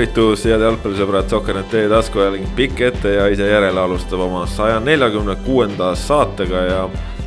tervitus, 0.00 0.46
head 0.48 0.62
jalgpallisõbrad, 0.64 1.26
Sokkernet 1.28 1.66
teie 1.68 1.88
taskuajaling 1.90 2.46
pikk 2.56 2.78
ette 2.86 3.10
ja 3.18 3.26
ise 3.28 3.44
järele 3.44 3.82
alustab 3.82 4.22
oma 4.24 4.46
saja 4.48 4.78
neljakümne 4.80 5.34
kuuenda 5.44 5.90
saatega 5.98 6.62
ja 6.64 6.78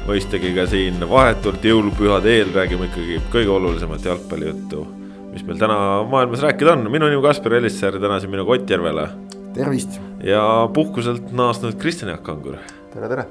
mõistagi 0.07 0.55
ka 0.55 0.65
siin 0.71 0.97
vahetult 1.09 1.61
jõulupühade 1.69 2.33
eel 2.33 2.49
räägime 2.55 2.87
ikkagi 2.89 3.19
kõige 3.35 3.53
olulisemat 3.53 4.07
jalgpallijuttu, 4.09 4.87
mis 5.35 5.45
meil 5.45 5.61
täna 5.61 5.77
maailmas 6.09 6.41
rääkida 6.47 6.73
on. 6.73 6.89
minu 6.89 7.11
nimi 7.11 7.21
Kaspar 7.21 7.59
Elisser, 7.59 7.99
täna 8.01 8.17
siin 8.19 8.33
minu 8.33 8.45
Kottjärvele. 8.49 9.07
tervist. 9.53 9.99
ja 10.23 10.67
puhkuselt 10.73 11.29
naasnud 11.31 11.77
Kristjan 11.77 12.09
Jaak 12.09 12.23
Kangur. 12.23 12.57
tere, 12.93 13.09
tere. 13.09 13.27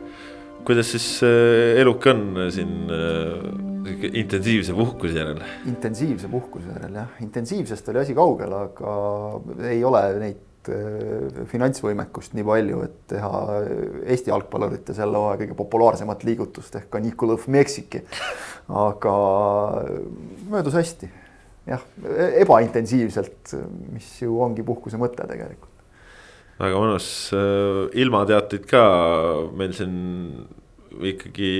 Kuidas 0.67 0.93
siis 0.95 1.07
äh, 1.27 1.81
eluke 1.81 2.13
on 2.13 2.23
siin 2.55 2.91
äh, 2.93 4.13
intensiivse 4.13 4.75
puhkuse 4.77 5.19
järel. 5.19 5.43
intensiivse 5.69 6.31
puhkuse 6.31 6.71
järel 6.71 7.01
jah, 7.03 7.19
intensiivsest 7.25 7.91
oli 7.93 8.03
asi 8.03 8.17
kaugel, 8.17 8.55
aga 8.57 8.95
ei 9.71 9.83
ole 9.87 10.03
neid 10.23 10.71
äh, 10.71 11.41
finantsvõimekust 11.51 12.37
nii 12.39 12.47
palju, 12.47 12.85
et 12.87 13.01
teha 13.15 13.33
Eesti 14.03 14.33
jalgpallurite 14.33 14.95
selle 14.97 15.19
hooaja 15.19 15.43
kõige 15.43 15.59
populaarsemat 15.59 16.23
liigutust 16.29 16.79
ehk 16.79 16.93
Caniculov 16.95 17.49
Meksiki. 17.53 18.05
aga 18.87 19.17
möödus 20.53 20.79
hästi, 20.79 21.11
jah, 21.67 21.83
ebaintensiivselt, 22.45 23.57
mis 23.93 24.15
ju 24.23 24.39
ongi 24.47 24.65
puhkuse 24.67 25.01
mõte 25.01 25.27
tegelikult. 25.27 25.72
Väga 26.61 26.83
mõnus, 26.83 27.07
äh, 27.37 27.85
ilmateateid 28.03 28.67
ka 28.71 28.83
meil 29.57 29.73
siin 29.77 29.95
ikkagi 31.13 31.53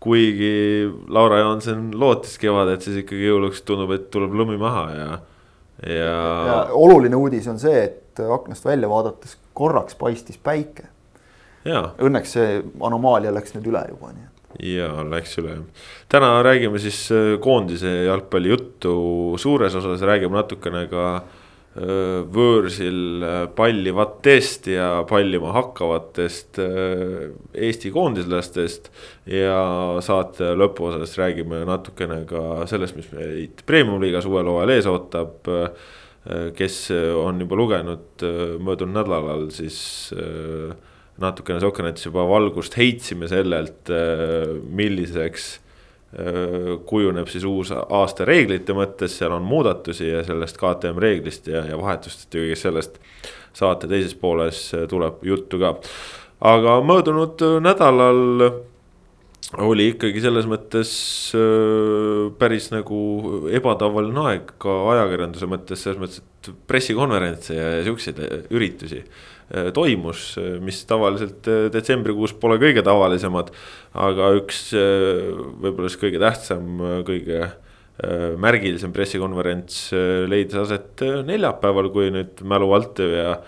kuigi 0.00 0.88
Laura 1.08 1.40
Johansen 1.42 1.90
lootis 1.98 2.38
kevadet, 2.38 2.84
siis 2.84 3.02
ikkagi 3.02 3.26
jõuluks 3.26 3.64
tundub, 3.66 3.92
et 3.96 4.06
tuleb 4.14 4.34
lumi 4.38 4.58
maha 4.60 4.84
ja, 4.94 5.08
ja. 5.82 6.12
ja 6.48 6.60
oluline 6.76 7.18
uudis 7.18 7.48
on 7.50 7.58
see, 7.62 7.82
et 7.88 8.22
aknast 8.22 8.66
välja 8.66 8.90
vaadates 8.90 9.36
korraks 9.58 9.98
paistis 9.98 10.38
päike. 10.38 10.88
Õnneks 11.68 12.34
see 12.38 12.60
anomaalia 12.86 13.32
läks 13.34 13.56
nüüd 13.56 13.66
üle 13.72 13.82
juba, 13.90 14.12
nii 14.14 14.24
et. 14.24 14.52
ja 14.70 14.92
läks 15.04 15.34
üle. 15.42 15.58
täna 16.08 16.38
räägime 16.46 16.78
siis 16.80 17.02
äh, 17.12 17.34
koondise 17.42 17.90
jalgpalli 18.06 18.54
juttu, 18.54 18.94
suures 19.42 19.74
osas 19.76 20.04
räägime 20.06 20.38
natukene 20.38 20.86
ka 20.88 21.08
võõrsil 21.78 23.22
pallivatest 23.54 24.66
ja 24.72 24.88
pallima 25.08 25.52
hakkavatest 25.54 26.58
Eesti 26.58 27.92
koondislastest. 27.94 28.90
ja 29.30 29.60
saate 30.02 30.54
lõpuosas 30.58 31.14
räägime 31.20 31.62
natukene 31.68 32.24
ka 32.26 32.66
sellest, 32.66 32.96
mis 32.96 33.12
meid 33.12 33.62
premium-liigas 33.66 34.26
uuel 34.26 34.50
hooajal 34.50 34.74
ees 34.74 34.90
ootab. 34.90 35.46
kes 36.58 36.90
on 37.22 37.38
juba 37.40 37.56
lugenud 37.56 38.26
möödunud 38.58 38.98
nädalal, 38.98 39.46
siis 39.54 40.10
natukene 41.18 41.60
Sokkernettis 41.62 42.10
juba 42.10 42.26
valgust 42.28 42.76
heitsime 42.76 43.30
sellelt, 43.30 43.88
milliseks 44.68 45.54
Äh, 45.58 45.67
kujuneb 46.88 47.28
siis 47.28 47.44
uus 47.44 47.68
aasta 47.72 48.24
reeglite 48.24 48.72
mõttes, 48.72 49.12
seal 49.18 49.34
on 49.36 49.44
muudatusi 49.44 50.08
ja 50.08 50.22
sellest 50.24 50.56
KTM 50.56 50.96
reeglist 51.04 51.50
ja, 51.52 51.66
ja 51.68 51.76
vahetustest 51.76 52.32
ja 52.32 52.46
kõigest 52.46 52.64
sellest. 52.64 52.96
saate 53.52 53.88
teises 53.90 54.14
pooles 54.14 54.62
tuleb 54.88 55.20
juttu 55.26 55.58
ka, 55.60 55.74
aga 56.48 56.78
möödunud 56.80 57.44
nädalal 57.60 58.46
oli 59.58 59.90
ikkagi 59.92 60.20
selles 60.20 60.48
mõttes 60.48 60.90
päris 62.40 62.70
nagu 62.72 62.98
ebatavaline 63.52 64.24
aeg 64.32 64.52
ka 64.60 64.80
ajakirjanduse 64.94 65.48
mõttes, 65.48 65.84
selles 65.84 66.00
mõttes, 66.00 66.22
et 66.22 66.54
pressikonverentse 66.68 67.56
ja 67.56 67.82
siukseid 67.84 68.20
üritusi 68.48 69.04
Äh, 69.04 69.37
toimus, 69.72 70.34
äh, 70.40 70.58
mis 70.60 70.82
tavaliselt 70.88 71.48
äh, 71.48 71.68
detsembrikuus 71.72 72.34
pole 72.40 72.58
kõige 72.60 72.84
tavalisemad. 72.84 73.52
aga 73.98 74.28
üks 74.36 74.68
võib-olla 74.74 75.88
siis 75.88 76.00
kõige 76.00 76.20
tähtsam, 76.20 76.82
kõige 77.08 77.48
märgilisem 78.38 78.92
pressikonverents 78.94 79.88
leidis 80.30 80.54
aset 80.60 81.02
neljapäeval, 81.26 81.88
kui 81.90 82.12
nüüd 82.14 82.44
mälu 82.46 82.68
alt 82.76 83.00
ja 83.02 83.40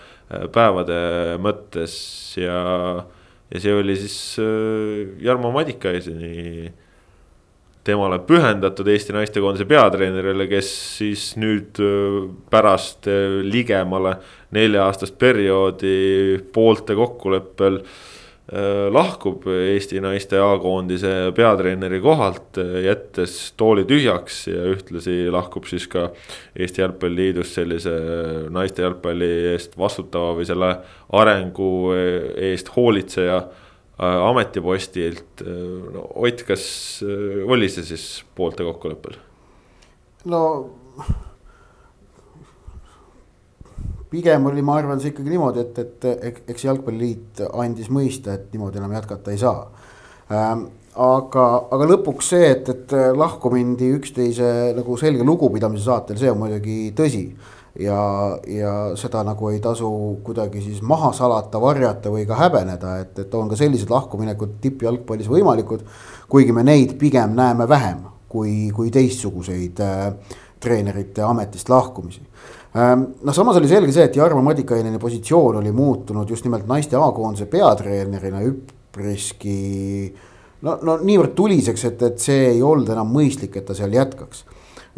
päevade 0.51 1.37
mõttes 1.39 1.93
ja. 2.41 2.57
ja 3.47 3.61
see 3.63 3.77
oli 3.77 3.95
siis 4.01 4.17
Jarmo 5.23 5.53
Madikaiseni 5.55 6.73
temale 7.83 8.19
pühendatud 8.27 8.87
Eesti 8.91 9.15
naistekoondise 9.15 9.65
peatreenerile, 9.69 10.47
kes 10.51 10.69
siis 10.99 11.31
nüüd 11.41 11.81
pärast 12.53 13.09
ligemale 13.47 14.17
nelja-aastast 14.53 15.17
perioodi 15.21 16.39
poolte 16.53 16.97
kokkuleppel 16.97 17.81
lahkub 18.91 19.45
Eesti 19.47 20.01
naiste 20.03 20.39
A-koondise 20.43 21.31
peatreeneri 21.35 22.01
kohalt, 22.03 22.59
jättes 22.83 23.53
tooli 23.57 23.85
tühjaks 23.87 24.41
ja 24.51 24.65
ühtlasi 24.73 25.29
lahkub 25.31 25.69
siis 25.69 25.87
ka 25.87 26.09
Eesti 26.57 26.83
Jalgpalliliidust 26.83 27.55
sellise 27.61 27.95
naiste 28.51 28.83
jalgpalli 28.83 29.31
eest 29.53 29.77
vastutava 29.79 30.35
või 30.35 30.49
selle 30.49 30.73
arengu 31.21 31.71
eest 32.51 32.73
hoolitseja 32.75 33.45
ametipostilt. 34.01 35.41
Äh, 35.45 35.93
no 35.93 36.07
Ott, 36.15 36.43
kas 36.47 36.63
äh, 37.05 37.41
oli 37.45 37.69
see 37.69 37.85
siis 37.85 38.23
poolte 38.35 38.65
kokkuleppel? 38.67 39.19
no 40.25 40.41
pigem 44.11 44.45
oli, 44.45 44.61
ma 44.61 44.75
arvan, 44.77 44.99
see 45.01 45.13
ikkagi 45.13 45.31
niimoodi, 45.31 45.63
et, 45.63 45.79
et 45.81 46.51
eks 46.51 46.67
Jalgpalliliit 46.67 47.41
andis 47.47 47.89
mõista, 47.93 48.35
et 48.35 48.51
niimoodi 48.53 48.77
enam 48.81 48.93
jätkata 48.97 49.33
ei 49.33 49.39
saa 49.41 49.63
ähm,. 50.29 50.67
aga, 50.91 51.45
aga 51.71 51.87
lõpuks 51.93 52.33
see, 52.33 52.51
et, 52.51 52.69
et 52.69 52.93
lahku 53.17 53.49
mindi 53.53 53.87
üksteise 53.95 54.75
nagu 54.77 54.97
selge 54.99 55.25
lugupidamise 55.25 55.87
saatel, 55.87 56.19
see 56.19 56.29
on 56.29 56.41
muidugi 56.43 56.91
tõsi 56.97 57.23
ja, 57.79 58.37
ja 58.47 58.73
seda 58.99 59.23
nagu 59.27 59.49
ei 59.51 59.59
tasu 59.63 59.89
kuidagi 60.25 60.61
siis 60.63 60.81
maha 60.83 61.11
salata, 61.15 61.61
varjata 61.61 62.11
või 62.11 62.25
ka 62.27 62.37
häbeneda, 62.39 62.95
et, 63.03 63.19
et 63.23 63.35
on 63.37 63.49
ka 63.51 63.59
sellised 63.59 63.91
lahkuminekud 63.91 64.57
tippjalgpallis 64.63 65.29
võimalikud. 65.31 65.85
kuigi 66.29 66.51
me 66.51 66.63
neid 66.63 66.97
pigem 66.99 67.35
näeme 67.35 67.67
vähem 67.69 68.03
kui, 68.31 68.71
kui 68.75 68.91
teistsuguseid 68.91 69.79
äh, 69.83 70.09
treenerite 70.59 71.23
ametist 71.25 71.69
lahkumisi 71.69 72.21
ähm,. 72.75 73.07
noh, 73.23 73.35
samas 73.35 73.57
oli 73.59 73.71
selge 73.71 73.91
see, 73.95 74.05
et 74.09 74.15
Jarmo 74.15 74.41
Madikaineni 74.41 74.99
positsioon 74.99 75.61
oli 75.63 75.71
muutunud 75.71 76.29
just 76.29 76.45
nimelt 76.45 76.67
naiste 76.67 76.99
A-koondise 76.99 77.47
peatreenerina 77.51 78.43
üpriski 78.47 80.11
no, 80.61 80.77
no 80.81 80.97
niivõrd 81.01 81.35
tuliseks, 81.35 81.85
et, 81.87 82.03
et 82.03 82.19
see 82.19 82.49
ei 82.53 82.63
olnud 82.63 82.89
enam 82.91 83.11
mõistlik, 83.15 83.55
et 83.57 83.67
ta 83.67 83.77
seal 83.77 83.95
jätkaks 83.95 84.45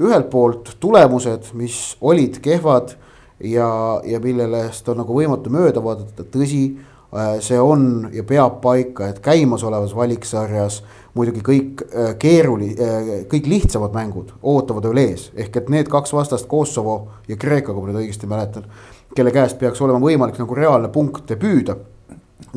ühelt 0.02 0.30
poolt 0.32 0.76
tulemused, 0.82 1.52
mis 1.58 1.98
olid 2.02 2.40
kehvad 2.42 2.96
ja, 3.44 4.02
ja 4.06 4.20
millest 4.24 4.90
on 4.90 5.02
nagu 5.04 5.16
võimatu 5.18 5.54
mööda 5.54 5.84
vaadata, 5.84 6.26
tõsi, 6.34 6.64
äh, 7.14 7.36
see 7.44 7.60
on 7.62 8.10
ja 8.14 8.26
peab 8.28 8.60
paika, 8.64 9.12
et 9.12 9.22
käimasolevas 9.24 9.94
valiksarjas 9.98 10.82
muidugi 11.18 11.44
kõik 11.46 11.86
äh, 11.86 12.14
keeruli-, 12.20 12.74
äh, 12.74 13.14
kõik 13.30 13.50
lihtsamad 13.52 13.94
mängud 13.96 14.34
ootavad 14.42 14.90
veel 14.90 15.04
ees, 15.06 15.30
ehk 15.36 15.62
et 15.62 15.72
need 15.74 15.92
kaks 15.92 16.16
vastast, 16.16 16.50
Kosovo 16.50 17.00
ja 17.30 17.38
Kreeka, 17.38 17.74
kui 17.74 17.84
ma 17.84 17.92
nüüd 17.92 18.04
õigesti 18.06 18.30
mäletan, 18.30 18.70
kelle 19.14 19.34
käest 19.34 19.60
peaks 19.62 19.82
olema 19.82 20.02
võimalik 20.02 20.40
nagu 20.42 20.58
reaalne 20.58 20.94
punkte 20.94 21.40
püüda 21.40 21.78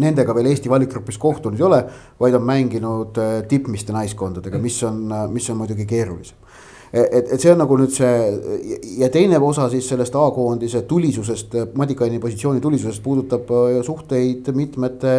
Nendega 0.02 0.34
veel 0.34 0.48
Eesti 0.50 0.68
valikgrupis 0.68 1.16
kohtunud 1.16 1.56
ei 1.56 1.64
ole, 1.64 1.76
vaid 2.20 2.34
on 2.36 2.42
mänginud 2.44 3.16
tippmiste 3.48 3.94
naiskondadega, 3.94 4.58
mis 4.60 4.76
on, 4.84 4.98
mis 5.32 5.46
on 5.52 5.60
muidugi 5.60 5.86
keerulisem 5.88 6.36
et, 6.92 7.32
et 7.32 7.40
see 7.40 7.52
on 7.52 7.60
nagu 7.62 7.78
nüüd 7.80 7.92
see 7.94 8.12
ja 9.00 9.10
teine 9.12 9.40
osa 9.42 9.68
siis 9.72 9.88
sellest 9.90 10.14
A-koondise 10.16 10.84
tulisusest, 10.88 11.56
Madikaini 11.74 12.20
positsiooni 12.22 12.62
tulisusest 12.64 13.02
puudutab 13.02 13.50
äh, 13.50 13.80
suhteid 13.86 14.52
mitmete 14.54 15.16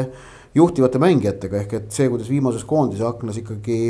juhtivate 0.56 1.02
mängijatega, 1.02 1.64
ehk 1.64 1.76
et 1.78 1.92
see, 1.94 2.08
kuidas 2.10 2.30
viimases 2.32 2.64
koondise 2.68 3.06
aknas 3.08 3.38
ikkagi 3.44 3.82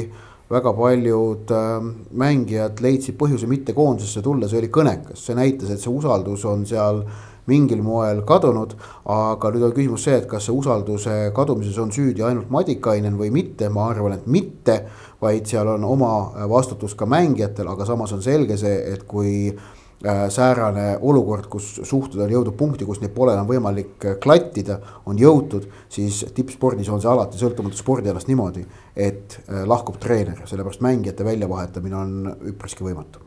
väga 0.52 0.74
paljud 0.74 1.54
äh, 1.54 1.80
mängijad 2.18 2.84
leidsid 2.84 3.18
põhjuse 3.20 3.50
mitte 3.52 3.76
koondisesse 3.78 4.24
tulla, 4.26 4.50
see 4.50 4.62
oli 4.62 4.74
kõnekas, 4.74 5.26
see 5.28 5.38
näitas, 5.38 5.74
et 5.74 5.84
see 5.84 5.94
usaldus 5.94 6.46
on 6.48 6.66
seal 6.68 7.04
mingil 7.48 7.82
moel 7.84 8.22
kadunud. 8.28 8.76
aga 9.08 9.52
nüüd 9.54 9.64
on 9.64 9.74
küsimus 9.76 10.04
see, 10.04 10.18
et 10.20 10.28
kas 10.28 10.48
see 10.48 10.56
usalduse 10.56 11.16
kadumises 11.36 11.78
on 11.80 11.94
süüdi 11.96 12.24
ainult 12.28 12.50
Madikainen 12.52 13.16
või 13.20 13.32
mitte, 13.32 13.70
ma 13.72 13.88
arvan, 13.92 14.18
et 14.18 14.28
mitte 14.28 14.82
vaid 15.22 15.50
seal 15.50 15.68
on 15.68 15.84
oma 15.88 16.12
vastutus 16.50 16.94
ka 16.98 17.08
mängijatel, 17.10 17.68
aga 17.72 17.86
samas 17.86 18.14
on 18.14 18.22
selge 18.24 18.58
see, 18.60 18.76
et 18.94 19.04
kui 19.10 19.50
äh, 19.50 20.28
säärane 20.34 20.88
olukord, 21.02 21.48
kus 21.52 21.74
suhted 21.82 22.22
on 22.22 22.34
jõudnud 22.34 22.58
punkti, 22.60 22.86
kus 22.86 23.02
neid 23.02 23.16
pole 23.16 23.34
enam 23.34 23.50
võimalik 23.50 24.06
äh, 24.06 24.18
klattida, 24.22 24.80
on 25.10 25.18
jõutud, 25.22 25.66
siis 25.90 26.24
tippspordis 26.38 26.92
on 26.94 27.02
see 27.02 27.12
alati 27.12 27.42
sõltumata 27.42 27.80
spordialast 27.80 28.30
niimoodi, 28.30 28.66
et 28.94 29.40
äh, 29.48 29.64
lahkub 29.70 29.98
treener, 30.02 30.44
sellepärast 30.46 30.86
mängijate 30.86 31.26
väljavahetamine 31.28 31.98
on 31.98 32.18
üpriski 32.54 32.86
võimatu. 32.88 33.24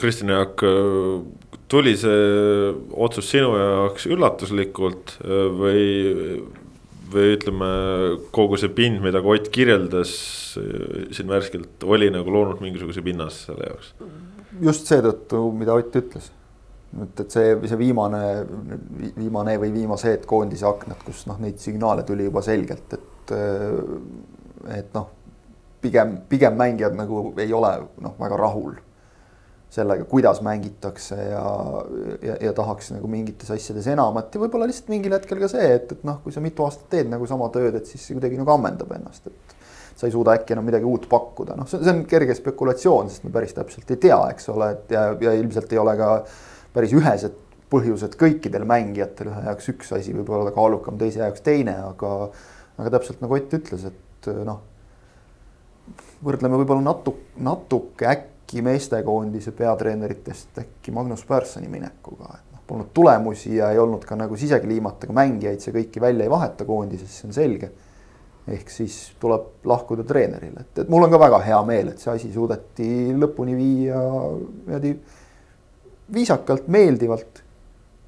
Kristjan 0.00 0.30
Jaak, 0.32 0.62
tuli 1.68 1.90
see 2.00 2.70
otsus 3.04 3.26
sinu 3.28 3.50
jaoks 3.52 4.06
üllatuslikult 4.08 5.12
või, 5.58 5.82
või 7.16 7.34
ütleme, 7.34 7.68
kogu 8.34 8.58
see 8.60 8.72
pind, 8.76 9.00
mida 9.04 9.22
Kott 9.24 9.50
kirjeldas 9.54 10.12
siin 10.56 11.28
värskelt, 11.30 11.82
oli 11.84 12.10
nagu 12.12 12.32
loonud 12.32 12.62
mingisuguse 12.64 13.04
pinnase 13.04 13.50
selle 13.50 13.70
jaoks? 13.70 13.92
just 14.62 14.88
seetõttu, 14.88 15.42
mida 15.52 15.74
Ott 15.76 15.96
ütles. 15.98 16.30
et, 17.02 17.20
et 17.20 17.34
see, 17.34 17.52
see 17.68 17.78
viimane, 17.80 18.22
viimane 19.18 19.58
või 19.60 19.72
viimased 19.74 20.24
koondise 20.28 20.68
aknad, 20.68 21.02
kus 21.04 21.26
noh, 21.28 21.40
neid 21.42 21.60
signaale 21.60 22.06
tuli 22.08 22.28
juba 22.28 22.40
selgelt, 22.46 22.96
et, 22.96 23.34
et 24.78 24.96
noh, 24.96 25.10
pigem, 25.82 26.16
pigem 26.30 26.56
mängijad 26.56 26.96
nagu 26.96 27.28
ei 27.42 27.52
ole 27.52 27.72
noh, 28.00 28.16
väga 28.20 28.40
rahul 28.40 28.78
sellega, 29.72 30.06
kuidas 30.08 30.40
mängitakse 30.46 31.16
ja, 31.18 31.44
ja, 32.22 32.36
ja 32.48 32.52
tahaks 32.56 32.92
nagu 32.94 33.08
mingites 33.10 33.50
asjades 33.52 33.88
enamat. 33.92 34.30
Ja 34.34 34.42
võib-olla 34.42 34.68
lihtsalt 34.70 34.92
mingil 34.92 35.16
hetkel 35.16 35.40
ka 35.42 35.50
see, 35.52 35.66
et, 35.78 35.90
et 35.96 36.04
noh, 36.06 36.20
kui 36.24 36.34
sa 36.34 36.42
mitu 36.44 36.64
aastat 36.64 36.88
teed 36.92 37.10
nagu 37.12 37.26
sama 37.28 37.48
tööd, 37.54 37.74
et 37.78 37.90
siis 37.90 38.04
see 38.06 38.16
kuidagi 38.16 38.38
nagu 38.40 38.54
ammendab 38.54 38.92
ennast, 38.96 39.26
et 39.26 39.56
sa 39.96 40.06
ei 40.06 40.14
suuda 40.14 40.36
äkki 40.36 40.54
enam 40.54 40.68
midagi 40.68 40.86
uut 40.86 41.08
pakkuda, 41.10 41.56
noh, 41.58 41.68
see 41.70 41.80
on 41.92 42.04
kerge 42.08 42.36
spekulatsioon, 42.38 43.10
sest 43.10 43.26
me 43.26 43.32
päris 43.34 43.56
täpselt 43.56 43.90
ei 43.90 43.98
tea, 44.06 44.18
eks 44.34 44.50
ole, 44.52 44.70
et 44.76 44.94
ja, 44.94 45.08
ja 45.26 45.34
ilmselt 45.40 45.72
ei 45.72 45.80
ole 45.82 45.96
ka 45.98 46.10
päris 46.76 46.94
ühesed 46.96 47.42
põhjused 47.72 48.14
kõikidel 48.20 48.66
mängijatel, 48.68 49.32
ühe 49.32 49.42
jaoks 49.48 49.72
üks 49.72 49.90
asi 49.96 50.14
võib 50.14 50.30
olla 50.30 50.52
kaalukam, 50.54 50.98
teise 51.00 51.24
jaoks 51.24 51.42
teine, 51.44 51.74
aga 51.88 52.12
aga 52.76 52.92
täpselt 52.92 53.22
nagu 53.24 53.34
Ott 53.34 53.56
ütles, 53.56 53.86
et 53.88 54.30
noh, 54.46 54.60
võrdleme 56.24 56.60
võib-olla 56.60 56.84
natuke, 56.84 57.24
natuke 57.40 58.08
äkki 58.12 58.35
äkki 58.46 58.62
meestekoondise 58.62 59.50
peatreeneritest 59.52 60.58
äkki 60.58 60.92
Magnus 60.94 61.24
Pärssoni 61.26 61.66
minekuga, 61.68 62.28
et 62.30 62.52
noh, 62.52 62.60
polnud 62.66 62.92
tulemusi 62.94 63.56
ja 63.56 63.72
ei 63.74 63.78
olnud 63.78 64.04
ka 64.06 64.14
nagu 64.16 64.36
sisekliimat, 64.38 65.02
aga 65.02 65.14
mängijaid 65.18 65.60
see 65.60 65.74
kõiki 65.74 66.00
välja 66.00 66.24
ei 66.24 66.30
vaheta 66.30 66.64
koondises, 66.64 67.10
see 67.10 67.26
on 67.26 67.34
selge. 67.34 67.70
ehk 68.46 68.68
siis 68.70 69.16
tuleb 69.18 69.66
lahkuda 69.66 70.04
treeneril, 70.06 70.52
et, 70.60 70.78
et 70.78 70.88
mul 70.88 71.02
on 71.02 71.10
ka 71.10 71.18
väga 71.18 71.40
hea 71.42 71.56
meel, 71.66 71.88
et 71.90 71.98
see 71.98 72.12
asi 72.12 72.30
suudeti 72.30 73.10
lõpuni 73.18 73.56
viia 73.58 73.98
niimoodi 73.98 74.92
viisakalt, 76.14 76.68
meeldivalt. 76.70 77.42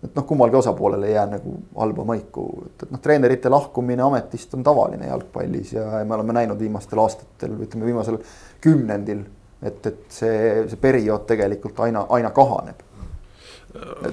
et 0.04 0.14
noh, 0.14 0.22
kummalgi 0.22 0.54
osapoolel 0.54 1.02
ei 1.08 1.16
jää 1.16 1.26
nagu 1.32 1.56
halba 1.74 2.04
maiku, 2.12 2.44
et, 2.68 2.86
et 2.86 2.94
noh, 2.94 3.02
treenerite 3.02 3.50
lahkumine 3.50 4.06
ametist 4.06 4.54
on 4.54 4.62
tavaline 4.62 5.10
jalgpallis 5.10 5.74
ja 5.74 6.04
me 6.04 6.14
oleme 6.14 6.38
näinud 6.38 6.62
viimastel 6.62 7.02
aastatel, 7.02 7.58
ütleme 7.66 7.90
viimasel 7.90 8.20
kümnendil 8.62 9.26
et, 9.62 9.86
et 9.86 10.00
see, 10.12 10.64
see 10.70 10.80
periood 10.80 11.26
tegelikult 11.28 11.80
aina, 11.86 12.06
aina 12.14 12.30
kahaneb. 12.34 12.84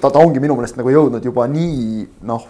ta, 0.02 0.10
ta 0.10 0.20
ongi 0.20 0.42
minu 0.44 0.58
meelest 0.58 0.78
nagu 0.80 0.92
jõudnud 0.92 1.26
juba 1.26 1.48
nii 1.48 2.06
noh, 2.28 2.48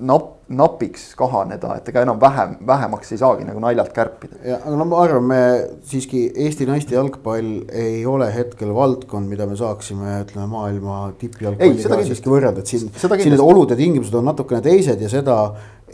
nap-, 0.00 0.30
napiks 0.48 1.06
kahaneda, 1.18 1.78
et 1.78 1.88
ega 1.88 2.02
enam 2.04 2.18
vähem, 2.20 2.56
vähemaks 2.66 3.14
ei 3.14 3.20
saagi 3.20 3.46
nagu 3.48 3.62
naljalt 3.62 3.92
kärpida. 3.96 4.38
ja, 4.44 4.58
aga 4.60 4.76
no 4.76 4.86
ma 4.90 5.00
arvan, 5.02 5.28
me 5.30 5.40
siiski 5.88 6.26
Eesti 6.46 6.66
naiste 6.68 6.96
jalgpall 6.96 7.52
ei 7.72 8.04
ole 8.06 8.28
hetkel 8.34 8.74
valdkond, 8.76 9.30
mida 9.30 9.48
me 9.50 9.56
saaksime, 9.58 10.18
ütleme 10.26 10.46
maailma 10.52 10.98
tippjalgpalliga 11.20 12.02
siiski 12.10 12.32
võrrelda, 12.32 12.64
et 12.64 12.74
siin, 12.74 12.90
siin 12.92 13.32
need 13.32 13.44
olud 13.44 13.72
ja 13.72 13.78
tingimused 13.78 14.14
on 14.18 14.28
natukene 14.28 14.60
teised 14.64 15.00
ja 15.00 15.10
seda 15.12 15.38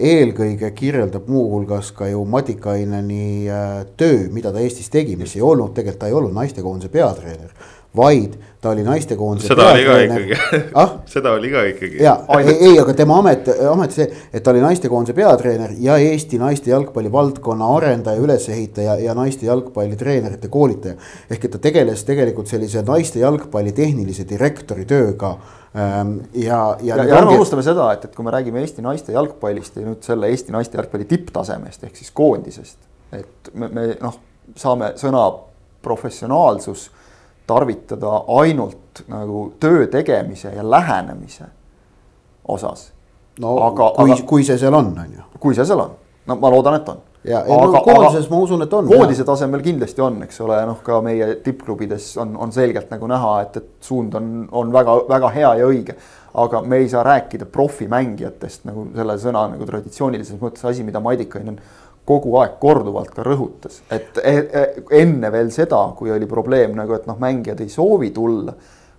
eelkõige 0.00 0.70
kirjeldab 0.76 1.28
muuhulgas 1.28 1.92
ka 1.96 2.08
ju 2.08 2.22
Matikaineni 2.24 3.48
äh, 3.50 3.82
töö, 4.00 4.28
mida 4.32 4.52
ta 4.52 4.62
Eestis 4.62 4.88
tegi, 4.92 5.16
mis 5.20 5.36
ei 5.36 5.44
olnud, 5.44 5.74
tegelikult 5.76 6.00
ta 6.00 6.08
ei 6.08 6.16
olnud 6.16 6.34
naistekoondise 6.36 6.92
peatreener. 6.92 7.52
vaid 7.96 8.36
ta 8.60 8.70
oli 8.70 8.84
naistekoondise. 8.86 9.48
seda 9.50 9.72
oli 9.72 9.84
ka 9.84 9.96
ikkagi 10.04 10.36
ah? 10.78 10.92
seda 11.10 11.32
oli 11.32 11.50
ka 11.50 11.64
ikkagi. 11.72 12.02
ja, 12.02 12.16
ei, 12.38 12.54
ei, 12.68 12.78
aga 12.78 12.94
tema 12.94 13.18
amet, 13.18 13.48
amet 13.70 13.96
see, 13.96 14.06
et 14.32 14.42
ta 14.42 14.54
oli 14.54 14.62
naistekoondise 14.62 15.16
peatreener 15.16 15.74
ja 15.78 15.96
Eesti 15.98 16.38
naiste 16.38 16.70
jalgpalli 16.70 17.12
valdkonna 17.12 17.72
arendaja, 17.76 18.22
ülesehitaja 18.22 18.94
ja 19.02 19.14
naiste 19.18 19.46
jalgpalli 19.46 19.96
treenerite 19.96 20.48
koolitaja. 20.48 20.94
ehk 21.30 21.44
et 21.44 21.50
ta 21.50 21.58
tegeles 21.58 22.04
tegelikult 22.04 22.46
sellise 22.46 22.86
naiste 22.86 23.18
jalgpalli 23.24 23.72
tehnilise 23.72 24.28
direktori 24.28 24.86
tööga 24.86 25.36
Ehm, 25.36 25.59
ja, 25.74 26.76
ja. 26.82 26.96
ja, 26.96 27.04
ja 27.04 27.18
ärme 27.20 27.36
unustame 27.36 27.62
seda, 27.62 27.92
et, 27.94 28.04
et 28.04 28.14
kui 28.16 28.26
me 28.26 28.32
räägime 28.34 28.62
Eesti 28.64 28.82
naiste 28.82 29.14
jalgpallist 29.14 29.76
ja 29.78 29.84
nüüd 29.86 30.02
selle 30.02 30.30
Eesti 30.32 30.54
naiste 30.54 30.78
jalgpalli 30.80 31.06
tipptasemest 31.10 31.84
ehk 31.86 32.00
siis 32.00 32.10
koondisest. 32.10 32.78
et 33.14 33.52
me, 33.54 33.68
me 33.68 33.86
noh, 34.00 34.16
saame 34.58 34.92
sõna 34.98 35.28
professionaalsus 35.82 36.88
tarvitada 37.46 38.22
ainult 38.40 39.04
nagu 39.10 39.44
töö 39.62 39.86
tegemise 39.90 40.52
ja 40.56 40.70
lähenemise 40.70 41.46
osas. 42.48 42.90
no 43.40 43.56
aga, 43.70 43.92
kui, 43.96 44.18
kui 44.26 44.44
see 44.44 44.58
seal 44.58 44.74
on, 44.74 44.90
on 44.98 45.14
ju. 45.14 45.28
kui 45.38 45.54
see 45.54 45.66
seal 45.66 45.86
on, 45.86 45.94
no 46.26 46.36
ma 46.42 46.50
loodan, 46.50 46.80
et 46.80 46.88
on 46.88 46.98
ja, 47.24 47.40
ja 47.40 47.56
aga, 47.56 47.66
no, 47.72 47.82
koondises 47.84 48.30
ma 48.30 48.38
usun, 48.44 48.64
et 48.64 48.72
on. 48.76 48.88
koondise 48.88 49.26
tasemel 49.28 49.64
kindlasti 49.64 50.04
on, 50.04 50.22
eks 50.26 50.40
ole, 50.44 50.60
noh, 50.68 50.78
ka 50.84 51.00
meie 51.04 51.34
tippklubides 51.44 52.12
on, 52.22 52.32
on 52.40 52.54
selgelt 52.54 52.90
nagu 52.92 53.10
näha, 53.10 53.34
et, 53.44 53.60
et 53.60 53.68
suund 53.84 54.16
on, 54.18 54.32
on 54.56 54.72
väga-väga 54.74 55.34
hea 55.36 55.52
ja 55.60 55.68
õige. 55.68 55.98
aga 56.40 56.60
me 56.62 56.78
ei 56.78 56.88
saa 56.88 57.02
rääkida 57.02 57.48
profimängijatest 57.50 58.68
nagu 58.68 58.84
selle 58.94 59.16
sõna 59.18 59.48
nagu 59.50 59.66
traditsioonilises 59.66 60.38
mõttes 60.38 60.62
asi, 60.68 60.84
mida 60.86 61.00
Madikainen 61.02 61.56
kogu 62.06 62.36
aeg 62.38 62.58
korduvalt 62.62 63.10
ka 63.14 63.24
rõhutas, 63.26 63.80
et 63.92 64.18
e, 64.22 64.32
e, 64.38 64.62
enne 65.00 65.30
veel 65.34 65.50
seda, 65.54 65.82
kui 65.98 66.10
oli 66.10 66.26
probleem 66.30 66.76
nagu, 66.78 66.94
et 66.96 67.06
noh, 67.10 67.18
mängijad 67.20 67.60
ei 67.62 67.70
soovi 67.70 68.10
tulla, 68.14 68.54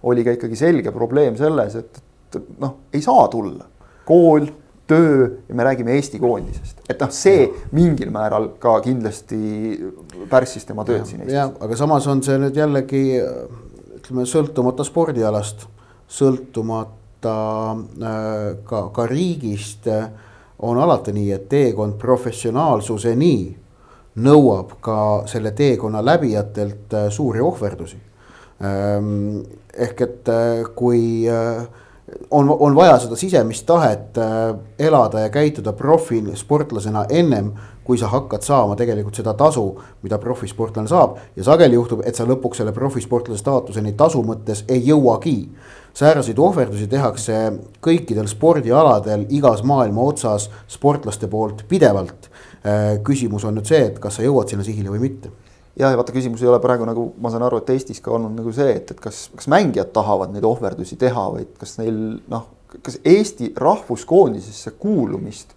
oli 0.08 0.24
ka 0.28 0.36
ikkagi 0.38 0.60
selge 0.60 0.94
probleem 0.96 1.36
selles, 1.40 1.76
et, 1.80 2.02
et 2.36 2.52
noh, 2.62 2.78
ei 2.94 3.02
saa 3.04 3.28
tulla. 3.32 3.68
kool 4.06 4.48
töö 4.92 5.26
ja 5.48 5.56
me 5.56 5.66
räägime 5.66 5.96
Eesti 5.96 6.20
koondisest, 6.20 6.84
et 6.90 7.00
noh, 7.02 7.12
see 7.16 7.48
mingil 7.72 8.12
määral 8.14 8.52
ka 8.62 8.78
kindlasti 8.84 9.42
pärssis 10.32 10.68
tema 10.68 10.86
tööd 10.88 11.08
siin 11.08 11.24
Eestis. 11.24 11.58
aga 11.64 11.80
samas 11.80 12.08
on 12.12 12.24
see 12.26 12.38
nüüd 12.42 12.60
jällegi 12.60 13.06
ütleme, 14.02 14.26
sõltumata 14.26 14.86
spordialast, 14.86 15.68
sõltumata 16.12 17.38
äh, 17.78 18.44
ka, 18.68 18.84
ka 18.94 19.08
riigist 19.10 19.88
äh, 19.92 20.10
on 20.66 20.80
alati 20.82 21.14
nii, 21.16 21.32
et 21.36 21.48
teekond 21.50 21.98
professionaalsuseni 22.02 23.36
nõuab 24.22 24.78
ka 24.84 24.98
selle 25.30 25.54
teekonna 25.58 26.04
läbijatelt 26.06 26.94
äh, 26.98 27.10
suuri 27.14 27.42
ohverdusi. 27.42 28.00
Ähm, 28.62 29.42
ehk 29.74 30.02
et 30.06 30.30
kui 30.78 31.26
on, 32.32 32.56
on 32.60 32.76
vaja 32.76 33.00
seda 33.00 33.16
sisemist 33.16 33.66
tahet 33.66 34.18
äh, 34.18 34.56
elada 34.80 35.20
ja 35.20 35.30
käituda 35.30 35.74
profisportlasena 35.74 37.06
ennem, 37.10 37.52
kui 37.84 37.98
sa 37.98 38.08
hakkad 38.08 38.46
saama 38.46 38.76
tegelikult 38.80 39.18
seda 39.18 39.34
tasu, 39.38 39.66
mida 40.04 40.18
profisportlane 40.22 40.88
saab. 40.88 41.18
ja 41.36 41.44
sageli 41.44 41.76
juhtub, 41.76 42.04
et 42.06 42.16
sa 42.16 42.26
lõpuks 42.30 42.62
selle 42.62 42.72
profisportlase 42.72 43.42
staatuseni 43.42 43.94
tasu 43.98 44.24
mõttes 44.24 44.64
ei 44.70 44.84
jõuagi. 44.88 45.50
sääraseid 45.94 46.40
ohverdusi 46.40 46.88
tehakse 46.88 47.54
kõikidel 47.82 48.28
spordialadel 48.28 49.26
igas 49.30 49.64
maailma 49.64 50.02
otsas 50.02 50.50
sportlaste 50.68 51.28
poolt 51.28 51.66
pidevalt. 51.68 52.30
Äh, 52.66 53.00
küsimus 53.04 53.46
on 53.46 53.56
nüüd 53.56 53.66
see, 53.66 53.86
et 53.86 54.00
kas 54.00 54.16
sa 54.16 54.24
jõuad 54.24 54.48
sinna 54.48 54.64
sihile 54.64 54.90
või 54.90 55.10
mitte 55.10 55.32
jah, 55.80 55.92
ja 55.92 55.98
vaata, 55.98 56.14
küsimus 56.16 56.42
ei 56.44 56.50
ole 56.52 56.60
praegu 56.64 56.88
nagu 56.88 57.08
ma 57.22 57.32
saan 57.32 57.46
aru, 57.48 57.62
et 57.62 57.70
Eestis 57.76 58.02
ka 58.04 58.14
olnud 58.16 58.36
nagu 58.38 58.52
see, 58.56 58.74
et, 58.76 58.92
et 58.92 59.00
kas, 59.02 59.24
kas 59.36 59.48
mängijad 59.52 59.94
tahavad 59.96 60.34
neid 60.34 60.46
ohverdusi 60.48 60.98
teha, 61.00 61.28
vaid 61.36 61.54
kas 61.62 61.78
neil 61.80 62.02
noh, 62.32 62.48
kas 62.80 63.00
Eesti 63.08 63.52
rahvuskoondisesse 63.60 64.76
kuulumist 64.80 65.56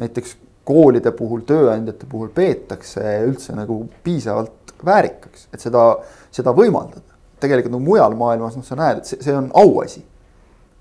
näiteks 0.00 0.36
koolide 0.66 1.12
puhul, 1.16 1.44
tööandjate 1.46 2.08
puhul 2.10 2.30
peetakse 2.34 3.02
üldse 3.26 3.54
nagu 3.56 3.84
piisavalt 4.04 4.74
väärikaks, 4.84 5.48
et 5.54 5.62
seda, 5.62 5.88
seda 6.34 6.52
võimaldada. 6.56 7.14
tegelikult 7.40 7.74
nagu 7.76 7.84
mujal 7.84 8.14
maailmas, 8.16 8.56
noh, 8.56 8.64
sa 8.64 8.76
näed, 8.76 9.00
et 9.00 9.08
see, 9.08 9.20
see 9.24 9.34
on 9.36 9.50
auasi. 9.54 10.04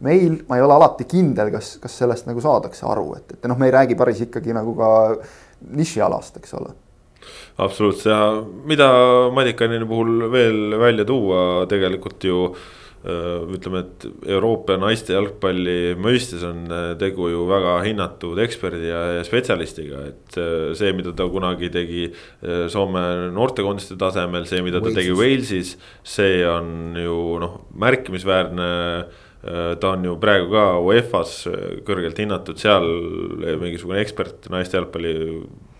meil, 0.05 0.41
ma 0.49 0.57
ei 0.57 0.61
ole 0.61 0.73
alati 0.75 1.05
kindel, 1.07 1.51
kas, 1.53 1.77
kas 1.79 1.93
sellest 2.01 2.27
nagu 2.27 2.41
saadakse 2.43 2.83
aru, 2.85 3.13
et, 3.15 3.37
et 3.37 3.45
noh, 3.47 3.57
me 3.57 3.69
ei 3.69 3.75
räägi 3.75 3.95
päris 3.95 4.19
ikkagi 4.25 4.53
nagu 4.53 4.73
ka 4.75 4.89
nišialast, 5.71 6.41
eks 6.41 6.53
ole 6.59 6.73
absoluutselt 7.61 8.11
ja 8.11 8.21
mida 8.67 8.87
Madikanini 9.35 9.87
puhul 9.87 10.25
veel 10.31 10.75
välja 10.79 11.05
tuua 11.07 11.65
tegelikult 11.71 12.23
ju 12.27 12.39
äh, 12.51 13.45
ütleme, 13.55 13.83
et 13.85 14.07
Euroopa 14.35 14.75
naiste 14.81 15.15
jalgpalli 15.15 15.95
mõistes 16.01 16.43
on 16.47 16.65
äh, 16.67 16.87
tegu 16.99 17.29
ju 17.31 17.45
väga 17.47 17.77
hinnatud 17.85 18.41
eksperdi 18.43 18.89
ja, 18.89 19.03
spetsialistiga, 19.27 20.03
et 20.11 20.39
äh, 20.41 20.73
see, 20.77 20.91
mida 20.97 21.15
ta 21.15 21.29
kunagi 21.31 21.71
tegi 21.73 22.09
Soome 22.71 23.03
noortekoondiste 23.35 23.95
tasemel, 23.99 24.47
see, 24.49 24.63
mida 24.65 24.81
ta 24.81 24.89
Walesis. 24.89 24.99
tegi 24.99 25.19
Walesis, 25.19 25.75
see 26.15 26.41
on 26.49 26.97
ju 26.99 27.21
noh, 27.43 27.61
märkimisväärne 27.85 28.73
ta 29.45 29.91
on 29.91 30.01
ju 30.07 30.15
praegu 30.17 30.47
ka 30.49 30.61
UEFA-s 30.81 31.33
kõrgelt 31.85 32.17
hinnatud, 32.17 32.57
seal 32.57 32.87
mingisugune 33.61 33.99
ekspert 34.01 34.47
naiste 34.49 34.79
jalgpalli 34.79 35.11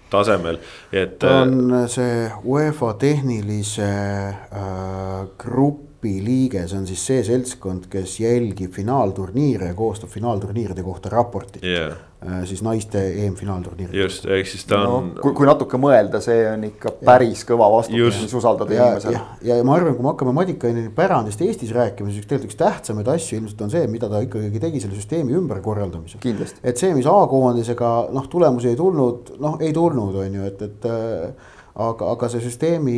tasemel, 0.10 0.60
et. 0.92 1.18
ta 1.20 1.42
on 1.42 1.88
see 1.92 2.30
UEFA 2.46 2.94
tehnilise 3.02 3.90
äh, 3.90 5.28
grupi 5.42 6.20
liige, 6.24 6.68
see 6.68 6.80
on 6.80 6.88
siis 6.88 7.06
see 7.12 7.24
seltskond, 7.26 7.90
kes 7.92 8.20
jälgib 8.20 8.74
finaalturniire 8.76 9.72
ja 9.72 9.78
koostab 9.78 10.10
finaalturniiride 10.14 10.84
kohta 10.84 11.10
raportit 11.10 11.64
yeah 11.64 11.96
Äh, 12.15 12.15
siis 12.50 12.62
naiste 12.66 13.02
EM-finaalturniiril. 13.26 14.00
just, 14.04 14.26
ehk 14.26 14.50
siis 14.50 14.66
ta 14.70 14.80
on 14.84 15.12
no,. 15.12 15.22
kui, 15.22 15.34
kui 15.38 15.48
natuke 15.50 15.80
mõelda, 15.82 16.22
see 16.24 16.44
on 16.50 16.66
ikka 16.68 16.96
päris 17.06 17.44
ja. 17.44 17.50
kõva 17.52 17.70
vastutus, 17.74 18.22
mis 18.24 18.36
usaldada 18.40 18.76
inimesele. 18.76 19.20
ja, 19.46 19.58
ja 19.58 19.68
ma 19.68 19.78
arvan, 19.78 19.98
kui 19.98 20.06
me 20.06 20.12
hakkame 20.14 20.36
Madikaineni 20.40 20.94
pärandist 20.96 21.42
Eestis 21.46 21.74
rääkima, 21.76 22.14
siis 22.14 22.28
tegelikult 22.28 22.54
üks 22.54 22.60
tähtsamaid 22.60 23.12
asju 23.16 23.40
ilmselt 23.40 23.66
on 23.66 23.74
see, 23.74 23.86
mida 23.92 24.10
ta 24.12 24.22
ikkagi 24.26 24.62
tegi 24.64 24.84
selle 24.84 24.98
süsteemi 25.00 25.38
ümberkorraldamisel. 25.40 26.24
et 26.64 26.82
see, 26.82 26.94
mis 26.98 27.10
A-koondisega 27.10 27.92
noh, 28.16 28.30
tulemusi 28.32 28.72
ei 28.74 28.80
tulnud, 28.80 29.36
noh 29.42 29.60
ei 29.62 29.74
tulnud, 29.76 30.18
on 30.24 30.40
ju, 30.40 30.50
et, 30.50 30.66
et 30.66 30.90
äh, 30.90 31.54
aga, 31.76 32.08
aga 32.14 32.28
see 32.32 32.40
süsteemi, 32.46 32.98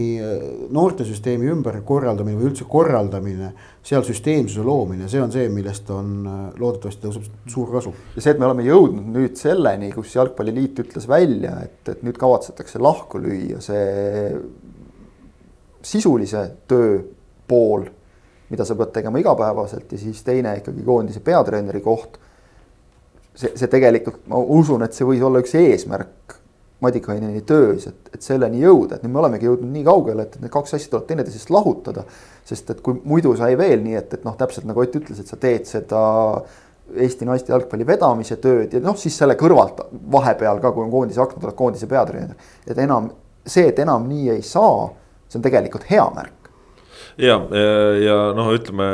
noortesüsteemi 0.74 1.50
ümberkorraldamine 1.50 2.38
või 2.38 2.52
üldse 2.52 2.68
korraldamine, 2.70 3.50
seal 3.86 4.06
süsteemsuse 4.06 4.66
loomine, 4.66 5.08
see 5.10 5.22
on 5.24 5.34
see, 5.34 5.48
millest 5.54 5.90
on 5.94 6.12
loodetavasti 6.60 7.08
tõuseb 7.08 7.50
suur 7.50 7.72
kasu. 7.74 7.94
ja 8.16 8.22
see, 8.22 8.36
et 8.36 8.42
me 8.42 8.46
oleme 8.46 8.68
jõudnud 8.68 9.10
nüüd 9.16 9.40
selleni, 9.40 9.90
kus 9.96 10.14
Jalgpalliliit 10.14 10.84
ütles 10.86 11.10
välja, 11.10 11.56
et, 11.66 11.82
et 11.90 12.06
nüüd 12.06 12.22
kavatsetakse 12.22 12.82
lahku 12.84 13.22
lüüa 13.24 13.64
see 13.66 14.38
sisulise 15.88 16.46
töö 16.70 17.02
pool, 17.50 17.88
mida 18.52 18.66
sa 18.68 18.78
pead 18.78 18.94
tegema 18.94 19.18
igapäevaselt 19.24 19.92
ja 19.92 20.02
siis 20.02 20.22
teine 20.28 20.54
ikkagi 20.62 20.86
koondise 20.86 21.24
peatreeneri 21.26 21.82
koht. 21.82 22.20
see, 23.38 23.56
see 23.58 23.70
tegelikult, 23.70 24.28
ma 24.30 24.38
usun, 24.38 24.86
et 24.86 24.94
see 24.94 25.06
võis 25.06 25.24
olla 25.26 25.42
üks 25.42 25.58
eesmärk 25.58 26.38
Madikaineni 26.80 27.42
töös, 27.42 27.88
et, 27.90 28.10
et 28.14 28.22
selleni 28.22 28.60
jõuda, 28.62 28.98
et 28.98 29.06
nüüd 29.06 29.16
me 29.16 29.22
olemegi 29.24 29.48
jõudnud 29.48 29.72
nii 29.74 29.86
kaugele, 29.88 30.28
et 30.28 30.36
need 30.44 30.52
kaks 30.54 30.76
asja 30.78 30.92
tuleb 30.92 31.08
teineteisest 31.10 31.50
lahutada. 31.50 32.04
sest 32.46 32.70
et 32.70 32.82
kui 32.86 33.00
muidu 33.04 33.34
sai 33.36 33.58
veel 33.58 33.82
nii, 33.84 33.96
et, 33.98 34.14
et 34.14 34.24
noh, 34.28 34.36
täpselt 34.38 34.68
nagu 34.70 34.84
Ott 34.84 34.96
ütles, 34.96 35.20
et 35.20 35.28
sa 35.28 35.40
teed 35.42 35.66
seda 35.66 36.02
Eesti 36.96 37.26
naiste 37.28 37.52
jalgpalli 37.52 37.84
vedamise 37.88 38.38
tööd 38.40 38.74
ja 38.78 38.80
noh, 38.80 38.96
siis 38.96 39.18
selle 39.18 39.36
kõrvalt 39.36 39.82
vahepeal 40.12 40.62
ka, 40.64 40.72
kui 40.72 40.86
on 40.86 40.94
koondise 40.94 41.20
aknad, 41.20 41.44
oled 41.44 41.58
koondise 41.58 41.90
peatreener. 41.90 42.38
et 42.68 42.78
enam 42.78 43.10
see, 43.46 43.68
et 43.68 43.80
enam 43.80 44.06
nii 44.08 44.30
ei 44.38 44.46
saa, 44.46 44.88
see 45.28 45.40
on 45.40 45.44
tegelikult 45.44 45.90
hea 45.90 46.06
märk 46.16 46.37
ja, 47.18 47.38
ja 48.04 48.18
noh, 48.38 48.50
ütleme 48.56 48.88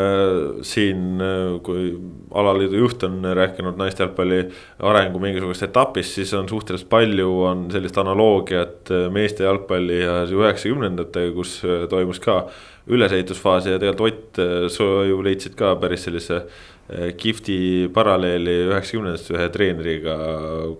siin, 0.65 1.21
kui 1.65 1.93
alaliidu 2.33 2.79
juht 2.81 3.03
on 3.07 3.21
rääkinud 3.35 3.79
naiste 3.79 4.05
jalgpalli 4.05 4.41
arengu 4.83 5.21
mingisugusest 5.23 5.69
etapist, 5.69 6.17
siis 6.17 6.33
on 6.37 6.49
suhteliselt 6.49 6.89
palju, 6.91 7.29
on 7.49 7.65
sellist 7.73 7.97
analoogiat 8.01 8.93
meeste 9.13 9.47
jalgpalli 9.47 10.03
ja 10.03 10.21
üheksakümnendatega, 10.27 11.33
kus 11.35 11.59
toimus 11.91 12.21
ka 12.23 12.45
ülesehitusfaas 12.87 13.69
ja 13.71 13.79
tegelikult 13.79 14.13
Ott, 14.13 14.39
sa 14.73 14.83
ju 15.07 15.21
leidsid 15.23 15.53
ka 15.55 15.75
päris 15.79 16.07
sellise 16.07 16.41
kihvti 17.17 17.57
paralleeli 17.93 18.55
üheksakümnendast 18.67 19.31
ühe 19.33 19.47
treeneriga, 19.53 20.15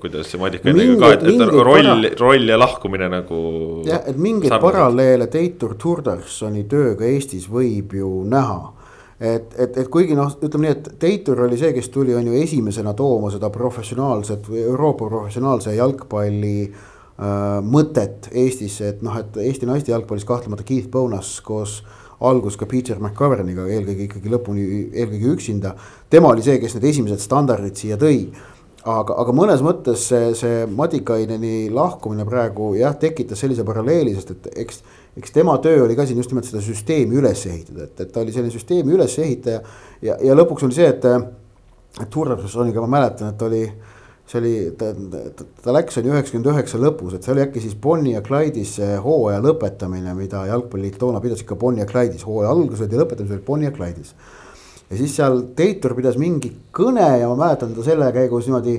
kuidas 0.01 0.29
see 0.29 0.41
Madika 0.41 0.69
ennega 0.69 0.97
ka, 0.99 1.11
et, 1.15 1.25
et 1.31 1.53
roll, 1.67 2.07
roll 2.19 2.53
ja 2.53 2.59
lahkumine 2.59 3.09
nagu. 3.11 3.39
jah, 3.87 4.03
et 4.09 4.19
mingeid 4.19 4.53
paralleele 4.61 5.27
Teitur 5.33 5.77
Turdarsoni 5.79 6.65
tööga 6.69 7.07
Eestis 7.09 7.47
võib 7.49 7.95
ju 7.97 8.11
näha 8.29 8.59
et, 9.19 9.55
et, 9.57 9.77
et 9.83 9.89
kuigi 9.91 10.17
noh, 10.17 10.31
ütleme 10.43 10.67
nii, 10.67 10.75
et 10.77 10.91
Teitur 11.01 11.45
oli 11.47 11.57
see, 11.59 11.73
kes 11.75 11.89
tuli, 11.93 12.15
on 12.17 12.27
ju 12.29 12.37
esimesena 12.43 12.93
tooma 12.97 13.31
seda 13.33 13.49
professionaalset 13.53 14.49
või 14.49 14.65
Euroopa 14.67 15.07
professionaalse 15.07 15.75
jalgpalli 15.77 16.55
äh, 16.67 17.59
mõtet 17.63 18.29
Eestisse, 18.31 18.93
et 18.93 19.03
noh, 19.05 19.17
et 19.17 19.41
Eesti 19.47 19.69
naiste 19.69 19.93
jalgpallis 19.95 20.27
kahtlemata 20.27 20.67
Keith 20.67 20.91
Bonas 20.91 21.37
koos 21.45 21.79
äh, 21.81 21.99
algus 22.23 22.57
ka 22.59 22.67
Peter 22.69 22.99
McCoverniga 23.01 23.67
eelkõige 23.67 24.07
ikkagi 24.07 24.31
lõpuni, 24.31 24.65
eelkõige 24.93 25.29
üksinda. 25.35 25.75
tema 26.09 26.31
oli 26.31 26.43
see, 26.45 26.59
kes 26.61 26.77
need 26.77 26.89
esimesed 26.91 27.23
standardid 27.23 27.79
siia 27.79 27.97
tõi. 27.99 28.27
aga, 28.83 29.15
aga 29.21 29.31
mõnes 29.31 29.61
mõttes 29.63 30.07
see, 30.09 30.33
see 30.35 30.65
Madikaineni 30.67 31.69
lahkumine 31.71 32.25
praegu 32.27 32.73
jah, 32.75 32.95
tekitas 32.99 33.39
sellise 33.39 33.63
paralleeli, 33.63 34.15
sest 34.15 34.31
et 34.31 34.49
eks, 34.65 34.81
eks 35.17 35.31
tema 35.31 35.55
töö 35.63 35.85
oli 35.85 35.95
ka 35.95 36.05
siin 36.05 36.19
just 36.19 36.31
nimelt 36.31 36.49
seda 36.49 36.61
süsteemi 36.63 37.15
üles 37.15 37.45
ehitada, 37.47 37.87
et, 37.87 37.95
et 37.99 38.11
ta 38.11 38.19
oli 38.19 38.35
selline 38.35 38.51
süsteemi 38.51 38.91
ülesehitaja. 38.97 39.61
ja, 40.01 40.17
ja 40.19 40.35
lõpuks 40.35 40.67
oli 40.67 40.75
see, 40.75 40.89
et, 40.89 41.05
et 42.01 42.09
Turdarsoniga 42.11 42.83
ma 42.83 42.97
mäletan, 42.97 43.31
et 43.31 43.47
oli 43.47 43.63
see 44.27 44.39
oli, 44.39 44.53
ta, 44.79 44.91
ta, 45.35 45.45
ta 45.65 45.75
läks 45.75 45.97
ju 45.99 46.05
üheksakümmend 46.07 46.49
üheksa 46.53 46.79
lõpus, 46.79 47.17
et 47.17 47.25
see 47.25 47.33
oli 47.33 47.43
äkki 47.43 47.63
siis 47.63 47.75
Bonni 47.79 48.15
ja 48.15 48.23
Clyde'is 48.25 48.77
hooaja 49.03 49.41
lõpetamine, 49.43 50.15
mida 50.17 50.45
jalgpalliliit 50.47 50.97
toona 51.01 51.21
pidas 51.23 51.43
ikka 51.43 51.57
Bonni 51.59 51.83
ja 51.83 51.89
Clyde'is, 51.89 52.23
hooaja 52.27 52.53
algused 52.55 52.91
ja 52.93 53.01
lõpetamised 53.01 53.35
olid 53.35 53.45
Bonni 53.47 53.67
ja 53.67 53.73
Clyde'is. 53.75 54.13
ja 54.89 54.99
siis 54.99 55.15
seal 55.19 55.41
Teitur 55.57 55.95
pidas 55.97 56.17
mingi 56.21 56.53
kõne 56.71 57.09
ja 57.19 57.27
ma 57.31 57.35
mäletan 57.45 57.75
ta 57.75 57.83
selle 57.85 58.11
käigus 58.15 58.47
niimoodi 58.47 58.77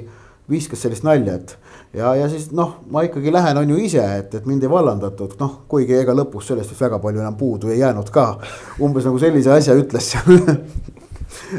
viskas 0.50 0.82
sellist 0.84 1.04
nalja, 1.04 1.38
et 1.38 1.54
ja, 1.96 2.14
ja 2.18 2.28
siis 2.28 2.50
noh, 2.52 2.78
ma 2.92 3.04
ikkagi 3.06 3.32
lähen, 3.32 3.56
on 3.60 3.70
ju 3.70 3.78
ise, 3.80 4.02
et, 4.18 4.34
et 4.34 4.48
mind 4.48 4.64
ei 4.64 4.70
vallandatud, 4.70 5.36
noh, 5.40 5.60
kuigi 5.70 5.96
ega 5.96 6.16
lõpus 6.16 6.50
sellest 6.50 6.72
vist 6.72 6.84
väga 6.84 6.98
palju 7.00 7.22
enam 7.22 7.36
puudu 7.40 7.72
ei 7.72 7.80
jäänud 7.80 8.10
ka. 8.12 8.26
umbes 8.80 9.06
nagu 9.08 9.20
sellise 9.22 9.52
asja 9.54 9.76
ütles 9.78 10.10
seal 10.12 10.40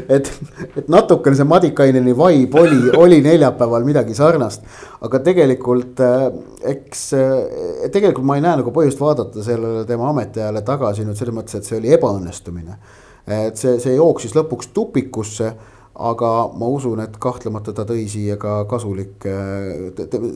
et, 0.08 0.30
et 0.76 0.88
natukene 0.92 1.38
see 1.38 1.48
Madikaineni 1.48 2.14
vibe 2.16 2.60
oli, 2.60 2.80
oli 2.96 3.20
neljapäeval 3.24 3.86
midagi 3.86 4.16
sarnast. 4.16 4.64
aga 5.06 5.20
tegelikult 5.24 6.00
äh, 6.04 6.26
eks 6.72 7.06
äh, 7.16 7.86
tegelikult 7.92 8.26
ma 8.26 8.38
ei 8.38 8.44
näe 8.44 8.60
nagu 8.62 8.74
põhjust 8.74 9.00
vaadata 9.00 9.44
sellele 9.44 9.84
tema 9.88 10.10
ametiajale 10.10 10.62
tagasi 10.66 11.06
nüüd 11.06 11.18
selles 11.18 11.36
mõttes, 11.36 11.58
et 11.58 11.68
see 11.68 11.78
oli 11.80 11.94
ebaõnnestumine. 11.96 12.78
et 13.26 13.56
see, 13.58 13.78
see 13.82 13.96
jooksis 13.96 14.36
lõpuks 14.38 14.72
tupikusse 14.74 15.54
aga 15.96 16.30
ma 16.52 16.68
usun, 16.68 17.00
et 17.00 17.14
kahtlemata 17.20 17.72
ta 17.72 17.86
tõi 17.88 18.04
siia 18.10 18.36
ka 18.40 18.64
kasulikke, 18.68 19.32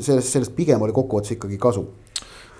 sellest, 0.01 0.31
sellest 0.33 0.55
pigem 0.57 0.81
oli 0.81 0.95
kokkuvõttes 0.97 1.37
ikkagi 1.37 1.61
kasu 1.61 1.85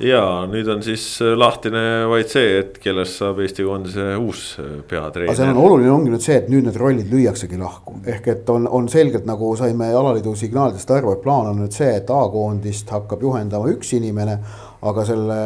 ja 0.01 0.23
nüüd 0.51 0.69
on 0.73 0.83
siis 0.85 1.05
äh, 1.23 1.35
lahtine 1.39 1.83
vaid 2.11 2.31
see, 2.33 2.61
et 2.61 2.79
kellest 2.83 3.21
saab 3.21 3.41
Eesti 3.45 3.67
koondise 3.67 4.07
uus 4.21 4.45
äh, 4.61 4.79
peatreener. 4.89 5.37
seal 5.37 5.53
on 5.53 5.63
oluline 5.65 5.93
ongi 5.93 6.13
nüüd 6.15 6.25
see, 6.25 6.39
et 6.41 6.49
nüüd 6.53 6.67
need 6.69 6.79
rollid 6.81 7.11
lüüaksegi 7.13 7.61
lahku, 7.61 7.99
ehk 8.09 8.31
et 8.35 8.53
on, 8.53 8.69
on 8.69 8.89
selgelt 8.93 9.29
nagu 9.29 9.53
saime 9.61 9.91
alaliidu 9.97 10.35
signaalidest 10.39 10.91
aru, 10.97 11.15
et 11.17 11.25
plaan 11.25 11.53
on 11.53 11.61
nüüd 11.65 11.77
see, 11.77 11.93
et 12.01 12.11
A-koondist 12.11 12.91
hakkab 12.95 13.23
juhendama 13.27 13.71
üks 13.75 13.93
inimene, 13.99 14.39
aga 14.87 15.07
selle 15.09 15.41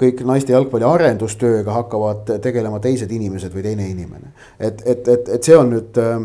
kõik 0.00 0.22
naiste 0.24 0.54
jalgpalli 0.54 0.86
arendustööga 0.88 1.74
hakkavad 1.76 2.30
tegelema 2.40 2.80
teised 2.80 3.10
inimesed 3.12 3.52
või 3.52 3.66
teine 3.66 3.88
inimene. 3.90 4.32
et, 4.58 4.80
et, 4.86 5.08
et, 5.08 5.28
et 5.36 5.44
see 5.44 5.58
on 5.58 5.74
nüüd 5.74 6.00
äh, 6.00 6.24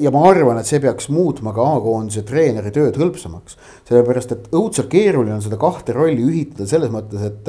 ja, 0.00 0.10
ma 0.10 0.24
arvan, 0.30 0.58
et 0.60 0.68
see 0.68 0.80
peaks 0.82 1.08
muutma 1.12 1.52
ka 1.56 1.64
A-koondise 1.76 2.24
treeneri 2.26 2.72
tööd 2.74 2.98
hõlpsamaks. 3.00 3.56
sellepärast, 3.88 4.32
et 4.32 4.50
õudselt 4.56 4.90
keeruline 4.92 5.36
on 5.36 5.44
seda 5.44 5.58
kahte 5.60 5.94
rolli 5.96 6.24
ühitada 6.24 6.68
selles 6.70 6.92
mõttes, 6.92 7.22
et, 7.26 7.48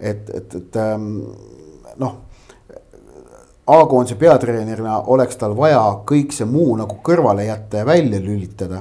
et, 0.00 0.34
et, 0.40 0.58
et 0.60 0.80
ähm, 0.80 1.12
noh. 2.00 2.18
A-koondise 3.70 4.16
peatreenerina 4.18 4.96
oleks 5.12 5.36
tal 5.38 5.52
vaja 5.54 5.82
kõik 6.08 6.32
see 6.34 6.48
muu 6.48 6.72
nagu 6.78 6.96
kõrvale 7.06 7.44
jätta 7.46 7.84
ja 7.84 7.86
välja 7.86 8.18
lülitada 8.18 8.80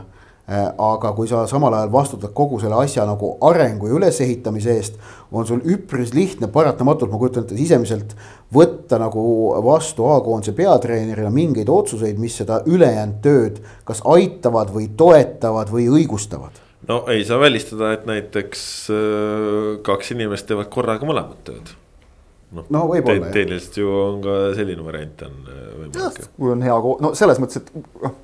aga 0.49 1.11
kui 1.13 1.27
sa 1.29 1.43
samal 1.47 1.73
ajal 1.77 1.91
vastutad 1.93 2.33
kogu 2.33 2.57
selle 2.61 2.79
asja 2.81 3.03
nagu 3.05 3.35
arengu 3.45 3.89
ja 3.89 3.97
ülesehitamise 3.99 4.75
eest, 4.75 4.95
on 5.31 5.45
sul 5.45 5.59
üpris 5.61 6.13
lihtne 6.15 6.49
paratamatult, 6.49 7.11
ma 7.11 7.19
kujutan 7.21 7.45
ette 7.45 7.57
sisemiselt 7.57 8.15
võtta 8.53 8.97
nagu 9.01 9.21
vastu 9.65 10.07
A-koondise 10.09 10.55
peatreenerina 10.57 11.29
mingeid 11.33 11.69
otsuseid, 11.69 12.17
mis 12.17 12.39
seda 12.41 12.63
ülejäänud 12.65 13.19
tööd 13.21 13.59
kas 13.85 14.01
aitavad 14.09 14.73
või 14.73 14.89
toetavad 14.97 15.69
või 15.73 15.85
õigustavad 15.99 16.57
no 16.89 17.03
ei 17.13 17.25
saa 17.25 17.39
välistada, 17.39 17.93
et 17.93 18.07
näiteks 18.09 18.63
äh, 18.93 19.77
kaks 19.85 20.15
inimest 20.15 20.49
teevad 20.49 20.71
korraga 20.73 21.05
mõlemat 21.05 21.43
tööd. 21.45 21.75
noh 22.55 22.65
no, 22.73 22.87
võib-olla 22.89 23.27
te,. 23.27 23.35
tehniliselt 23.41 23.77
ju 23.81 23.91
on 23.93 24.23
ka 24.25 24.39
selline 24.57 24.85
variant 24.85 25.27
on 25.27 25.37
äh, 25.45 25.61
võimalik. 25.83 26.25
kui 26.39 26.55
on 26.55 26.65
hea, 26.65 26.79
no 27.05 27.13
selles 27.17 27.41
mõttes, 27.43 27.61
et 27.61 28.01
noh 28.01 28.17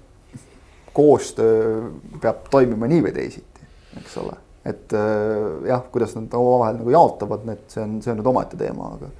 koostöö 0.95 1.91
peab 2.23 2.47
toimima 2.53 2.89
nii 2.91 3.03
või 3.05 3.13
teisiti, 3.15 3.69
eks 3.99 4.17
ole. 4.23 4.39
et 4.65 4.95
äh, 4.97 5.67
jah, 5.69 5.85
kuidas 5.91 6.15
nad 6.17 6.33
omavahel 6.33 6.79
nagu 6.81 6.95
jaotavad 6.95 7.45
need, 7.47 7.67
see 7.71 7.83
on, 7.83 7.99
see 8.01 8.13
on 8.13 8.21
nüüd 8.21 8.31
omaette 8.31 8.59
teema, 8.59 8.95
aga 8.97 9.11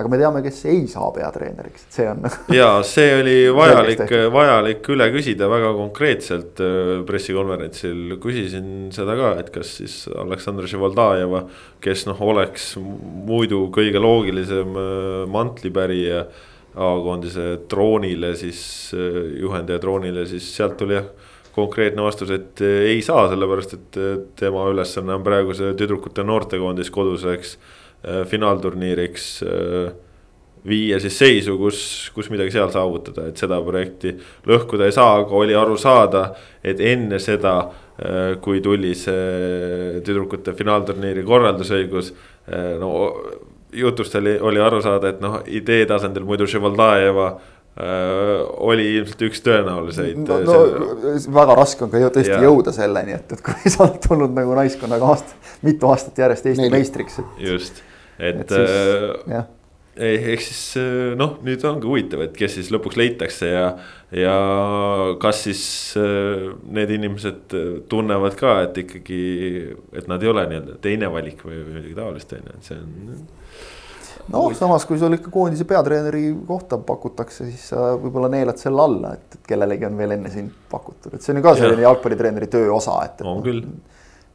aga 0.00 0.08
me 0.08 0.18
teame, 0.20 0.40
kes 0.44 0.60
ei 0.70 0.84
saa 0.88 1.10
peatreeneriks, 1.14 1.84
et 1.86 1.96
see 1.98 2.06
on. 2.08 2.24
ja 2.54 2.68
see 2.86 3.08
oli 3.18 3.36
vajalik, 3.58 4.04
vajalik 4.32 4.90
üle 4.94 5.08
küsida 5.14 5.48
väga 5.50 5.72
konkreetselt 5.76 6.62
äh, 6.64 6.92
pressikonverentsil, 7.08 8.16
küsisin 8.22 8.70
seda 8.94 9.16
ka, 9.18 9.32
et 9.42 9.50
kas 9.54 9.74
siis 9.80 10.02
Aleksandr 10.10 10.68
Živoldajeva, 10.70 11.44
kes 11.84 12.06
noh, 12.08 12.22
oleks 12.32 12.72
muidu 12.80 13.66
kõige 13.74 14.02
loogilisem 14.02 14.78
äh, 14.78 14.94
mantlipärija 15.30 16.24
A-koondise 16.74 17.46
troonile 17.70 18.34
siis, 18.38 18.62
juhendaja 19.40 19.80
troonile, 19.82 20.26
siis 20.30 20.46
sealt 20.54 20.76
tuli 20.78 20.94
jah 20.94 21.08
konkreetne 21.50 22.04
vastus, 22.04 22.30
et 22.30 22.60
ei 22.62 23.00
saa, 23.02 23.24
sellepärast 23.32 23.74
et 23.74 23.96
tema 24.38 24.68
ülesanne 24.70 25.16
on 25.16 25.24
praegu 25.26 25.56
see 25.56 25.72
tüdrukute 25.78 26.22
noortekoondis 26.22 26.92
koduseks 26.94 27.56
finaalturniiriks 28.30 29.26
viia 30.66 30.98
siis 31.00 31.16
seisu, 31.18 31.56
kus, 31.58 31.82
kus 32.14 32.28
midagi 32.32 32.52
seal 32.54 32.70
saavutada, 32.72 33.26
et 33.30 33.40
seda 33.40 33.60
projekti 33.64 34.12
lõhkuda 34.48 34.88
ei 34.88 34.94
saa, 34.94 35.20
aga 35.22 35.36
oli 35.36 35.56
aru 35.56 35.76
saada, 35.80 36.30
et 36.62 36.80
enne 36.84 37.20
seda, 37.22 37.54
kui 38.44 38.60
tuli 38.64 38.92
see 38.96 40.00
tüdrukute 40.04 40.54
finaalturniiri 40.56 41.24
korraldusõigus, 41.28 42.12
no 42.80 42.90
jutust 43.72 44.14
oli, 44.18 44.36
oli 44.40 44.60
aru 44.62 44.82
saada, 44.84 45.14
et 45.14 45.20
noh, 45.22 45.40
idee 45.46 45.86
tasandil 45.88 46.26
muidu 46.28 46.46
Ševaldajeva 46.50 47.28
äh, 47.30 47.84
oli 48.66 48.88
ilmselt 48.96 49.22
üks 49.28 49.44
tõenäoliseid 49.46 50.18
no,. 50.24 50.40
no 50.46 50.58
see... 51.18 51.30
väga 51.34 51.56
raske 51.60 51.86
on 51.86 51.92
ka 51.92 52.02
tõesti 52.08 52.34
ja. 52.34 52.42
jõuda 52.46 52.74
selleni, 52.76 53.16
et, 53.20 53.36
et 53.36 53.44
kui 53.46 53.72
sa 53.72 53.86
oled 53.86 54.02
tulnud 54.08 54.34
nagu 54.36 54.58
naiskonnaga 54.58 55.14
aasta, 55.14 55.38
mitu 55.66 55.92
aastat 55.92 56.18
järjest 56.24 56.52
Eesti 56.52 56.66
Neil. 56.66 56.76
meistriks. 56.78 57.22
just, 57.38 57.82
et, 58.18 58.44
et 58.44 58.54
siis, 58.58 58.76
äh, 59.30 59.48
ehk 60.00 60.42
siis 60.44 60.60
eh, 60.80 61.12
noh, 61.18 61.36
nüüd 61.44 61.64
ongi 61.66 61.88
huvitav, 61.88 62.22
et 62.24 62.36
kes 62.36 62.56
siis 62.58 62.70
lõpuks 62.72 62.98
leitakse 62.98 63.48
ja, 63.50 63.64
ja 64.14 64.36
kas 65.22 65.42
siis 65.46 65.64
eh, 65.98 66.46
need 66.70 66.92
inimesed 66.94 67.56
eh, 67.58 67.68
tunnevad 67.90 68.36
ka, 68.38 68.56
et 68.68 68.80
ikkagi, 68.84 69.20
et 69.96 70.08
nad 70.10 70.22
ei 70.22 70.32
ole 70.32 70.46
nii-öelda 70.50 70.78
teine 70.84 71.10
valik 71.12 71.44
või, 71.46 71.58
või 71.58 71.76
midagi 71.80 71.98
taolist, 71.98 72.34
on 72.36 72.48
ju, 72.48 72.56
et 72.56 72.70
see 72.70 72.80
on. 72.80 73.20
Noh, 74.32 74.50
samas 74.56 74.86
kui 74.88 74.98
sul 75.00 75.16
ikka 75.16 75.32
koondise 75.32 75.66
peatreeneri 75.68 76.24
kohta 76.48 76.78
pakutakse, 76.86 77.46
siis 77.50 77.70
sa 77.72 77.94
võib-olla 78.00 78.30
neelad 78.32 78.60
selle 78.60 78.84
alla, 78.84 79.14
et, 79.18 79.40
kellelegi 79.46 79.88
on 79.88 79.96
veel 79.98 80.16
enne 80.16 80.32
sind 80.32 80.52
pakutud, 80.70 81.14
et 81.14 81.24
see 81.24 81.34
on 81.34 81.40
ju 81.40 81.46
ka 81.46 81.56
selline 81.58 81.86
jalgpallitreeneri 81.86 82.50
töö 82.52 82.70
osa, 82.76 83.00
et, 83.06 83.18
et. 83.20 83.26
on 83.28 83.42
küll. 83.44 83.64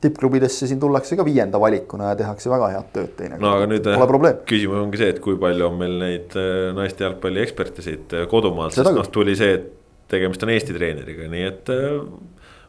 tippklubidesse 0.05 0.67
siin 0.69 0.79
tullakse 0.81 1.17
ka 1.17 1.25
viienda 1.25 1.59
valikuna 1.61 2.11
ja 2.11 2.19
tehakse 2.19 2.51
väga 2.51 2.67
head 2.75 2.91
tööd 2.93 3.15
teinekord. 3.17 3.45
no 3.45 3.53
aga 3.57 3.69
nüüd 3.71 3.89
äh, 3.89 4.35
küsimus 4.51 4.83
ongi 4.83 5.01
see, 5.01 5.13
et 5.15 5.23
kui 5.23 5.39
palju 5.41 5.69
on 5.69 5.79
meil 5.79 5.97
neid 6.03 6.35
äh, 6.39 6.69
naiste 6.77 7.07
jalgpalli 7.07 7.41
eksperte 7.45 7.85
siit 7.85 8.13
äh, 8.13 8.27
kodumaalt, 8.29 8.75
sest 8.75 8.91
noh, 8.93 9.09
tuli 9.11 9.37
see, 9.39 9.57
et 9.57 9.71
tegemist 10.11 10.43
on 10.45 10.51
Eesti 10.53 10.75
treeneriga, 10.75 11.25
nii 11.31 11.47
et 11.47 11.71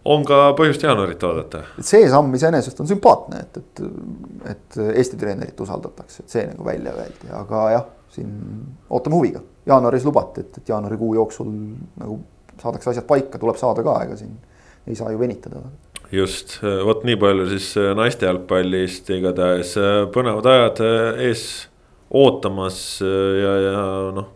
on 0.06 0.24
ka 0.26 0.40
põhjust 0.58 0.86
jaanuarit 0.86 1.22
oodata. 1.28 1.62
see 1.80 2.06
samm 2.12 2.34
iseenesest 2.38 2.80
on 2.82 2.90
sümpaatne, 2.90 3.42
et, 3.42 3.60
et, 3.62 3.84
et 4.52 4.80
Eesti 4.94 5.18
treenerit 5.20 5.60
usaldatakse, 5.60 6.24
et 6.24 6.36
see 6.36 6.46
nagu 6.46 6.66
välja 6.66 6.94
öeldi, 6.94 7.32
aga 7.34 7.64
jah, 7.74 7.86
siin 8.16 8.32
ootame 8.90 9.18
huviga. 9.18 9.42
jaanuaris 9.66 10.06
lubati, 10.06 10.46
et, 10.46 10.60
et 10.62 10.74
jaanuarikuu 10.74 11.14
jooksul 11.18 11.50
nagu 11.50 12.20
saadakse 12.60 12.92
asjad 12.92 13.08
paika, 13.08 13.38
tuleb 13.38 13.58
saada 13.60 13.84
ka, 13.84 13.98
ega 14.06 14.16
siin 14.16 14.36
ei 14.86 14.94
saa 14.94 15.10
ju 15.10 15.18
venitada 15.18 15.64
just, 16.14 16.58
vot 16.62 17.04
nii 17.06 17.18
palju 17.20 17.48
siis 17.50 17.72
äh, 17.80 17.90
naiste 17.98 18.28
jalgpallist, 18.28 19.10
igatahes 19.16 19.74
äh, 19.80 19.98
põnevad 20.14 20.46
ajad 20.50 20.82
äh, 20.84 21.26
ees 21.28 21.44
ootamas 22.14 22.78
ja, 23.02 23.52
ja 23.64 23.80
noh. 24.14 24.28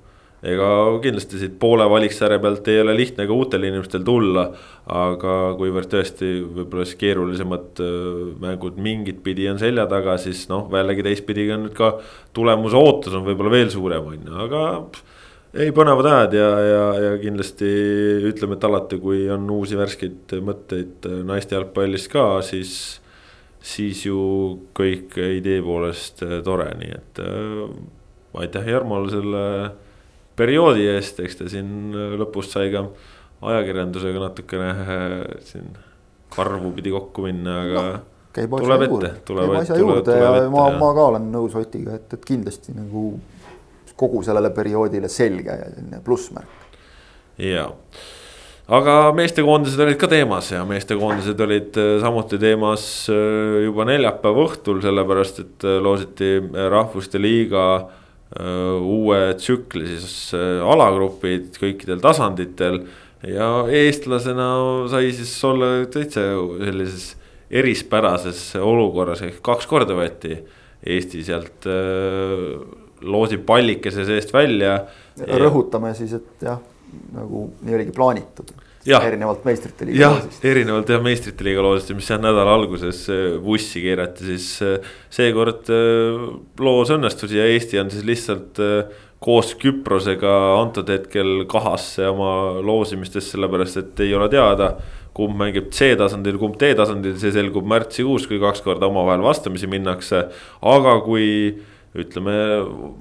ega 0.43 0.67
kindlasti 1.05 1.39
siit 1.39 1.55
poole 1.63 1.87
valiksarja 1.91 2.41
pealt 2.43 2.67
ei 2.73 2.81
ole 2.83 2.97
lihtne 2.99 3.29
ka 3.29 3.37
uutel 3.37 3.69
inimestel 3.69 4.03
tulla. 4.03 4.49
Aga 4.91 5.35
kuivõrd 5.59 5.91
tõesti 5.93 6.29
võib-olla 6.43 6.87
siis 6.89 6.99
keerulisemad 6.99 7.83
mängud 8.43 8.81
mingit 8.83 9.21
pidi 9.23 9.47
on 9.51 9.61
selja 9.61 9.85
taga, 9.91 10.17
siis 10.19 10.47
noh, 10.51 10.67
jällegi 10.75 11.05
teistpidi 11.07 11.47
on 11.55 11.69
nüüd 11.69 11.77
ka 11.79 11.93
tulemuse 12.37 12.79
ootus 12.79 13.15
on 13.15 13.27
võib-olla 13.29 13.55
veel 13.55 13.71
suurem, 13.71 14.09
on 14.11 14.27
ju, 14.27 14.39
aga 14.47 14.65
ei, 15.51 15.73
põnevad 15.75 16.07
ajad 16.07 16.35
ja, 16.39 16.49
ja, 16.63 16.83
ja 17.05 17.13
kindlasti 17.23 17.69
ütleme, 18.31 18.59
et 18.59 18.67
alati, 18.67 18.99
kui 19.03 19.25
on 19.33 19.49
uusi 19.51 19.79
värskeid 19.79 20.37
mõtteid 20.47 21.09
naiste 21.27 21.57
jalgpallist 21.59 22.11
ka, 22.13 22.27
siis. 22.47 22.75
siis 23.61 24.07
ju 24.07 24.19
kõik 24.73 25.19
idee 25.21 25.61
poolest 25.61 26.23
tore, 26.47 26.71
nii 26.81 26.93
et 26.97 27.19
äh, 27.21 27.65
aitäh 28.41 28.71
Jarmole 28.73 29.11
selle 29.13 29.43
perioodi 30.39 30.87
eest, 30.89 31.19
eks 31.21 31.37
ta 31.37 31.49
siin 31.51 31.93
lõpus 32.17 32.49
sai 32.55 32.71
ka 32.73 32.87
ajakirjandusega 33.41 34.21
natukene 34.21 34.71
äh, 34.71 35.19
siin 35.47 35.71
karvu 36.35 36.73
pidi 36.77 36.93
kokku 36.95 37.25
minna, 37.27 37.61
aga 37.65 37.85
no 37.87 37.99
käib 38.37 38.55
asja 38.55 38.79
juurde, 38.85 39.11
käib 39.27 39.57
asja 39.59 39.81
juurde 39.81 40.17
ja 40.21 40.31
ma, 40.53 40.69
ma 40.79 40.93
ka 40.95 41.09
olen 41.15 41.29
nõus 41.33 41.57
Otiga, 41.59 41.97
et, 41.99 42.13
et 42.15 42.25
kindlasti 42.27 42.77
nagu 42.77 43.15
kogu 44.01 44.23
sellele 44.25 44.53
perioodile 44.55 45.11
selge 45.13 45.57
plussmärk. 46.07 46.79
ja, 47.43 47.67
aga 48.71 48.97
meestekoondised 49.17 49.83
olid 49.83 49.99
ka 50.01 50.11
teemas 50.13 50.53
ja 50.55 50.63
meestekoondised 50.69 51.41
olid 51.47 51.81
äh, 51.81 51.95
samuti 52.05 52.39
teemas 52.43 52.85
äh, 53.13 53.65
juba 53.65 53.89
neljapäeva 53.89 54.47
õhtul, 54.47 54.85
sellepärast 54.85 55.43
et 55.47 55.71
loositi 55.83 56.37
Rahvuste 56.71 57.23
Liiga 57.23 57.71
uue 58.31 59.17
tsükli 59.35 59.89
siis 59.91 60.37
alagrupid 60.63 61.57
kõikidel 61.59 61.99
tasanditel. 61.99 62.77
Ja 63.27 63.49
eestlasena 63.69 64.49
sai 64.91 65.13
siis 65.13 65.33
olla 65.45 65.73
täitsa 65.93 66.23
sellises 66.65 67.11
erispärases 67.51 68.55
olukorras 68.63 69.25
ehk 69.27 69.43
kaks 69.45 69.67
korda 69.69 69.97
võeti 69.99 70.39
Eesti 70.81 71.21
sealt 71.27 71.67
loosib 73.05 73.43
pallikese 73.45 74.07
seest 74.09 74.33
välja. 74.33 74.79
rõhutame 75.21 75.93
siis, 75.97 76.15
et 76.17 76.45
jah, 76.47 76.61
nagu 77.13 77.51
nii 77.61 77.77
oligi 77.77 77.93
plaanitud. 77.97 78.53
Erinevalt 78.87 79.45
meistrite 79.45 79.89
liiga 79.89 80.01
jah, 80.05 80.17
loosist. 80.17 80.45
erinevalt 80.49 80.89
jah 80.95 81.05
meistrite 81.05 81.47
liiga 81.47 81.65
loosist, 81.65 81.93
mis 81.99 82.09
jah 82.11 82.21
nädala 82.23 82.55
alguses 82.57 83.05
vussi 83.45 83.83
keerati, 83.85 84.31
siis 84.33 84.49
äh, 84.65 84.91
seekord 85.13 85.69
äh, 85.75 86.27
loos 86.65 86.93
õnnestus 86.97 87.37
ja 87.37 87.47
Eesti 87.51 87.81
on 87.83 87.93
siis 87.93 88.07
lihtsalt 88.09 88.61
koos 89.21 89.53
Küprosega 89.61 90.31
antud 90.57 90.89
hetkel 90.89 91.45
kahasse 91.51 92.09
oma 92.09 92.61
loosimistes, 92.65 93.29
sellepärast 93.35 93.83
et 93.83 94.01
ei 94.07 94.15
ole 94.17 94.31
teada 94.33 94.75
kumb 95.17 95.37
mängib 95.37 95.69
C-tasandil, 95.75 96.39
kumb 96.41 96.57
D-tasandil, 96.61 97.17
see 97.21 97.33
selgub 97.35 97.67
märtsikuus, 97.69 98.29
kui 98.31 98.41
kaks 98.41 98.63
korda 98.65 98.89
omavahel 98.89 99.25
vastamisi 99.27 99.69
minnakse. 99.71 100.29
aga 100.63 100.95
kui 101.05 101.27
ütleme, 101.99 102.35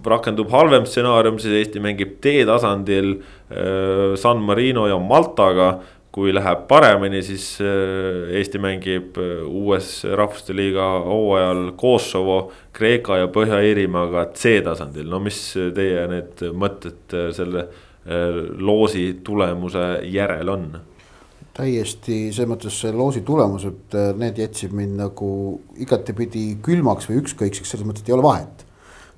rakendub 0.05 0.49
halvem 0.53 0.87
stsenaarium, 0.89 1.37
siis 1.41 1.59
Eesti 1.59 1.81
mängib 1.83 2.17
D-tasandil 2.23 3.19
äh, 3.19 4.15
San 4.17 4.41
Marino 4.45 4.87
ja 4.89 4.99
Maltaga. 4.99 5.79
kui 6.09 6.31
läheb 6.33 6.63
paremini, 6.67 7.19
siis 7.21 7.59
äh, 7.61 8.31
Eesti 8.33 8.57
mängib 8.59 9.17
äh, 9.21 9.43
uues 9.45 10.01
rahvuste 10.17 10.55
liiga 10.57 10.87
hooajal 11.05 11.75
Kosovo, 11.77 12.51
Kreeka 12.73 13.19
ja 13.19 13.27
Põhja-Iirimaaga 13.29 14.25
C-tasandil, 14.33 15.05
no 15.05 15.19
mis 15.21 15.37
teie 15.53 16.07
need 16.09 16.41
mõtted 16.57 17.15
selle 17.35 17.67
loosi 18.57 19.19
tulemuse 19.23 19.99
järel 20.09 20.49
on? 20.49 20.71
täiesti 21.59 22.31
selles 22.31 22.47
mõttes 22.49 22.77
see 22.81 22.93
loosi 22.95 23.21
tulemused, 23.27 23.93
need 24.17 24.37
jätsid 24.39 24.73
mind 24.73 24.95
nagu 24.97 25.29
igatepidi 25.77 26.55
külmaks 26.65 27.09
või 27.09 27.19
ükskõikseks, 27.21 27.75
selles 27.75 27.85
mõttes, 27.85 28.05
et 28.05 28.09
ei 28.09 28.15
ole 28.15 28.25
vahet 28.25 28.65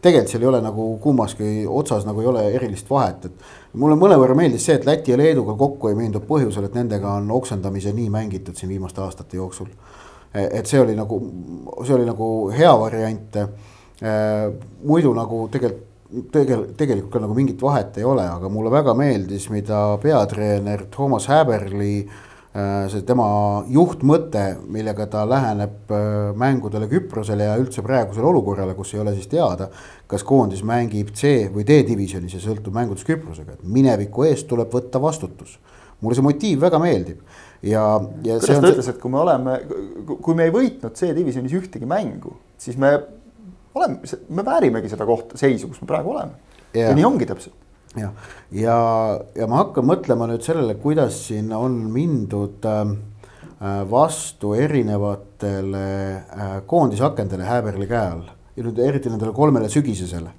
tegelikult 0.01 0.31
seal 0.31 0.45
ei 0.45 0.49
ole 0.49 0.61
nagu 0.63 0.85
kummaski 1.01 1.49
otsas 1.69 2.05
nagu 2.07 2.21
ei 2.21 2.29
ole 2.31 2.45
erilist 2.55 2.89
vahet, 2.89 3.27
et 3.27 3.77
mulle 3.77 3.97
mõnevõrra 3.99 4.35
meeldis 4.37 4.65
see, 4.65 4.79
et 4.79 4.87
Läti 4.87 5.13
ja 5.13 5.19
Leeduga 5.19 5.55
kokku 5.59 5.91
ei 5.91 5.97
mindud 5.97 6.25
põhjusel, 6.29 6.65
et 6.67 6.77
nendega 6.77 7.17
on 7.19 7.29
oksendamise 7.35 7.93
nii 7.97 8.09
mängitud 8.13 8.57
siin 8.57 8.71
viimaste 8.73 9.01
aastate 9.01 9.37
jooksul. 9.37 9.69
et 10.33 10.65
see 10.65 10.79
oli 10.79 10.95
nagu, 10.95 11.19
see 11.85 11.95
oli 11.95 12.05
nagu 12.07 12.27
hea 12.55 12.73
variant. 12.79 13.37
muidu 14.83 15.13
nagu 15.13 15.47
tegelikult 15.51 15.87
tegel-, 16.31 16.67
tegelikult 16.77 17.11
ka 17.13 17.19
nagu 17.19 17.35
mingit 17.35 17.61
vahet 17.61 17.97
ei 17.97 18.03
ole, 18.03 18.25
aga 18.27 18.49
mulle 18.49 18.71
väga 18.71 18.93
meeldis, 18.93 19.49
mida 19.49 19.97
peatreener 20.01 20.85
Toomas 20.91 21.27
Häberli 21.27 21.93
Äh, 22.01 22.30
see 22.51 23.03
tema 23.07 23.25
juhtmõte, 23.71 24.41
millega 24.67 25.05
ta 25.11 25.21
läheneb 25.29 25.91
äh, 25.95 26.31
mängudele 26.35 26.89
Küprosele 26.91 27.47
ja 27.47 27.53
üldse 27.59 27.83
praegusele 27.85 28.27
olukorrale, 28.27 28.73
kus 28.75 28.91
ei 28.95 28.99
ole 29.03 29.13
siis 29.15 29.29
teada, 29.31 29.69
kas 30.11 30.25
koondis 30.27 30.63
mängib 30.67 31.13
C 31.15 31.47
või 31.53 31.63
D-divisjonis 31.67 32.35
ja 32.35 32.41
sõltub 32.43 32.75
mängudest 32.75 33.07
Küprosega, 33.07 33.55
et 33.55 33.63
mineviku 33.63 34.27
eest 34.27 34.49
tuleb 34.51 34.73
võtta 34.73 34.99
vastutus. 35.01 35.59
mulle 36.01 36.17
see 36.17 36.25
motiiv 36.25 36.61
väga 36.65 36.79
meeldib 36.81 37.19
ja, 37.61 37.85
ja. 38.25 38.37
kuidas 38.41 38.59
ta 38.59 38.73
ütles, 38.73 38.87
et 38.89 38.99
kui 38.99 39.11
me 39.13 39.19
oleme, 39.21 39.57
kui 40.09 40.35
me 40.35 40.49
ei 40.49 40.51
võitnud 40.51 40.97
C-divisjonis 40.97 41.55
ühtegi 41.55 41.87
mängu, 41.87 42.35
siis 42.57 42.75
me 42.75 42.97
oleme, 43.73 44.01
me 44.27 44.45
väärimegi 44.45 44.91
seda 44.91 45.07
kohta, 45.07 45.37
seisu, 45.39 45.69
kus 45.71 45.79
me 45.85 45.87
praegu 45.87 46.17
oleme. 46.17 46.35
ja 46.75 46.91
nii 46.97 47.07
ongi 47.07 47.29
täpselt 47.29 47.60
jah, 47.97 48.11
ja, 48.55 48.75
ja 49.35 49.47
ma 49.51 49.63
hakkan 49.63 49.87
mõtlema 49.87 50.27
nüüd 50.29 50.45
sellele, 50.45 50.77
kuidas 50.81 51.17
siin 51.27 51.51
on 51.55 51.77
mindud 51.93 52.67
ähm, 52.69 52.97
äh, 53.59 53.81
vastu 53.89 54.53
erinevatele 54.57 55.87
äh, 55.87 56.53
koondisakendele 56.67 57.47
Häberli 57.47 57.89
käe 57.89 58.05
all 58.05 58.29
ja 58.55 58.67
nüüd 58.67 58.79
eriti 58.83 59.11
nendele 59.11 59.33
kolmele 59.35 59.71
sügisesele. 59.71 60.37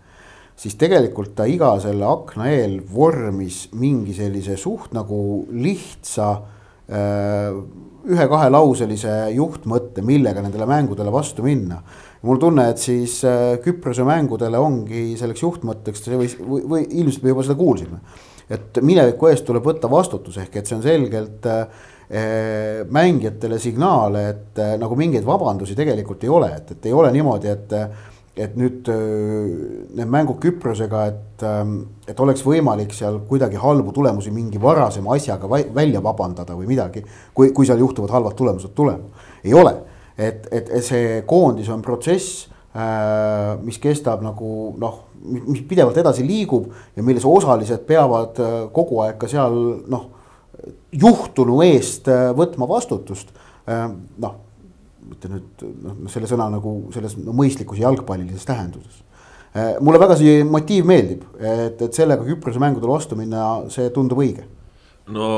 siis 0.57 0.77
tegelikult 0.79 1.33
ta 1.35 1.47
iga 1.49 1.73
selle 1.81 2.05
akna 2.07 2.51
eel 2.53 2.83
vormis 2.87 3.65
mingi 3.73 4.13
sellise 4.15 4.57
suht 4.61 4.93
nagu 4.95 5.47
lihtsa 5.51 6.29
ühe-kahelauselise 6.93 9.13
juhtmõtte, 9.37 10.03
millega 10.05 10.43
nendele 10.43 10.67
mängudele 10.69 11.13
vastu 11.15 11.45
minna. 11.47 11.79
Mul 12.23 12.39
tunne, 12.43 12.69
et 12.71 12.83
siis 12.83 13.19
äh, 13.27 13.57
Küprose 13.63 14.05
mängudele 14.07 14.61
ongi 14.61 15.13
selleks 15.19 15.43
juhtmõtteks 15.43 16.07
või, 16.13 16.29
või, 16.39 16.63
või 16.75 16.85
ilmselt 17.01 17.25
me 17.25 17.35
juba 17.35 17.47
seda 17.47 17.59
kuulsime. 17.59 17.99
et 18.53 18.79
mineviku 18.85 19.31
eest 19.31 19.47
tuleb 19.49 19.65
võtta 19.65 19.89
vastutus, 19.91 20.37
ehk 20.43 20.57
et 20.61 20.69
see 20.69 20.77
on 20.77 20.85
selgelt 20.85 21.47
äh, 21.49 21.83
mängijatele 22.93 23.59
signaale, 23.59 24.25
et 24.29 24.59
äh, 24.61 24.75
nagu 24.79 24.97
mingeid 24.99 25.25
vabandusi 25.25 25.77
tegelikult 25.79 26.25
ei 26.25 26.33
ole, 26.33 26.51
et, 26.59 26.75
et 26.77 26.91
ei 26.91 26.97
ole 26.97 27.13
niimoodi, 27.15 27.53
et 27.53 27.79
et 28.33 28.55
nüüd 28.57 28.87
need 28.89 30.09
mängud 30.09 30.39
Küprosega, 30.41 31.03
et, 31.11 31.43
et 32.09 32.21
oleks 32.25 32.41
võimalik 32.47 32.95
seal 32.97 33.19
kuidagi 33.29 33.59
halbu 33.61 33.93
tulemusi 33.93 34.31
mingi 34.33 34.57
varasema 34.61 35.19
asjaga 35.19 35.51
välja 35.53 36.01
vabandada 36.01 36.57
või 36.57 36.71
midagi. 36.71 37.03
kui, 37.37 37.51
kui 37.53 37.69
seal 37.69 37.85
juhtuvad 37.85 38.15
halvad 38.17 38.39
tulemused 38.39 38.73
tulema, 38.73 39.27
ei 39.45 39.53
ole, 39.53 39.75
et, 40.17 40.49
et 40.53 40.73
see 40.85 41.21
koondis 41.29 41.71
on 41.73 41.83
protsess, 41.85 42.49
mis 43.63 43.77
kestab 43.83 44.23
nagu 44.25 44.51
noh, 44.81 44.95
mis 45.23 45.61
pidevalt 45.69 45.99
edasi 46.01 46.25
liigub 46.25 46.71
ja 46.97 47.05
milles 47.05 47.27
osalised 47.29 47.85
peavad 47.89 48.39
kogu 48.73 49.03
aeg 49.05 49.19
ka 49.21 49.29
seal 49.29 49.59
noh, 49.93 50.07
juhtunu 50.93 51.59
eest 51.67 52.09
võtma 52.37 52.69
vastutust, 52.71 53.35
noh 53.69 54.39
mitte 55.13 55.31
nüüd 55.31 55.65
noh, 55.83 55.97
selle 56.13 56.29
sõna 56.31 56.49
nagu 56.53 56.77
selles 56.95 57.17
no, 57.21 57.35
mõistlikus 57.37 57.81
jalgpallilises 57.83 58.47
tähenduses. 58.49 59.03
Äh, 59.53 59.75
mulle 59.85 60.01
väga 60.01 60.17
see 60.21 60.41
motiiv 60.49 60.89
meeldib, 60.89 61.27
et, 61.39 61.83
et 61.83 61.99
sellega 61.99 62.25
Küprose 62.27 62.63
mängudele 62.63 62.95
vastu 62.95 63.19
minna, 63.19 63.67
see 63.73 63.91
tundub 63.95 64.23
õige. 64.23 64.47
no 65.13 65.29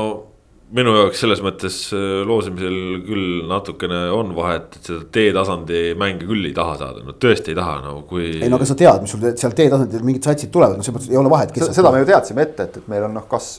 minu 0.75 0.95
jaoks 0.97 1.21
selles 1.23 1.41
mõttes 1.43 1.77
äh, 1.95 2.23
loosimisel 2.27 2.79
küll 3.05 3.45
natukene 3.49 4.01
on 4.15 4.33
vahet, 4.37 4.75
et 4.77 4.89
seda 4.89 5.05
D-tasandi 5.17 5.83
mänge 5.99 6.27
küll 6.27 6.49
ei 6.49 6.55
taha 6.55 6.75
saada, 6.81 7.03
no 7.05 7.15
tõesti 7.21 7.53
ei 7.53 7.59
taha, 7.59 7.77
no 7.85 7.93
kui. 8.09 8.27
ei 8.39 8.51
no 8.51 8.59
aga 8.59 8.67
sa 8.69 8.77
tead, 8.79 9.05
mis 9.05 9.15
sul 9.15 9.23
seal 9.31 9.55
D-tasandil 9.55 10.03
mingid 10.07 10.27
satsid 10.27 10.51
tulevad, 10.53 10.79
no 10.79 10.85
selles 10.85 10.97
mõttes 10.99 11.13
ei 11.13 11.21
ole 11.21 11.31
vahet. 11.31 11.55
seda 11.69 11.93
me 11.93 12.03
ju 12.03 12.09
teadsime 12.11 12.45
ette, 12.47 12.67
et, 12.67 12.81
et 12.81 12.91
meil 12.91 13.07
on 13.07 13.15
noh, 13.19 13.27
kas, 13.31 13.53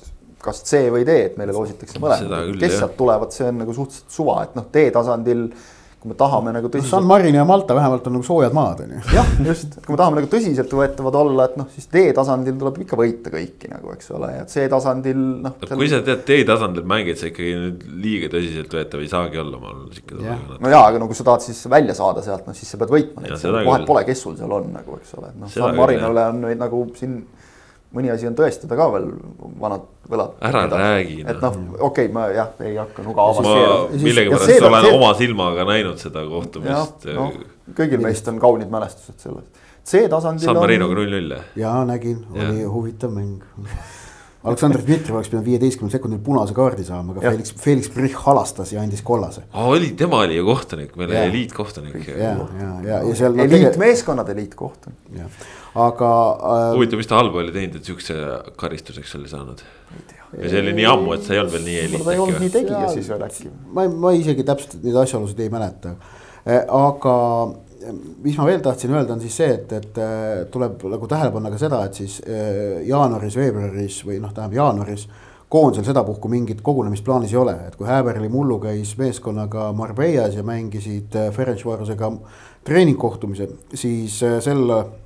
kas 0.44 0.61
C 0.68 0.83
või 0.92 1.07
D, 1.09 1.16
et 1.31 1.40
meile 1.40 1.57
loositakse 1.57 2.02
mõlemad, 2.02 2.52
kes 2.61 2.76
sealt 2.81 2.98
tulevad, 3.00 3.33
see 3.35 3.48
on 3.48 3.64
nagu 3.64 3.76
suhteliselt 3.76 4.20
suva, 4.20 4.42
et 4.44 4.59
noh, 4.59 4.68
D-tasandil 4.74 5.48
kui 6.07 6.12
me 6.12 6.19
tahame 6.19 6.53
nagu 6.55 6.69
tõsiselt. 6.71 6.92
San 6.92 7.07
Marino 7.09 7.40
ja 7.40 7.45
Malta 7.49 7.75
vähemalt 7.75 8.07
on 8.07 8.14
nagu 8.16 8.27
soojad 8.27 8.55
maad 8.55 8.83
on 8.85 8.92
ju. 8.95 9.01
jah, 9.16 9.31
just, 9.49 9.75
kui 9.83 9.95
me 9.95 9.99
tahame 9.99 10.21
nagu 10.21 10.31
tõsiseltvõetavad 10.31 11.19
olla, 11.19 11.47
et 11.51 11.57
noh, 11.59 11.66
siis 11.75 11.88
D-tasandil 11.90 12.55
tuleb 12.61 12.79
ikka 12.85 12.99
võita 13.01 13.33
kõiki 13.35 13.71
nagu, 13.73 13.90
eks 13.97 14.12
ole, 14.14 14.31
ja 14.37 14.45
C-tasandil 14.51 15.19
noh. 15.42 15.57
Seal... 15.64 15.81
kui 15.81 15.90
sa 15.90 16.01
tead 16.07 16.23
D-tasandil 16.29 16.87
mängid, 16.87 17.19
sa 17.19 17.31
ikkagi 17.33 17.57
nüüd 17.59 17.87
liiga 18.05 18.31
tõsiseltvõetav 18.37 19.03
ei 19.03 19.11
saagi 19.11 19.42
olla, 19.42 19.62
ma 19.62 19.73
olen 19.73 19.90
sihuke. 19.97 20.21
no 20.62 20.75
jaa, 20.77 20.85
aga 20.85 21.03
no 21.03 21.11
kui 21.11 21.19
sa 21.19 21.27
tahad 21.27 21.47
siis 21.47 21.64
välja 21.73 21.97
saada 21.99 22.23
sealt, 22.27 22.47
noh 22.47 22.57
siis 22.57 22.71
sa 22.71 22.81
pead 22.83 22.95
võitma, 22.95 23.27
vahet 23.57 23.88
pole, 23.88 24.07
kes 24.07 24.23
sul 24.29 24.38
seal 24.38 24.55
on 24.61 24.71
nagu, 24.77 25.01
eks 25.03 25.16
ole, 25.19 25.35
noh 25.42 25.51
San 25.51 25.75
Marinole 25.79 26.31
on 26.31 26.45
neid 26.47 26.62
nagu 26.62 26.87
siin 26.99 27.19
mõni 27.96 28.12
asi 28.12 28.28
on 28.28 28.37
tõestada 28.38 28.78
ka 28.78 28.87
veel, 28.94 29.11
vanad 29.61 29.87
võlad. 30.11 30.38
ära 30.44 30.64
räägi. 30.72 31.20
et 31.24 31.42
noh, 31.42 31.59
okei 31.78 32.06
okay,, 32.06 32.12
ma 32.14 32.28
jah, 32.35 32.54
ei 32.64 32.76
hakka 32.78 33.04
nuga 33.06 33.28
avaseerima. 33.32 34.00
millegipärast 34.06 34.68
olen 34.70 34.88
see... 34.88 34.96
oma 34.98 35.12
silmaga 35.18 35.68
näinud 35.68 36.02
seda 36.02 36.24
kohtumist. 36.30 37.06
No, 37.16 37.30
kõigil 37.76 38.02
meist 38.04 38.28
on 38.32 38.40
kaunid 38.42 38.72
mälestused 38.72 39.22
sellest. 39.22 39.62
C-tasandil 39.87 40.48
San 40.48 40.59
Marinoga 40.59 40.98
null-null. 40.98 41.37
jaa, 41.59 41.85
nägin, 41.87 42.18
oli 42.35 42.64
ja. 42.64 42.72
huvitav 42.72 43.14
mäng 43.14 43.44
Aleksandr 44.46 44.78
Dmitrijev 44.78 45.16
oleks 45.18 45.30
pidanud 45.32 45.46
viieteistkümnendal 45.48 45.98
sekundil 45.98 46.20
punase 46.22 46.54
kaardi 46.54 46.85
saama, 46.87 47.16
aga 47.16 47.24
ja. 47.24 47.32
Felix, 47.35 47.54
Felix 47.59 47.88
Brich 47.90 48.18
halastas 48.28 48.70
ja 48.74 48.82
andis 48.82 49.02
kollase. 49.06 49.42
aa, 49.50 49.64
oli, 49.72 49.88
tema 49.98 50.20
oli 50.22 50.37
ju 50.37 50.44
kohtunik, 50.46 50.92
meil 50.96 51.11
oli 51.11 51.18
eliitkohtunik. 51.32 51.96
ja, 52.12 52.35
ja, 52.35 52.68
ja, 52.85 53.00
ja 53.09 53.16
seal. 53.18 53.38
eliitmeeskonnad 53.42 54.30
eliitkohtunik 54.37 55.18
aga 55.77 56.11
äh,. 56.37 56.69
huvitav, 56.77 57.01
mis 57.01 57.11
ta 57.11 57.19
halba 57.21 57.43
oli 57.43 57.53
teinud, 57.55 57.77
et 57.81 57.89
siukse 57.89 58.17
karistuseks 58.61 59.15
oli 59.19 59.29
saanud? 59.29 59.61
ja 60.37 60.49
see 60.51 60.62
oli 60.62 60.73
nii 60.77 60.89
ammu, 60.91 61.12
et 61.17 61.27
see 61.27 61.37
ei 61.37 61.43
olnud 61.43 61.55
veel 61.57 61.67
nii 61.67 61.77
eliit. 61.83 62.07
ta 62.07 62.15
ei 62.15 62.23
olnud 62.25 62.41
nii 62.43 62.55
tegija 62.55 62.89
siis 62.95 63.11
veel 63.12 63.27
äkki. 63.27 63.53
ma, 63.77 63.85
ma 64.07 64.15
isegi 64.17 64.47
täpselt 64.47 64.81
neid 64.85 64.99
asjaolusid 65.05 65.45
ei 65.45 65.53
mäleta. 65.53 65.95
Äh, 66.47 66.65
aga 66.65 67.15
mis 68.25 68.39
ma 68.41 68.49
veel 68.49 68.65
tahtsin 68.65 68.95
öelda, 68.97 69.15
on 69.15 69.23
siis 69.23 69.37
see, 69.43 69.53
et, 69.59 69.73
et 69.77 70.01
äh, 70.03 70.43
tuleb 70.53 70.83
nagu 70.91 71.09
tähele 71.11 71.35
panna 71.35 71.53
ka 71.53 71.61
seda, 71.61 71.85
et 71.87 72.01
siis 72.01 72.19
äh, 72.25 72.83
jaanuaris-veebruaris 72.89 74.03
või 74.09 74.21
noh, 74.23 74.35
tähendab 74.35 74.57
jaanuaris 74.59 75.07
koondisel 75.53 75.87
sedapuhku 75.87 76.29
mingit 76.31 76.59
kogunemist 76.67 77.05
plaanis 77.07 77.31
ei 77.31 77.39
ole, 77.39 77.55
et 77.69 77.77
kui 77.79 77.87
Häberli 77.87 78.29
mullu 78.33 78.59
käis 78.65 78.97
meeskonnaga 78.99 79.69
Marbellas 79.79 80.35
ja 80.35 80.43
mängisid 80.43 81.15
Ferencvarosega 81.37 82.11
treeningkohtumise, 82.67 83.47
siis 83.79 84.19
sel 84.43 84.65
Äh, 84.75 85.06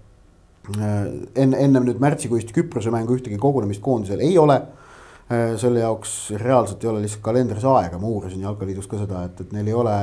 enne, 0.68 1.56
ennem 1.58 1.86
nüüd 1.86 2.00
märtsikuist 2.02 2.52
Küprose 2.54 2.92
mängu 2.92 3.16
ühtegi 3.16 3.38
kogunemist 3.40 3.82
koondisel 3.84 4.22
ei 4.24 4.36
ole. 4.38 4.60
Äh, 5.30 5.54
selle 5.60 5.84
jaoks 5.84 6.32
reaalselt 6.40 6.82
ei 6.84 6.90
ole 6.90 7.04
lihtsalt 7.04 7.22
kalendris 7.22 7.64
aega, 7.64 8.00
ma 8.02 8.10
uurisin 8.10 8.42
Jalkaliidus 8.42 8.90
ka 8.90 8.98
seda, 8.98 9.24
et, 9.28 9.40
et 9.44 9.52
neil 9.54 9.68
ei 9.70 9.76
ole 9.78 9.96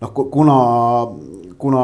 noh, 0.00 0.10
kuna, 0.10 0.56
kuna 1.62 1.82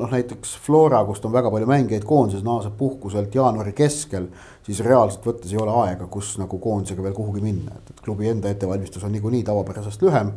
noh, 0.00 0.08
näiteks 0.10 0.56
Flora, 0.64 1.04
kust 1.06 1.28
on 1.28 1.34
väga 1.34 1.52
palju 1.54 1.68
mängijaid 1.70 2.06
koondises, 2.08 2.42
naaseb 2.46 2.74
puhkuselt 2.80 3.34
jaanuari 3.38 3.74
keskel, 3.78 4.26
siis 4.66 4.82
reaalselt 4.82 5.28
võttes 5.30 5.54
ei 5.54 5.60
ole 5.62 5.76
aega, 5.84 6.08
kus 6.10 6.34
nagu 6.42 6.58
koondisega 6.62 7.06
veel 7.06 7.14
kuhugi 7.14 7.44
minna, 7.44 7.78
et, 7.78 7.94
et 7.94 8.02
klubi 8.02 8.26
enda 8.32 8.50
ettevalmistus 8.50 9.06
on 9.06 9.14
niikuinii 9.14 9.44
tavapärasest 9.46 10.02
lühem. 10.02 10.34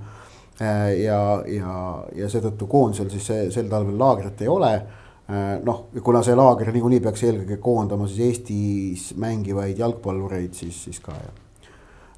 Äh, 0.61 0.91
ja, 1.01 1.19
ja, 1.49 1.73
ja 2.15 2.29
seetõttu 2.31 2.69
koondisel 2.71 3.09
siis 3.11 3.25
see, 3.27 3.49
sel 3.51 3.65
talvel 3.71 3.97
laagrit 3.99 4.45
ei 4.45 4.51
ole 4.51 4.75
Äh, 4.77 5.04
noh, 5.65 5.79
kuna 6.05 6.19
see 6.21 6.35
laager 6.37 6.69
niikuinii 6.69 7.01
peaks 7.01 7.23
eelkõige 7.25 7.57
koondama 7.57 8.05
siis 8.05 8.27
Eestis 8.27 9.05
mängivaid 9.17 9.79
jalgpallureid, 9.81 10.53
siis, 10.53 10.83
siis 10.85 10.99
ka 11.01 11.15
jah. 11.17 11.31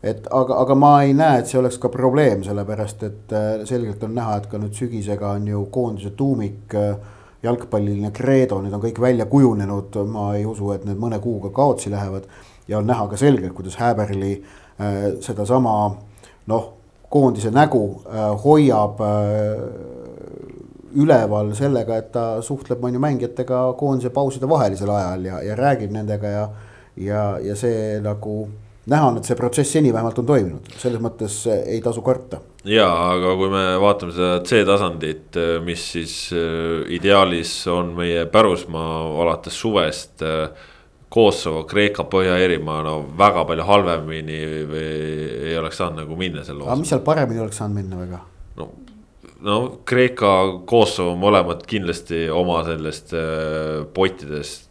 et 0.03 0.27
aga, 0.27 0.57
aga 0.65 0.75
ma 0.75 0.89
ei 1.05 1.13
näe, 1.15 1.39
et 1.39 1.47
see 1.47 1.59
oleks 1.61 1.79
ka 1.79 1.87
probleem, 1.93 2.43
sellepärast 2.43 3.05
et 3.07 3.31
äh, 3.31 3.53
selgelt 3.69 4.03
on 4.03 4.17
näha, 4.17 4.41
et 4.41 4.49
ka 4.51 4.59
nüüd 4.59 4.75
sügisega 4.75 5.31
on 5.39 5.47
ju 5.47 5.63
koondise 5.71 6.11
tuumik 6.19 6.75
äh, 6.75 6.97
jalgpalliline 7.43 8.11
kreedo, 8.15 8.59
need 8.61 8.75
on 8.75 8.83
kõik 8.83 8.99
välja 9.01 9.27
kujunenud, 9.29 9.97
ma 10.11 10.29
ei 10.37 10.45
usu, 10.49 10.71
et 10.73 10.85
need 10.87 10.99
mõne 10.99 11.19
kuuga 11.23 11.51
kaotsi 11.53 11.91
lähevad. 11.93 12.27
ja 12.67 12.77
on 12.77 12.87
näha 12.87 13.07
ka 13.07 13.17
selgelt, 13.17 13.53
kuidas 13.55 13.77
Häberli 13.79 14.33
äh, 14.35 14.95
sedasama 15.21 15.95
noh, 16.47 16.73
koondise 17.09 17.51
nägu 17.51 18.01
äh, 18.05 18.43
hoiab 18.43 19.01
äh, 19.01 20.06
üleval 20.97 21.51
sellega, 21.57 21.97
et 22.01 22.11
ta 22.13 22.27
suhtleb, 22.45 22.83
on 22.83 22.95
ju, 22.97 23.01
mängijatega 23.01 23.63
koondise 23.79 24.11
pauside 24.13 24.49
vahelisel 24.49 24.91
ajal 24.93 25.27
ja, 25.29 25.41
ja 25.45 25.57
räägib 25.59 25.93
nendega 25.95 26.31
ja. 26.33 26.47
ja, 26.97 27.25
ja 27.43 27.57
see 27.57 27.99
nagu 28.03 28.47
näha 28.87 29.09
on, 29.09 29.19
et 29.19 29.27
see 29.27 29.35
protsess 29.37 29.75
seni 29.75 29.91
vähemalt 29.93 30.19
on 30.21 30.29
toiminud, 30.29 30.71
selles 30.79 31.01
mõttes 31.03 31.41
ei 31.51 31.81
tasu 31.83 32.01
karta. 32.05 32.39
ja, 32.67 32.87
aga 33.11 33.35
kui 33.39 33.51
me 33.51 33.65
vaatame 33.83 34.15
seda 34.15 34.39
C-tasandit, 34.47 35.39
mis 35.65 35.83
siis 35.97 36.15
äh, 36.35 36.87
ideaalis 36.95 37.59
on 37.71 37.93
meie 37.99 38.25
pärusmaa 38.31 39.03
alates 39.23 39.59
suvest. 39.59 40.23
Äh, 40.25 40.73
Kosovo, 41.07 41.61
Kreeka, 41.63 42.03
Põhja-Iirimaa, 42.11 42.81
no 42.83 42.97
väga 43.17 43.45
palju 43.47 43.63
halvemini 43.63 44.41
või 44.67 44.81
ei 45.47 45.53
oleks 45.55 45.79
saanud 45.79 46.01
nagu 46.01 46.17
minna 46.19 46.43
selle. 46.43 46.65
aga 46.67 46.75
mis 46.81 46.91
seal 46.91 46.99
paremini 47.05 47.39
oleks 47.39 47.61
saanud 47.61 47.79
minna 47.79 48.01
väga? 48.01 48.19
No 49.45 49.57
Kreeka, 49.87 50.33
Kosovo 50.65 51.15
mõlemad 51.19 51.65
kindlasti 51.69 52.27
oma 52.33 52.63
sellest 52.67 53.13
äh, 53.17 53.83
pottidest 53.93 54.67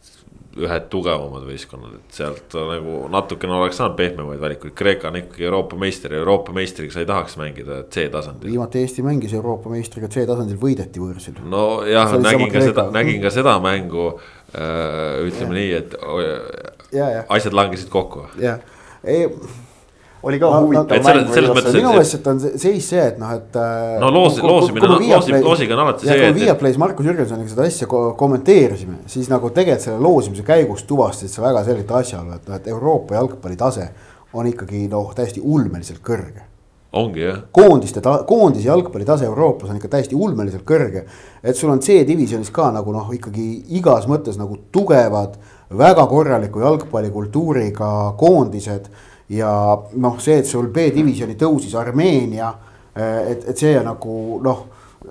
ühed 0.57 0.87
tugevamad 0.89 1.43
võistkonnad, 1.45 1.99
et 1.99 2.15
sealt 2.17 2.55
nagu 2.55 3.03
natukene 3.13 3.53
oleks 3.59 3.77
saanud 3.77 3.97
pehmemaid 3.99 4.39
valikuid, 4.41 4.73
Kreeka 4.77 5.11
on 5.11 5.19
ikkagi 5.19 5.45
Euroopa 5.45 5.77
meister 5.79 6.15
ja 6.15 6.21
Euroopa 6.23 6.55
meistriga 6.55 6.95
sa 6.95 7.03
ei 7.03 7.09
tahaks 7.09 7.37
mängida 7.37 7.83
C-tasandil. 7.93 8.49
viimati 8.49 8.81
Eesti 8.81 9.05
mängis 9.05 9.35
Euroopa 9.37 9.69
meistriga 9.69 10.09
C-tasandil, 10.09 10.57
võideti 10.61 11.03
võõrsil. 11.03 11.37
nojah, 11.45 12.17
nägin 12.23 12.49
ka 12.53 12.65
seda, 12.65 12.87
nägin 12.95 13.21
ka 13.21 13.33
seda 13.33 13.57
mängu 13.61 14.07
äh,. 14.15 15.21
ütleme 15.27 15.53
ja. 15.53 15.59
nii, 15.59 15.71
et 15.77 15.95
ja, 16.97 17.13
ja. 17.19 17.23
asjad 17.37 17.53
langesid 17.53 17.93
kokku. 17.93 18.25
jah, 18.41 18.63
ei 19.05 19.29
oli 20.23 20.39
ka 20.39 20.49
huvitav 20.59 21.03
mäng. 21.05 21.29
minu 21.73 21.93
meelest 21.93 22.27
on 22.27 22.41
seis 22.41 22.89
see, 22.89 23.03
et 23.11 23.19
noh, 23.21 23.31
et. 23.37 23.55
Äh, 23.55 23.99
no 24.01 24.11
loos, 24.13 24.41
loosimine, 24.43 24.89
loosi, 24.95 25.37
loosiga 25.43 25.77
on 25.77 25.83
alati 25.85 26.07
see. 26.07 26.17
kui 26.17 26.31
me 26.31 26.41
Viaplay's 26.41 26.81
Markus 26.81 27.05
Jürgensoniga 27.05 27.53
seda 27.53 27.67
asja 27.69 27.87
kommenteerisime, 28.17 29.01
siis 29.11 29.29
nagu 29.33 29.51
tegelikult 29.53 29.85
selle 29.85 30.01
loosimise 30.03 30.45
käigus 30.47 30.83
tuvastasid 30.89 31.33
sa 31.33 31.45
väga 31.45 31.63
selget 31.67 31.95
asjaolu, 32.01 32.37
et 32.39 32.51
noh, 32.51 32.59
et 32.59 32.69
Euroopa 32.73 33.19
jalgpalli 33.19 33.59
tase 33.59 33.89
on 34.33 34.49
ikkagi 34.49 34.87
noh, 34.91 35.13
täiesti 35.15 35.43
ulmeliselt 35.43 36.03
kõrge 36.05 36.47
ongi 36.97 37.21
jah. 37.21 37.41
koondiste, 37.51 38.01
koondise 38.27 38.67
jalgpalli 38.67 39.05
tase 39.05 39.25
Euroopas 39.25 39.69
on 39.69 39.79
ikka 39.79 39.91
täiesti 39.91 40.15
ulmeliselt 40.15 40.63
kõrge. 40.67 41.03
et 41.43 41.55
sul 41.55 41.69
on 41.69 41.79
C-divisjonis 41.83 42.51
ka 42.53 42.71
nagu 42.71 42.93
noh, 42.95 43.11
ikkagi 43.13 43.47
igas 43.77 44.07
mõttes 44.07 44.39
nagu 44.39 44.57
tugevad, 44.71 45.37
väga 45.69 46.07
korraliku 46.07 46.63
jalgpallikultuuriga 46.63 48.13
koondised 48.17 48.89
ja 49.29 49.51
noh, 49.93 50.19
see, 50.23 50.39
et 50.41 50.47
sul 50.47 50.69
B-divisjoni 50.73 51.35
tõusis 51.39 51.75
Armeenia, 51.77 52.53
et, 52.95 53.43
et 53.51 53.57
see 53.57 53.75
nagu 53.83 54.39
noh, 54.43 54.61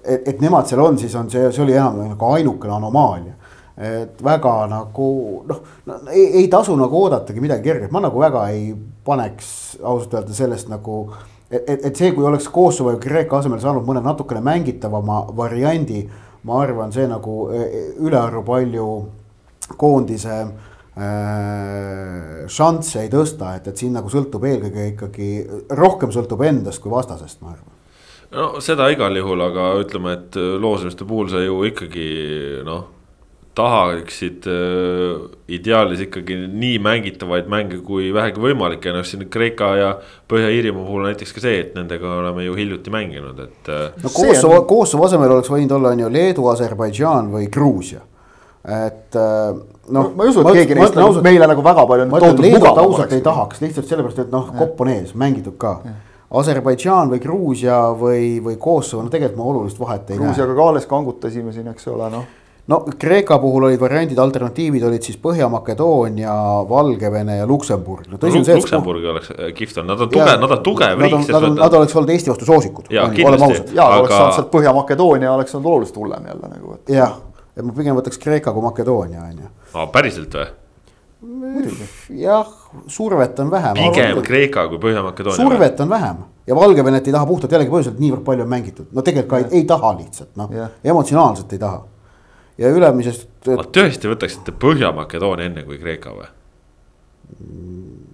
et, 0.02 0.29
et 0.33 0.40
nemad 0.40 0.68
seal 0.68 0.83
on, 0.83 0.98
siis 0.98 1.14
on 1.18 1.29
see, 1.31 1.50
see 1.52 1.64
oli 1.64 1.76
enam 1.76 2.00
nagu 2.14 2.33
ainukene 2.33 2.79
anomaalia 2.79 3.37
et 3.76 4.22
väga 4.24 4.52
nagu 4.72 5.07
noh 5.44 5.59
no, 5.85 5.96
ei, 6.09 6.40
ei 6.40 6.46
tasu 6.48 6.72
nagu 6.81 6.96
oodatagi 6.96 7.42
midagi 7.44 7.68
kerget, 7.68 7.90
ma 7.92 8.00
nagu 8.00 8.20
väga 8.22 8.46
ei 8.55 8.70
paneks 9.05 9.50
ausalt 9.83 10.14
öelda 10.16 10.37
sellest 10.37 10.70
nagu. 10.72 11.11
et, 11.50 11.85
et, 11.85 11.96
see, 11.96 12.11
kui 12.16 12.24
oleks 12.24 12.48
Kosovo 12.48 12.94
ja 12.94 12.98
Kreeka 12.98 13.38
asemel 13.38 13.61
saanud 13.61 13.85
mõne 13.87 14.00
natukene 14.02 14.40
mängitavama 14.42 15.26
variandi, 15.37 16.07
ma 16.48 16.62
arvan, 16.62 16.92
see 16.92 17.05
nagu 17.07 17.50
e, 17.52 17.61
e, 17.61 17.83
ülearu 18.02 18.42
palju 18.48 18.87
koondise 19.76 20.40
äh, 20.40 20.50
šansse 20.97 23.03
ei 23.03 23.11
tõsta, 23.13 23.51
et, 23.59 23.67
et 23.69 23.77
siin 23.77 23.93
nagu 23.93 24.09
sõltub 24.09 24.47
eelkõige 24.49 24.87
ikkagi, 24.95 25.29
rohkem 25.77 26.13
sõltub 26.15 26.41
endast 26.49 26.81
kui 26.81 26.93
vastasest, 26.93 27.43
ma 27.45 27.53
arvan 27.53 27.75
no 28.33 28.63
seda 28.65 28.89
igal 28.95 29.17
juhul, 29.21 29.45
aga 29.45 29.75
ütleme, 29.83 30.17
et 30.17 30.37
loosimiste 30.37 31.05
puhul 31.05 31.29
sa 31.33 31.45
ju 31.45 31.61
ikkagi 31.69 32.07
noh 32.65 32.97
tahaksid 33.57 34.47
äh, 34.47 35.29
ideaalis 35.49 36.03
ikkagi 36.05 36.37
nii 36.53 36.77
mängitavaid 36.85 37.49
mänge 37.49 37.79
kui 37.85 38.11
vähegi 38.15 38.43
võimalik 38.43 38.85
ja 38.85 38.93
noh, 38.97 39.07
siin 39.07 39.25
Kreeka 39.33 39.71
ja 39.81 39.93
Põhja-Iirimaa 40.29 40.85
puhul 40.85 41.07
näiteks 41.09 41.33
ka 41.37 41.45
see, 41.45 41.63
et 41.63 41.79
nendega 41.79 42.19
oleme 42.19 42.45
ju 42.45 42.57
hiljuti 42.59 42.93
mänginud, 42.93 43.41
et. 43.47 43.71
Äh, 43.73 43.87
no 44.03 44.13
Kosovo 44.13 44.61
Kosovo 44.69 45.09
asemel 45.09 45.33
oleks 45.39 45.51
võinud 45.53 45.73
olla 45.79 45.95
on 45.97 46.05
ju 46.05 46.13
Leedu, 46.13 46.45
Aserbaidžaan 46.53 47.33
või 47.33 47.49
Gruusia, 47.53 48.05
et 48.66 49.18
äh, 49.20 49.59
noh. 49.94 50.11
ma 50.16 50.26
ei 50.26 50.33
usu, 50.33 50.42
et 50.42 50.61
keegi 50.61 50.79
neist 50.79 50.96
nagu 50.98 51.22
meile 51.22 51.46
nagu 51.50 51.62
väga 51.62 51.87
palju. 51.87 52.09
ma 52.11 52.22
ütlen, 52.22 52.42
Leedut 52.42 52.83
ausalt 52.83 53.14
ei 53.14 53.22
tahaks 53.24 53.62
lihtsalt 53.62 53.87
sellepärast, 53.87 54.24
et 54.26 54.35
noh, 54.35 54.50
kopp 54.59 54.83
on 54.85 54.92
ees, 54.94 55.14
mängitud 55.14 55.59
ka. 55.61 55.79
Aserbaidžaan 56.37 57.12
või 57.12 57.20
Gruusia 57.22 57.76
või, 57.94 58.40
või 58.42 58.57
Kosovo, 58.59 59.05
no 59.07 59.12
tegelikult 59.12 59.38
ma 59.38 59.52
olulist 59.52 59.79
vahet 59.79 60.11
ei 60.11 60.18
Gruusiaga 60.18 60.26
näe. 60.26 60.35
Gruusiaga 60.35 60.59
ka 60.59 60.72
alles 60.72 60.88
kangutasime 60.90 61.55
siin, 61.55 61.70
eks 61.70 61.87
ole, 61.92 62.11
noh 62.11 62.26
no 62.66 62.81
Kreeka 62.98 63.38
puhul 63.38 63.68
olid 63.68 63.81
variandid, 63.81 64.18
alternatiivid 64.18 64.83
olid 64.88 65.07
siis 65.07 65.18
Põhja-Makedoonia, 65.22 66.35
Valgevene 66.68 67.38
ja 67.40 67.46
Luksemburg. 67.46 68.09
no 68.11 68.18
tõsi 68.18 68.40
on 68.40 68.46
see, 68.48 68.57
et. 68.57 68.64
Luksemburg 68.64 69.07
oleks 69.12 69.31
äh, 69.35 69.52
kihvt 69.57 69.79
olnud, 69.83 69.92
nad 69.92 70.02
on 70.07 70.11
tugev, 70.11 70.33
nad 70.42 70.57
on 70.57 70.64
tugev 70.66 71.05
riik. 71.05 71.14
Nad, 71.14 71.46
nad, 71.46 71.61
nad 71.62 71.79
oleks 71.81 71.96
olnud 71.96 72.12
Eesti 72.16 72.33
vastu 72.33 72.48
soosikud. 72.48 72.90
ja 72.90 73.07
kindlasti. 73.14 73.76
ja 73.76 73.87
aga... 73.87 74.02
oleks 74.02 74.16
saanud 74.16 74.38
sealt 74.40 74.50
Põhja-Makedoonia 74.55 75.33
oleks 75.37 75.55
olnud 75.55 75.72
oluliselt 75.72 76.02
hullem 76.02 76.26
jälle 76.33 76.52
nagu. 76.57 76.79
jah, 76.90 77.14
et 77.57 77.64
ma 77.64 77.73
pigem 77.77 77.97
võtaks 77.97 78.21
Kreeka 78.21 78.53
kui 78.53 78.64
Makedoonia 78.64 79.25
on 79.25 79.42
ju. 79.42 79.51
päriselt 79.92 80.37
või? 80.37 80.47
jah, 82.21 82.55
survet 82.92 83.38
on 83.40 83.51
vähem. 83.51 83.81
pigem 83.81 84.23
Kreeka 84.23 84.69
kui 84.69 84.81
Põhja-Makedoonia. 84.83 85.37
survet 85.40 85.81
on 85.81 85.90
vähem 85.90 86.25
ja 86.47 86.57
Valgevenet 86.57 87.07
ei 87.09 87.12
taha 87.16 87.27
puhtalt 87.27 87.53
jällegi 87.53 87.73
põhjuselt 87.73 88.01
niivõrd 88.03 88.25
palju 88.25 88.47
on 88.47 88.53
mängitud, 88.53 88.88
no 88.92 89.03
tegelikult 89.03 89.33
ka 89.33 89.42
ei, 89.42 89.61
ei 89.61 89.69
taha 89.69 89.92
lihtsalt 89.99 90.37
noh, 90.37 90.57
emotsionaalselt 90.85 91.53
ei 91.57 91.62
taha 91.62 91.85
ja 92.59 92.73
ülemisest. 92.73 93.29
ma 93.49 93.69
tõesti 93.79 94.11
võtaksite 94.12 94.55
Põhja-Makedoonia 94.61 95.51
enne 95.51 95.64
kui 95.66 95.81
Kreeka 95.81 96.14
või? 96.16 96.29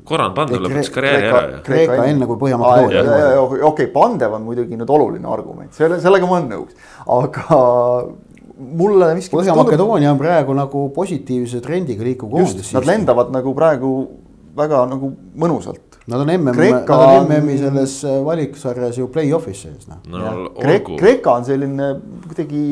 Goran 0.09 0.33
Pandev 0.35 0.65
lõpetas 0.65 0.89
karjääri 0.91 1.27
ära 1.29 1.43
ju. 1.51 1.59
Kreeka 1.67 2.05
enne 2.11 2.27
kui 2.27 2.39
Põhja-Makedoonia. 2.41 3.63
okei, 3.69 3.87
Pandev 3.93 4.35
on 4.39 4.47
muidugi 4.47 4.79
nüüd 4.79 4.91
oluline 4.91 5.29
argument, 5.29 5.75
selle, 5.77 6.01
sellega 6.03 6.27
ma 6.27 6.39
olen 6.41 6.51
nõus, 6.51 6.73
aga 7.19 7.61
mulle 8.63 9.13
miski. 9.19 9.35
Põhja-Makedoonia 9.37 10.13
on 10.13 10.21
praegu 10.21 10.57
nagu 10.57 10.89
positiivse 10.95 11.63
trendiga 11.65 12.05
liikuv 12.07 12.37
koondis. 12.37 12.73
Nad 12.77 12.89
lendavad 12.89 13.33
nagu 13.35 13.55
praegu 13.57 13.95
väga 14.57 14.85
nagu 14.91 15.11
mõnusalt. 15.39 15.93
Nad 16.11 16.25
on 16.25 16.31
MM, 16.35 16.55
Kreeka... 16.57 16.97
nad 16.99 17.21
on 17.21 17.29
MM-i 17.31 17.59
selles 17.61 17.93
valiksarjas 18.27 18.97
ju 18.99 19.07
play-off'is 19.15 19.61
sees 19.69 19.87
noh 19.87 20.01
no,. 20.11 20.33
Kreeka, 20.57 20.97
Kreeka 20.99 21.35
on 21.39 21.47
selline 21.47 21.91
kuidagi 22.27 22.63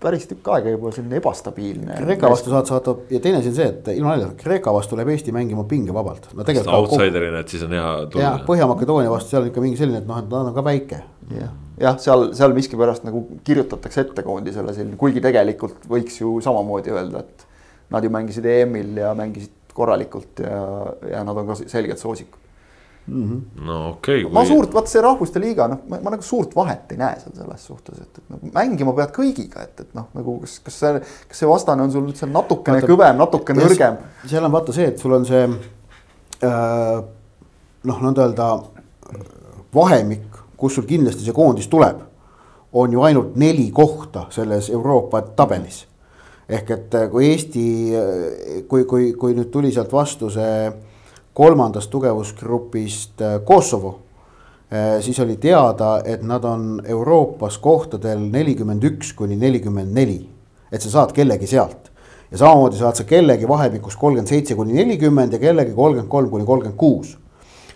päris 0.00 0.24
tükk 0.30 0.48
aega 0.54 0.72
juba 0.72 0.92
selline 0.94 1.18
ebastabiilne. 1.20 1.98
Kreeka 1.98 2.30
vastu 2.32 2.52
saad 2.52 2.70
saata 2.70 2.96
ja 3.12 3.20
teine 3.24 3.42
asi 3.42 3.52
on 3.52 3.58
see, 3.58 3.68
et 3.68 3.90
ilma 3.92 4.14
naljata, 4.14 4.38
Kreeka 4.40 4.72
vastu 4.72 4.96
läheb 4.96 5.12
Eesti 5.12 5.34
mängima 5.36 5.66
pingevabalt. 5.68 6.30
no 6.32 6.46
tegelikult. 6.48 6.94
outsider'ina, 6.94 7.44
et 7.44 7.52
siis 7.52 7.66
on 7.68 7.76
hea 7.76 7.92
tulla. 8.08 8.24
jah, 8.24 8.40
Põhja-Makedoonia 8.48 9.12
vastu 9.12 9.34
seal 9.34 9.44
on 9.44 9.52
ikka 9.52 9.64
mingi 9.64 9.80
selline, 9.80 10.00
et 10.00 10.08
noh, 10.08 10.24
et 10.24 10.32
nad 10.32 10.48
on 10.48 10.56
ka 10.56 10.64
väike. 10.64 11.02
jah, 11.36 11.52
jah, 11.80 11.98
seal, 12.02 12.30
seal 12.36 12.54
miskipärast 12.56 13.06
nagu 13.06 13.24
kirjutatakse 13.46 14.04
ette 14.06 14.22
koondisele 14.26 14.74
selline, 14.76 14.96
kuigi 15.00 15.22
tegelikult 15.24 15.88
võiks 15.90 16.20
ju 16.20 16.38
samamoodi 16.44 16.94
öelda, 16.94 17.24
et. 17.24 17.50
Nad 17.92 18.02
ju 18.02 18.08
mängisid 18.10 18.46
EM-il 18.48 18.96
ja 18.96 19.10
mängisid 19.14 19.52
korralikult 19.76 20.40
ja, 20.40 20.62
ja 21.10 21.20
nad 21.22 21.36
on 21.36 21.50
ka 21.50 21.54
selgelt 21.68 22.00
soosikud 22.00 22.44
mm. 23.06 23.30
-hmm. 23.30 23.64
no 23.64 23.88
okei 23.88 24.14
okay, 24.14 24.22
kui.... 24.22 24.32
ma 24.32 24.44
suurt, 24.44 24.74
vaata 24.74 24.90
see 24.90 25.02
rahvuste 25.02 25.40
liiga, 25.40 25.66
noh, 25.68 25.82
ma 25.90 26.12
nagu 26.14 26.22
suurt 26.22 26.56
vahet 26.56 26.92
ei 26.92 26.98
näe 27.00 27.18
seal 27.20 27.34
selles 27.36 27.66
suhtes, 27.66 28.00
et, 28.00 28.18
et 28.18 28.30
nagu 28.34 28.52
mängima 28.54 28.94
pead 28.96 29.12
kõigiga, 29.16 29.66
et, 29.68 29.80
et 29.80 29.94
noh, 29.98 30.08
nagu 30.14 30.38
kas, 30.44 30.58
kas 30.64 30.78
see, 30.80 31.02
kas 31.28 31.42
see 31.42 31.50
vastane 31.50 31.84
on 31.84 31.92
sul 31.92 32.06
nüüd 32.06 32.20
seal 32.20 32.32
natukene 32.34 32.80
vaata, 32.80 32.92
kõvem, 32.92 33.18
natukene 33.20 33.66
nõrgem. 33.66 33.98
seal 34.26 34.48
on 34.48 34.54
vaata 34.56 34.76
see, 34.76 34.88
et 34.92 35.02
sul 35.02 35.18
on 35.18 35.28
see 35.28 35.42
äh, 35.44 37.02
noh, 37.90 38.04
nõnda 38.08 38.28
öelda 38.28 38.50
vahemik, 39.74 40.33
kus 40.56 40.74
sul 40.74 40.86
kindlasti 40.88 41.24
see 41.24 41.36
koondis 41.36 41.68
tuleb, 41.68 42.00
on 42.74 42.92
ju 42.92 43.02
ainult 43.02 43.36
neli 43.36 43.70
kohta 43.70 44.26
selles 44.30 44.70
Euroopa 44.70 45.22
tabelis. 45.22 45.86
ehk 46.48 46.70
et 46.70 46.94
äh, 46.94 47.10
kui 47.10 47.30
Eesti, 47.30 47.66
äh, 47.96 48.64
kui, 48.68 48.84
kui, 48.84 49.12
kui 49.16 49.32
nüüd 49.32 49.48
tuli 49.48 49.70
sealt 49.72 49.92
vastu 49.92 50.28
see 50.30 50.72
kolmandast 51.32 51.90
tugevusgrupist 51.90 53.22
äh, 53.22 53.38
Kosovo. 53.44 54.00
Siis 55.00 55.20
oli 55.20 55.36
teada, 55.38 56.00
et 56.04 56.22
nad 56.26 56.42
on 56.44 56.80
Euroopas 56.84 57.60
kohtadel 57.62 58.18
nelikümmend 58.18 58.82
üks 58.82 59.12
kuni 59.14 59.36
nelikümmend 59.38 59.92
neli, 59.94 60.16
et 60.72 60.82
sa 60.82 60.90
saad 60.90 61.12
kellegi 61.14 61.46
sealt. 61.46 61.92
ja 62.32 62.38
samamoodi 62.38 62.80
saad 62.80 62.98
sa 62.98 63.04
kellegi 63.04 63.48
vahemikus 63.48 63.94
kolmkümmend 63.96 64.28
seitse 64.28 64.56
kuni 64.58 64.72
nelikümmend 64.74 65.32
ja 65.32 65.38
kellegi 65.38 65.72
kolmkümmend 65.76 66.10
kolm 66.10 66.30
kuni 66.30 66.44
kolmkümmend 66.44 66.78
kuus. 66.78 67.18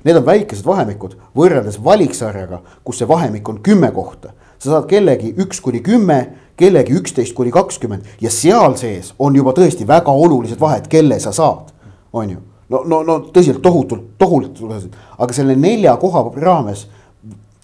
Need 0.04 0.16
on 0.16 0.26
väikesed 0.26 0.66
vahemikud 0.66 1.16
võrreldes 1.36 1.78
valiksarjaga, 1.84 2.60
kus 2.84 3.00
see 3.00 3.08
vahemik 3.08 3.48
on 3.48 3.62
kümme 3.62 3.90
kohta. 3.92 4.32
sa 4.58 4.70
saad 4.70 4.86
kellegi 4.90 5.34
üks 5.38 5.60
kuni 5.62 5.78
kümme, 5.80 6.32
kellegi 6.56 6.92
üksteist 6.98 7.34
kuni 7.34 7.50
kakskümmend 7.54 8.02
ja 8.20 8.30
seal 8.30 8.74
sees 8.76 9.12
on 9.18 9.36
juba 9.36 9.52
tõesti 9.54 9.86
väga 9.86 10.10
olulised 10.10 10.60
vahed, 10.60 10.88
kelle 10.90 11.20
sa 11.20 11.32
saad, 11.32 11.70
on 12.12 12.30
ju. 12.30 12.38
No, 12.68 12.82
no, 12.84 13.02
no 13.02 13.18
tõsiselt 13.32 13.62
tohutult, 13.62 14.18
tohutult, 14.18 14.90
aga 15.18 15.32
selle 15.32 15.54
nelja 15.56 15.94
koha 15.96 16.24
raames 16.36 16.88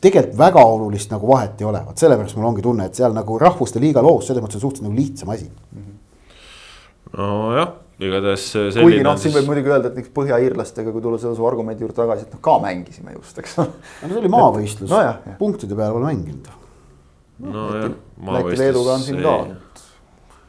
tegelikult 0.05 0.39
väga 0.39 0.65
olulist 0.65 1.13
nagu 1.13 1.29
vahet 1.29 1.61
ei 1.61 1.69
ole, 1.69 1.81
vot 1.87 2.01
sellepärast 2.01 2.37
mul 2.39 2.51
ongi 2.51 2.65
tunne, 2.65 2.89
et 2.89 2.99
seal 2.99 3.15
nagu 3.17 3.39
rahvuste 3.41 3.81
liiga 3.83 4.03
loos 4.05 4.29
selles 4.29 4.45
mõttes 4.45 4.61
on 4.61 4.67
suhteliselt 4.67 4.89
nagu 4.89 4.99
lihtsam 4.99 5.33
asi. 5.35 5.49
nojah, 7.15 7.73
igatahes. 8.03 8.47
kuigi 8.79 9.03
noh, 9.07 9.19
siin 9.21 9.35
võib 9.37 9.51
muidugi 9.51 9.71
öelda, 9.71 9.91
et 9.93 9.99
näiteks 9.99 10.15
põhjaiirlastega, 10.17 10.95
kui 10.95 11.05
tulla 11.05 11.21
selle 11.23 11.37
su 11.39 11.47
argumendi 11.47 11.87
juurde 11.87 11.99
tagasi, 11.99 12.27
et 12.27 12.35
noh, 12.35 12.43
ka 12.45 12.57
mängisime 12.63 13.15
just, 13.15 13.39
eks 13.43 13.59
ole. 13.63 13.71
no 14.03 14.11
see 14.11 14.23
oli 14.23 14.33
maavõistlus 14.35 14.91
no,, 14.91 15.37
punktide 15.39 15.79
peale 15.79 15.95
pole 15.99 16.11
mänginud. 16.11 16.51
nojah. 17.45 17.95
Läti-Leeduga 18.35 18.99
on 18.99 19.07
siin 19.07 19.23
ka 19.23 19.37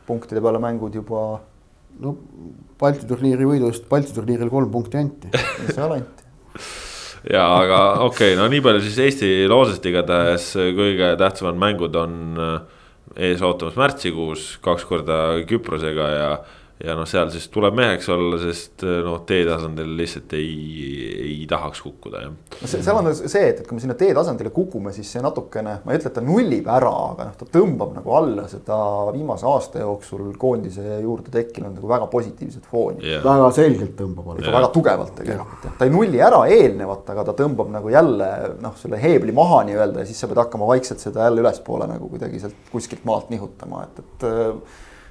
punktide 0.08 0.42
peale 0.42 0.62
mängud 0.62 0.96
juba. 0.96 1.42
no 2.00 2.18
Balti 2.80 3.08
turniiri 3.08 3.48
võidu 3.48 3.70
eest 3.72 3.86
Balti 3.90 4.14
turniiril 4.16 4.52
kolm 4.52 4.72
punkti 4.72 5.00
anti. 5.00 5.30
seal 5.72 5.94
anti. 5.96 6.26
ja 7.32 7.46
aga 7.62 7.82
okei 8.06 8.34
okay,, 8.34 8.40
no 8.40 8.50
nii 8.52 8.64
palju 8.66 8.84
siis 8.86 9.00
Eesti 9.06 9.30
loosest 9.50 9.86
igatahes 9.90 10.52
kõige 10.78 11.14
tähtsamad 11.22 11.58
mängud 11.62 11.96
on 11.98 12.20
äh, 12.36 12.58
ees 13.30 13.42
ootamas 13.46 13.78
märtsikuus 13.80 14.56
kaks 14.66 14.86
korda 14.90 15.22
Küprosega 15.48 16.12
ja 16.12 16.30
ja 16.84 16.96
noh, 16.98 17.08
seal 17.08 17.30
siis 17.32 17.46
tuleb 17.54 17.76
meheks 17.78 18.08
olla, 18.12 18.36
sest 18.42 18.84
noh, 18.84 19.22
teetasandil 19.28 19.94
lihtsalt 19.96 20.34
ei, 20.36 20.56
ei 21.24 21.38
tahaks 21.48 21.80
kukkuda 21.86 22.24
jah. 22.26 22.34
no 22.60 22.70
seal 22.72 23.00
on 23.00 23.08
see, 23.16 23.44
et, 23.48 23.62
et 23.62 23.68
kui 23.68 23.78
me 23.78 23.84
sinna 23.84 23.96
teetasandile 24.00 24.52
kukume, 24.56 24.92
siis 24.96 25.14
see 25.16 25.24
natukene, 25.24 25.78
ma 25.86 25.94
ei 25.94 26.02
ütle, 26.02 26.12
et 26.12 26.18
ta 26.18 26.24
nullib 26.26 26.68
ära, 26.68 26.92
aga 27.14 27.30
noh, 27.30 27.38
ta 27.40 27.48
tõmbab 27.54 27.94
nagu 27.96 28.16
alla 28.20 28.48
seda 28.52 28.80
viimase 29.16 29.48
aasta 29.48 29.84
jooksul 29.86 30.34
koondise 30.42 31.00
juurde 31.06 31.32
tekkinud 31.34 31.78
nagu 31.78 31.92
väga 31.92 32.10
positiivset 32.12 32.68
fooni 32.72 33.08
yeah.. 33.08 33.24
väga 33.24 33.52
selgelt 33.56 33.96
tõmbab 34.02 34.34
alla. 34.34 34.56
väga 34.58 34.72
tugevalt 34.76 35.16
tegelikult 35.22 35.70
jah, 35.70 35.78
ta 35.80 35.88
ei 35.88 35.94
nulli 35.96 36.20
ära 36.24 36.42
eelnevat, 36.52 37.08
aga 37.16 37.30
ta 37.30 37.38
tõmbab 37.40 37.72
nagu 37.78 37.94
jälle 37.94 38.32
noh, 38.64 38.76
selle 38.82 39.00
heebli 39.00 39.36
maha 39.36 39.64
nii-öelda 39.70 40.04
ja 40.04 40.10
siis 40.12 40.20
sa 40.20 40.28
pead 40.28 40.44
hakkama 40.44 40.68
vaikselt 40.74 41.00
seda 41.04 41.30
jälle 41.30 41.46
ülespoole 41.46 41.88
nagu 41.88 42.12
kuidagi 42.12 42.44
sealt 42.44 42.68
kuskilt 42.74 43.08
maalt 43.08 43.32
nihutama, 43.32 43.88
et, 43.88 44.04
et 44.04 44.28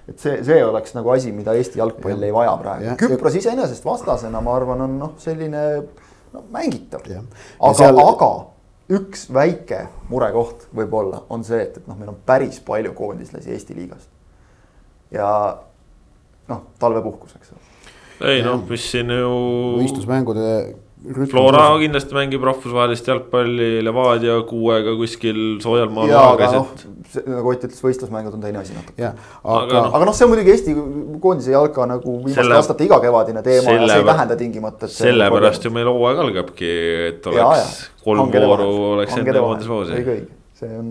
et 0.09 0.21
see, 0.21 0.39
see 0.45 0.65
oleks 0.65 0.95
nagu 0.97 1.13
asi, 1.15 1.33
mida 1.33 1.55
Eesti 1.57 1.81
jalgpall 1.81 2.19
ja. 2.19 2.29
ei 2.29 2.35
vaja 2.35 2.57
praegu. 2.61 2.97
Küpros 3.01 3.39
iseenesest 3.41 3.85
vastasena, 3.87 4.43
ma 4.45 4.57
arvan, 4.59 4.85
on 4.87 4.99
noh, 5.01 5.15
selline 5.23 5.63
no, 6.35 6.45
mängitav. 6.55 7.07
aga 7.09 7.75
seal..., 7.79 8.01
aga 8.03 8.33
üks 8.95 9.29
väike 9.33 9.87
murekoht 10.11 10.67
võib-olla 10.77 11.23
on 11.33 11.45
see, 11.47 11.63
et, 11.65 11.79
et 11.81 11.87
noh, 11.89 11.97
meil 11.97 12.13
on 12.13 12.19
päris 12.27 12.61
palju 12.65 12.93
koondislasi 12.97 13.55
Eesti 13.55 13.77
liigast. 13.79 14.11
ja 15.15 15.29
noh, 16.51 16.67
talvepuhkus, 16.79 17.37
eks 17.39 17.55
ole. 17.55 17.63
ei 18.35 18.43
noh, 18.45 18.61
mis 18.69 18.85
siin 18.93 19.13
ju. 19.15 19.31
võistlusmängude 19.81 20.49
Flora 21.05 21.65
kindlasti 21.83 22.17
mängib 22.17 22.45
rahvusvahelist 22.49 23.09
jalgpalli 23.11 23.83
Levadia 23.85 24.39
kuuega 24.49 24.95
kuskil 24.97 25.41
soojal 25.61 25.91
maal. 25.93 26.09
jaa, 26.09 26.31
aga 26.33 26.49
noh, 26.55 26.71
nagu 27.29 27.51
Ott 27.53 27.67
ütles, 27.67 27.83
võistlusmängud 27.85 28.39
on 28.39 28.45
teine 28.45 28.63
asi 28.63 28.77
natuke. 28.77 29.11
aga, 29.11 29.83
aga 29.85 30.09
noh, 30.09 30.17
see 30.17 30.25
on 30.25 30.33
muidugi 30.33 30.55
Eesti 30.55 30.77
koondise 31.21 31.53
jalka 31.53 31.85
nagu 31.91 32.17
viimaste 32.23 32.41
selle... 32.41 32.57
aastate 32.61 32.89
igakevadine 32.89 33.43
teema 33.45 33.67
selle... 33.67 33.83
ja 33.83 33.91
see 33.91 34.05
ei 34.05 34.09
tähenda 34.13 34.39
tingimata, 34.41 34.91
sellepärast 34.95 35.69
ju 35.69 35.75
meil 35.75 35.91
hooaeg 35.93 36.23
algabki, 36.25 36.73
et 37.11 37.29
oleks 37.33 37.77
ja, 37.83 37.93
kolm 38.07 38.33
vooru 38.33 38.71
oleks 38.95 39.21
enne 39.21 39.37
koondispausi. 39.37 39.99
õige, 40.01 40.17
õige, 40.17 40.41
see 40.63 40.73
on 40.79 40.91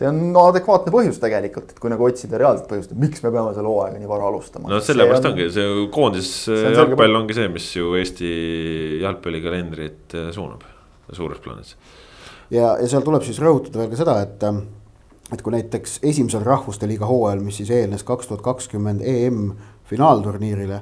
see 0.00 0.08
on 0.08 0.36
adekvaatne 0.40 0.92
põhjus 0.94 1.20
tegelikult, 1.20 1.74
et 1.74 1.80
kui 1.82 1.92
nagu 1.92 2.06
otsida 2.06 2.40
reaalset 2.40 2.68
põhjust, 2.70 2.94
et 2.94 3.00
miks 3.02 3.20
me 3.24 3.32
peame 3.34 3.52
selle 3.56 3.68
hooaega 3.68 4.00
nii 4.00 4.08
vara 4.08 4.28
alustama. 4.30 4.70
no 4.72 4.80
sellepärast 4.84 5.28
on, 5.28 5.34
ongi, 5.34 5.48
see 5.52 5.86
koondis 5.92 6.30
jalgpall 6.48 7.20
ongi 7.20 7.36
see, 7.36 7.50
mis 7.52 7.66
ju 7.76 7.92
Eesti 8.00 8.30
jalgpallikalendrit 9.02 10.16
äh, 10.16 10.30
suunab 10.36 10.64
suures 11.12 11.42
plaanis. 11.44 11.76
ja, 12.48 12.78
ja 12.80 12.88
seal 12.88 13.04
tuleb 13.04 13.26
siis 13.26 13.42
rõhutada 13.44 13.82
veel 13.82 13.92
ka 13.92 14.00
seda, 14.00 14.16
et, 14.24 14.48
et 15.36 15.44
kui 15.44 15.54
näiteks 15.58 16.00
esimesel 16.14 16.48
rahvuste 16.48 16.88
liiga 16.88 17.08
hooajal, 17.10 17.44
mis 17.44 17.60
siis 17.60 17.74
eelnes 17.76 18.06
kaks 18.06 18.30
tuhat 18.30 18.44
kakskümmend 18.46 19.04
EM 19.04 19.50
finaalturniirile 19.90 20.80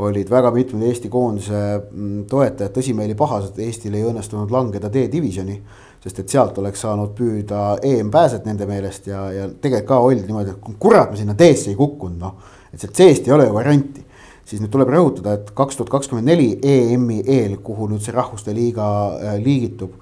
olid 0.00 0.30
väga 0.30 0.50
mitmed 0.54 0.86
Eesti 0.86 1.10
koondise 1.12 1.58
mm, 1.80 2.24
toetajad 2.30 2.72
tõsimeeli 2.76 3.16
pahased, 3.18 3.56
et 3.56 3.66
Eestil 3.66 3.96
ei 3.98 4.06
õnnestunud 4.06 4.52
langeda 4.54 4.88
D-divisjoni 4.92 5.58
sest 6.02 6.22
et 6.22 6.32
sealt 6.32 6.58
oleks 6.58 6.80
saanud 6.84 7.12
püüda 7.16 7.78
EM-pääset 7.84 8.46
nende 8.48 8.66
meelest 8.68 9.10
ja, 9.10 9.26
ja 9.34 9.48
tegelikult 9.50 9.88
ka 9.90 9.98
oldi 10.04 10.24
niimoodi, 10.24 10.54
et 10.54 10.78
kurat, 10.80 11.10
me 11.10 11.18
sinna 11.20 11.36
D-sse 11.36 11.72
ei 11.72 11.78
kukkunud, 11.78 12.20
noh. 12.20 12.54
et 12.72 12.80
sealt 12.80 12.96
C-st 12.96 13.28
ei 13.28 13.36
ole 13.36 13.48
ju 13.48 13.56
varianti. 13.56 14.06
siis 14.50 14.62
nüüd 14.62 14.72
tuleb 14.72 14.88
rõhutada, 14.90 15.36
et 15.36 15.50
kaks 15.54 15.76
tuhat 15.78 15.92
kakskümmend 15.92 16.26
neli 16.26 16.48
EM-i 16.66 17.20
eel, 17.22 17.58
kuhu 17.62 17.86
nüüd 17.92 18.02
see 18.02 18.14
rahvuste 18.16 18.54
liiga 18.56 18.86
äh, 19.20 19.36
liigitub 19.38 19.92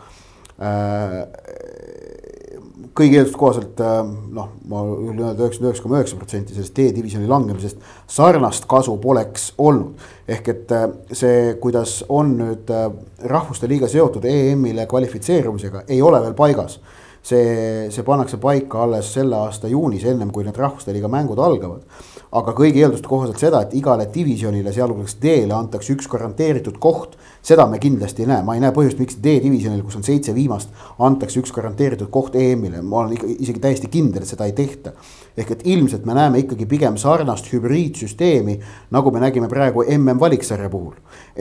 äh, 0.63 1.19
kõigi 2.97 3.19
eelduste 3.19 3.39
kohaselt 3.39 3.81
äh, 3.83 3.99
noh, 4.35 4.53
ma 4.71 4.83
julgen 4.87 5.25
öelda 5.25 5.47
üheksakümmend 5.47 5.71
üheksa 5.71 5.85
koma 5.85 5.99
üheksa 5.99 6.21
protsenti 6.21 6.57
sellest 6.57 6.77
D-divisjoni 6.77 7.29
langemisest 7.31 7.83
sarnast 8.11 8.69
kasu 8.71 8.97
poleks 9.03 9.53
olnud. 9.59 10.07
ehk 10.29 10.49
et 10.53 10.73
äh, 10.73 10.87
see, 11.13 11.55
kuidas 11.63 12.03
on 12.09 12.37
nüüd 12.39 12.71
äh, 12.75 12.87
rahvuste 13.33 13.69
liiga 13.69 13.89
seotud 13.89 14.25
EM-ile 14.29 14.87
kvalifitseerumisega, 14.87 15.85
ei 15.89 16.03
ole 16.03 16.23
veel 16.23 16.35
paigas. 16.39 16.81
see, 17.23 17.89
see 17.91 18.05
pannakse 18.07 18.39
paika 18.41 18.83
alles 18.83 19.13
selle 19.13 19.37
aasta 19.37 19.69
juunis, 19.69 20.05
ennem 20.05 20.31
kui 20.33 20.45
need 20.45 20.57
rahvuste 20.57 20.95
liiga 20.95 21.11
mängud 21.13 21.39
algavad 21.39 21.83
aga 22.29 22.53
kõigi 22.57 22.83
eelduste 22.83 23.09
kohaselt 23.09 23.41
seda, 23.41 23.63
et 23.65 23.75
igale 23.79 24.09
divisjonile, 24.13 24.73
sealhulgas 24.75 25.17
D-le 25.23 25.55
antakse 25.57 25.95
üks 25.95 26.09
garanteeritud 26.11 26.77
koht. 26.83 27.17
Seda 27.49 27.65
me 27.67 27.79
kindlasti 27.81 28.25
ei 28.25 28.29
näe, 28.29 28.43
ma 28.45 28.57
ei 28.57 28.61
näe 28.61 28.75
põhjust, 28.77 28.99
miks 29.01 29.17
D-divisjonil, 29.25 29.81
kus 29.87 29.97
on 29.97 30.05
seitse 30.05 30.35
viimast, 30.37 30.73
antakse 31.05 31.41
üks 31.41 31.53
garanteeritud 31.57 32.11
koht 32.13 32.37
EM-ile, 32.37 32.83
ma 32.85 33.03
olen 33.03 33.15
ikka 33.17 33.31
isegi 33.39 33.63
täiesti 33.63 33.89
kindel, 33.93 34.25
et 34.25 34.33
seda 34.33 34.49
ei 34.49 34.57
tehta. 34.57 34.93
ehk 35.39 35.51
et 35.55 35.61
ilmselt 35.71 36.07
me 36.07 36.17
näeme 36.19 36.41
ikkagi 36.43 36.67
pigem 36.67 36.97
sarnast 36.99 37.47
hübriidsüsteemi, 37.53 38.59
nagu 38.91 39.11
me 39.15 39.21
nägime 39.23 39.49
praegu 39.49 39.85
MM 39.87 40.19
valiksarja 40.21 40.69
puhul. 40.69 40.97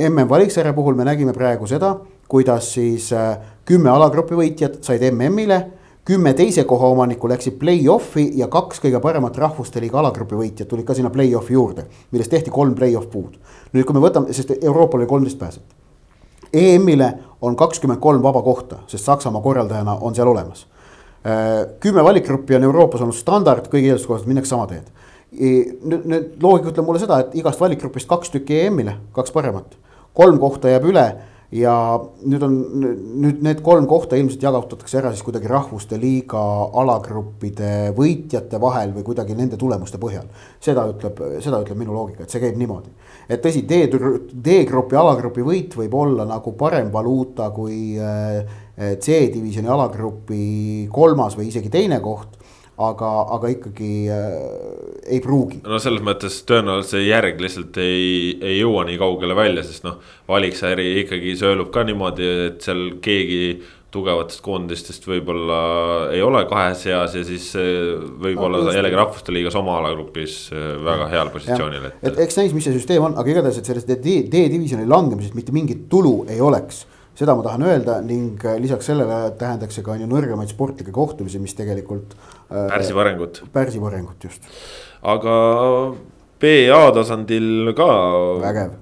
MM 0.10 0.30
valiksarja 0.30 0.74
puhul 0.74 0.96
me 0.96 1.06
nägime 1.06 1.34
praegu 1.34 1.67
seda, 1.67 1.96
kuidas 2.28 2.74
siis 2.74 3.10
äh, 3.13 3.39
kümme 3.65 3.89
alagrupi 3.89 4.38
võitjat 4.38 4.84
said 4.86 5.02
MM-ile 5.12 5.63
kümme 6.08 6.32
teise 6.34 6.63
koha 6.63 6.88
omanikku 6.93 7.28
läksid 7.28 7.58
play-off'i 7.60 8.30
ja 8.39 8.48
kaks 8.48 8.80
kõige 8.84 9.02
paremat 9.04 9.38
rahvuste 9.38 9.82
liiga 9.84 10.00
alagrupi 10.00 10.39
võitjat 10.39 10.70
tulid 10.72 10.88
ka 10.88 10.96
sinna 10.96 11.12
play-off'i 11.12 11.58
juurde, 11.58 11.84
millest 12.12 12.32
tehti 12.32 12.54
kolm 12.54 12.78
play-off 12.78 13.10
puud. 13.12 13.36
nüüd, 13.74 13.84
kui 13.84 13.98
me 13.98 14.06
võtame, 14.06 14.32
sest 14.32 14.56
Euroopal 14.62 15.02
oli 15.02 15.10
kolmteist 15.10 15.39
pääset. 15.41 15.77
EM-ile 16.58 17.12
on 17.41 17.56
kakskümmend 17.56 18.02
kolm 18.02 18.24
vaba 18.24 18.41
kohta, 18.41 18.82
sest 18.88 19.06
Saksamaa 19.06 19.41
korraldajana 19.41 19.98
on 20.02 20.15
seal 20.15 20.28
olemas. 20.28 20.65
Äh, 21.26 21.67
kümme 21.80 22.04
valikgruppi 22.04 22.56
on 22.56 22.65
Euroopas 22.67 23.04
olnud 23.04 23.17
standard, 23.17 23.70
kõigi 23.72 23.91
eelduste 23.91 24.10
kohaselt 24.10 24.32
minnakse 24.32 24.56
sama 24.56 24.67
teed. 24.72 24.93
nüüd, 25.38 26.06
nüüd 26.08 26.28
loogika 26.41 26.72
ütleb 26.72 26.86
mulle 26.88 27.02
seda, 27.04 27.20
et 27.20 27.34
igast 27.36 27.60
valikgrupist 27.60 28.08
kaks 28.08 28.32
tükki 28.32 28.62
EM-ile, 28.63 28.93
kaks 29.13 29.34
paremat, 29.36 29.76
kolm 30.15 30.39
kohta 30.39 30.72
jääb 30.72 30.88
üle 30.88 31.04
ja 31.55 31.73
nüüd 32.27 32.43
on, 32.43 32.55
nüüd 33.23 33.39
need 33.45 33.62
kolm 33.63 33.86
kohta 33.88 34.17
ilmselt 34.19 34.43
jagatakse 34.43 34.99
ära 34.99 35.13
siis 35.13 35.23
kuidagi 35.23 35.47
rahvuste 35.47 35.99
liiga 35.99 36.41
alagruppide 36.81 37.93
võitjate 37.95 38.60
vahel 38.60 38.91
või 38.95 39.05
kuidagi 39.07 39.36
nende 39.38 39.60
tulemuste 39.60 39.99
põhjal. 40.01 40.27
seda 40.60 40.83
ütleb, 40.91 41.21
seda 41.43 41.62
ütleb 41.63 41.79
minu 41.79 41.95
loogika, 41.95 42.25
et 42.25 42.33
see 42.33 42.43
käib 42.43 42.60
niimoodi. 42.60 42.91
et 43.29 43.43
tõsi, 43.43 43.63
D, 43.67 43.88
D-grupi 44.33 44.99
alagrupi 44.99 45.45
võit 45.47 45.77
võib 45.79 45.95
olla 45.95 46.27
nagu 46.27 46.51
parem 46.60 46.91
valuuta 46.91 47.49
kui 47.55 47.95
äh, 47.95 48.43
C-divisjoni 48.77 49.71
alagrupi 49.71 50.89
kolmas 50.91 51.38
või 51.39 51.47
isegi 51.47 51.71
teine 51.71 52.01
koht 52.03 52.36
aga, 52.78 53.12
aga 53.34 53.50
ikkagi 53.56 53.92
äh, 54.13 54.34
ei 55.10 55.22
pruugi. 55.24 55.62
no 55.66 55.80
selles 55.82 56.04
mõttes 56.06 56.42
tõenäoliselt 56.48 56.94
see 56.94 57.08
järg 57.08 57.42
lihtsalt 57.42 57.80
ei, 57.82 58.36
ei 58.38 58.60
jõua 58.60 58.86
nii 58.88 59.00
kaugele 59.02 59.38
välja, 59.38 59.66
sest 59.66 59.88
noh, 59.88 59.98
valiksääri 60.30 60.92
ikkagi 61.04 61.34
söölub 61.40 61.72
ka 61.74 61.86
niimoodi, 61.88 62.30
et 62.52 62.62
seal 62.66 63.00
keegi 63.04 63.42
tugevatest 63.94 64.44
koondistest 64.44 65.06
võib-olla 65.08 65.60
ei 66.13 66.22
ole 66.22 66.44
kahes 66.50 66.84
seas 66.86 67.16
ja 67.18 67.24
siis 67.26 67.50
äh, 67.58 67.96
võib-olla 68.22 68.62
no, 68.68 68.76
jällegi 68.76 69.00
Rahvuste 69.00 69.34
Liigas 69.34 69.58
oma 69.58 69.80
alagrupis 69.80 70.38
äh, 70.54 70.76
väga 70.86 71.08
heal 71.13 71.32
positsioonil. 71.34 71.90
et, 71.90 72.04
et 72.12 72.22
eks 72.28 72.38
näis, 72.44 72.54
mis 72.54 72.68
see 72.68 72.78
süsteem 72.78 73.10
on, 73.10 73.18
aga 73.18 73.34
igatahes, 73.34 73.58
et 73.62 73.72
sellest 73.72 73.90
D-divisjoni 73.90 74.86
langemisest 74.86 75.40
mitte 75.40 75.56
mingit 75.56 75.88
tulu 75.90 76.20
ei 76.30 76.44
oleks 76.44 76.86
seda 77.18 77.34
ma 77.34 77.42
tahan 77.46 77.66
öelda 77.66 77.98
ning 78.06 78.44
äh, 78.46 78.60
lisaks 78.62 78.92
sellele 78.92 79.32
tähendaks 79.40 79.78
see 79.78 79.86
ka 79.86 79.96
on 79.96 80.04
ju 80.04 80.10
nõrgemaid 80.10 80.52
sportlikke 80.54 80.94
kohtumisi, 80.94 81.42
mis 81.42 81.56
tegelikult. 81.58 82.13
Pärsib 82.49 82.97
arengut. 82.97 83.41
pärsib 83.53 83.86
arengut, 83.88 84.23
just. 84.23 84.43
aga 85.01 85.38
BA 86.41 86.81
tasandil 86.95 87.73
ka. 87.77 87.89
vägev. 88.43 88.75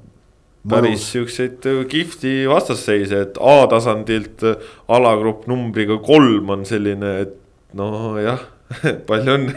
päris 0.70 1.06
siukseid 1.14 1.66
äh, 1.70 1.86
kihvti 1.90 2.48
vastasseise, 2.50 3.22
et 3.28 3.38
A-tasandilt 3.38 4.44
äh, 4.44 4.56
alagrupp 4.90 5.48
numbriga 5.48 5.98
kolm 6.02 6.50
on 6.50 6.66
selline, 6.66 7.16
et 7.22 7.36
nojah 7.78 8.42
palju 9.08 9.34
on 9.34 9.50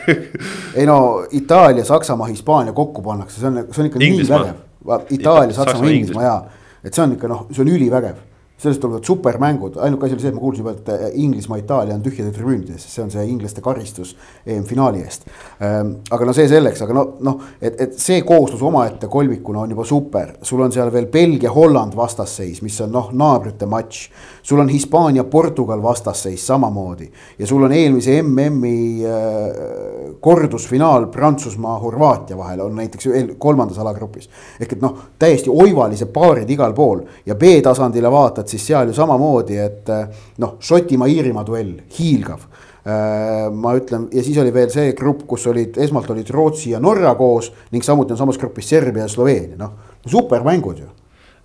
ei 0.77 0.87
no 0.87 1.25
Itaalia, 1.33 1.85
Saksamaa, 1.85 2.29
Hispaania 2.29 2.77
kokku 2.77 3.03
pannakse, 3.03 3.41
see 3.41 3.49
on, 3.49 3.63
see 3.73 3.83
on 3.83 3.91
ikka 3.91 4.05
Inglismaa. 4.05 4.43
nii 4.45 4.55
vägev. 4.89 5.13
Itaalia, 5.17 5.57
Saksamaa, 5.57 5.91
Inglismaa 5.91 6.27
ja, 6.27 6.41
et 6.85 6.93
see 6.93 7.05
on 7.05 7.17
ikka 7.17 7.31
noh, 7.33 7.47
see 7.53 7.65
on 7.65 7.73
ülivägev 7.73 8.28
sellest 8.59 8.81
tulevad 8.83 9.05
supermängud, 9.07 9.77
ainuke 9.79 10.07
asi 10.07 10.17
oli 10.17 10.23
see, 10.23 10.33
et 10.33 10.35
ma 10.35 10.41
kuulsin 10.43 10.65
juba, 10.65 10.73
et 10.75 10.89
äh, 10.91 11.05
Inglismaa, 11.23 11.61
Itaalia 11.61 11.95
on 11.95 12.03
tühjade 12.03 12.33
tribüünide 12.35 12.75
ees, 12.75 12.87
see 12.91 13.03
on 13.05 13.13
see 13.13 13.23
inglaste 13.31 13.63
karistus 13.63 14.17
EM-finaali 14.47 15.05
eest. 15.05 15.29
Ähm, 15.63 15.93
aga 16.11 16.27
no 16.27 16.35
see 16.35 16.49
selleks, 16.51 16.83
aga 16.83 16.97
no, 16.97 17.05
noh, 17.23 17.45
et, 17.63 17.79
et 17.79 17.95
see 18.03 18.19
kooslus 18.27 18.65
omaette 18.67 19.07
kolmikuna 19.11 19.63
on 19.63 19.75
juba 19.77 19.87
super, 19.87 20.33
sul 20.43 20.65
on 20.67 20.75
seal 20.75 20.91
veel 20.95 21.07
Belgia-Holland 21.13 21.95
vastasseis, 21.99 22.59
mis 22.67 22.81
on 22.83 22.91
noh, 22.99 23.13
naabrite 23.15 23.69
matš. 23.71 24.09
sul 24.49 24.59
on 24.59 24.69
Hispaania-Portugal 24.73 25.83
vastasseis 25.83 26.47
samamoodi 26.47 27.11
ja 27.39 27.47
sul 27.47 27.63
on 27.63 27.73
eelmise 27.73 28.23
MM-i 28.23 29.05
äh, 29.07 30.19
kordusfinaal 30.21 31.07
Prantsusmaa-Horvaatia 31.15 32.37
vahel 32.37 32.61
on 32.61 32.77
näiteks 32.77 33.09
kolmandas 33.39 33.79
alagrupis. 33.79 34.29
ehk 34.61 34.73
et 34.73 34.83
noh, 34.83 34.99
täiesti 35.19 35.51
oivalised 35.51 36.11
paarid 36.13 36.51
igal 36.51 36.75
pool 36.75 37.05
ja 37.27 37.35
B-tasandile 37.35 38.11
vaatad 38.11 38.48
vaatad, 38.49 38.57
siis 38.57 38.67
seal 38.67 38.89
ju 38.89 38.97
samamoodi, 38.97 39.59
et 39.59 39.89
eh, 39.89 40.09
noh, 40.39 40.59
Šotimaa-Iirimaa 40.61 41.45
duell, 41.47 41.79
hiilgav. 41.99 42.47
Eh, 42.89 43.51
ma 43.53 43.75
ütlen 43.77 44.09
ja 44.13 44.23
siis 44.23 44.39
oli 44.39 44.53
veel 44.53 44.71
see 44.71 44.95
grupp, 44.97 45.27
kus 45.29 45.47
olid, 45.47 45.77
esmalt 45.79 46.09
olid 46.11 46.31
Rootsi 46.31 46.73
ja 46.73 46.81
Norra 46.81 47.15
koos 47.15 47.51
ning 47.71 47.85
samuti 47.85 48.15
on 48.15 48.19
samas 48.19 48.39
grupis 48.39 48.69
Serbia 48.69 49.05
ja 49.05 49.09
Sloveenia, 49.09 49.59
noh, 49.59 49.75
supermängud 50.07 50.79
ju. 50.81 50.89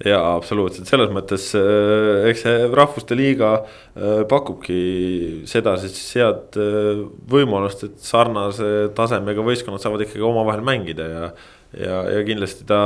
Ja 0.03 0.19
absoluutselt, 0.35 0.87
selles 0.89 1.11
mõttes 1.13 1.51
eh, 1.55 2.29
eks 2.31 2.43
see 2.45 2.69
rahvuste 2.73 3.15
liiga 3.15 3.63
pakubki 4.27 5.43
seda 5.47 5.75
siis 5.77 5.99
head 6.17 6.57
võimalust, 7.29 7.83
et 7.85 7.99
sarnase 8.01 8.89
tasemega 8.95 9.45
võistkonnad 9.45 9.83
saavad 9.83 10.01
ikkagi 10.07 10.23
omavahel 10.25 10.63
mängida 10.65 11.05
ja 11.11 11.27
ja, 11.77 11.99
ja 12.11 12.23
kindlasti 12.27 12.65
ta 12.69 12.79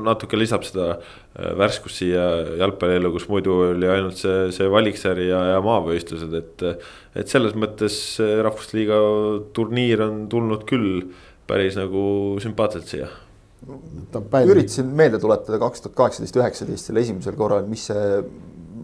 natuke 0.00 0.38
lisab 0.38 0.64
seda 0.66 0.88
äh, 0.96 1.52
värskust 1.58 2.00
siia 2.02 2.26
jalgpalliellu, 2.60 3.12
kus 3.16 3.28
muidu 3.30 3.56
oli 3.70 3.88
ainult 3.90 4.20
see, 4.20 4.50
see 4.56 4.68
valiksari 4.72 5.30
ja, 5.30 5.42
ja 5.54 5.64
maavõistlused, 5.64 6.36
et. 6.40 6.66
et 7.20 7.26
selles 7.26 7.56
mõttes 7.58 7.94
Rahvusliiga 8.20 9.00
turniir 9.56 10.04
on 10.04 10.22
tulnud 10.30 10.62
küll 10.68 11.08
päris 11.50 11.74
nagu 11.78 12.02
sümpaatselt 12.42 12.86
siia. 12.86 13.08
üritasin 14.46 14.94
meelde 14.96 15.18
tuletada 15.20 15.58
kaks 15.60 15.82
tuhat 15.84 15.96
kaheksateist, 15.98 16.38
üheksateist 16.38 16.90
selle 16.90 17.02
esimesel 17.04 17.36
korral, 17.38 17.66
mis 17.68 17.88
see 17.90 18.22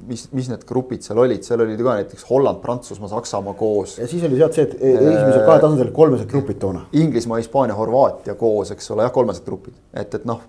mis, 0.09 0.27
mis 0.37 0.51
need 0.51 0.65
grupid 0.69 1.05
seal 1.07 1.21
olid, 1.23 1.45
seal 1.47 1.63
olid 1.65 1.81
ka 1.83 1.97
näiteks 2.01 2.27
Holland, 2.31 2.61
Prantsusmaa, 2.63 3.11
Saksamaa 3.13 3.57
koos. 3.59 3.97
ja 4.01 4.09
siis 4.11 4.25
oli 4.29 4.39
sealt 4.41 4.57
see, 4.59 4.67
et 4.69 4.77
e- 4.81 4.95
esimesel 4.97 5.45
kahel 5.45 5.63
tasandil 5.65 5.93
kolmesed 5.97 6.31
grupid 6.31 6.61
toona. 6.63 6.87
Inglismaa, 6.97 7.41
Hispaania, 7.43 7.77
Horvaatia 7.79 8.37
koos, 8.39 8.73
eks 8.75 8.91
ole, 8.95 9.07
jah, 9.07 9.15
kolmesed 9.15 9.47
grupid, 9.47 9.77
et, 9.95 10.19
et 10.21 10.29
noh 10.29 10.45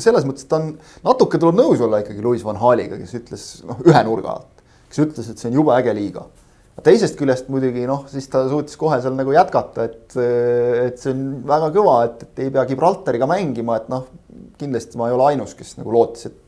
selles 0.00 0.24
mõttes 0.24 0.46
ta 0.48 0.56
on, 0.60 0.70
natuke 1.04 1.40
tuleb 1.40 1.58
nõus 1.58 1.80
olla 1.84 2.00
ikkagi 2.00 2.22
Louis 2.24 2.44
van 2.46 2.60
Haliga, 2.60 2.96
kes 3.00 3.16
ütles 3.18 3.48
noh, 3.68 3.82
ühe 3.84 4.04
nurga 4.06 4.38
alt, 4.38 4.62
kes 4.88 5.02
ütles, 5.04 5.28
et 5.28 5.42
see 5.42 5.50
on 5.50 5.60
jube 5.60 5.74
äge 5.76 5.92
liiga 5.96 6.24
teisest 6.80 7.18
küljest 7.20 7.50
muidugi 7.52 7.84
noh, 7.88 8.06
siis 8.08 8.28
ta 8.32 8.46
suutis 8.48 8.78
kohe 8.80 8.96
seal 9.02 9.16
nagu 9.18 9.34
jätkata, 9.34 9.84
et, 9.90 10.14
et 10.16 11.02
see 11.02 11.12
on 11.12 11.42
väga 11.48 11.68
kõva, 11.74 11.96
et, 12.06 12.22
et 12.24 12.44
ei 12.46 12.52
pea 12.54 12.64
Gibraltariga 12.70 13.28
mängima, 13.28 13.76
et 13.82 13.90
noh, 13.92 14.06
kindlasti 14.60 15.00
ma 15.00 15.10
ei 15.10 15.16
ole 15.16 15.26
ainus, 15.32 15.52
kes 15.58 15.76
nagu 15.78 15.92
lootis, 15.92 16.30
et 16.30 16.38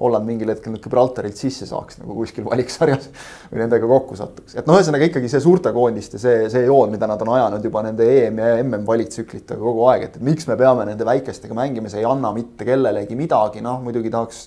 Holland 0.00 0.28
mingil 0.28 0.50
hetkel 0.52 0.74
nüüd 0.74 0.82
Gibraltarilt 0.84 1.38
sisse 1.40 1.64
saaks 1.68 1.96
nagu 2.02 2.12
kuskil 2.18 2.44
valiksarjas 2.44 3.08
või 3.50 3.62
nendega 3.62 3.88
kokku 3.88 4.18
satuks, 4.18 4.56
et 4.58 4.68
noh, 4.68 4.76
ühesõnaga 4.76 5.08
ikkagi 5.08 5.30
see 5.32 5.40
suurte 5.40 5.72
koondiste 5.72 6.20
see, 6.20 6.50
see 6.52 6.66
joon, 6.66 6.92
mida 6.92 7.08
nad 7.08 7.22
on 7.24 7.32
ajanud 7.38 7.64
juba 7.64 7.84
nende 7.86 8.04
EM 8.18 8.42
ja 8.42 8.50
MM 8.60 8.84
valitsüklitega 8.88 9.60
kogu 9.62 9.86
aeg, 9.92 10.08
et, 10.10 10.18
miks 10.24 10.48
me 10.50 10.58
peame 10.60 10.84
nende 10.88 11.06
väikestega 11.08 11.56
mängima, 11.56 11.92
see 11.92 12.02
ei 12.02 12.08
anna 12.08 12.32
mitte 12.36 12.68
kellelegi 12.68 13.16
midagi, 13.18 13.64
noh 13.64 13.80
muidugi 13.84 14.12
tahaks 14.12 14.46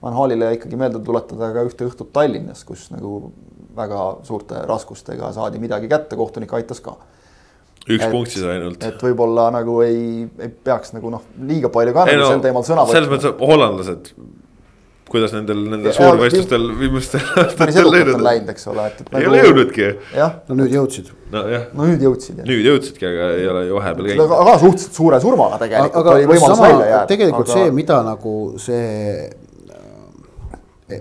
Van 0.00 0.16
Halile 0.16 0.54
ikkagi 0.56 0.78
meelde 0.80 1.00
tuletada 1.04 1.50
ka 1.52 1.64
ühte 1.68 1.84
õhtut 1.84 2.08
Tallinnas, 2.14 2.62
kus 2.64 2.86
nagu 2.92 3.32
väga 3.76 4.04
suurte 4.24 4.62
raskustega 4.68 5.32
saadi 5.36 5.60
midagi 5.62 5.88
kätte, 5.90 6.16
kohtunik 6.16 6.52
aitas 6.56 6.80
ka. 6.84 6.96
üks 7.86 8.04
et, 8.04 8.10
punkt 8.12 8.32
siis 8.32 8.44
ainult. 8.48 8.82
et 8.84 9.00
võib-olla 9.04 9.48
nagu 9.54 9.78
ei, 9.84 10.28
ei 10.40 10.52
peaks 10.52 10.94
nagu 10.96 11.12
noh, 11.12 11.24
liiga 11.48 11.72
palju 11.72 11.96
ka 11.96 12.06
nagu 12.08 12.22
no, 12.22 12.30
sel 12.32 12.44
teemal 12.44 12.66
sõna 12.68 12.84
võtma. 12.84 12.96
selles 12.96 13.12
mõttes 13.12 13.44
hollandlased 13.52 14.12
kuidas 15.10 15.32
nendel, 15.34 15.62
nendel 15.72 15.94
suurvõistlustel 15.96 16.66
viimastel 16.78 17.24
aastatel 17.42 17.88
läinud 17.90 18.14
on 18.14 18.24
läinud, 18.24 18.52
eks 18.52 18.68
ole, 18.70 18.86
et, 18.90 19.00
et. 19.02 19.08
ei 19.10 19.24
nagu... 19.24 19.32
ole 19.32 19.42
jõudnudki. 19.42 19.88
no 20.48 20.58
nüüd 20.60 20.76
jõudsid. 20.76 21.10
nojah. 21.34 21.66
no 21.74 21.88
nüüd 21.90 22.04
jõudsid. 22.06 22.42
nüüd 22.46 22.68
jõudsidki, 22.70 23.08
aga 23.10 23.30
ei 23.38 23.48
ole 23.50 23.64
ju 23.66 23.78
vahepeal 23.80 24.10
käinud. 24.12 24.34
aga 24.38 24.56
suhteliselt 24.62 25.00
suure 25.02 25.20
surmaga 25.22 25.60
tegelikult 25.64 26.00
aga, 26.02 26.16
oli 26.16 26.30
võimalus 26.30 26.62
välja 26.62 26.86
jääda. 26.92 27.10
tegelikult 27.10 27.48
aga... 27.48 27.58
see, 27.58 27.74
mida 27.80 28.00
nagu 28.06 28.36
see 28.62 28.86
äh, 30.94 31.00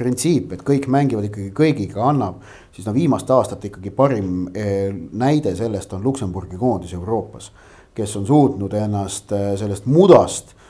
printsiip, 0.00 0.54
et 0.56 0.64
kõik 0.64 0.88
mängivad 0.92 1.28
ikkagi 1.28 1.50
kõigiga, 1.56 2.04
annab, 2.08 2.40
siis 2.72 2.86
no 2.88 2.94
viimaste 2.96 3.34
aastate 3.36 3.68
ikkagi 3.68 3.92
parim 3.94 4.46
eh, 4.54 4.88
näide 4.92 5.52
sellest 5.58 5.92
on 5.96 6.04
Luksemburgi 6.04 6.60
koondis 6.60 6.94
Euroopas, 6.96 7.50
kes 7.96 8.16
on 8.20 8.28
suutnud 8.28 8.74
ennast 8.80 9.32
eh, 9.36 9.52
sellest 9.60 9.88
mudast 9.90 10.54
eh, 10.54 10.69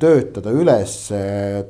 töötada 0.00 0.52
üles 0.56 0.92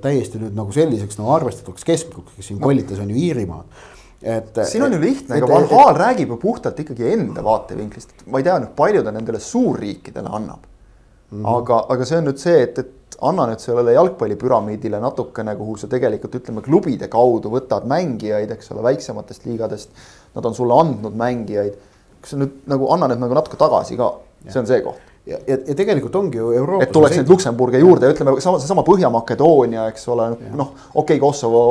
täiesti 0.03 0.39
nüüd 0.39 0.55
nagu 0.55 0.75
selliseks 0.75 1.19
nagu 1.19 1.33
arvestatavaks 1.35 1.87
keskmikuks, 1.87 2.37
kes 2.37 2.53
siin 2.53 2.61
kollitas, 2.63 3.01
on 3.03 3.11
ju 3.11 3.17
Iirimaad 3.19 3.81
et. 4.23 4.61
siin 4.71 4.85
on 4.87 4.93
ju 4.93 5.01
lihtne, 5.03 5.39
ega 5.39 5.49
Van 5.51 5.67
Gaal 5.71 5.97
räägib 5.99 6.35
ju 6.35 6.39
puhtalt 6.43 6.79
ikkagi 6.83 7.11
enda 7.13 7.43
vaatevinklist, 7.45 8.15
ma 8.27 8.39
ei 8.39 8.47
tea 8.47 8.59
nüüd, 8.63 8.75
palju 8.79 9.03
ta 9.07 9.15
nendele 9.15 9.41
suurriikidele 9.43 10.31
annab 10.31 10.63
mm. 10.63 11.43
-hmm. 11.43 11.51
aga, 11.57 11.81
aga 11.95 12.09
see 12.09 12.21
on 12.21 12.31
nüüd 12.31 12.43
see, 12.43 12.63
et, 12.63 12.79
et 12.79 13.19
anna 13.31 13.49
nüüd 13.51 13.63
sellele 13.63 13.95
jalgpallipüramiidile 13.97 15.01
natukene, 15.03 15.57
kuhu 15.59 15.77
sa 15.79 15.91
tegelikult 15.91 16.35
ütleme 16.39 16.63
klubide 16.63 17.09
kaudu 17.11 17.51
võtad 17.51 17.87
mängijaid, 17.91 18.51
eks 18.55 18.73
ole, 18.73 18.83
väiksematest 18.93 19.47
liigadest. 19.47 19.91
Nad 20.35 20.45
on 20.45 20.55
sulle 20.55 20.75
andnud 20.75 21.17
mängijaid. 21.19 21.75
kas 22.21 22.35
sa 22.35 22.37
nüüd 22.37 22.67
nagu 22.67 22.93
anna 22.93 23.07
nüüd 23.09 23.23
nagu 23.23 23.35
natuke 23.35 23.57
tagasi 23.57 23.97
ka, 23.97 24.13
see 24.49 24.61
on 24.61 24.67
see 24.67 24.81
koht 24.83 24.99
ja, 25.29 25.39
ja, 25.47 25.59
ja 25.67 25.75
tegelikult 25.75 26.17
ongi 26.17 26.39
ju 26.39 26.53
Euroopas. 26.53 26.87
et 26.87 26.93
tuleks 26.93 27.17
neid 27.21 27.31
Luksemburgi 27.31 27.83
juurde 27.83 28.09
ja 28.09 28.15
ütleme 28.15 28.35
sama, 28.41 28.61
seesama 28.63 28.85
Põhja-Makedoonia, 28.87 29.89
eks 29.93 30.09
ole, 30.15 30.31
noh, 30.57 30.73
okei 30.95 31.19
okay,, 31.19 31.21
Kosovo 31.23 31.63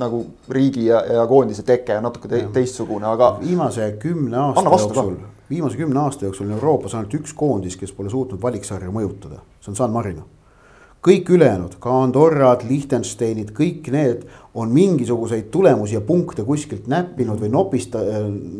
nagu 0.00 0.24
riigi 0.50 0.88
ja, 0.88 1.04
ja 1.20 1.26
koondise 1.30 1.62
teke 1.66 1.98
on 1.98 2.08
natuke 2.08 2.30
te, 2.30 2.44
teistsugune, 2.54 3.06
aga. 3.10 3.34
viimase 3.40 3.92
kümne 4.02 4.40
aasta 4.48 4.68
jooksul, 4.68 5.16
viimase 5.50 5.80
kümne 5.80 6.04
aasta 6.06 6.28
jooksul 6.28 6.50
on 6.50 6.56
Euroopas 6.58 6.98
ainult 6.98 7.20
üks 7.20 7.36
koondis, 7.38 7.78
kes 7.80 7.94
pole 7.94 8.12
suutnud 8.12 8.42
valiksarja 8.42 8.92
mõjutada, 8.94 9.44
see 9.60 9.74
on 9.74 9.82
San 9.84 9.94
Marino 9.94 10.33
kõik 11.04 11.28
ülejäänud, 11.36 11.76
ka 11.82 11.92
Andorrad, 12.02 12.62
Liechtensteinid, 12.68 13.50
kõik 13.56 13.90
need 13.92 14.22
on 14.56 14.70
mingisuguseid 14.72 15.50
tulemusi 15.52 15.98
ja 15.98 16.00
punkte 16.04 16.46
kuskilt 16.46 16.86
näppinud 16.88 17.42
või 17.42 17.50
nopista-, 17.52 18.00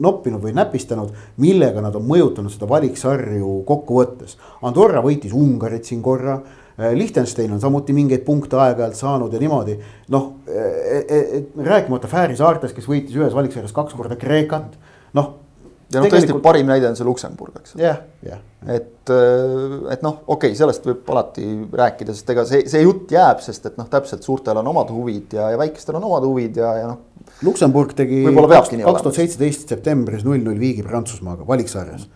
noppinud 0.05 0.43
või 0.43 0.53
näpistanud, 0.57 1.15
millega 1.41 1.81
nad 1.85 1.97
on 1.97 2.05
mõjutanud 2.09 2.53
seda 2.53 2.69
valiksarju 2.69 3.63
kokkuvõttes. 3.69 4.37
Andorra 4.63 5.01
võitis 5.05 5.33
Ungarit 5.33 5.89
siin 5.89 6.03
korra, 6.05 6.41
Liechtenstein 6.75 7.53
on 7.55 7.61
samuti 7.63 7.95
mingeid 7.95 8.25
punkte 8.27 8.59
aeg-ajalt 8.59 8.99
saanud 8.99 9.33
ja 9.33 9.39
niimoodi. 9.39 9.79
noh, 10.11 10.33
e, 10.49 10.59
e, 10.59 11.19
e, 11.19 11.43
rääkimata 11.63 12.11
Fääri 12.11 12.37
saartest, 12.37 12.75
kes 12.75 12.89
võitis 12.91 13.15
ühes 13.15 13.35
valiksarjas 13.35 13.73
kaks 13.73 13.95
korda 13.95 14.17
Kreekat, 14.19 14.75
noh 15.15 15.44
ja 15.93 16.03
noh, 16.03 16.11
tõesti 16.13 16.37
parim 16.45 16.69
näide 16.71 16.89
on 16.89 16.99
see 16.99 17.07
Luksemburg, 17.07 17.57
eks. 17.61 17.75
jah, 17.81 18.01
jah. 18.25 18.41
et, 18.71 19.11
äh, 19.13 19.75
et 19.95 20.05
noh, 20.05 20.21
okei 20.27 20.53
okay,, 20.53 20.59
sellest 20.59 20.87
võib 20.89 21.11
alati 21.15 21.47
rääkida, 21.81 22.15
sest 22.17 22.31
ega 22.35 22.45
see, 22.49 22.65
see 22.71 22.85
jutt 22.85 23.13
jääb, 23.15 23.43
sest 23.45 23.69
et 23.71 23.81
noh, 23.81 23.89
täpselt 23.91 24.27
suurtel 24.27 24.61
on 24.61 24.71
omad 24.73 24.93
huvid 24.95 25.37
ja, 25.39 25.51
ja 25.55 25.61
väikestel 25.61 25.99
on 26.01 26.07
omad 26.11 26.27
huvid 26.29 26.61
ja, 26.63 26.75
ja 26.83 26.93
noh. 26.93 27.03
Luksemburg 27.45 27.95
tegi 27.97 28.23
kaks 28.29 28.71
tuhat 28.77 29.17
seitseteist 29.17 29.71
septembris 29.73 30.25
null 30.27 30.43
null 30.45 30.61
viigi 30.61 30.85
Prantsusmaaga 30.87 31.47
valiksarjas. 31.49 32.07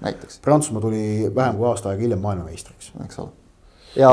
Prantsusmaa 0.44 0.84
tuli 0.84 1.02
vähem 1.34 1.56
kui 1.58 1.68
aasta 1.68 1.92
aega 1.92 2.04
hiljem 2.04 2.20
maailmameistriks. 2.22 2.92
eks 3.06 3.20
ole 3.24 3.32
ja, 3.98 4.12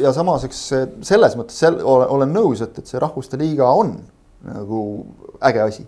ja 0.00 0.12
samas, 0.16 0.46
eks 0.48 0.62
selles 1.06 1.36
mõttes 1.38 1.60
sel, 1.62 1.78
olen, 1.78 2.08
olen 2.16 2.34
nõus, 2.34 2.62
et, 2.64 2.78
et 2.80 2.88
see 2.88 3.00
rahvuste 3.02 3.38
liiga 3.40 3.68
on 3.70 3.94
nagu 4.42 4.82
äge 5.44 5.62
asi. 5.62 5.86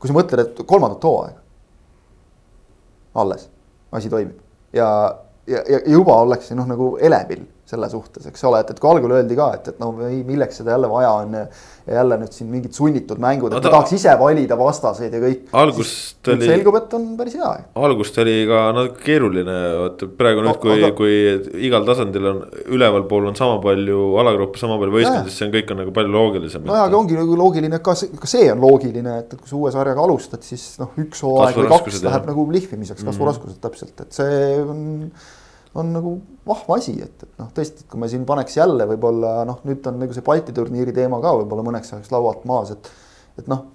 kui 0.00 0.08
sa 0.08 0.16
mõtled, 0.16 0.40
et 0.46 0.62
kolmandat 0.66 1.04
hooaega 1.04 1.39
alles, 3.14 3.48
asi 3.92 4.10
toimib. 4.10 4.38
Ja, 4.72 4.88
ja, 5.46 5.62
ja 5.68 5.80
juba 5.86 6.14
ollakse 6.22 6.54
noh, 6.54 6.66
nagu 6.68 6.96
elevil 7.00 7.46
selle 7.70 7.88
suhtes, 7.90 8.26
eks 8.30 8.42
ole, 8.48 8.60
et, 8.64 8.72
et 8.72 8.80
kui 8.82 8.90
algul 8.90 9.12
öeldi 9.14 9.36
ka, 9.38 9.50
et, 9.58 9.68
et 9.72 9.82
no 9.82 9.92
ei, 10.08 10.22
milleks 10.26 10.60
seda 10.60 10.74
jälle 10.74 10.88
vaja 10.90 11.10
on 11.22 11.36
ja, 11.36 11.44
jälle 11.90 12.18
nüüd 12.20 12.34
siin 12.34 12.50
mingid 12.50 12.74
sunnitud 12.76 13.20
mängud, 13.22 13.50
et 13.50 13.58
no, 13.58 13.62
ta 13.64 13.72
tahaks 13.72 13.94
ise 13.96 14.12
valida 14.20 14.58
vastaseid 14.58 15.14
ja 15.14 15.20
kõik. 15.22 15.46
algust 15.60 16.30
oli. 16.32 16.48
selgub, 16.50 16.78
et 16.80 16.96
on 16.98 17.06
päris 17.18 17.36
hea. 17.38 17.50
algust 17.84 18.18
oli 18.22 18.36
ka 18.50 18.62
natuke 18.76 19.04
keeruline, 19.06 19.56
vot 19.80 20.04
praegu 20.18 20.44
nüüd 20.44 20.50
no,, 20.50 20.56
kui 20.62 20.76
aga..., 20.76 20.92
kui 20.98 21.64
igal 21.68 21.86
tasandil 21.88 22.30
on 22.32 22.42
ülevalpool 22.76 23.30
on 23.30 23.38
sama 23.38 23.58
palju 23.64 24.04
alagruppe, 24.22 24.60
sama 24.62 24.78
palju 24.82 24.96
võistkondi, 24.98 25.30
siis 25.30 25.42
see 25.42 25.48
on 25.48 25.56
kõik 25.56 25.74
on 25.74 25.82
nagu 25.84 25.96
palju 25.96 26.14
loogilisem. 26.16 26.66
nojah, 26.68 26.86
aga 26.90 27.00
ongi 27.00 27.18
nagu 27.18 27.40
loogiline, 27.40 27.82
ka 27.84 27.96
see, 27.98 28.14
ka 28.20 28.30
see 28.30 28.46
on 28.52 28.62
loogiline, 28.66 29.18
et, 29.24 29.34
et 29.34 29.42
kui 29.42 29.50
sa 29.50 29.58
uue 29.58 29.74
sarjaga 29.74 30.06
alustad, 30.06 30.46
siis 30.46 30.72
noh, 30.82 30.94
üks 31.00 31.22
hooaeg 31.26 31.62
või 31.62 31.74
kaks 31.74 32.02
läheb 32.06 32.24
jah. 32.24 32.30
nagu 32.32 32.48
lihvimiseks, 32.58 33.06
kasvuraskused 33.06 33.56
mm 33.56 33.60
-hmm. 33.60 33.68
täpselt, 33.68 34.06
et 34.06 34.20
see 34.20 34.56
on 34.62 34.82
on 35.78 35.90
nagu 35.94 36.14
vahva 36.46 36.78
asi, 36.80 36.96
et, 37.04 37.26
et 37.26 37.34
noh, 37.38 37.50
tõesti, 37.54 37.84
et 37.84 37.90
kui 37.90 38.00
me 38.02 38.08
siin 38.10 38.24
paneks 38.26 38.56
jälle 38.58 38.86
võib-olla 38.90 39.40
noh, 39.48 39.60
nüüd 39.68 39.84
on 39.86 40.00
nagu 40.02 40.14
see 40.16 40.24
Balti 40.26 40.54
turniiri 40.56 40.94
teema 40.96 41.20
ka 41.22 41.34
võib-olla 41.42 41.66
mõneks 41.66 41.92
ajaks 41.94 42.10
laualt 42.14 42.46
maas, 42.50 42.72
et. 42.74 42.90
et 43.38 43.50
noh, 43.50 43.68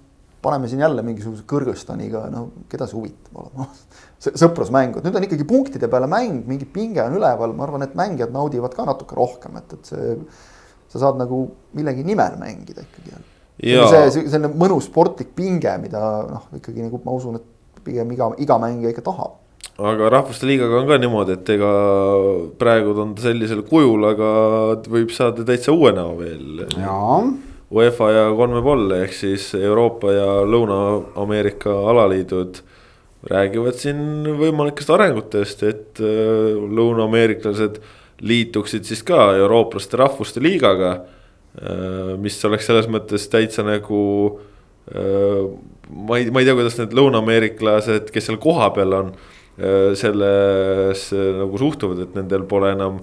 paneme 0.46 0.68
siin 0.70 0.82
jälle 0.84 1.02
mingisuguse 1.02 1.42
Kõrgõzstaniga, 1.48 2.26
no 2.30 2.42
keda 2.70 2.86
see 2.86 2.98
huvitab 2.98 3.38
olema 3.40 3.64
sõprusmängud, 4.42 5.06
nüüd 5.06 5.16
on 5.18 5.24
ikkagi 5.26 5.46
punktide 5.48 5.88
peale 5.90 6.06
mäng, 6.10 6.44
mingi 6.46 6.68
pinge 6.70 7.02
on 7.02 7.16
üleval, 7.18 7.54
ma 7.56 7.64
arvan, 7.66 7.86
et 7.86 7.96
mängijad 7.98 8.34
naudivad 8.34 8.76
ka 8.76 8.84
natuke 8.86 9.16
rohkem, 9.18 9.56
et, 9.62 9.72
et 9.78 9.90
see. 9.90 10.12
sa 10.92 11.00
saad 11.02 11.18
nagu 11.18 11.40
millegi 11.74 12.04
nimel 12.06 12.36
mängida 12.38 12.84
ikkagi 12.84 13.10
jälle. 13.14 13.32
see, 14.12 14.28
selline 14.28 14.52
mõnus 14.52 14.86
sportlik 14.86 15.32
pinge, 15.34 15.72
mida 15.82 16.04
noh, 16.28 16.46
ikkagi 16.60 16.84
nagu 16.84 17.00
ma 17.02 17.16
usun, 17.16 17.40
et 17.40 17.82
pigem 17.88 18.12
iga, 18.14 18.30
iga 18.42 18.60
mängija 18.60 18.92
ikka 18.92 19.08
tahab 19.08 19.40
aga 19.76 20.08
Rahvuste 20.12 20.48
Liigaga 20.48 20.80
on 20.80 20.88
ka 20.88 20.96
niimoodi, 21.00 21.36
et 21.36 21.50
ega 21.56 21.72
praegu 22.60 22.94
on 23.02 23.12
ta 23.16 23.26
sellisel 23.26 23.60
kujul, 23.66 24.06
aga 24.08 24.30
võib 24.88 25.12
saada 25.12 25.44
täitsa 25.44 25.74
uue 25.74 25.92
näo 25.96 26.14
veel. 26.16 26.64
UEFA 27.76 28.08
ja 28.14 28.24
Conmebol 28.38 28.92
ehk 29.00 29.12
siis 29.16 29.50
Euroopa 29.58 30.12
ja 30.14 30.30
Lõuna-Ameerika 30.46 31.74
alaliidud 31.90 32.60
räägivad 33.26 33.78
siin 33.80 34.00
võimalikest 34.38 34.90
arengutest, 34.94 35.64
et 35.66 36.00
äh, 36.00 36.56
lõuna-ameeriklased 36.56 37.80
liituksid 38.26 38.86
siis 38.88 39.02
ka 39.04 39.32
eurooplaste 39.36 39.98
rahvuste 39.98 40.40
liigaga. 40.40 40.92
Äh, 41.56 42.12
mis 42.22 42.38
oleks 42.46 42.68
selles 42.70 42.86
mõttes 42.92 43.26
täitsa 43.32 43.66
nagu 43.66 44.02
äh, 44.94 45.42
ma 45.90 46.20
ei, 46.20 46.30
ma 46.30 46.40
ei 46.40 46.48
tea, 46.48 46.56
kuidas 46.56 46.78
need 46.80 46.94
lõuna-ameeriklased, 46.96 48.12
kes 48.14 48.30
seal 48.30 48.38
kohapeal 48.42 49.00
on 49.00 49.16
selles 49.56 51.06
nagu 51.12 51.56
suhtuvad, 51.60 52.02
et 52.04 52.16
nendel 52.18 52.42
pole 52.48 52.74
enam 52.74 52.98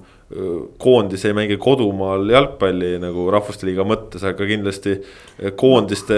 koondis 0.77 1.25
ei 1.27 1.33
mängi 1.35 1.57
kodumaal 1.61 2.25
jalgpalli 2.31 2.95
nagu 3.01 3.27
rahvuste 3.31 3.67
liiga 3.67 3.85
mõttes, 3.85 4.23
aga 4.25 4.47
kindlasti 4.49 4.95
koondiste, 5.59 6.15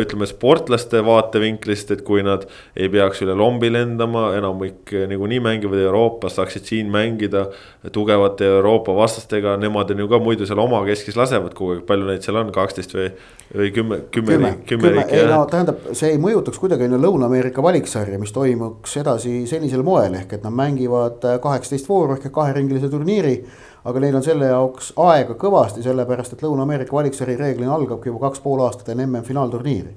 ütleme 0.00 0.28
sportlaste 0.28 1.02
vaatevinklist, 1.04 1.92
et 1.92 2.04
kui 2.06 2.22
nad 2.24 2.46
ei 2.76 2.88
peaks 2.92 3.20
üle 3.24 3.34
lombi 3.36 3.68
lendama, 3.72 4.28
enamik 4.38 4.92
niikuinii 5.10 5.40
mängivad 5.44 5.82
Euroopas, 5.82 6.38
saaksid 6.38 6.68
siin 6.70 6.92
mängida 6.92 7.48
tugevate 7.92 8.48
Euroopa 8.48 8.96
vastastega, 8.96 9.56
nemad 9.60 9.92
on 9.92 10.04
ju 10.04 10.08
ka 10.08 10.22
muidu 10.22 10.48
seal 10.48 10.64
omakeskis 10.64 11.18
lasevad 11.18 11.52
kogu 11.58 11.76
aeg, 11.76 11.84
palju 11.88 12.08
neid 12.08 12.24
seal 12.24 12.40
on, 12.40 12.52
kaksteist 12.54 12.96
või, 12.96 13.10
või 13.52 13.70
kümme, 13.76 14.02
kümme, 14.14 14.34
kümme, 14.36 14.54
kümme 14.72 14.96
riiki? 14.96 15.20
ei 15.20 15.28
no 15.28 15.42
tähendab, 15.50 15.90
see 15.92 16.14
ei 16.14 16.20
mõjutaks 16.22 16.60
kuidagi 16.62 16.88
Lõuna-Ameerika 16.88 17.64
valiksarja, 17.64 18.20
mis 18.20 18.32
toimuks 18.32 18.96
edasi 19.02 19.42
sellisel 19.50 19.84
moel, 19.84 20.16
ehk 20.22 20.38
et 20.38 20.46
nad 20.46 20.56
mängivad 20.56 21.24
kaheksateist 21.42 21.88
vooru 21.88 22.16
ehk 22.16 22.30
kaheringilise 22.32 22.88
turniiri 22.92 23.40
aga 23.84 24.00
neil 24.02 24.16
on 24.18 24.24
selle 24.26 24.50
jaoks 24.50 24.92
aega 24.96 25.36
kõvasti, 25.38 25.84
sellepärast 25.84 26.34
et 26.34 26.42
Lõuna-Ameerika 26.42 26.96
valiksari 26.96 27.36
reeglina 27.38 27.74
algabki 27.74 28.10
juba 28.10 28.28
kaks 28.28 28.42
pool 28.44 28.64
aastat 28.66 28.92
enne 28.94 29.06
MM-finaalturniiri. 29.06 29.94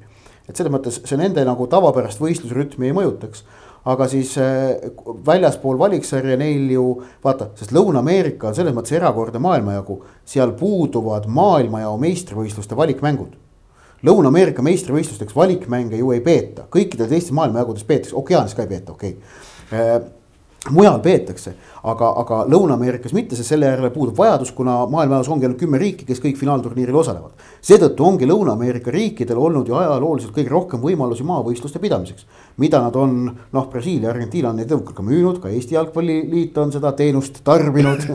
et 0.50 0.56
selles 0.56 0.74
mõttes 0.74 1.02
see 1.06 1.18
nende 1.18 1.44
nagu 1.46 1.68
tavapärast 1.68 2.22
võistlusrütmi 2.22 2.90
ei 2.90 2.96
mõjutaks. 2.98 3.44
aga 3.86 4.08
siis 4.08 4.38
äh, 4.38 4.92
väljaspool 5.26 5.80
valiksarja 5.80 6.38
neil 6.38 6.70
ju 6.72 7.04
vaata, 7.24 7.50
sest 7.56 7.72
Lõuna-Ameerika 7.72 8.48
on 8.48 8.56
selles 8.56 8.76
mõttes 8.76 8.94
erakordne 8.94 9.40
maailmajagu, 9.40 10.04
seal 10.26 10.52
puuduvad 10.52 11.26
maailmajao 11.28 11.98
meistrivõistluste 11.98 12.78
valikmängud 12.78 13.40
Lõuna-Ameerika 14.06 14.64
meistrivõistlusteks 14.66 15.36
valikmänge 15.36 16.00
ju 16.00 16.10
ei 16.12 16.22
peeta, 16.26 16.66
kõikides 16.74 17.10
teistes 17.12 17.34
maailmajagudes 17.38 17.86
peetakse, 17.86 18.16
ookeanis 18.18 18.56
ka 18.58 18.66
ei 18.66 18.72
peeta, 18.74 18.96
okei 18.96 19.14
okay. 19.18 19.38
Äh, 19.72 20.02
mujal 20.70 20.98
peetakse, 21.00 21.54
aga, 21.84 22.12
aga 22.22 22.42
Lõuna-Ameerikas 22.52 23.14
mitte, 23.18 23.36
sest 23.38 23.54
selle 23.54 23.70
järele 23.70 23.90
puudub 23.94 24.18
vajadus, 24.18 24.52
kuna 24.56 24.82
maailmajaos 24.92 25.30
ongi 25.34 25.48
ainult 25.48 25.60
kümme 25.62 25.80
riiki, 25.82 26.06
kes 26.06 26.22
kõik 26.22 26.38
finaalturniiril 26.38 26.98
osalevad. 26.98 27.34
seetõttu 27.62 28.06
ongi 28.06 28.30
Lõuna-Ameerika 28.30 28.94
riikidel 28.94 29.40
olnud 29.42 29.68
ju 29.68 29.78
ajalooliselt 29.80 30.36
kõige 30.36 30.54
rohkem 30.54 30.82
võimalusi 30.82 31.26
maavõistluste 31.26 31.80
pidamiseks. 31.80 32.26
mida 32.58 32.82
nad 32.82 32.96
on, 32.96 33.32
noh, 33.52 33.70
Brasiilia, 33.70 34.10
Argentiina 34.10 34.50
on 34.50 34.56
neid 34.56 34.70
ka 34.70 35.04
müünud, 35.04 35.40
ka 35.42 35.50
Eesti 35.50 35.76
Jalgpalliliit 35.76 36.58
on 36.58 36.72
seda 36.72 36.92
teenust 36.92 37.42
tarbinud 37.44 38.06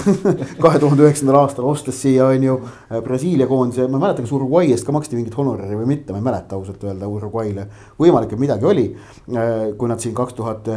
kahe 0.62 0.78
tuhande 0.78 1.04
üheksandal 1.04 1.42
aastal 1.42 1.64
ostes 1.64 2.00
siia 2.00 2.26
on 2.26 2.42
ju 2.42 2.60
Brasiilia 3.04 3.46
koondise, 3.46 3.88
ma 3.88 3.98
ei 3.98 4.04
mäleta, 4.06 4.22
kas 4.22 4.32
Uruguay 4.32 4.72
eest 4.72 4.86
ka 4.86 4.92
maksti 4.92 5.18
mingit 5.18 5.36
honorari 5.36 5.76
või 5.76 5.86
mitte, 5.92 6.12
ma 6.12 6.22
ei 6.22 6.24
mäleta 6.24 6.56
ausalt 6.56 6.82
öelda 6.84 7.08
Uruguay'le. 7.10 7.66
võimalik, 8.00 8.32
et 8.32 8.40
midagi 8.40 8.64
oli, 8.64 8.86
kui 9.76 9.88
nad 9.88 10.00
siin 10.00 10.14
kaks 10.14 10.34
tuhat 10.38 10.70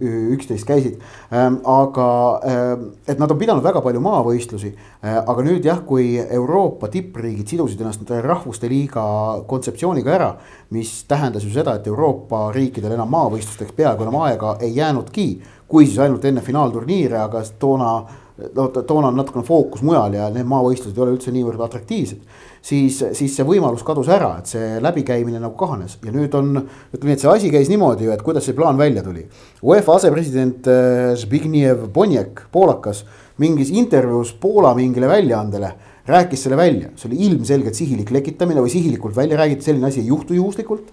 üksteist 0.00 0.66
käisid, 0.68 1.00
aga 1.30 1.85
et 1.94 3.18
nad 3.18 3.30
on 3.30 3.38
pidanud 3.38 3.62
väga 3.62 3.80
palju 3.84 4.00
maavõistlusi. 4.00 4.72
aga 5.02 5.42
nüüd 5.42 5.64
jah, 5.64 5.82
kui 5.86 6.16
Euroopa 6.18 6.88
tippriigid 6.88 7.48
sidusid 7.48 7.80
ennast 7.80 8.10
rahvuste 8.10 8.68
liiga 8.68 9.04
kontseptsiooniga 9.46 10.14
ära, 10.14 10.30
mis 10.70 11.04
tähendas 11.04 11.44
ju 11.44 11.50
seda, 11.50 11.74
et 11.74 11.86
Euroopa 11.86 12.50
riikidel 12.52 12.92
enam 12.92 13.10
maavõistlusteks 13.10 13.72
peaaegu 13.76 14.02
enam 14.02 14.20
aega 14.22 14.56
ei 14.60 14.76
jäänudki. 14.76 15.42
kui 15.68 15.86
siis 15.86 15.98
ainult 15.98 16.24
enne 16.24 16.40
finaalturniire, 16.40 17.18
aga 17.18 17.42
toona 17.58 18.04
no 18.36 18.66
toona 18.68 19.08
on 19.08 19.16
natukene 19.16 19.44
fookus 19.46 19.82
mujal 19.86 20.14
ja 20.16 20.26
need 20.32 20.48
maavõistlused 20.48 20.96
ei 20.96 21.04
ole 21.04 21.14
üldse 21.16 21.32
niivõrd 21.32 21.62
atraktiivsed. 21.64 22.20
siis, 22.66 22.98
siis 23.16 23.36
see 23.36 23.46
võimalus 23.46 23.84
kadus 23.86 24.10
ära, 24.12 24.34
et 24.40 24.50
see 24.50 24.80
läbikäimine 24.82 25.40
nagu 25.40 25.54
kahanes 25.56 25.96
ja 26.04 26.12
nüüd 26.12 26.34
on, 26.36 26.52
ütleme 26.92 27.12
nii, 27.12 27.16
et 27.16 27.24
see 27.24 27.32
asi 27.32 27.50
käis 27.54 27.70
niimoodi 27.72 28.08
ju, 28.08 28.12
et 28.12 28.24
kuidas 28.26 28.44
see 28.44 28.56
plaan 28.56 28.76
välja 28.76 29.04
tuli. 29.06 29.24
UEFA 29.62 29.96
asepresident 30.00 30.68
äh, 30.68 31.14
Zbigniew 31.16 31.88
Boniek, 31.92 32.44
poolakas, 32.52 33.04
mingis 33.40 33.72
intervjuus 33.72 34.34
Poola 34.40 34.74
mingile 34.76 35.08
väljaandele 35.08 35.72
rääkis 36.06 36.44
selle 36.46 36.58
välja, 36.60 36.92
see 36.96 37.08
oli 37.10 37.24
ilmselgelt 37.30 37.74
sihilik 37.74 38.10
lekitamine 38.14 38.60
või 38.62 38.72
sihilikult 38.72 39.16
välja 39.16 39.40
räägitud, 39.40 39.64
selline 39.64 39.88
asi 39.88 40.04
ei 40.04 40.12
juhtu 40.12 40.36
juhuslikult 40.36 40.92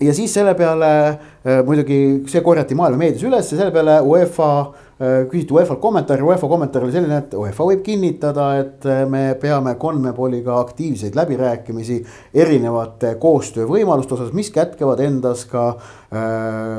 ja 0.00 0.14
siis 0.14 0.30
selle 0.38 0.54
peale 0.54 0.92
äh, 1.08 1.64
muidugi 1.66 2.28
see 2.30 2.44
korjati 2.46 2.78
maailma 2.78 3.02
meedias 3.02 3.26
üles 3.26 3.50
ja 3.50 3.58
selle 3.58 3.74
peale 3.74 3.98
UEFA 4.06 4.52
Äh, 4.70 4.87
küsiti 4.98 5.54
UEFA-lt 5.54 5.80
kommentaari, 5.80 6.22
UEFA 6.26 6.48
kommentaar 6.50 6.82
oli 6.82 6.94
selline, 6.94 7.20
et 7.22 7.34
UEFA 7.38 7.66
võib 7.68 7.84
kinnitada, 7.86 8.48
et 8.58 8.86
äh, 8.88 9.04
me 9.06 9.36
peame 9.38 9.76
Conmeboliga 9.78 10.56
aktiivseid 10.58 11.14
läbirääkimisi 11.14 12.00
erinevate 12.34 13.14
koostöövõimaluste 13.22 14.16
osas, 14.16 14.32
mis 14.34 14.50
kätkevad 14.50 14.98
endas 15.06 15.44
ka 15.46 15.68
äh, 15.76 16.07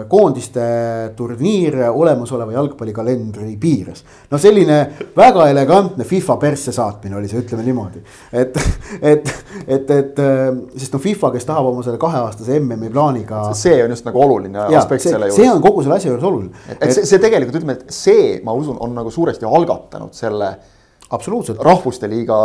koondiste 0.10 0.62
turniire 1.16 1.90
olemasoleva 1.90 2.56
jalgpallikalendri 2.56 3.52
piires. 3.62 4.02
no 4.32 4.40
selline 4.42 4.78
väga 5.16 5.46
elegantne 5.52 6.04
FIFA 6.04 6.38
persse 6.42 6.74
saatmine 6.74 7.20
oli 7.20 7.30
see, 7.30 7.44
ütleme 7.44 7.62
niimoodi. 7.68 8.02
et, 8.34 8.58
et, 9.02 9.30
et, 9.68 9.94
et 10.00 10.24
sest 10.76 10.98
noh, 10.98 11.04
FIFA, 11.04 11.30
kes 11.36 11.46
tahab 11.46 11.70
oma 11.70 11.86
selle 11.86 12.02
kaheaastase 12.02 12.58
MM-i 12.58 12.90
plaaniga. 12.90 13.44
see 13.54 13.78
on 13.84 13.94
just 13.94 14.10
nagu 14.10 14.24
oluline 14.24 14.66
ja, 14.66 14.82
aspekt 14.82 15.06
see, 15.06 15.14
selle 15.14 15.30
juures. 15.30 15.44
see 15.44 15.54
on 15.54 15.62
kogu 15.62 15.86
selle 15.86 16.00
asja 16.02 16.10
juures 16.10 16.26
oluline. 16.32 16.66
et, 16.66 16.82
et 16.82 16.98
see, 16.98 17.06
see 17.14 17.22
tegelikult 17.22 17.62
ütleme, 17.62 17.78
et 17.78 17.94
see, 17.94 18.28
ma 18.44 18.58
usun, 18.58 18.82
on 18.82 18.98
nagu 18.98 19.14
suuresti 19.14 19.46
algatanud 19.46 20.18
selle 20.18 20.56
absoluutselt. 21.10 21.62
rahvuste 21.64 22.10
liiga 22.10 22.38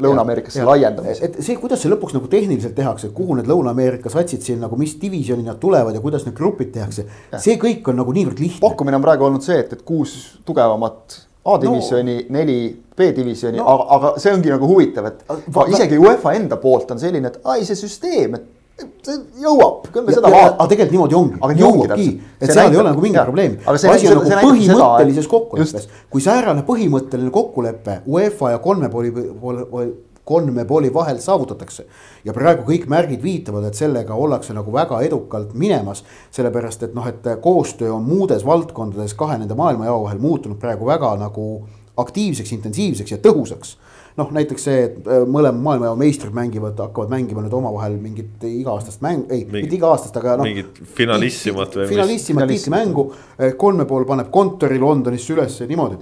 Lõuna-Ameerikasse 0.00 0.64
laiendamise. 0.66 1.24
et 1.24 1.36
see, 1.44 1.56
kuidas 1.60 1.82
see 1.84 1.92
lõpuks 1.92 2.16
nagu 2.16 2.30
tehniliselt 2.30 2.74
tehakse, 2.76 3.10
kuhu 3.14 3.38
need 3.38 3.50
Lõuna-Ameerika 3.50 4.12
satsid 4.12 4.42
siin 4.46 4.62
nagu, 4.64 4.78
mis 4.80 4.96
divisjoni 5.00 5.44
nad 5.46 5.60
tulevad 5.62 5.94
ja 5.94 6.02
kuidas 6.04 6.24
need 6.26 6.36
grupid 6.38 6.72
tehakse. 6.74 7.06
see 7.36 7.58
kõik 7.60 7.86
on 7.92 8.00
nagu 8.02 8.16
niivõrd 8.16 8.40
lihtne. 8.40 8.62
pakkumine 8.64 8.98
on 8.98 9.06
praegu 9.06 9.28
olnud 9.28 9.44
see, 9.44 9.60
et, 9.60 9.72
et 9.76 9.86
kuus 9.86 10.16
tugevamat 10.46 11.20
A-divisjoni 11.44 12.16
no,, 12.22 12.26
neli 12.38 12.58
B-divisjoni 12.96 13.60
no,, 13.60 13.68
aga, 13.68 13.86
aga 13.96 14.12
see 14.22 14.32
ongi 14.32 14.52
nagu 14.52 14.68
huvitav, 14.68 15.10
et 15.10 15.24
va, 15.52 15.66
isegi 15.68 15.98
UEFA 16.00 16.32
enda 16.38 16.56
poolt 16.60 16.94
on 16.94 17.02
selline, 17.02 17.28
et 17.28 17.50
ai, 17.52 17.66
see 17.68 17.76
süsteem, 17.76 18.38
et 18.38 18.46
jõuab, 18.74 19.84
küll 19.92 20.06
me 20.06 20.14
seda 20.14 20.30
vaatame. 20.30 20.56
aga 20.56 20.66
tegelikult 20.70 20.94
niimoodi 20.94 21.16
ongi. 21.18 21.36
aga 21.40 21.56
jõuabki, 21.58 22.06
et 22.40 22.48
seal 22.48 22.56
näitab, 22.56 22.72
ei 22.74 22.80
ole 22.80 22.88
nagu 22.90 23.04
mingit 23.04 23.28
probleemi. 23.28 23.58
asi 23.66 24.08
on 24.10 24.24
nagu 24.24 24.48
põhimõttelises 24.48 25.28
kokkuleppes, 25.30 25.86
kui 26.10 26.24
säärane 26.24 26.64
põhimõtteline 26.66 27.30
kokkulepe 27.34 28.00
UEFA 28.06 28.50
ja 28.54 28.58
Conmeboli, 28.64 29.12
Conmeboli 30.26 30.90
vahel 30.94 31.20
saavutatakse. 31.20 31.86
ja 32.24 32.32
praegu 32.32 32.66
kõik 32.66 32.88
märgid 32.90 33.22
viitavad, 33.22 33.64
et 33.68 33.78
sellega 33.78 34.14
ollakse 34.14 34.54
nagu 34.56 34.72
väga 34.72 35.00
edukalt 35.06 35.54
minemas. 35.54 36.04
sellepärast 36.30 36.82
et 36.82 36.94
noh, 36.94 37.06
et 37.06 37.22
koostöö 37.40 37.92
on 37.92 38.02
muudes 38.02 38.44
valdkondades 38.44 39.14
kahe 39.14 39.38
nende 39.38 39.54
maailmajao 39.54 40.02
vahel 40.02 40.18
muutunud 40.18 40.58
praegu 40.58 40.86
väga 40.86 41.16
nagu 41.16 41.66
aktiivseks, 41.96 42.52
intensiivseks 42.52 43.10
ja 43.10 43.18
tõhusaks 43.18 43.76
noh, 44.18 44.32
näiteks 44.34 44.66
see, 44.68 44.82
et 44.88 45.08
äh, 45.10 45.22
mõlema 45.26 45.58
maailmajao 45.68 45.96
meistrid 45.98 46.34
mängivad, 46.36 46.78
hakkavad 46.78 47.10
mängima 47.10 47.42
nüüd 47.42 47.54
omavahel 47.58 47.96
mingit 47.98 48.44
iga-aastast 48.46 49.02
mäng, 49.04 49.24
ei 49.28 49.42
Mingi, 49.42 49.64
mitte 49.64 49.78
iga-aastast, 49.78 50.18
aga 50.20 50.36
noh. 50.38 50.46
mingit 50.46 50.78
finalissimat 50.98 51.78
või. 51.80 51.88
finalissimat 51.90 52.50
tiitlimängu, 52.50 53.08
äh, 53.38 53.56
kolme 53.58 53.88
pool 53.90 54.06
paneb 54.08 54.30
kontori 54.34 54.78
Londonisse 54.82 55.34
ülesse 55.34 55.66
niimoodi 55.70 55.98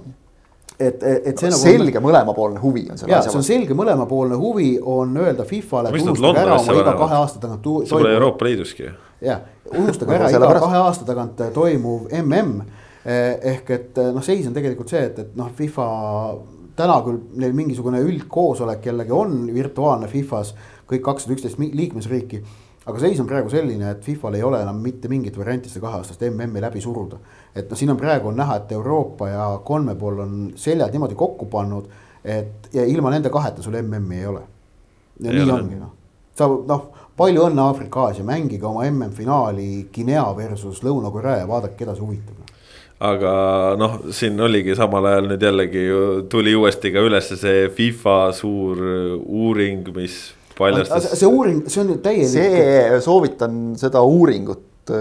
et, 0.79 1.03
et 1.03 1.37
see 1.37 1.49
nagu. 1.49 1.61
selge 1.61 1.99
on, 1.99 2.05
mõlemapoolne 2.07 2.61
huvi 2.61 2.85
on 2.91 2.99
selle 2.99 3.17
asja. 3.17 3.31
see 3.31 3.41
on 3.41 3.47
selge 3.47 3.77
mõlemapoolne 3.77 4.37
huvi 4.39 4.69
on 4.79 5.17
öelda 5.21 5.45
Fifale, 5.49 5.89
et 5.89 6.01
unustage 6.01 6.45
ära 6.45 6.57
oma 6.59 6.77
iga 6.79 6.95
kahe 7.01 7.19
aasta 7.19 7.41
tagant. 7.43 7.67
see 7.83 7.97
pole 7.97 8.13
Euroopa 8.13 8.47
Liiduski 8.47 8.87
jah, 9.23 9.43
unustage 9.73 10.17
ära 10.17 10.31
iga 10.33 10.55
kahe 10.65 10.81
aasta 10.81 11.07
tagant 11.09 11.45
toimuv 11.53 12.09
mm. 12.09 12.65
ehk 13.53 13.71
et 13.77 14.03
noh, 14.15 14.25
seis 14.25 14.47
on 14.49 14.55
tegelikult 14.55 14.93
see, 14.93 15.05
et, 15.11 15.23
et 15.25 15.37
noh, 15.39 15.51
FIFA 15.57 15.87
täna 16.75 16.99
küll 17.05 17.21
neil 17.39 17.55
mingisugune 17.55 18.01
üldkoosolek 18.03 18.85
jällegi 18.89 19.13
on 19.15 19.47
virtuaalne 19.53 20.07
Fifas, 20.11 20.53
kõik 20.89 21.03
kakssada 21.05 21.35
üksteist 21.35 21.59
liikmesriiki. 21.59 22.43
aga 22.85 22.99
seis 22.99 23.19
on 23.19 23.27
praegu 23.27 23.49
selline, 23.49 23.91
et 23.91 24.01
Fifal 24.03 24.33
ei 24.35 24.43
ole 24.43 24.61
enam 24.61 24.81
mitte 24.83 25.07
mingit 25.07 25.37
varianti 25.37 25.69
seda 25.69 25.85
kaheaastast 25.85 26.21
MM-i 26.29 26.61
läbi 26.61 26.81
suruda. 26.81 27.17
et 27.55 27.69
noh, 27.69 27.77
siin 27.77 27.91
on 27.91 27.97
praegu 27.97 28.27
on 28.27 28.35
näha, 28.35 28.55
et 28.55 28.71
Euroopa 28.71 29.29
ja 29.29 29.59
Conmebol 29.65 30.19
on 30.19 30.51
seljad 30.55 30.91
niimoodi 30.91 31.15
kokku 31.15 31.45
pannud, 31.45 31.87
et 32.23 32.69
ja 32.73 32.85
ilma 32.85 33.09
nende 33.09 33.29
kaheta 33.29 33.61
sul 33.61 33.81
MM-i 33.81 34.19
ei 34.19 34.25
ole. 34.25 34.41
ja 35.19 35.31
ei 35.31 35.37
nii 35.37 35.43
ole. 35.43 35.61
ongi 35.61 35.75
noh, 35.75 35.91
sa 36.35 36.47
noh, 36.47 36.87
palju 37.17 37.45
õnne 37.47 37.61
Aafrika-Aasia, 37.61 38.23
mängige 38.25 38.65
oma 38.65 38.87
MM-finaali 38.89 39.89
Guinea 39.93 40.25
versus 40.35 40.83
Lõuna-Korea 40.83 41.43
ja 41.43 41.47
vaadake, 41.47 41.77
keda 41.77 41.95
see 41.95 42.05
huvitab 42.05 42.42
aga 43.03 43.33
noh, 43.79 43.97
siin 44.15 44.39
oligi 44.43 44.77
samal 44.79 45.09
ajal 45.09 45.27
nüüd 45.33 45.43
jällegi 45.43 45.83
ju 45.89 46.03
tuli 46.31 46.53
uuesti 46.55 46.93
ka 46.93 47.03
üles 47.03 47.33
see 47.35 47.67
FIFA 47.75 48.17
suur 48.37 48.79
uuring, 49.19 49.89
mis 49.97 50.21
paljastas. 50.57 51.11
see 51.19 51.27
uuring, 51.27 51.65
see 51.67 51.83
on 51.83 51.93
ju 51.95 51.99
täielik. 52.05 52.31
see, 52.31 53.03
soovitan 53.03 53.61
seda 53.79 54.03
uuringut, 54.07 54.91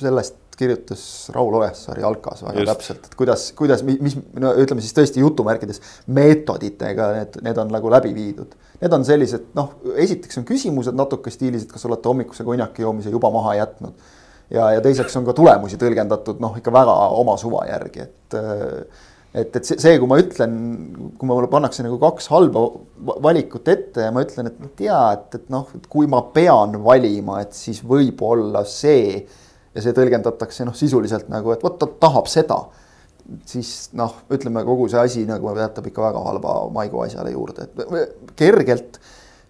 sellest 0.00 0.38
kirjutas 0.62 1.02
Raul 1.34 1.54
Ojasaar 1.58 1.98
Jalkas 2.02 2.42
väga 2.44 2.60
Just. 2.60 2.70
täpselt, 2.72 3.06
et 3.08 3.14
kuidas, 3.18 3.46
kuidas, 3.56 3.82
mis, 3.86 4.16
no 4.38 4.52
ütleme 4.60 4.84
siis 4.84 4.94
tõesti 4.96 5.22
jutumärkides 5.24 5.80
meetoditega 6.12 7.08
need, 7.16 7.38
need 7.46 7.60
on 7.62 7.72
nagu 7.72 7.90
läbi 7.92 8.12
viidud. 8.16 8.52
Need 8.82 8.96
on 8.96 9.06
sellised 9.08 9.48
noh, 9.56 9.72
esiteks 9.96 10.42
on 10.42 10.46
küsimused 10.48 10.96
natuke 10.98 11.32
stiilis, 11.32 11.64
et 11.64 11.72
kas 11.72 11.88
olete 11.88 12.10
hommikuse 12.10 12.44
konjaki 12.46 12.84
joomise 12.84 13.14
juba 13.14 13.32
maha 13.34 13.56
jätnud 13.62 13.96
ja, 14.52 14.68
ja 14.76 14.82
teiseks 14.84 15.16
on 15.18 15.26
ka 15.28 15.34
tulemusi 15.36 15.78
tõlgendatud 15.80 16.42
noh, 16.42 16.58
ikka 16.58 16.74
väga 16.74 16.96
oma 17.18 17.38
suva 17.40 17.64
järgi, 17.70 18.04
et. 18.04 18.36
et, 19.32 19.56
et 19.56 19.70
see, 19.70 19.94
kui 20.00 20.10
ma 20.10 20.18
ütlen, 20.20 20.58
kui 21.18 21.28
mulle 21.28 21.48
pannakse 21.52 21.84
nagu 21.86 21.98
kaks 22.02 22.28
halba 22.32 22.66
valikut 23.24 23.70
ette 23.72 24.08
ja 24.08 24.12
ma 24.14 24.24
ütlen, 24.26 24.50
et 24.50 24.58
ma 24.60 24.68
ei 24.68 24.74
tea, 24.82 25.00
et, 25.16 25.38
et 25.40 25.48
noh, 25.52 25.70
et 25.78 25.88
kui 25.92 26.10
ma 26.10 26.20
pean 26.34 26.76
valima, 26.84 27.40
et 27.44 27.56
siis 27.56 27.82
võib-olla 27.86 28.64
see. 28.68 29.24
ja 29.72 29.80
see 29.80 29.96
tõlgendatakse 29.96 30.66
noh, 30.68 30.76
sisuliselt 30.76 31.32
nagu, 31.32 31.54
et 31.54 31.64
vot 31.64 31.78
ta 31.80 31.88
tahab 32.06 32.28
seda. 32.28 32.60
siis 33.48 33.90
noh, 33.96 34.18
ütleme 34.34 34.64
kogu 34.68 34.90
see 34.92 35.00
asi 35.00 35.24
nagu 35.24 35.54
jätab 35.56 35.86
ikka 35.88 36.10
väga 36.10 36.26
halba 36.28 36.60
maigu 36.74 37.00
asjale 37.06 37.32
juurde, 37.32 37.68
et 37.68 38.36
kergelt. 38.36 39.00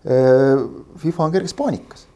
FIFA 0.03 1.22
on 1.22 1.30
kerges 1.30 1.53
paanikas 1.55 2.09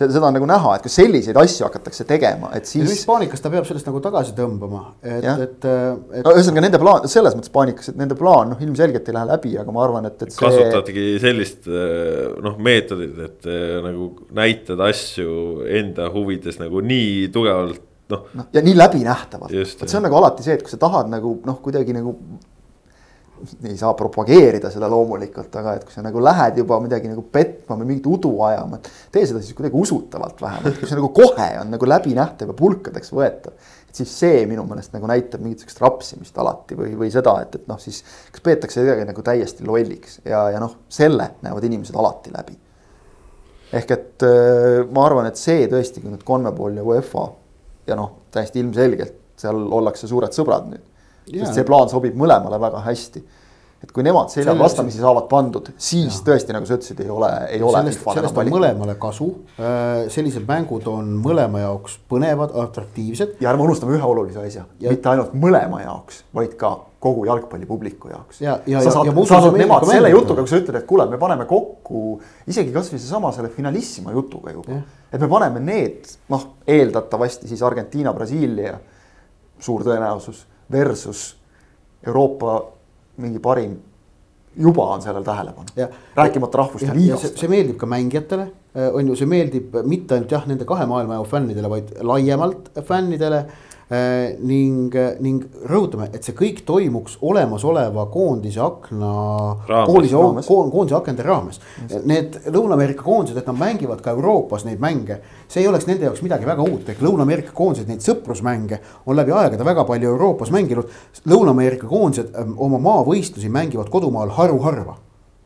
seda 0.00 0.28
on 0.28 0.36
nagu 0.36 0.48
näha, 0.48 0.76
et 0.76 0.86
kui 0.86 0.92
selliseid 0.92 1.36
asju 1.40 1.66
hakatakse 1.66 2.06
tegema, 2.08 2.52
et 2.56 2.68
siis. 2.68 2.86
mis 2.88 3.02
paanikas 3.08 3.42
ta 3.44 3.52
peab 3.52 3.66
sellest 3.68 3.90
nagu 3.90 4.00
tagasi 4.04 4.32
tõmbama, 4.38 4.84
et, 5.02 5.26
et, 5.26 5.68
et. 5.68 6.24
no 6.24 6.34
ühesõnaga 6.36 6.64
nende 6.66 6.80
plaan, 6.82 7.10
selles 7.12 7.36
mõttes 7.38 7.52
paanikas, 7.54 7.92
et 7.92 8.00
nende 8.00 8.16
plaan 8.18 8.54
noh, 8.54 8.64
ilmselgelt 8.64 9.10
ei 9.10 9.18
lähe 9.18 9.30
läbi, 9.32 9.54
aga 9.60 9.76
ma 9.76 9.84
arvan, 9.84 10.08
et, 10.10 10.16
et 10.24 10.32
see. 10.32 10.40
kasutadki 10.44 11.06
sellist 11.22 11.68
noh, 11.70 12.56
meetodit, 12.62 13.20
et 13.28 13.52
nagu 13.84 14.10
näitad 14.36 14.80
asju 14.88 15.66
enda 15.80 16.10
huvides 16.14 16.60
nagu 16.62 16.82
nii 16.84 17.30
tugevalt 17.34 17.86
noh 18.10 18.26
no,. 18.34 18.46
ja 18.52 18.62
nii 18.64 18.76
läbinähtavalt, 18.76 19.52
vot 19.54 19.84
see 19.86 19.98
on 19.98 20.06
nagu 20.08 20.18
alati 20.18 20.46
see, 20.46 20.56
et 20.58 20.64
kui 20.64 20.72
sa 20.72 20.80
tahad 20.82 21.10
nagu 21.12 21.36
noh, 21.46 21.60
kuidagi 21.62 21.94
nagu 21.96 22.16
ei 23.64 23.76
saa 23.78 23.92
propageerida 23.96 24.70
seda 24.72 24.88
loomulikult, 24.90 25.54
aga 25.60 25.74
et 25.78 25.84
kui 25.86 25.94
sa 25.94 26.02
nagu 26.04 26.22
lähed 26.22 26.60
juba 26.60 26.78
midagi 26.82 27.10
nagu 27.10 27.22
petma 27.32 27.76
või 27.78 27.88
mingit 27.92 28.08
udu 28.10 28.32
ajama, 28.46 28.80
et 28.80 28.90
tee 29.14 29.26
seda 29.28 29.42
siis 29.42 29.56
kuidagi 29.56 29.78
usutavalt 29.80 30.42
vähemalt, 30.42 30.78
kui 30.78 30.88
see 30.88 30.98
nagu 30.98 31.10
kohe 31.16 31.48
on 31.60 31.70
nagu 31.74 31.88
läbinähtav 31.88 32.52
ja 32.52 32.56
pulkadeks 32.56 33.12
võetav. 33.16 33.54
et 33.90 34.00
siis 34.02 34.12
see 34.22 34.42
minu 34.46 34.64
meelest 34.68 34.92
nagu 34.94 35.08
näitab 35.10 35.42
mingit 35.44 35.64
sihukest 35.64 35.80
rapsimist 35.82 36.36
alati 36.38 36.78
või, 36.78 36.92
või 36.98 37.10
seda, 37.12 37.36
et, 37.44 37.56
et 37.60 37.70
noh, 37.70 37.80
siis 37.82 38.02
kas 38.32 38.44
peetakse 38.44 38.84
kedagi 38.84 39.08
nagu 39.08 39.24
täiesti 39.26 39.66
lolliks 39.66 40.20
ja, 40.24 40.48
ja 40.54 40.60
noh, 40.62 40.76
selle 40.88 41.32
näevad 41.44 41.66
inimesed 41.70 41.96
alati 41.96 42.34
läbi. 42.34 42.58
ehk 43.72 43.96
et 43.96 44.26
äh, 44.26 44.84
ma 44.90 45.06
arvan, 45.06 45.30
et 45.30 45.40
see 45.40 45.66
tõesti, 45.70 46.02
kui 46.02 46.12
nüüd 46.12 46.26
Conmebol 46.26 46.78
ja 46.78 46.86
UEFA 46.86 47.26
ja 47.88 47.98
noh, 47.98 48.14
täiesti 48.30 48.62
ilmselgelt 48.62 49.18
seal 49.40 49.66
ollakse 49.72 50.08
suured 50.10 50.36
sõbrad 50.36 50.68
nüüd 50.68 50.89
sest 51.34 51.60
see 51.60 51.68
plaan 51.68 51.92
sobib 51.92 52.16
mõlemale 52.18 52.60
väga 52.60 52.82
hästi. 52.86 53.22
et 53.80 53.92
kui 53.96 54.04
nemad 54.04 54.28
selja 54.28 54.52
vastamisi 54.58 55.00
saavad 55.00 55.24
pandud, 55.30 55.70
siis 55.80 56.18
ja. 56.18 56.24
tõesti, 56.26 56.52
nagu 56.52 56.66
sa 56.68 56.76
ütlesid, 56.76 56.98
ei 57.00 57.08
ole, 57.08 57.30
ei 57.48 57.62
ole. 57.64 57.78
sellest, 57.78 58.02
sellest 58.04 58.40
on 58.42 58.50
mõlemale 58.52 58.98
kasu. 59.00 59.30
Äh, 59.56 60.02
sellised 60.12 60.44
mängud 60.48 60.84
on 60.92 61.14
mõlema 61.24 61.62
jaoks 61.62 61.96
põnevad, 62.12 62.52
atraktiivsed. 62.66 63.38
ja 63.40 63.54
ärme 63.54 63.64
unustame 63.64 63.96
ühe 63.96 64.04
olulise 64.04 64.44
asja 64.44 64.66
ja..., 64.80 64.92
mitte 64.92 65.08
ainult 65.14 65.32
mõlema 65.32 65.80
jaoks, 65.86 66.24
vaid 66.36 66.58
ka 66.60 66.74
kogu 67.00 67.24
jalgpallipubliku 67.24 68.08
jaoks. 68.12 68.42
sa 68.84 68.92
saad, 68.92 69.10
saad 69.28 69.56
nemad 69.56 69.86
selle 69.88 70.10
jutuga, 70.12 70.44
kui 70.44 70.52
sa 70.52 70.60
ütled, 70.60 70.76
et 70.82 70.86
kuule, 70.88 71.06
me 71.08 71.18
paneme 71.20 71.46
kokku 71.48 72.20
isegi 72.50 72.74
kasvõi 72.74 73.00
seesama 73.00 73.32
selle 73.32 73.48
finalissima 73.54 74.12
jutuga 74.12 74.52
juba. 74.52 74.82
et 75.08 75.20
me 75.20 75.28
paneme 75.28 75.62
need, 75.64 76.10
noh, 76.28 76.46
eeldatavasti 76.68 77.48
siis 77.48 77.62
Argentiina, 77.64 78.12
Brasiilia, 78.16 78.76
suur 79.60 79.84
tõenäosus 79.86 80.44
versus 80.72 81.36
Euroopa 82.06 82.60
mingi 83.20 83.38
parim 83.38 83.76
juba 84.56 84.82
on 84.94 85.02
sellel 85.02 85.24
tähelepanu. 85.24 85.66
rääkimata 86.16 86.58
rahvuste 86.58 86.94
liigast. 86.94 87.38
see 87.38 87.48
meeldib 87.48 87.76
ka 87.76 87.86
mängijatele, 87.86 88.42
äh, 88.76 88.94
on 88.94 89.08
ju, 89.08 89.16
see 89.16 89.26
meeldib 89.26 89.76
mitte 89.84 90.14
ainult 90.14 90.32
jah, 90.32 90.46
nende 90.46 90.64
kahe 90.64 90.86
maailma 90.86 91.22
fännidele, 91.24 91.70
vaid 91.70 91.92
laiemalt 92.02 92.70
fännidele 92.86 93.44
ning, 93.90 94.94
ning 95.18 95.62
rõhutame, 95.66 96.06
et 96.14 96.22
see 96.22 96.34
kõik 96.36 96.60
toimuks 96.66 97.16
olemasoleva 97.26 98.04
koondise 98.12 98.60
akna, 98.62 99.14
koondise, 99.66 100.20
koondise 100.46 100.96
akende 100.98 101.26
raames. 101.26 101.58
Need 102.06 102.38
Lõuna-Ameerika 102.54 103.02
koondised, 103.02 103.40
et 103.40 103.48
nad 103.50 103.58
mängivad 103.58 104.02
ka 104.04 104.14
Euroopas 104.14 104.62
neid 104.68 104.82
mänge, 104.82 105.18
see 105.50 105.64
ei 105.64 105.70
oleks 105.70 105.88
nende 105.88 106.06
jaoks 106.06 106.22
midagi 106.22 106.46
väga 106.46 106.66
uut, 106.66 106.86
ehk 106.92 107.02
Lõuna-Ameerika 107.02 107.54
koondised 107.56 107.90
neid 107.90 108.04
sõprusmänge 108.06 108.78
on 109.06 109.18
läbi 109.18 109.34
aegade 109.34 109.66
väga 109.66 109.86
palju 109.88 110.12
Euroopas 110.14 110.54
mänginud. 110.54 110.92
Lõuna-Ameerika 111.26 111.90
koondised 111.90 112.30
ähm, 112.38 112.54
oma 112.62 112.78
maavõistlusi 112.84 113.50
mängivad 113.50 113.90
kodumaal 113.90 114.30
haruharva, 114.38 115.00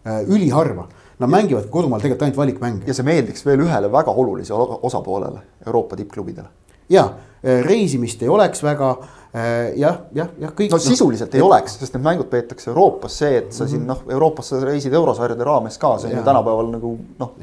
äh, 0.05 0.21
üliharva 0.29 0.89
Nad 1.19 1.31
mängivad 1.31 1.69
kodumaal 1.71 2.01
tegelikult 2.03 2.23
ainult 2.23 2.37
valikmänge. 2.37 2.87
ja 2.87 2.95
see 2.95 3.07
meeldiks 3.07 3.45
veel 3.47 3.61
ühele 3.63 3.91
väga 3.93 4.11
olulisele 4.11 4.79
osapoolele, 4.83 5.43
Euroopa 5.67 5.97
tippklubidele. 5.97 6.49
Ja 6.89 7.11
Äh, 7.45 7.61
reisimist 7.61 8.23
ei 8.25 8.29
oleks 8.33 8.63
väga 8.65 8.95
äh, 9.37 9.75
jah, 9.77 9.99
jah, 10.17 10.31
jah, 10.41 10.53
kõik. 10.57 10.71
no 10.73 10.79
sisuliselt 10.81 11.35
no, 11.35 11.37
ei 11.37 11.45
oleks, 11.45 11.75
sest 11.77 11.93
need 11.93 12.07
mängud 12.07 12.31
peetakse 12.33 12.71
Euroopas, 12.71 13.19
see, 13.21 13.35
et 13.37 13.51
sa 13.53 13.67
mm 13.67 13.67
-hmm. 13.67 13.71
siin 13.71 13.83
mhm. 13.83 13.89
noh, 13.91 14.15
Euroopas 14.17 14.49
sa 14.49 14.61
reisid 14.65 14.97
eurosarjade 14.97 15.45
raames 15.45 15.77
ka, 15.79 15.99
see 15.99 16.09
on 16.09 16.15
ja. 16.15 16.19
ju 16.23 16.25
tänapäeval 16.25 16.71
nagu 16.73 16.97
noh, 17.19 17.35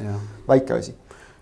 väike 0.48 0.74
asi. 0.74 0.96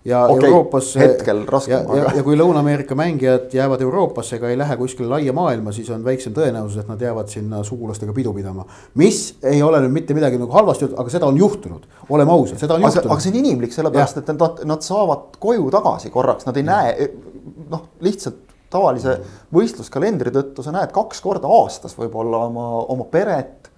ja 0.04 0.26
okay, 0.26 0.50
Euroopas. 0.50 0.96
hetkel 0.96 1.46
raskem. 1.46 1.86
ja, 1.88 1.96
ja, 1.96 2.12
ja 2.16 2.22
kui 2.22 2.36
Lõuna-Ameerika 2.36 2.94
mängijad 2.94 3.48
jäävad 3.52 3.80
Euroopasse 3.80 4.36
ega 4.36 4.50
ei 4.50 4.58
lähe 4.58 4.76
kuskile 4.76 5.08
laia 5.08 5.32
maailma, 5.32 5.72
siis 5.72 5.90
on 5.90 6.04
väiksem 6.04 6.36
tõenäosus, 6.36 6.80
et 6.80 6.88
nad 6.88 7.00
jäävad 7.00 7.28
sinna 7.28 7.64
sugulastega 7.64 8.12
pidu 8.12 8.34
pidama. 8.34 8.66
mis 8.94 9.38
ei 9.42 9.62
ole 9.62 9.80
nüüd 9.80 9.96
mitte 9.96 10.14
midagi 10.14 10.38
nagu 10.38 10.52
halvasti, 10.52 10.92
aga 10.96 11.08
seda 11.10 11.26
on 11.26 11.38
juhtunud, 11.38 11.88
oleme 12.10 12.32
ausad, 12.32 12.58
seda 12.58 12.74
on 12.74 12.84
aga 12.84 12.92
juhtunud. 12.92 13.12
aga 13.12 13.20
see 13.20 13.32
on 13.32 13.40
inimlik, 13.44 13.72
sellepärast 13.72 14.16
et 14.16 14.28
nad, 14.36 14.64
nad 14.64 14.82
saavad 14.82 15.36
koju 15.38 15.70
tagasi 15.70 16.10
korraks, 16.10 16.46
nad 16.46 16.56
ei 16.56 16.66
ja. 16.66 16.72
näe 16.76 17.10
noh, 17.70 17.86
lihtsalt 18.04 18.50
tavalise 18.70 19.16
võistluskalendri 19.54 20.32
tõttu 20.34 20.64
sa 20.64 20.74
näed 20.74 20.92
kaks 20.94 21.22
korda 21.24 21.50
aastas 21.50 21.96
võib-olla 21.98 22.44
oma, 22.46 22.66
oma 22.92 23.06
peret, 23.10 23.70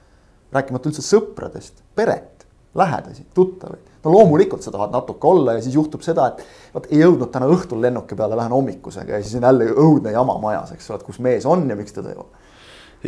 rääkimata 0.52 0.90
üldse 0.90 1.04
sõpradest, 1.06 1.80
peret, 1.96 2.44
lähedasi, 2.76 3.24
tuttavaid. 3.34 3.88
no 4.04 4.12
loomulikult 4.12 4.64
sa 4.64 4.72
tahad 4.74 4.92
natuke 4.92 5.28
olla 5.28 5.56
ja 5.56 5.62
siis 5.64 5.74
juhtub 5.74 6.04
seda, 6.04 6.28
et 6.32 6.74
vot 6.74 6.88
ei 6.90 7.00
jõudnud 7.00 7.30
täna 7.32 7.48
õhtul 7.52 7.80
lennuki 7.84 8.16
peale, 8.18 8.36
lähen 8.36 8.52
hommikusega 8.52 9.16
ja 9.16 9.22
siis 9.22 9.36
on 9.40 9.48
jälle 9.48 9.70
õudne 9.72 10.12
jama 10.12 10.36
majas, 10.42 10.72
eks 10.76 10.90
ole, 10.90 11.00
et 11.00 11.06
kus 11.08 11.20
mees 11.24 11.46
on 11.48 11.64
ja 11.68 11.76
miks 11.76 11.96
teda 11.96 12.12
ei 12.12 12.20
ole. 12.20 12.48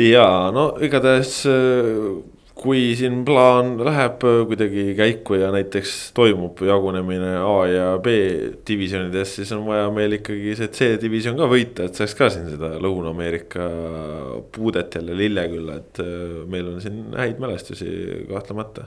ja 0.09 0.26
no 0.55 0.70
igatahes 0.80 1.43
kui 2.55 2.92
siin 2.94 3.24
plaan 3.26 3.74
läheb 3.82 4.22
kuidagi 4.48 4.92
käiku 4.94 5.38
ja 5.40 5.50
näiteks 5.55 6.12
toimub 6.14 6.61
jagunemine 6.62 7.32
A 7.42 7.55
ja 7.66 7.86
B 8.02 8.14
divisjonides, 8.68 9.32
siis 9.40 9.50
on 9.57 9.64
vaja 9.66 9.88
meil 9.94 10.14
ikkagi 10.20 10.55
see 10.59 10.70
C-divisjon 10.76 11.38
ka 11.40 11.48
võita, 11.50 11.88
et 11.88 11.98
saaks 11.98 12.14
ka 12.18 12.30
siin 12.30 12.46
seda 12.52 12.76
Lõuna-Ameerika 12.82 13.66
puudet 14.55 14.94
jälle 15.00 15.18
lillekülla, 15.18 15.80
et 15.82 16.02
äh, 16.05 16.44
meil 16.50 16.70
on 16.70 16.78
siin 16.84 17.02
häid 17.18 17.42
mälestusi 17.42 17.90
kahtlemata. 18.30 18.86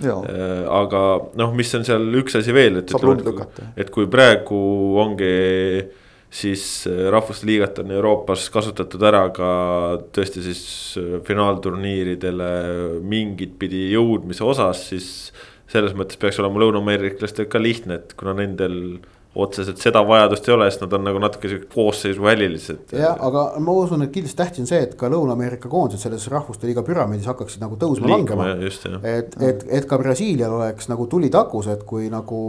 Äh, 0.00 0.62
aga 0.70 1.02
noh, 1.36 1.50
mis 1.56 1.74
on 1.76 1.84
seal 1.84 2.06
üks 2.22 2.38
asi 2.38 2.54
veel, 2.56 2.78
et, 2.80 2.94
et, 2.94 3.66
et 3.84 3.90
kui 3.92 4.06
praegu 4.12 4.60
ongi 5.02 5.34
siis 6.30 6.64
äh, 6.86 7.08
rahvuste 7.10 7.48
liigat 7.48 7.78
on 7.82 7.90
Euroopas 7.94 8.46
kasutatud 8.54 9.02
ära 9.06 9.24
ka 9.34 9.50
tõesti 10.14 10.44
siis 10.44 10.64
äh, 11.00 11.16
finaalturniiridele 11.26 12.50
mingit 13.02 13.56
pidi 13.58 13.88
jõudmise 13.94 14.46
osas, 14.46 14.86
siis 14.92 15.08
selles 15.70 15.94
mõttes 15.98 16.18
peaks 16.18 16.38
olema 16.42 16.62
lõunaameeriklastel 16.62 17.50
ka 17.50 17.62
lihtne, 17.62 18.00
et 18.00 18.14
kuna 18.18 18.34
nendel 18.38 19.00
otseselt 19.34 19.78
seda 19.78 20.02
vajadust 20.02 20.48
ei 20.48 20.54
ole, 20.56 20.66
sest 20.70 20.80
nad 20.82 20.94
on 20.96 21.04
nagu 21.06 21.20
natuke 21.22 21.48
sihuke 21.48 21.68
koosseisuvälilised. 21.70 22.94
jah, 22.98 23.14
aga 23.22 23.44
ma 23.62 23.74
usun, 23.78 24.02
et 24.02 24.10
kindlasti 24.14 24.38
tähtis 24.40 24.64
on 24.64 24.70
see, 24.70 24.80
et 24.88 24.96
ka 24.98 25.10
Lõuna-Ameerika 25.12 25.70
koondised 25.70 26.02
selles 26.02 26.26
rahvuste 26.32 26.66
liiga 26.66 26.82
püramiidis 26.86 27.28
hakkaksid 27.30 27.62
nagu 27.62 27.78
tõusma-langema. 27.78 28.48
et, 29.06 29.36
et, 29.38 29.62
et 29.78 29.86
ka 29.86 29.98
Brasiilial 30.02 30.56
oleks 30.58 30.90
nagu 30.90 31.06
tuli 31.10 31.30
takus, 31.30 31.68
et 31.70 31.84
kui 31.86 32.08
nagu 32.10 32.40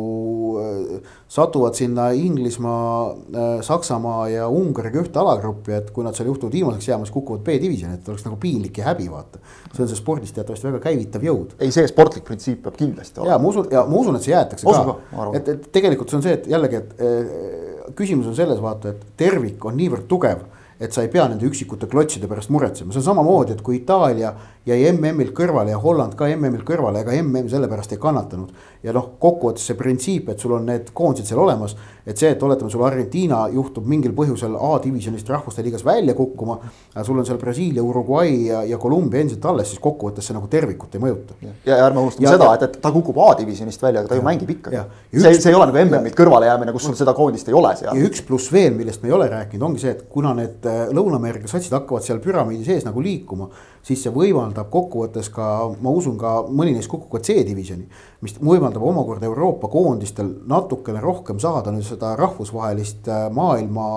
äh, 0.63 1.11
satuvad 1.29 1.77
sinna 1.77 2.09
Inglismaa 2.17 3.11
äh,, 3.11 3.51
Saksamaa 3.61 4.25
ja 4.33 4.49
Ungariga 4.49 5.03
ühte 5.03 5.21
alagruppi, 5.21 5.77
et 5.77 5.93
kui 5.93 6.07
nad 6.07 6.17
seal 6.17 6.31
juhtuvad 6.31 6.57
viimaseks 6.57 6.89
jääma, 6.89 7.05
siis 7.05 7.13
kukuvad 7.13 7.45
B-divisjoni, 7.45 7.99
et 8.01 8.09
oleks 8.09 8.25
nagu 8.25 8.39
piinlik 8.41 8.81
ja 8.81 8.89
häbi 8.89 9.05
vaata. 9.11 9.37
see 9.71 9.85
on 9.85 9.87
see 9.87 10.01
spordis 10.01 10.33
teatavasti 10.35 10.67
väga 10.67 10.81
käivitav 10.89 11.23
jõud. 11.23 11.53
ei, 11.59 11.69
see 11.71 11.85
sportlik 11.87 12.25
printsiip 12.25 12.65
peab 12.65 12.75
kindlasti 12.81 13.21
olema. 13.21 13.35
ja 13.35 13.39
ma 13.39 13.53
usun, 13.53 13.69
ja 13.71 13.85
ma 13.85 14.01
usun, 14.01 14.17
et 14.17 14.25
see 14.25 14.33
jäetakse 14.33 14.67
Osu 14.67 14.83
ka, 14.89 14.97
ka., 15.13 15.29
et, 15.37 15.53
et 15.53 15.71
tegelikult 15.77 16.09
see 16.09 16.17
on 16.17 16.25
see, 16.25 16.35
et 16.39 16.49
jällegi 16.51 16.70
jällegi, 16.71 16.77
et 16.77 17.01
eh, 17.01 17.93
küsimus 17.97 18.27
on 18.31 18.35
selles 18.35 18.61
vaata, 18.61 18.89
et 18.93 19.05
tervik 19.17 19.63
on 19.65 19.77
niivõrd 19.77 20.07
tugev, 20.09 20.43
et 20.81 20.93
sa 20.93 21.03
ei 21.03 21.11
pea 21.13 21.27
nende 21.29 21.45
üksikute 21.45 21.87
klotside 21.87 22.27
pärast 22.27 22.49
muretsema, 22.49 22.91
see 22.91 23.01
on 23.03 23.09
samamoodi, 23.11 23.53
et 23.53 23.61
kui 23.61 23.81
Itaalia 23.81 24.33
jäi 24.65 24.91
MM-ilt 24.91 25.33
kõrvale 25.33 25.73
ja 25.73 25.79
Holland 25.81 26.13
ka 26.17 26.27
MM-ilt 26.29 26.65
kõrvale, 26.67 27.01
ega 27.01 27.15
MM 27.17 27.49
sellepärast 27.49 27.95
ei 27.95 28.01
kannatanud. 28.01 28.51
ja 28.83 28.93
noh, 28.93 29.11
kokkuvõttes 29.21 29.65
see 29.69 29.77
printsiip, 29.77 30.29
et 30.29 30.39
sul 30.41 30.55
on 30.57 30.65
need 30.65 30.87
koondised 30.93 31.29
seal 31.29 31.41
olemas, 31.41 31.75
et 32.05 32.17
see, 32.17 32.31
et 32.33 32.43
oletame, 32.43 32.69
sul 32.73 32.81
Argentiina 32.85 33.43
juhtub 33.53 33.85
mingil 33.89 34.13
põhjusel 34.17 34.55
A-divisjonist 34.57 35.29
rahvuste 35.29 35.61
liigas 35.65 35.85
välja 35.85 36.15
kukkuma. 36.17 36.57
sul 37.03 37.19
on 37.19 37.25
seal 37.25 37.37
Brasiilia, 37.37 37.83
Uruguay 37.83 38.45
ja, 38.47 38.63
ja 38.63 38.77
Kolumbia 38.77 39.21
endiselt 39.21 39.45
alles, 39.45 39.69
siis 39.69 39.81
kokkuvõttes 39.81 40.25
see 40.29 40.37
nagu 40.37 40.47
tervikut 40.49 40.95
ei 40.95 41.01
mõjuta. 41.01 41.37
ja 41.65 41.77
ärme 41.85 42.05
unustame 42.05 42.29
seda, 42.29 42.53
et, 42.55 42.67
et 42.69 42.79
ta 42.81 42.91
kukub 42.91 43.17
A-divisjonist 43.27 43.81
välja, 43.81 44.01
aga 44.01 44.13
ta 44.13 44.17
ju 44.17 44.25
mängib 44.25 44.49
ikkagi. 44.57 44.81
see, 45.13 45.33
see 45.41 45.53
ei 45.53 45.57
ole 45.57 45.69
nagu 45.71 45.81
MM-ilt 45.85 46.17
kõrvale 46.17 46.49
jäämine, 46.49 46.73
kus 46.73 46.89
sul 46.89 46.97
seda 46.97 47.13
koondist 47.17 47.49
ei 47.49 47.57
ole 47.57 47.75
seal. 47.77 47.97
ja 47.97 48.09
üks 48.09 48.25
pluss 48.25 48.53
veel, 48.53 48.73
millest 48.77 49.01
me 49.01 49.09
ei 49.09 49.17
ole 49.17 49.29
rääkinud, 49.29 49.69
ongi 49.69 49.85
see, 49.85 49.93
et 49.97 50.05
kuna 50.09 50.33
need 50.37 50.69
äh, 50.69 50.87
Lõuna-Ameerika 50.93 51.49
satsid 51.49 51.73
hakkavad 51.77 52.05
seal 52.05 52.21
püramiidi 52.21 52.65
sees 52.65 52.85
nagu 52.85 53.01
liikuma. 53.01 53.49
Siis 53.83 54.03
see 54.03 54.13
võimaldab 54.13 54.69
kokkuvõttes 54.73 55.31
ka, 55.33 55.47
ma 55.81 55.93
usun 55.95 56.17
ka 56.21 56.41
mõni 56.47 56.75
neist 56.75 56.91
kukub 56.91 57.09
ka 57.15 57.23
C-divisjoni. 57.25 57.87
mis 58.21 58.37
võimaldab 58.37 58.83
omakorda 58.85 59.25
Euroopa 59.25 59.67
koondistel 59.67 60.29
natukene 60.47 61.01
rohkem 61.01 61.39
saada 61.39 61.71
nüüd 61.71 61.87
seda 61.87 62.15
rahvusvahelist 62.19 63.09
äh, 63.09 63.27
maailma 63.33 63.87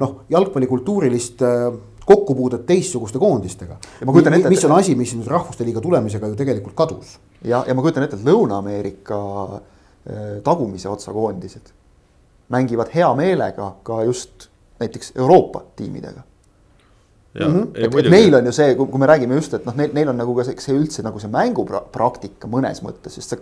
noh, 0.00 0.14
jalgpallikultuurilist 0.28 1.44
kokkupuudet 2.06 2.66
teistsuguste 2.66 3.18
koondistega. 3.18 3.76
mis 4.48 4.64
on 4.64 4.72
asi, 4.76 4.94
mis 4.94 5.14
nüüd 5.14 5.28
Rahvuste 5.30 5.64
Liiga 5.64 5.80
tulemisega 5.80 6.26
ju 6.26 6.36
tegelikult 6.36 6.74
kadus. 6.74 7.18
ja, 7.44 7.64
ja 7.66 7.74
ma 7.74 7.82
kujutan 7.82 8.04
ette, 8.04 8.16
et 8.16 8.26
Lõuna-Ameerika 8.26 9.20
tagumise 10.44 10.88
otsa 10.88 11.12
koondised 11.12 11.74
mängivad 12.50 12.90
hea 12.94 13.14
meelega 13.14 13.76
ka 13.82 14.02
just 14.04 14.48
näiteks 14.80 15.12
Euroopa 15.16 15.62
tiimidega. 15.76 16.20
Mm 17.34 17.46
-hmm. 17.46 17.66
et, 17.74 17.94
et 17.94 18.10
neil 18.10 18.34
on 18.34 18.46
ju 18.46 18.52
see, 18.52 18.74
kui 18.74 18.98
me 18.98 19.06
räägime 19.06 19.34
just, 19.34 19.54
et 19.54 19.66
noh, 19.66 19.74
neil, 19.76 19.90
neil 19.94 20.08
on 20.08 20.16
nagu 20.16 20.34
ka 20.34 20.44
see, 20.44 20.54
see 20.58 20.74
üldse 20.74 21.02
nagu 21.06 21.18
see 21.22 21.30
mängupraktika 21.30 22.48
mõnes 22.50 22.82
mõttes, 22.82 23.14
sest 23.14 23.30
sa 23.30 23.36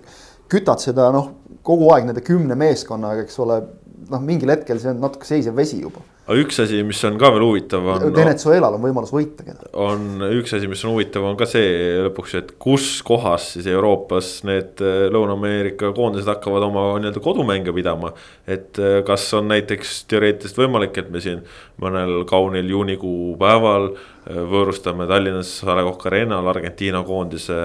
kütad 0.48 0.82
seda 0.82 1.10
noh, 1.12 1.30
kogu 1.62 1.88
aeg 1.94 2.04
nende 2.04 2.20
kümne 2.20 2.54
meeskonnaga, 2.54 3.24
eks 3.24 3.38
ole. 3.38 3.62
Noh, 4.10 4.22
mingil 4.24 4.54
hetkel 4.54 4.80
see 4.80 4.92
on 4.92 5.02
natuke 5.04 5.28
seisev 5.28 5.56
vesi 5.58 5.82
juba 5.82 6.04
aga 6.28 6.42
üks 6.42 6.58
asi, 6.60 6.82
mis 6.84 6.98
on 7.08 7.16
ka 7.20 7.30
veel 7.32 7.42
huvitav 7.46 7.86
on. 7.88 8.02
Venezuelal 8.12 8.74
on 8.76 8.82
võimalus 8.82 9.12
võita 9.14 9.46
keda. 9.46 9.70
on 9.80 10.20
üks 10.26 10.52
asi, 10.58 10.68
mis 10.68 10.82
on 10.84 10.92
huvitav, 10.92 11.24
on 11.24 11.38
ka 11.40 11.48
see 11.48 11.70
lõpuks, 12.04 12.34
et 12.36 12.50
kus 12.60 12.88
kohas 13.06 13.46
siis 13.54 13.68
Euroopas 13.72 14.42
need 14.48 14.82
äh, 14.84 15.06
Lõuna-Ameerika 15.14 15.94
koondised 15.96 16.28
hakkavad 16.28 16.68
oma 16.68 16.84
nii-öelda 17.00 17.22
kodumänge 17.24 17.72
pidama. 17.72 18.12
et 18.44 18.76
äh, 18.76 19.00
kas 19.08 19.24
on 19.38 19.48
näiteks 19.54 20.02
teoreetiliselt 20.12 20.60
võimalik, 20.60 21.00
et 21.00 21.08
me 21.14 21.24
siin 21.24 21.40
mõnel 21.80 22.20
kaunil 22.28 22.68
juunikuu 22.76 23.32
päeval 23.40 23.90
äh, 23.94 24.44
võõrustame 24.52 25.08
Tallinnas 25.08 25.56
A 25.64 25.80
Le 25.80 25.88
Coq 25.88 26.08
Arena'l 26.12 26.52
Argentiina 26.52 27.02
koondise 27.08 27.56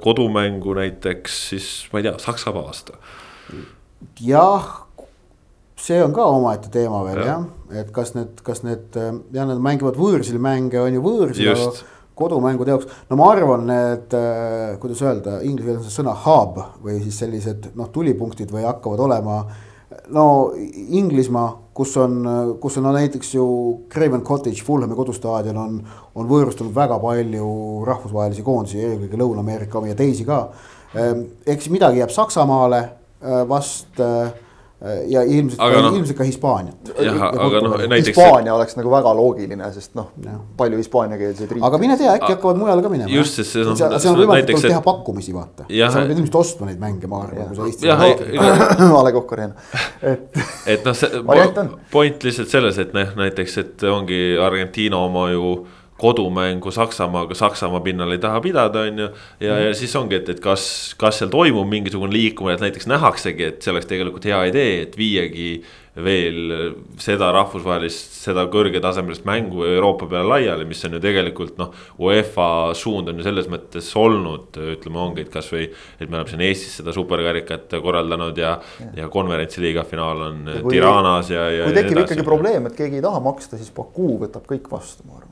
kodumängu 0.00 0.80
näiteks 0.80 1.40
siis 1.52 1.72
ma 1.92 2.00
ei 2.00 2.08
tea, 2.08 2.16
Saksamaa 2.24 2.64
vastu. 2.72 2.96
jah 4.24 4.87
see 5.78 6.00
on 6.02 6.12
ka 6.16 6.24
omaette 6.32 6.72
teema 6.74 7.04
veel 7.06 7.22
jah 7.22 7.44
ja., 7.70 7.82
et 7.82 7.92
kas 7.92 8.14
need, 8.16 8.40
kas 8.42 8.62
need 8.64 8.96
ja 8.96 9.44
nad 9.44 9.60
mängivad 9.60 9.98
võõrsil 10.00 10.40
mänge 10.40 10.80
on 10.80 10.94
ju 10.96 11.04
võõrsil, 11.04 11.50
aga 11.52 11.70
kodumängude 12.18 12.74
jaoks. 12.74 12.90
no 13.10 13.18
ma 13.20 13.30
arvan, 13.32 13.66
need, 13.68 14.14
äh, 14.16 14.74
kuidas 14.82 15.02
öelda, 15.04 15.38
inglise 15.46 15.68
keeles 15.68 15.84
on 15.84 15.86
see 15.86 16.00
sõna 16.00 16.14
hub 16.24 16.58
või 16.84 16.98
siis 17.04 17.20
sellised 17.22 17.70
noh, 17.78 17.90
tulipunktid 17.94 18.52
või 18.54 18.66
hakkavad 18.66 19.04
olema. 19.06 19.38
no 20.12 20.24
Inglismaa, 21.00 21.48
kus 21.74 21.94
on, 22.00 22.18
kus 22.60 22.78
on 22.80 22.88
no 22.88 22.92
näiteks 22.96 23.34
ju 23.34 23.44
Craven 23.92 24.24
Cottage, 24.26 24.64
Fulhami 24.64 24.96
kodustaadion 24.98 25.56
on, 25.56 25.78
on 26.14 26.28
võõrustanud 26.28 26.74
väga 26.74 26.98
palju 27.02 27.84
rahvusvahelisi 27.86 28.42
koondisi, 28.42 28.82
eelkõige 28.82 29.20
Lõuna-Ameerika 29.20 29.78
omi 29.78 29.92
ja 29.92 29.96
teisi 29.98 30.26
ka. 30.28 30.42
Ehm, 30.96 31.24
eks 31.46 31.70
midagi 31.72 32.02
jääb 32.02 32.12
Saksamaale 32.12 32.82
äh, 32.82 33.42
vast 33.48 34.00
äh, 34.00 34.28
Äh, 34.28 34.47
ja 35.08 35.22
ilmselt, 35.26 35.58
ka, 35.58 35.80
no, 35.82 35.90
ilmselt 35.96 36.18
ka 36.18 36.24
Hispaaniat. 36.24 36.90
jah, 37.02 37.22
aga 37.28 37.62
noh, 37.64 37.72
näiteks. 37.90 38.12
Hispaania 38.12 38.54
oleks 38.54 38.76
nagu 38.78 38.92
väga 38.92 39.14
loogiline, 39.18 39.70
sest 39.74 39.96
noh, 39.98 40.12
palju 40.60 40.78
hispaaniakeelseid 40.78 41.54
riike. 41.56 41.64
aga 41.66 41.80
mine 41.82 41.96
tea, 41.98 42.12
äkki 42.14 42.30
hakkavad 42.36 42.60
mujale 42.60 42.84
ka 42.84 42.92
minema. 42.92 43.10
just, 43.10 43.40
sest 43.40 43.56
see 43.56 43.64
on. 43.66 43.74
seal 43.74 44.12
on 44.12 44.20
võimalik 44.22 44.46
näiteks, 44.46 44.68
teha 44.68 44.82
pakkumisi, 44.84 45.34
vaata. 45.34 45.66
sa 45.66 46.04
pead 46.04 46.14
ilmselt 46.14 46.38
ostma 46.38 46.70
neid 46.70 46.78
mänge, 46.82 47.10
ma 47.10 47.24
arvan, 47.26 47.50
kui 47.50 47.58
sa 47.58 47.66
Eestis. 47.66 48.94
A 48.98 49.02
Le 49.08 49.14
Coq 49.16 49.34
Arena, 49.34 49.66
et. 49.98 50.42
et 50.76 50.86
noh, 50.86 50.94
see 50.94 51.66
point 51.90 52.28
lihtsalt 52.30 52.54
selles, 52.54 52.78
et 52.78 52.94
noh, 52.94 53.18
näiteks, 53.18 53.58
et 53.64 53.88
ongi 53.90 54.22
Argentiina 54.46 55.02
oma 55.08 55.26
ju 55.34 55.56
kodumängu 55.98 56.70
Saksamaaga, 56.70 57.34
Saksamaa 57.34 57.80
pinnal 57.82 58.14
ei 58.14 58.22
taha 58.22 58.40
pidada, 58.40 58.86
on 58.86 59.02
ju. 59.04 59.08
ja 59.40 59.54
mm., 59.54 59.66
ja 59.66 59.74
siis 59.74 59.96
ongi, 59.98 60.20
et, 60.20 60.28
et 60.28 60.40
kas, 60.40 60.94
kas 60.98 61.18
seal 61.18 61.32
toimub 61.32 61.66
mingisugune 61.68 62.14
liikumine, 62.14 62.54
et 62.54 62.64
näiteks 62.68 62.86
nähaksegi, 62.90 63.50
et 63.50 63.62
see 63.62 63.74
oleks 63.74 63.90
tegelikult 63.90 64.28
hea 64.30 64.44
idee, 64.52 64.80
et 64.86 64.98
viiagi 64.98 65.50
veel 65.98 66.52
seda 67.02 67.32
rahvusvahelist, 67.34 68.12
seda 68.22 68.44
kõrgetasemelist 68.52 69.24
mängu 69.26 69.64
Euroopa 69.66 70.06
peale 70.10 70.30
laiali, 70.30 70.66
mis 70.68 70.84
on 70.86 70.94
ju 70.94 71.00
tegelikult 71.02 71.56
noh. 71.58 71.72
UEFA 71.98 72.48
suund 72.78 73.10
on 73.10 73.18
ju 73.18 73.26
selles 73.26 73.48
mõttes 73.50 73.88
olnud, 73.98 74.60
ütleme, 74.76 75.00
ongi, 75.02 75.24
et 75.26 75.32
kasvõi, 75.34 75.66
et 75.98 76.06
me 76.06 76.20
oleme 76.20 76.30
siin 76.30 76.44
Eestis 76.46 76.78
seda 76.78 76.94
superkarikat 76.94 77.74
korraldanud 77.82 78.38
ja, 78.38 78.54
ja, 78.84 78.92
ja 79.02 79.08
konverentsiliiga 79.12 79.82
finaal 79.88 80.22
on 80.28 80.44
kui, 80.60 80.76
Tiranas 80.76 81.32
ja, 81.34 81.48
ja. 81.50 81.66
kui 81.66 81.80
tekib 81.80 82.04
ikkagi 82.04 82.26
probleem, 82.26 82.70
et 82.70 82.78
keegi 82.78 83.00
ei 83.00 83.04
taha 83.04 83.22
maksta, 83.24 83.58
siis 83.58 83.74
Baku 83.74 84.14
võtab 84.22 84.46
kõik 84.46 84.70
vastu, 84.70 85.02
ma 85.08 85.18
arvan 85.18 85.27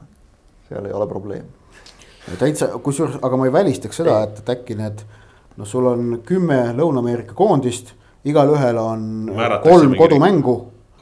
seal 0.69 0.87
ei 0.87 0.93
ole 0.93 1.07
probleemi. 1.07 1.47
täitsa, 2.39 2.67
kusjuures, 2.83 3.21
aga 3.23 3.37
ma 3.37 3.47
ei 3.47 3.53
välistaks 3.53 4.03
seda, 4.03 4.23
et, 4.27 4.43
et 4.43 4.55
äkki 4.57 4.75
need 4.79 5.05
noh, 5.57 5.67
sul 5.69 5.87
on 5.89 6.21
kümme 6.27 6.59
Lõuna-Ameerika 6.77 7.37
koondist, 7.37 7.93
igalühel 8.27 8.79
on 8.81 9.05
Määratakse 9.31 9.71
kolm 9.71 9.93
mingi... 9.93 10.03
kodumängu. 10.03 10.57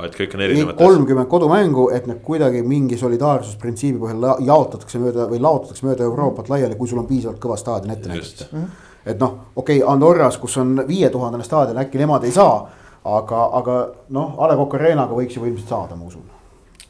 et 0.05 0.17
kõik 0.19 0.35
on 0.35 0.45
erinevad. 0.45 0.77
kolmkümmend 0.79 1.29
kodumängu, 1.31 1.89
et 1.95 2.07
need 2.11 2.21
kuidagi 2.27 2.63
mingi 2.67 2.99
solidaarsusprintsiibi 3.01 4.01
põhjal 4.03 4.45
jaotatakse 4.45 5.01
mööda 5.03 5.29
või 5.31 5.41
laotatakse 5.43 5.87
mööda 5.87 6.07
Euroopat 6.07 6.51
laiali, 6.53 6.79
kui 6.79 6.91
sul 6.91 7.03
on 7.03 7.09
piisavalt 7.11 7.41
kõva 7.43 7.59
staadion 7.61 7.95
ette 7.95 8.11
näidata. 8.11 8.49
Mhm. 8.53 8.65
et 9.07 9.21
noh, 9.21 9.37
okei 9.57 9.83
okay,, 9.83 9.93
Andorras, 9.93 10.39
kus 10.39 10.57
on 10.59 10.85
viietuhandene 10.89 11.45
staadion, 11.45 11.79
äkki 11.79 12.03
nemad 12.03 12.25
ei 12.25 12.33
saa, 12.33 12.69
aga, 13.05 13.49
aga 13.61 13.81
noh, 14.11 14.35
A 14.39 14.49
Le 14.51 14.57
Coq 14.61 14.79
Arenaga 14.79 15.15
võiks 15.15 15.37
ju 15.37 15.45
ilmselt 15.45 15.69
saada, 15.69 15.97
ma 15.97 16.09
usun 16.09 16.34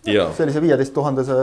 sellise 0.05 0.61
viieteist 0.61 0.93
tuhandese, 0.95 1.37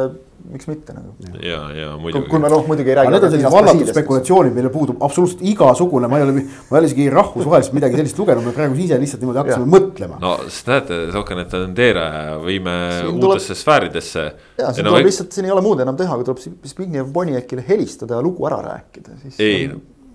miks 0.51 0.68
mitte 0.70 0.93
nagu. 0.93 1.14
ja, 1.41 1.59
ja 1.76 1.88
muidugi. 2.01 2.30
kui 2.30 2.41
me 2.41 2.49
noh, 2.51 2.64
muidugi 2.68 2.91
ei 2.93 2.97
räägi. 2.99 3.14
Need 3.14 3.26
on 3.26 3.34
sellised 3.34 3.55
vallatud 3.55 3.89
spekulatsioonid, 3.91 4.53
millel 4.55 4.74
puudub 4.74 5.01
absoluutselt 5.05 5.41
igasugune, 5.51 6.09
ma 6.12 6.20
ei 6.20 6.26
ole, 6.28 6.36
ma 6.36 6.43
ei 6.43 6.80
ole 6.82 6.91
isegi 6.91 7.07
rahvusvahelist 7.14 7.76
midagi 7.78 7.99
sellist 7.99 8.22
lugenud, 8.22 8.45
me 8.45 8.53
praegu 8.55 8.78
ise 8.86 8.99
lihtsalt 9.01 9.26
niimoodi 9.26 9.41
hakkasime 9.41 9.68
ja. 9.68 9.72
mõtlema. 9.76 10.22
no 10.22 10.36
sest 10.45 10.72
näete, 10.74 11.01
Sokanet 11.16 11.57
on 11.59 11.76
teeraja, 11.78 12.38
viime 12.45 12.78
uutesse 13.14 13.57
sfääridesse. 13.57 14.28
ja 14.62 14.72
siin 14.76 14.88
no, 14.88 14.95
tuleb 14.95 15.09
lihtsalt, 15.09 15.34
siin 15.34 15.49
ei 15.49 15.55
ole 15.57 15.66
muud 15.66 15.82
enam 15.86 15.97
teha, 15.99 16.20
kui 16.20 16.30
tuleb 16.30 16.70
Zbigniew 16.76 17.09
Boniekile 17.14 17.66
helistada 17.68 18.20
ja 18.20 18.26
lugu 18.26 18.49
ära 18.49 18.62
rääkida, 18.70 19.20
siis. 19.26 19.41
ei, 19.41 19.68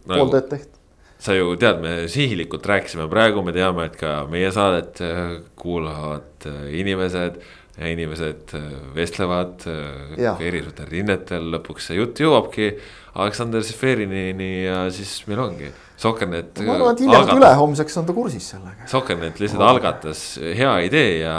pool 0.07 0.35
tööd 0.35 0.51
tehtud 0.55 0.77
sa 1.19 1.35
ju 1.35 1.55
tead, 1.61 1.81
me 1.81 1.93
sihilikult 2.13 2.67
rääkisime, 2.69 3.07
praegu 3.11 3.43
me 3.45 3.55
teame, 3.57 3.89
et 3.89 3.97
ka 4.01 4.19
meie 4.31 4.51
saadet 4.55 5.01
äh, 5.05 5.23
kuulavad 5.59 6.45
äh, 6.49 6.67
inimesed 6.81 7.39
ja 7.41 7.56
inimesed 7.77 8.55
äh, 8.57 8.69
vestlevad 8.97 9.67
äh, 9.69 10.37
erinevatel 10.41 10.89
rinnetel, 10.91 11.51
lõpuks 11.57 11.91
see 11.91 11.99
jutt 11.99 12.23
jõuabki 12.23 12.71
Aleksander 13.17 13.65
Seferinini 13.65 14.53
ja 14.67 14.87
siis 14.93 15.19
meil 15.29 15.43
ongi. 15.45 15.73
Sokernet. 15.97 16.61
ma 16.65 16.75
arvan, 16.77 16.93
et 16.93 17.03
hiljemalt 17.05 17.35
ülehomseks 17.37 18.01
on 18.01 18.09
ta 18.09 18.17
kursis 18.17 18.49
sellega. 18.53 18.89
Sokernet 18.91 19.39
lihtsalt 19.41 19.63
oh. 19.63 19.71
algatas 19.71 20.25
hea 20.37 20.73
idee 20.89 21.13
ja 21.23 21.37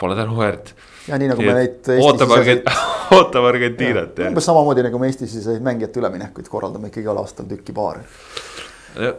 pole 0.00 0.16
tänuväärt. 0.18 0.74
ja 1.08 1.18
nii 1.18 1.30
nagu 1.32 1.44
me 1.44 1.54
neid. 1.56 1.88
ootame 2.00 2.36
Argent-, 2.36 2.68
ootame 3.16 3.52
Argentiinat. 3.52 4.20
umbes 4.28 4.48
samamoodi 4.48 4.84
nagu 4.88 5.00
me 5.00 5.08
Eestis 5.08 5.32
siis 5.36 5.62
mängijate 5.64 6.00
üleminekuid 6.00 6.48
korraldame 6.52 6.92
ikkagi 6.92 7.06
igal 7.06 7.20
aastal 7.24 7.48
tükki 7.50 7.74
paari 7.76 8.04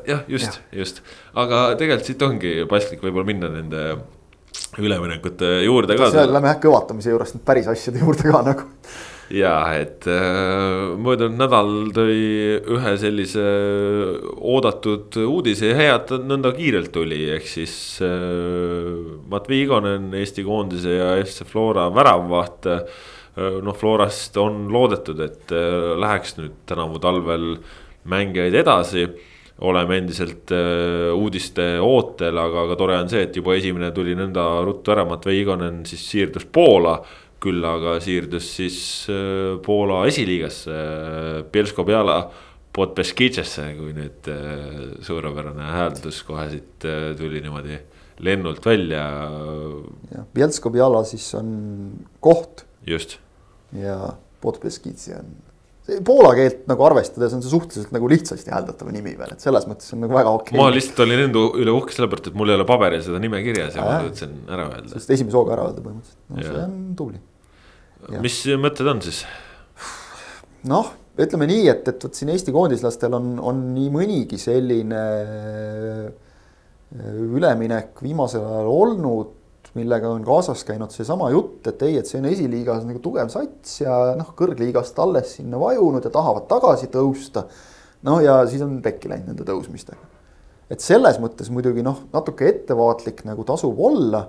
jah, 0.07 0.21
just, 0.29 0.59
just, 0.71 1.01
aga 1.34 1.65
tegelikult 1.79 2.09
siit 2.09 2.25
ongi 2.25 2.53
paslik 2.69 3.01
võib-olla 3.03 3.27
minna 3.27 3.49
nende 3.51 3.84
üleminekute 4.81 5.55
juurde 5.65 5.97
ka. 5.97 6.11
Lähme 6.27 6.53
jah 6.53 6.61
kõvatamise 6.61 7.13
juurest 7.13 7.37
nüüd 7.37 7.45
päris 7.47 7.69
asjade 7.71 8.01
juurde 8.03 8.29
ka 8.29 8.43
nagu. 8.45 8.69
ja 9.33 9.55
et 9.79 10.05
äh, 10.11 10.93
möödunud 10.99 11.39
nädal 11.39 11.71
tõi 11.95 12.17
ühe 12.75 12.91
sellise 13.01 13.45
oodatud 14.35 15.15
uudise 15.23 15.71
ja 15.71 15.77
hea, 15.79 15.95
et 15.95 16.05
ta 16.11 16.19
nõnda 16.21 16.51
kiirelt 16.53 16.91
tuli, 16.93 17.23
ehk 17.37 17.47
siis 17.49 17.73
äh, 18.03 18.91
Matvei 19.31 19.63
Igonen, 19.63 20.11
Eesti 20.19 20.45
koondise 20.45 20.97
ja 20.99 21.09
FC 21.23 21.47
Flora 21.49 21.87
väravvaht 21.95 22.69
äh,. 22.69 22.85
noh, 23.33 23.73
Florast 23.73 24.37
on 24.37 24.67
loodetud, 24.69 25.21
et 25.25 25.53
äh, 25.55 25.93
läheks 25.97 26.37
nüüd 26.37 26.59
tänavu 26.69 27.01
talvel 27.01 27.55
mängijaid 28.09 28.59
edasi 28.61 29.07
oleme 29.61 29.99
endiselt 30.01 30.51
äh, 30.51 31.11
uudiste 31.13 31.77
ootel, 31.83 32.37
aga, 32.41 32.63
aga 32.67 32.77
tore 32.79 32.97
on 32.97 33.11
see, 33.11 33.27
et 33.27 33.35
juba 33.37 33.57
esimene 33.57 33.91
tuli 33.93 34.15
nõnda 34.17 34.45
ruttu 34.65 34.93
ära, 34.93 35.05
Matvei 35.05 35.43
Igonen 35.43 35.83
siis 35.89 36.07
siirdus 36.09 36.47
Poola. 36.49 37.01
küll 37.43 37.65
aga 37.67 37.97
siirdus 37.99 38.45
siis 38.55 38.77
äh, 39.11 39.59
Poola 39.61 40.05
esiliigasse 40.07 40.73
äh,, 40.73 41.39
Bielsko-Biala 41.51 42.17
Podbeskidžesse, 42.73 43.67
kui 43.77 43.91
nüüd 43.93 44.25
suurepärane 45.05 45.67
hääldus 45.75 46.23
kohe 46.25 46.47
siit 46.49 46.87
tuli 47.19 47.37
niimoodi 47.43 47.75
lennult 48.25 48.65
välja. 48.65 49.03
jah, 50.09 50.25
Bielsko-Biala 50.33 51.03
siis 51.05 51.27
on 51.37 51.51
koht. 52.19 52.65
just. 52.87 53.19
ja 53.77 54.15
Podbeskidze 54.41 55.19
on 55.19 55.35
Poola 55.84 56.29
keelt 56.38 56.61
nagu 56.71 56.86
arvestades 56.88 57.34
on 57.36 57.41
see 57.43 57.51
suhteliselt 57.51 57.91
nagu 57.91 58.07
lihtsasti 58.07 58.53
hääldatav 58.53 58.88
nimi 58.95 59.17
veel, 59.19 59.34
et 59.36 59.43
selles 59.43 59.65
mõttes 59.67 59.91
on 59.91 59.99
nagu 60.05 60.15
väga 60.15 60.31
okei 60.31 60.55
okay.. 60.55 60.61
ma 60.61 60.71
lihtsalt 60.71 61.01
olin 61.03 61.23
enda 61.25 61.43
üle 61.59 61.73
uhke 61.75 61.95
sellepärast, 61.95 62.29
et 62.31 62.38
mul 62.39 62.53
ei 62.53 62.55
ole 62.55 62.67
paberil 62.69 63.03
seda 63.03 63.19
nime 63.19 63.41
kirjas 63.43 63.75
ja, 63.75 63.84
ja 63.84 63.88
ma 63.89 64.05
jõudsin 64.05 64.38
ära 64.47 64.69
öelda. 64.69 64.93
sest 64.93 65.11
esimese 65.17 65.36
hooga 65.36 65.57
ära 65.57 65.67
öelda 65.67 65.84
põhimõtteliselt, 65.84 66.21
no 66.29 66.39
ja. 66.39 66.47
see 66.47 66.63
on 66.63 66.77
tubli. 67.01 67.19
mis 68.23 68.39
mõtted 68.63 68.91
on 68.93 69.03
siis? 69.03 69.19
noh, 70.71 70.93
ütleme 71.19 71.51
nii, 71.51 71.67
et, 71.75 71.91
et 71.91 72.07
vot 72.07 72.15
siin 72.15 72.31
Eesti 72.31 72.55
koondislastel 72.55 73.19
on, 73.19 73.34
on 73.43 73.63
nii 73.75 73.91
mõnigi 73.91 74.39
selline 74.39 75.03
äh, 75.27 76.07
üleminek 77.27 77.99
viimasel 78.05 78.47
ajal 78.47 78.71
olnud, 78.71 79.36
millega 79.74 80.09
on 80.13 80.26
kaasas 80.26 80.63
käinud 80.67 80.93
seesama 80.93 81.30
jutt, 81.34 81.65
et 81.71 81.82
ei, 81.88 81.97
et 81.97 82.09
see 82.09 82.19
on 82.21 82.30
esiliigas 82.30 82.84
nagu 82.86 83.01
tugev 83.03 83.32
sats 83.34 83.80
ja 83.82 84.13
noh, 84.19 84.34
kõrgliigast 84.38 84.99
alles 85.01 85.38
sinna 85.39 85.59
vajunud 85.61 86.05
ja 86.05 86.11
tahavad 86.13 86.45
tagasi 86.51 86.91
tõusta. 86.93 87.47
noh, 88.03 88.21
ja 88.21 88.41
siis 88.49 88.61
on 88.65 88.80
pekki 88.86 89.09
läinud 89.09 89.34
nende 89.34 89.47
tõusmistega. 89.47 90.11
et 90.69 90.82
selles 90.82 91.19
mõttes 91.24 91.49
muidugi 91.49 91.86
noh, 91.86 92.05
natuke 92.13 92.47
ettevaatlik 92.49 93.26
nagu 93.26 93.43
tasub 93.47 93.80
olla 93.80 94.28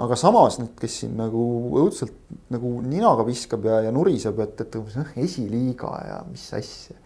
aga 0.00 0.16
samas 0.18 0.58
need, 0.60 0.72
kes 0.80 0.96
siin 1.02 1.14
nagu 1.18 1.44
õudselt 1.82 2.14
nagu 2.52 2.72
ninaga 2.84 3.24
viskab 3.26 3.66
ja, 3.68 3.80
ja 3.86 3.94
nuriseb, 3.94 4.38
et, 4.44 4.62
et 4.64 4.76
noh, 4.80 5.14
esiliiga 5.24 5.92
ja 6.06 6.18
mis 6.28 6.46
asja. 6.56 6.96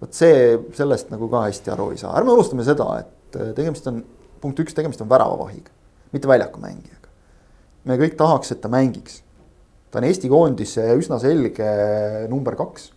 vot 0.00 0.16
see, 0.16 0.58
sellest 0.76 1.12
nagu 1.12 1.28
ka 1.32 1.44
hästi 1.46 1.72
aru 1.74 1.90
ei 1.94 2.00
saa, 2.00 2.14
ärme 2.18 2.34
unustame 2.36 2.66
seda, 2.66 2.88
et 3.02 3.40
äh, 3.40 3.52
tegemist 3.56 3.88
on, 3.90 4.02
punkt 4.42 4.60
üks, 4.64 4.76
tegemist 4.76 5.02
on 5.04 5.10
väravavahiga, 5.10 5.72
mitte 6.14 6.30
väljaku 6.30 6.62
mängijaga. 6.62 7.10
me 7.84 7.98
kõik 8.00 8.16
tahaks, 8.16 8.54
et 8.54 8.62
ta 8.62 8.70
mängiks. 8.72 9.22
ta 9.90 10.00
on 10.00 10.08
Eesti 10.08 10.30
koondise 10.30 10.86
üsna 10.98 11.18
selge 11.22 11.70
number 12.30 12.56
kaks. 12.58 12.92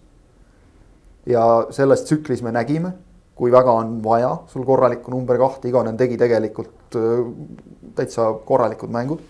ja 1.25 1.67
selles 1.75 2.05
tsüklis 2.05 2.43
me 2.45 2.53
nägime, 2.55 2.93
kui 3.37 3.51
väga 3.53 3.73
on 3.81 3.97
vaja 4.03 4.35
sul 4.51 4.65
korralikku 4.65 5.11
number 5.13 5.37
kahte, 5.41 5.69
Igonen 5.69 5.97
tegi 5.97 6.17
tegelikult 6.17 6.95
äh, 6.97 7.25
täitsa 7.97 8.31
korralikud 8.45 8.93
mängud. 8.93 9.25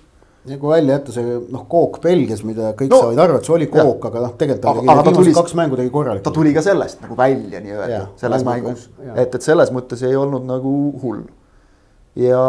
ja 0.48 0.58
kui 0.58 0.72
välja 0.72 0.96
jätta 0.96 1.12
see 1.12 1.40
noh, 1.52 1.66
kook 1.68 2.02
Belgias, 2.04 2.44
mida 2.48 2.72
kõik 2.78 2.92
no, 2.94 3.02
said 3.08 3.20
aru, 3.20 3.40
et 3.40 3.48
see 3.48 3.56
oli 3.56 3.68
kook, 3.72 4.06
aga 4.12 4.22
noh, 4.28 4.36
tegelikult 4.40 4.64
ta 4.64 4.76
tegi 4.80 5.16
viimased 5.16 5.40
kaks 5.42 5.56
mängu 5.60 5.80
tegi 5.80 5.92
korralikult. 5.92 6.28
ta 6.28 6.36
tuli 6.36 6.54
ka 6.56 6.64
sellest 6.64 7.04
nagu 7.04 7.18
välja 7.20 7.64
nii-öelda 7.64 8.04
selles 8.20 8.46
mängu, 8.48 8.72
mängus, 8.72 8.90
et, 9.16 9.36
et 9.36 9.44
selles 9.44 9.74
mõttes 9.76 10.04
ei 10.08 10.16
olnud 10.16 10.48
nagu 10.48 10.76
hull. 11.04 11.26
ja 12.16 12.44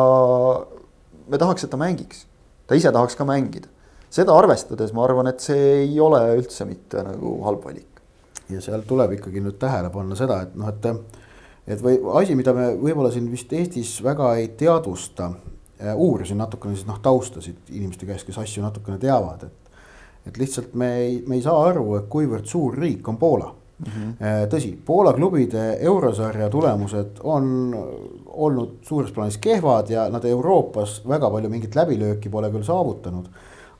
me 1.28 1.40
tahaks, 1.40 1.64
et 1.64 1.70
ta 1.70 1.80
mängiks, 1.80 2.24
ta 2.66 2.78
ise 2.78 2.92
tahaks 2.92 3.16
ka 3.16 3.26
mängida. 3.28 3.68
seda 4.10 4.32
arvestades 4.32 4.92
ma 4.96 5.04
arvan, 5.04 5.28
et 5.28 5.40
see 5.44 5.84
ei 5.84 6.00
ole 6.00 6.20
üldse 6.38 6.64
mitte 6.64 7.02
nagu 7.04 7.38
halb 7.44 7.64
valik. 7.64 8.02
ja 8.48 8.60
seal 8.64 8.82
tuleb 8.88 9.18
ikkagi 9.18 9.40
nüüd 9.44 9.58
tähele 9.60 9.90
panna 9.90 10.16
seda, 10.16 10.42
et 10.42 10.56
noh, 10.56 10.68
et 10.68 10.86
et 11.68 11.82
või 11.84 11.98
asi, 12.22 12.34
mida 12.34 12.54
me 12.56 12.70
võib-olla 12.80 13.12
siin 13.12 13.30
vist 13.30 13.52
Eestis 13.52 13.98
väga 14.02 14.34
ei 14.40 14.48
teadvusta 14.56 15.32
Äh, 15.84 15.96
uurisin 15.96 16.38
natukene 16.38 16.74
siis 16.74 16.86
noh 16.88 16.96
taustasid 16.98 17.68
inimeste 17.70 18.06
käest, 18.06 18.26
kes 18.26 18.38
asju 18.42 18.64
natukene 18.64 18.98
teavad, 18.98 19.44
et. 19.46 19.76
et 20.26 20.38
lihtsalt 20.40 20.72
me 20.74 20.88
ei, 21.04 21.12
me 21.26 21.36
ei 21.38 21.42
saa 21.44 21.54
aru, 21.68 21.84
et 22.00 22.08
kuivõrd 22.10 22.48
suur 22.50 22.74
riik 22.74 23.06
on 23.08 23.16
Poola 23.16 23.52
mm. 23.78 23.92
-hmm. 23.92 24.48
tõsi, 24.52 24.72
Poola 24.84 25.12
klubide 25.12 25.76
eurosarja 25.80 26.50
tulemused 26.50 27.20
on 27.22 27.74
olnud 28.26 28.78
suures 28.82 29.12
plaanis 29.12 29.38
kehvad 29.38 29.90
ja 29.90 30.08
nad 30.08 30.24
Euroopas 30.24 31.02
väga 31.08 31.30
palju 31.30 31.50
mingit 31.50 31.74
läbilööki 31.74 32.28
pole 32.28 32.50
küll 32.50 32.62
saavutanud. 32.62 33.28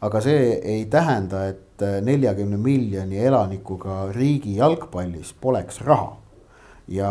aga 0.00 0.20
see 0.20 0.60
ei 0.62 0.84
tähenda, 0.86 1.46
et 1.48 1.82
neljakümne 2.02 2.56
miljoni 2.56 3.18
elanikuga 3.18 4.12
riigi 4.12 4.56
jalgpallis 4.56 5.34
poleks 5.40 5.80
raha. 5.80 6.16
ja 6.88 7.10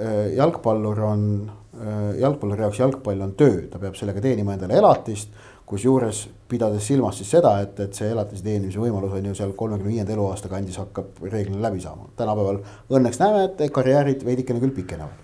äh, 0.00 0.34
jalgpallur 0.36 1.00
on 1.00 1.50
Äh, 1.72 2.18
jalgpalluri 2.20 2.60
jaoks 2.66 2.78
jalgpall 2.82 3.22
on 3.24 3.30
töö, 3.32 3.62
ta 3.72 3.78
peab 3.80 3.94
sellega 3.96 4.20
teenima 4.20 4.52
endale 4.52 4.76
elatist. 4.76 5.30
Kusjuures 5.72 6.26
pidades 6.52 6.84
silmas 6.86 7.16
siis 7.20 7.30
seda, 7.32 7.54
et, 7.64 7.78
et 7.80 7.96
see 7.96 8.10
elatise 8.12 8.44
teenimise 8.44 8.80
võimalus 8.80 9.14
on 9.16 9.28
ju 9.30 9.34
seal 9.38 9.54
kolmekümne 9.56 9.94
viienda 9.94 10.14
eluaasta 10.14 10.50
kandis 10.52 10.78
hakkab 10.80 11.22
reeglina 11.24 11.62
läbi 11.64 11.80
saama. 11.80 12.10
tänapäeval 12.16 12.60
õnneks 12.92 13.20
näeme, 13.22 13.44
et 13.48 13.62
karjäärid 13.72 14.24
veidikene 14.26 14.60
küll 14.62 14.74
pikenevad. 14.76 15.18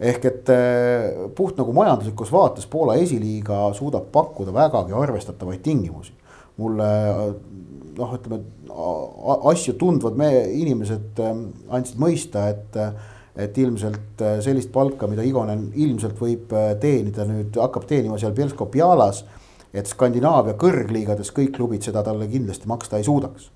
ehk 0.00 0.24
et 0.30 0.52
äh, 0.54 1.08
puht 1.36 1.58
nagu 1.58 1.74
majanduslikus 1.74 2.32
vaates 2.32 2.66
Poola 2.66 2.94
esiliiga 3.02 3.72
suudab 3.78 4.10
pakkuda 4.12 4.54
vägagi 4.54 4.94
arvestatavaid 4.98 5.62
tingimusi. 5.62 6.14
mulle 6.56 6.90
noh, 7.98 8.14
ütleme 8.18 8.40
asju 9.52 9.74
tundvad 9.80 10.16
me 10.16 10.30
inimesed 10.62 11.20
äh, 11.20 11.42
andsid 11.70 11.98
mõista, 11.98 12.48
et 12.54 12.80
et 13.32 13.56
ilmselt 13.58 14.20
sellist 14.44 14.68
palka, 14.72 15.06
mida 15.08 15.24
Igonen 15.24 15.70
ilmselt 15.80 16.18
võib 16.20 16.50
teenida 16.80 17.24
nüüd, 17.24 17.56
hakkab 17.56 17.86
teenima 17.88 18.18
seal 18.20 18.34
Bielsko-Bialas. 18.36 19.22
Et 19.72 19.88
Skandinaavia 19.88 20.54
kõrgliigades 20.60 21.32
kõik 21.34 21.54
klubid 21.56 21.84
seda 21.86 22.02
talle 22.04 22.28
kindlasti 22.30 22.68
maksta 22.70 23.00
ei 23.00 23.06
suudaks. 23.06 23.50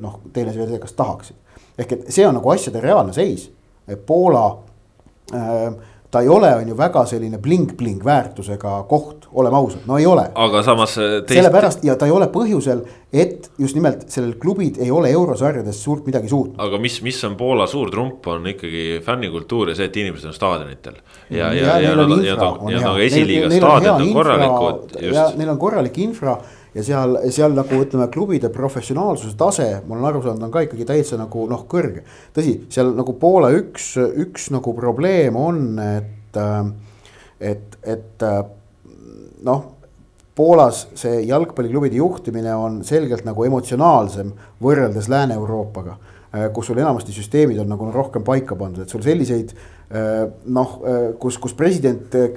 Noh, 0.00 0.18
teine 0.32 0.52
see, 0.54 0.78
kas 0.80 0.94
tahaksid, 0.96 1.36
ehk 1.78 1.92
et 1.92 2.06
see 2.12 2.24
on 2.26 2.38
nagu 2.38 2.50
asjade 2.50 2.80
reaalne 2.80 3.12
seis. 3.12 3.50
Poola 4.06 4.46
äh, 5.34 5.74
ta 6.12 6.20
ei 6.20 6.28
ole, 6.28 6.50
on 6.56 6.68
ju 6.68 6.74
väga 6.76 7.06
selline 7.08 7.38
bling-bling 7.40 8.02
väärtusega 8.04 8.74
koht, 8.88 9.24
oleme 9.32 9.56
ausad, 9.56 9.86
no 9.88 9.96
ei 9.96 10.06
ole. 10.06 10.26
aga 10.34 10.60
samas 10.62 10.98
teist.... 10.98 11.32
sellepärast 11.32 11.84
ja 11.88 11.96
ta 11.96 12.08
ei 12.08 12.12
ole 12.12 12.28
põhjusel, 12.34 12.82
et 13.12 13.48
just 13.58 13.78
nimelt 13.78 14.04
sellel 14.12 14.34
klubid 14.42 14.76
ei 14.84 14.90
ole 14.92 15.08
eurosarjades 15.16 15.80
suurt 15.82 16.04
midagi 16.06 16.28
suutnud. 16.28 16.60
aga 16.60 16.80
mis, 16.82 17.00
mis 17.06 17.22
on 17.24 17.36
Poola 17.40 17.66
suur 17.70 17.90
trump, 17.90 18.28
on 18.28 18.44
ikkagi 18.52 19.00
fännikultuur 19.06 19.72
ja 19.72 19.78
see, 19.78 19.88
et 19.88 19.96
inimesed 20.04 20.28
on 20.28 20.36
staadionitel. 20.36 21.00
ja, 21.30 21.48
ja, 21.48 21.54
ja, 21.54 21.78
ja, 21.80 21.94
ja, 21.96 22.08
ja, 22.28 22.50
ja, 22.74 22.82
ja 22.82 22.96
esiliiga 23.06 23.48
staadionid 23.56 24.10
on 24.10 24.18
korralikud. 24.20 24.98
ja 25.08 25.30
neil 25.36 25.54
on 25.56 25.62
korralik 25.64 25.96
infra 26.04 26.36
ja 26.74 26.84
seal, 26.84 27.18
seal 27.34 27.56
nagu 27.56 27.80
ütleme, 27.84 28.08
klubide 28.12 28.50
professionaalsuse 28.52 29.36
tase, 29.38 29.68
ma 29.86 29.96
olen 29.96 30.08
aru 30.08 30.22
saanud, 30.24 30.46
on 30.46 30.54
ka 30.54 30.64
ikkagi 30.66 30.86
täitsa 30.88 31.18
nagu 31.20 31.46
noh, 31.50 31.66
kõrge. 31.68 32.06
tõsi, 32.36 32.56
seal 32.72 32.94
nagu 32.96 33.16
Poola 33.20 33.52
üks, 33.56 33.92
üks 33.98 34.48
nagu 34.54 34.74
probleem 34.76 35.36
on, 35.36 35.62
et, 35.82 36.40
et, 37.52 37.78
et 37.96 38.26
noh. 39.44 39.68
Poolas 40.32 40.86
see 40.96 41.18
jalgpalliklubide 41.28 41.98
juhtimine 41.98 42.54
on 42.56 42.78
selgelt 42.88 43.26
nagu 43.28 43.44
emotsionaalsem 43.44 44.30
võrreldes 44.64 45.10
Lääne-Euroopaga 45.12 45.98
kus 46.56 46.70
sul 46.70 46.78
enamasti 46.80 47.12
süsteemid 47.12 47.58
on 47.60 47.68
nagu 47.68 47.90
rohkem 47.92 48.24
paika 48.24 48.56
pandud, 48.56 48.86
et 48.86 48.92
sul 48.92 49.02
selliseid 49.04 49.52
noh, 50.44 50.76
äh, 50.88 51.00
kus, 51.20 51.36
kus 51.38 51.54
president 51.54 52.14
äh, 52.14 52.30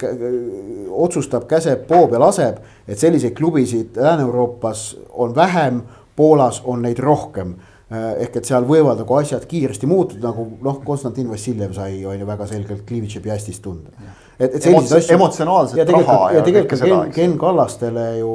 otsustab, 0.90 1.46
käseb, 1.48 1.86
poob 1.88 2.12
ja 2.12 2.20
laseb, 2.20 2.58
et 2.88 3.00
selliseid 3.00 3.36
klubisid 3.36 3.96
Lääne-Euroopas 3.96 4.90
on 5.12 5.34
vähem, 5.36 5.82
Poolas 6.16 6.62
on 6.64 6.80
neid 6.80 6.98
rohkem 6.98 7.56
ehk 7.92 8.38
et 8.40 8.48
seal 8.48 8.64
võivad 8.66 8.98
nagu 8.98 9.14
asjad 9.14 9.44
kiiresti 9.46 9.86
muutuda, 9.86 10.32
nagu 10.32 10.46
noh, 10.64 10.78
Konstantin 10.82 11.28
Vassiljev 11.30 11.74
sai, 11.76 12.00
on 12.08 12.16
ju 12.18 12.26
väga 12.26 12.48
selgelt 12.50 12.82
Klivitši 12.88 13.20
Piastist 13.22 13.62
tunda. 13.62 13.92
et, 14.40 14.56
et 14.56 14.62
selliseid 14.62 14.96
asju. 14.98 15.14
emotsionaalset 15.14 15.92
raha 15.94 16.16
ja, 16.32 16.40
ja 16.40 16.42
tegelikult 16.48 16.82
Ken, 16.82 17.12
Ken 17.14 17.38
Kallastele 17.38 18.08
ju, 18.18 18.32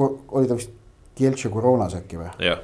oli 0.00 0.48
ta 0.48 0.56
vist 0.56 0.72
Kieltši 1.18 1.52
koroonas 1.52 1.98
äkki 1.98 2.22
või? 2.22 2.30
jah 2.40 2.62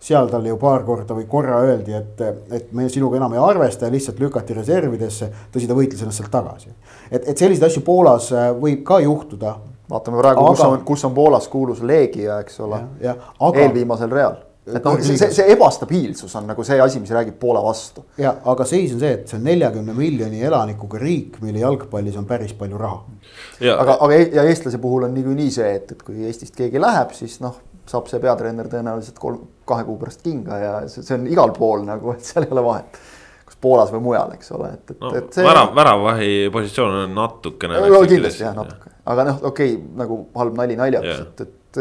seal 0.00 0.28
talle 0.30 0.48
ju 0.52 0.58
paar 0.60 0.84
korda 0.86 1.16
või 1.16 1.26
korra 1.30 1.60
öeldi, 1.66 1.94
et, 1.96 2.20
et 2.52 2.72
me 2.76 2.88
sinuga 2.92 3.18
enam 3.20 3.34
ei 3.34 3.42
arvesta 3.42 3.86
ja 3.86 3.94
lihtsalt 3.94 4.20
lükati 4.20 4.54
reservidesse. 4.54 5.30
tõsi, 5.52 5.68
ta 5.68 5.76
võitles 5.78 6.02
ennast 6.02 6.22
sealt 6.22 6.32
tagasi. 6.32 6.74
et, 7.10 7.22
et 7.22 7.36
selliseid 7.36 7.70
asju 7.70 7.82
Poolas 7.86 8.32
äh, 8.32 8.50
võib 8.60 8.84
ka 8.86 9.00
juhtuda. 9.04 9.56
vaatame 9.90 10.20
praegu 10.20 10.44
aga..., 10.44 10.50
kus 10.54 10.66
on, 10.66 10.82
kus 10.84 11.04
on 11.08 11.14
Poolas 11.14 11.48
kuulus 11.48 11.82
Leegia, 11.82 12.40
eks 12.40 12.60
ole. 12.60 12.82
Aga... 13.02 13.58
eelviimasel 13.60 14.10
real 14.10 14.36
et 14.66 14.82
noh, 14.82 14.96
see, 14.98 15.14
see, 15.14 15.30
see 15.34 15.52
ebastabiilsus 15.54 16.32
on 16.38 16.48
nagu 16.50 16.64
see 16.66 16.78
asi, 16.82 16.98
mis 17.02 17.12
räägib 17.14 17.36
Poola 17.38 17.62
vastu. 17.62 18.02
ja, 18.18 18.32
aga 18.50 18.66
seis 18.66 18.94
on 18.96 19.02
see, 19.02 19.12
et 19.20 19.30
see 19.30 19.38
on 19.38 19.44
neljakümne 19.46 19.94
miljoni 19.94 20.42
elanikuga 20.42 20.98
riik, 20.98 21.38
mille 21.44 21.62
jalgpallis 21.62 22.18
on 22.18 22.26
päris 22.26 22.54
palju 22.58 22.80
raha. 22.80 22.98
aga, 23.62 23.98
aga 24.00 24.10
e-, 24.16 24.30
ja 24.34 24.46
eestlase 24.50 24.80
puhul 24.82 25.06
on 25.06 25.14
niikuinii 25.14 25.52
see, 25.54 25.70
et, 25.78 25.94
et 25.94 26.02
kui 26.02 26.26
Eestist 26.26 26.58
keegi 26.58 26.82
läheb, 26.82 27.14
siis 27.14 27.38
noh, 27.44 27.60
saab 27.86 28.10
see 28.10 28.18
peatreener 28.22 28.66
tõenäoliselt 28.72 29.22
kolm, 29.22 29.46
kahe 29.66 29.84
kuu 29.86 29.98
pärast 30.00 30.24
kinga 30.24 30.58
ja 30.62 30.72
see, 30.90 31.04
see 31.06 31.18
on 31.18 31.26
igal 31.30 31.52
pool 31.56 31.84
nagu, 31.86 32.14
et 32.16 32.24
seal 32.24 32.46
ei 32.46 32.54
ole 32.54 32.64
vahet. 32.66 32.98
kas 33.46 33.58
Poolas 33.62 33.92
või 33.94 34.02
mujal, 34.08 34.32
eks 34.34 34.50
ole, 34.56 34.72
et, 34.74 34.94
et 34.94 35.04
no,, 35.04 35.12
et 35.20 35.28
see. 35.36 35.44
värav, 35.46 35.70
väravvahi 35.76 36.32
positsioon 36.54 36.96
on 37.04 37.14
natukene. 37.14 37.78
no 37.82 38.00
kindlasti 38.08 38.46
jah, 38.46 38.56
natuke, 38.56 38.90
aga 39.12 39.28
noh, 39.30 39.38
okei 39.50 39.76
okay,, 39.76 39.92
nagu 40.02 40.18
halb 40.40 40.58
nali 40.58 40.78
naljaks, 40.78 41.22
et, 41.26 41.46
et 41.46 41.80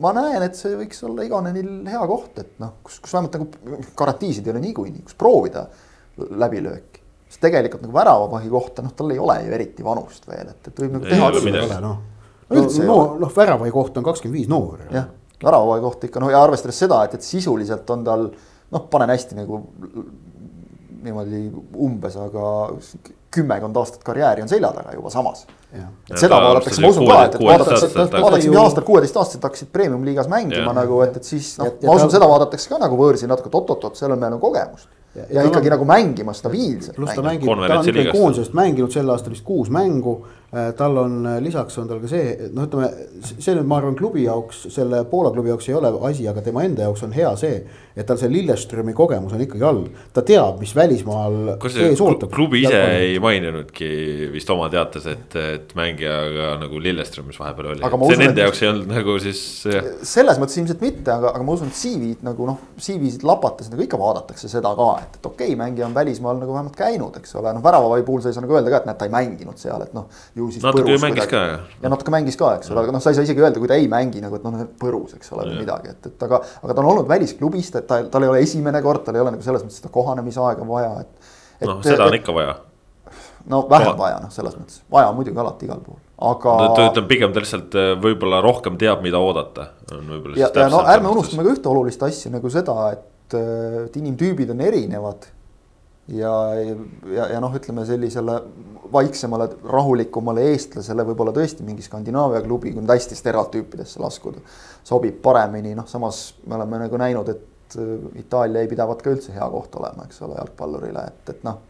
ma 0.00 0.14
näen, 0.16 0.46
et 0.46 0.56
see 0.56 0.76
võiks 0.78 1.02
olla 1.08 1.26
Igonenil 1.26 1.70
hea 1.90 2.02
koht, 2.08 2.40
et 2.40 2.56
noh, 2.62 2.78
kus, 2.86 3.00
kus 3.02 3.16
vähemalt 3.16 3.38
nagu 3.40 3.92
garantiisid 3.98 4.48
ei 4.48 4.54
ole 4.54 4.64
niikuinii, 4.68 5.04
kus 5.08 5.18
proovida 5.18 5.66
läbilööki 6.16 7.00
sest 7.32 7.40
tegelikult 7.46 7.80
nagu 7.86 7.94
väravavahi 7.96 8.50
kohta, 8.52 8.84
noh, 8.84 8.92
tal 8.96 9.12
ei 9.12 9.20
ole 9.20 9.38
ju 9.46 9.52
eriti 9.56 9.84
vanust 9.84 10.26
veel, 10.28 10.50
et, 10.52 10.68
et 10.68 10.80
võib 10.84 10.98
nagu 10.98 11.08
teha. 11.08 11.30
noh, 11.80 12.02
no, 12.52 12.64
no, 12.84 12.96
noh, 13.22 13.32
väravavahi 13.32 13.72
koht 13.72 13.96
on 13.96 14.04
kakskümmend 14.04 14.36
viis 14.36 14.50
noor. 14.52 14.84
jah 14.92 15.08
väravavahi 15.44 15.80
kohta 15.84 16.06
ikka 16.06 16.20
noh, 16.20 16.30
ja 16.30 16.42
arvestades 16.42 16.78
seda, 16.78 17.02
et, 17.04 17.14
et 17.14 17.22
sisuliselt 17.26 17.90
on 17.90 18.04
tal 18.04 18.28
noh, 18.72 18.86
panen 18.90 19.10
hästi 19.14 19.34
nagu 19.38 19.62
niimoodi 21.02 21.40
umbes, 21.82 22.16
aga 22.16 22.46
kümmekond 23.32 23.76
aastat 23.80 24.04
karjääri 24.06 24.44
on 24.44 24.48
selja 24.50 24.70
taga 24.76 24.92
juba 24.94 25.10
samas. 25.10 25.46
et 25.72 26.18
seda 26.20 26.36
ta 26.36 26.40
vaadatakse, 26.44 26.82
ma 26.84 26.88
usun 26.92 27.06
ka, 27.08 27.18
et, 27.24 27.34
et 27.38 27.44
vaadatakse, 27.46 27.88
tagasi. 27.94 28.12
vaadatakse 28.22 28.48
ju- 28.50 28.58
aastal 28.60 28.84
kuueteistaastased 28.84 29.42
hakkasid 29.46 29.70
premium-liigas 29.72 30.28
mängima 30.28 30.66
Jah. 30.68 30.74
nagu, 30.76 30.98
et, 31.06 31.16
et 31.16 31.24
siis 31.24 31.54
noh 31.58 31.70
Ja-, 31.70 31.78
ja 31.80 31.88
ma 31.88 31.94
usun, 31.96 32.10
ta- 32.12 32.18
seda 32.18 32.28
vaadatakse 32.28 32.68
ka 32.68 32.78
nagu 32.82 32.98
võõrsi 33.00 33.30
natuke, 33.30 33.48
et 33.48 33.56
oot-oot-oot, 33.56 33.96
seal 33.96 34.12
on 34.12 34.20
meil 34.20 34.34
nagu 34.36 34.42
kogemust. 34.44 34.90
Ja- 35.16 35.22
ja, 35.22 35.26
ja 35.30 35.40
ja 35.40 35.48
ikkagi 35.48 35.70
on- 35.70 35.74
nagu 35.78 35.88
mängima 35.88 36.34
stabiilselt. 36.36 36.96
pluss 36.96 37.16
ta 37.16 37.24
mängib, 37.24 37.48
ta 37.48 37.78
on 37.80 37.88
ikkagi 37.88 38.12
koondisest 38.12 38.54
mänginud 38.60 38.92
sel 38.92 39.10
aastal 39.16 39.32
vist 39.32 39.44
kuus 39.48 39.72
mängu. 39.72 40.18
Tal 40.76 40.98
on 41.00 41.22
lisaks 41.40 41.78
on 41.80 41.88
tal 41.88 42.00
ka 42.02 42.10
see, 42.10 42.50
noh, 42.52 42.66
ütleme 42.68 42.88
see 43.24 43.54
nüüd, 43.56 43.64
ma 43.68 43.78
arvan, 43.80 43.94
klubi 43.96 44.26
jaoks, 44.26 44.66
selle 44.74 45.00
Poola 45.08 45.30
klubi 45.32 45.48
jaoks 45.48 45.70
ei 45.70 45.76
ole 45.78 45.92
asi, 46.08 46.26
aga 46.28 46.44
tema 46.44 46.66
enda 46.66 46.84
jaoks 46.84 47.06
on 47.06 47.14
hea 47.16 47.30
see. 47.40 47.62
et 47.92 48.06
tal 48.08 48.16
see 48.16 48.28
Lilleströmi 48.32 48.94
kogemus 48.96 49.34
on 49.36 49.42
ikkagi 49.44 49.64
all, 49.68 49.82
ta 50.16 50.22
teab, 50.24 50.60
mis 50.62 50.70
välismaal 50.76 51.58
ees 51.68 52.00
ootab. 52.00 52.30
klubi 52.32 52.62
ise 52.64 52.78
ei 52.98 53.18
maininudki 53.20 53.88
vist 54.32 54.48
oma 54.52 54.70
teates, 54.72 55.08
et, 55.12 55.36
et 55.36 55.74
mängijaga 55.76 56.54
nagu 56.60 56.80
Lilleströmis 56.80 57.40
vahepeal 57.40 57.72
oli, 57.74 57.82
see 57.84 57.98
usun, 57.98 58.22
nende 58.24 58.40
et- 58.40 58.44
jaoks 58.46 58.62
ei 58.62 58.70
olnud 58.70 58.92
nagu 58.92 59.16
siis 59.24 59.42
selles 60.08 60.40
mõttes 60.40 60.56
ilmselt 60.60 60.84
mitte, 60.84 61.12
aga, 61.12 61.32
aga 61.32 61.44
ma 61.48 61.56
usun, 61.56 61.72
et 61.72 61.80
CV-d 61.80 62.28
nagu 62.28 62.48
noh, 62.48 62.60
CV-sid 62.80 63.24
lapates 63.28 63.68
nagu 63.72 63.84
ikka 63.84 64.00
vaadatakse 64.00 64.48
seda 64.52 64.72
ka, 64.76 64.88
et, 65.04 65.20
et 65.20 65.28
okei 65.32 65.52
okay,, 65.52 65.60
mängija 65.60 65.88
on 65.88 65.96
välismaal 65.96 66.40
nagu 66.40 66.56
vähemalt 66.56 66.76
käinud, 66.76 67.20
eks 67.20 67.36
ole, 67.40 67.52
noh 67.56 67.64
väravavai 67.64 68.02
puhul 68.06 68.24
sa 68.24 68.32
ei 68.32 68.36
saa 68.36 68.44
nagu 68.44 68.56
öelda 68.56 68.72
ka, 68.72 68.82
et 68.82 68.88
näed, 68.88 68.98
ta 69.00 69.08
ei 69.08 69.12
mänginud 69.12 69.60
seal, 69.60 69.84
et 69.84 69.92
noh. 69.96 70.08
Ju 70.42 70.48
siis 70.54 70.64
Natuke 70.64 70.84
põrus 70.88 71.02
mängis 71.04 71.24
kuidagi. 71.24 71.60
ka, 71.62 71.78
ja 71.84 71.92
natuke 71.92 72.14
mängis 72.14 72.38
ka, 72.40 72.50
eks 72.58 72.72
ole, 72.72 72.82
aga 72.84 72.94
noh, 72.96 73.02
sa 73.04 73.12
ei 73.12 73.18
saa 73.18 73.26
isegi 73.26 73.44
öelda, 73.44 73.62
kui 73.62 73.70
ta 73.70 73.78
ei 73.78 73.86
mängi 73.90 74.22
nagu, 74.24 74.38
et 74.38 74.44
noh, 74.46 74.66
põrus, 74.80 75.14
eks 75.18 75.32
ole, 75.36 75.46
või 75.50 75.62
midagi, 75.62 75.94
et, 75.94 76.10
et 76.10 76.26
aga, 76.26 76.42
aga 76.62 76.74
ta 76.74 76.84
on 76.84 76.90
olnud 76.92 77.08
välisklubis, 77.10 77.70
ta, 77.74 77.82
ta, 77.86 78.02
tal 78.12 78.26
ei 78.26 78.32
ole 78.32 78.42
esimene 78.44 78.82
kord, 78.84 79.04
tal 79.06 79.18
ei 79.18 79.24
ole 79.24 79.34
nagu 79.36 79.46
selles 79.46 79.64
mõttes 79.64 79.80
seda 79.82 79.92
kohanemisaega 79.94 80.68
vaja, 80.68 80.92
et. 81.04 81.34
et- 81.60 81.66
noh, 81.70 81.82
seda 81.86 82.08
on 82.08 82.18
ikka 82.18 82.36
vaja. 82.36 82.56
no 83.52 83.62
vähem 83.70 83.98
vaja, 83.98 84.22
noh, 84.24 84.32
selles 84.34 84.56
mõttes, 84.58 84.80
vaja 84.92 85.12
on 85.12 85.18
muidugi 85.18 85.42
alati 85.42 85.68
igal 85.68 85.82
pool, 85.84 86.00
aga. 86.32 86.56
ütleme 86.88 87.08
pigem 87.10 87.34
ta 87.34 87.44
lihtsalt 87.44 87.78
äh, 87.78 87.92
võib-olla 88.02 88.42
rohkem 88.44 88.78
teab, 88.80 89.04
mida 89.04 89.20
oodata. 89.22 89.70
ja, 90.36 90.48
ja 90.48 90.68
no 90.72 90.82
ärme 90.86 91.12
unustame 91.14 91.46
ka 91.46 91.54
ühte 91.56 91.70
olulist 91.72 92.02
asja 92.06 92.32
nagu 92.34 92.50
seda, 92.52 92.76
et, 92.96 93.38
et 93.86 94.02
inimtüübid 94.02 94.50
on 94.54 94.60
erinevad. 94.60 95.30
Ja, 96.08 96.32
ja, 97.14 97.26
ja 97.34 97.40
noh, 97.40 97.54
ütleme 97.54 97.84
sellisele 97.86 98.38
vaiksemale, 98.92 99.48
rahulikumale 99.72 100.48
eestlasele 100.52 101.06
võib-olla 101.08 101.32
tõesti 101.36 101.64
mingi 101.64 101.84
Skandinaavia 101.84 102.42
klubi, 102.44 102.72
kui 102.72 102.82
nüüd 102.82 102.92
hästi 102.92 103.16
stereotüüpidesse 103.16 104.02
laskuda. 104.02 104.42
sobib 104.84 105.22
paremini, 105.22 105.76
noh, 105.78 105.88
samas 105.88 106.34
me 106.46 106.58
oleme 106.58 106.84
nagu 106.84 106.98
näinud, 107.00 107.28
et 107.28 107.76
äh, 107.78 108.22
Itaalia 108.24 108.64
ei 108.64 108.68
pidavat 108.68 109.02
ka 109.02 109.14
üldse 109.14 109.34
hea 109.34 109.48
koht 109.50 109.76
olema, 109.80 110.08
eks 110.08 110.22
ole, 110.26 110.38
jalgpallurile, 110.40 111.06
et, 111.12 111.36
et 111.36 111.46
noh 111.46 111.60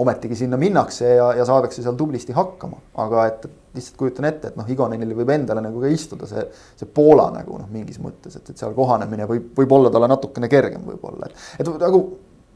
ometigi 0.00 0.36
sinna 0.38 0.56
minnakse 0.56 1.08
ja, 1.14 1.32
ja 1.36 1.44
saadakse 1.44 1.82
seal 1.82 1.96
tublisti 1.98 2.32
hakkama, 2.32 2.78
aga 3.02 3.24
et, 3.28 3.48
lihtsalt 3.74 3.98
kujutan 3.98 4.26
ette, 4.26 4.50
et 4.50 4.56
noh, 4.58 4.66
Igonenil 4.70 5.12
võib 5.18 5.30
endale 5.34 5.62
nagu 5.62 5.82
ka 5.82 5.90
istuda 5.92 6.26
see, 6.30 6.42
see 6.78 6.88
Poola 6.94 7.28
nagu 7.34 7.58
noh, 7.58 7.68
mingis 7.70 8.00
mõttes, 8.02 8.38
et, 8.38 8.50
et 8.50 8.58
seal 8.58 8.74
kohanemine 8.74 9.26
võib, 9.30 9.50
võib 9.58 9.74
olla 9.76 9.92
talle 9.92 10.08
natukene 10.10 10.48
kergem 10.50 10.86
võib-olla, 10.86 11.28
et, 11.28 11.44
et 11.60 11.70
nagu 11.82 12.00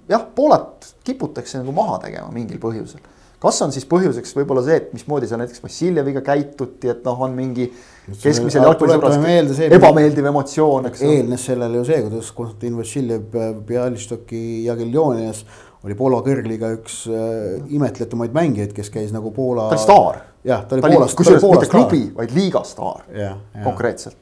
jah, 0.08 0.24
Poolat 0.34 0.94
kiputakse 1.04 1.60
nagu 1.60 1.74
maha 1.76 1.98
tegema 2.06 2.30
mingil 2.34 2.60
põhjusel. 2.62 3.02
kas 3.44 3.60
on 3.60 3.74
siis 3.74 3.84
põhjuseks 3.88 4.32
võib-olla 4.38 4.62
see, 4.64 4.78
et 4.80 4.92
mismoodi 4.96 5.28
seal 5.28 5.42
näiteks 5.42 5.60
Vassiljeviga 5.62 6.22
käituti, 6.24 6.88
et 6.92 7.04
noh, 7.04 7.20
on 7.26 7.34
mingi 7.36 7.66
keskmisel 8.08 8.64
jalgpallisõbrast 8.64 9.60
ebameeldiv 9.68 10.30
emotsioon, 10.30 10.88
eks 10.88 11.04
ole. 11.04 11.18
eelnes 11.18 11.44
sellele 11.50 11.82
ju 11.82 11.84
see, 11.90 12.00
kuidas 12.06 12.32
Konstantin 12.36 12.78
Vassiljev 12.80 13.38
Bialystoki 13.68 14.42
Jagiellonias 14.64 15.44
oli 15.84 15.96
Poola 15.98 16.22
kõrgliiga 16.24 16.70
üks 16.78 17.02
äh, 17.12 17.58
imetletumaid 17.76 18.32
mängijaid, 18.36 18.72
kes 18.76 18.88
käis 18.92 19.12
nagu 19.12 19.32
Poola. 19.36 19.68
ta 19.68 19.76
oli 19.76 19.84
staar. 19.84 20.22
jah, 20.48 20.64
ta 20.64 20.78
oli 20.78 20.86
Poolast. 20.86 21.18
kusjuures 21.18 21.44
mitte 21.44 21.70
klubi, 21.72 22.02
vaid 22.16 22.32
liiga 22.36 22.64
staar. 22.68 23.04
konkreetselt. 23.64 24.16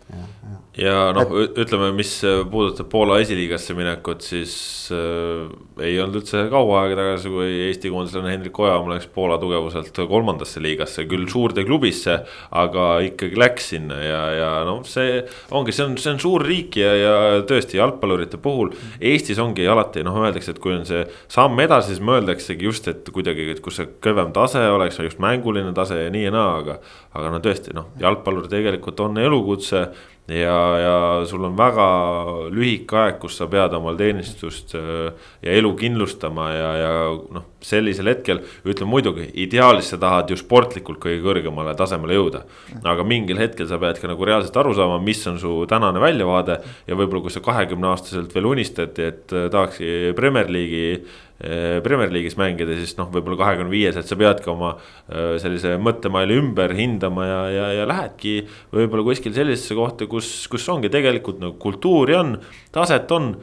Ja 0.79 1.11
noh, 1.13 1.33
ütleme, 1.61 1.91
mis 1.93 2.15
puudutab 2.51 2.89
Poola 2.93 3.19
esiliigasse 3.21 3.75
minekut, 3.77 4.23
siis 4.25 4.55
äh, 4.95 5.51
ei 5.85 5.99
olnud 6.01 6.23
üldse 6.23 6.47
kaua 6.53 6.83
aega 6.83 6.97
tagasi, 6.97 7.33
kui 7.33 7.49
Eesti 7.67 7.91
koondislane 7.93 8.33
Hendrik 8.33 8.57
Ojamaa 8.63 8.95
läks 8.95 9.09
Poola 9.13 9.37
tugevuselt 9.43 10.01
kolmandasse 10.09 10.63
liigasse, 10.65 11.05
küll 11.11 11.29
suurde 11.29 11.67
klubisse. 11.69 12.23
aga 12.63 12.87
ikkagi 13.05 13.37
läks 13.39 13.69
sinna 13.73 13.99
ja, 14.01 14.21
ja 14.37 14.49
noh, 14.69 14.81
see 14.89 15.21
ongi, 15.53 15.75
see 15.77 15.85
on, 15.85 15.97
see 16.01 16.13
on 16.15 16.21
suur 16.23 16.45
riik 16.47 16.77
ja, 16.81 16.93
ja 16.97 17.13
tõesti 17.49 17.77
jalgpallurite 17.77 18.41
puhul. 18.43 18.73
Eestis 19.01 19.41
ongi 19.43 19.67
alati 19.69 20.05
noh, 20.07 20.17
öeldakse, 20.23 20.55
et 20.55 20.63
kui 20.63 20.75
on 20.77 20.87
see 20.89 21.05
samm 21.33 21.61
edasi, 21.65 21.93
siis 21.93 22.05
mõeldaksegi 22.05 22.69
just, 22.69 22.89
et 22.89 23.13
kuidagi, 23.13 23.51
et 23.53 23.61
kus 23.65 23.81
see 23.81 23.93
kõvem 24.05 24.33
tase 24.37 24.65
oleks, 24.73 25.01
just 25.05 25.21
mänguline 25.23 25.75
tase 25.77 26.01
ja 26.07 26.13
nii 26.13 26.27
ja 26.31 26.35
naa, 26.35 26.57
aga. 26.63 26.81
aga 27.13 27.29
no 27.35 27.43
tõesti 27.45 27.75
noh, 27.77 27.91
jalgpallur 28.01 28.49
tegelikult 28.49 29.01
on 29.05 29.21
elukutse 29.21 29.85
ja, 30.29 30.79
ja 30.79 30.97
sul 31.27 31.43
on 31.45 31.57
väga 31.59 31.87
lühike 32.55 32.99
aeg, 32.99 33.17
kus 33.23 33.41
sa 33.41 33.49
pead 33.51 33.75
omal 33.75 33.97
teenistust 33.99 34.75
äh, 34.79 35.11
ja 35.43 35.57
elu 35.59 35.73
kindlustama 35.79 36.47
ja, 36.55 36.69
ja 36.79 36.93
noh, 37.35 37.49
sellisel 37.63 38.11
hetkel. 38.13 38.43
ütleme 38.63 38.91
muidugi, 38.93 39.27
ideaalis 39.45 39.91
sa 39.93 39.99
tahad 40.03 40.31
ju 40.31 40.39
sportlikult 40.39 41.01
kõige 41.03 41.23
kõrgemale 41.25 41.75
tasemele 41.79 42.15
jõuda. 42.19 42.45
aga 42.85 43.07
mingil 43.07 43.41
hetkel 43.43 43.67
sa 43.71 43.81
pead 43.83 43.99
ka 43.99 44.11
nagu 44.11 44.29
reaalselt 44.29 44.57
aru 44.63 44.77
saama, 44.79 45.01
mis 45.03 45.27
on 45.27 45.41
su 45.43 45.57
tänane 45.71 46.01
väljavaade. 46.03 46.61
ja 46.87 46.95
võib-olla, 46.95 47.27
kui 47.27 47.35
sa 47.35 47.43
kahekümne 47.43 47.91
aastaselt 47.91 48.35
veel 48.35 48.47
unistad, 48.55 48.99
et 48.99 49.35
äh, 49.35 49.51
tahakski 49.51 50.15
Premier 50.17 50.47
League'i 50.47 51.03
Premier 51.83 52.13
League'is 52.15 52.37
mängida, 52.39 52.77
siis 52.79 52.95
noh, 52.99 53.09
võib-olla 53.11 53.41
kahekümne 53.41 53.73
viieselt 53.73 54.07
sa 54.07 54.19
peadki 54.19 54.51
oma 54.53 54.77
äh, 54.77 55.35
sellise 55.43 55.75
mõttemaili 55.83 56.37
ümber 56.39 56.75
hindama 56.79 57.27
ja, 57.27 57.41
ja, 57.51 57.71
ja 57.81 57.89
lähedki 57.91 58.37
võib-olla 58.75 59.07
kuskil 59.09 59.35
sellisesse 59.35 59.75
kohta, 59.79 60.07
kus, 60.11 60.31
kus 60.53 60.69
ongi 60.71 60.93
tegelikult 60.93 61.43
nagu 61.43 61.59
kultuuri 61.63 62.15
on, 62.19 62.37
taset 62.75 63.11
on 63.17 63.35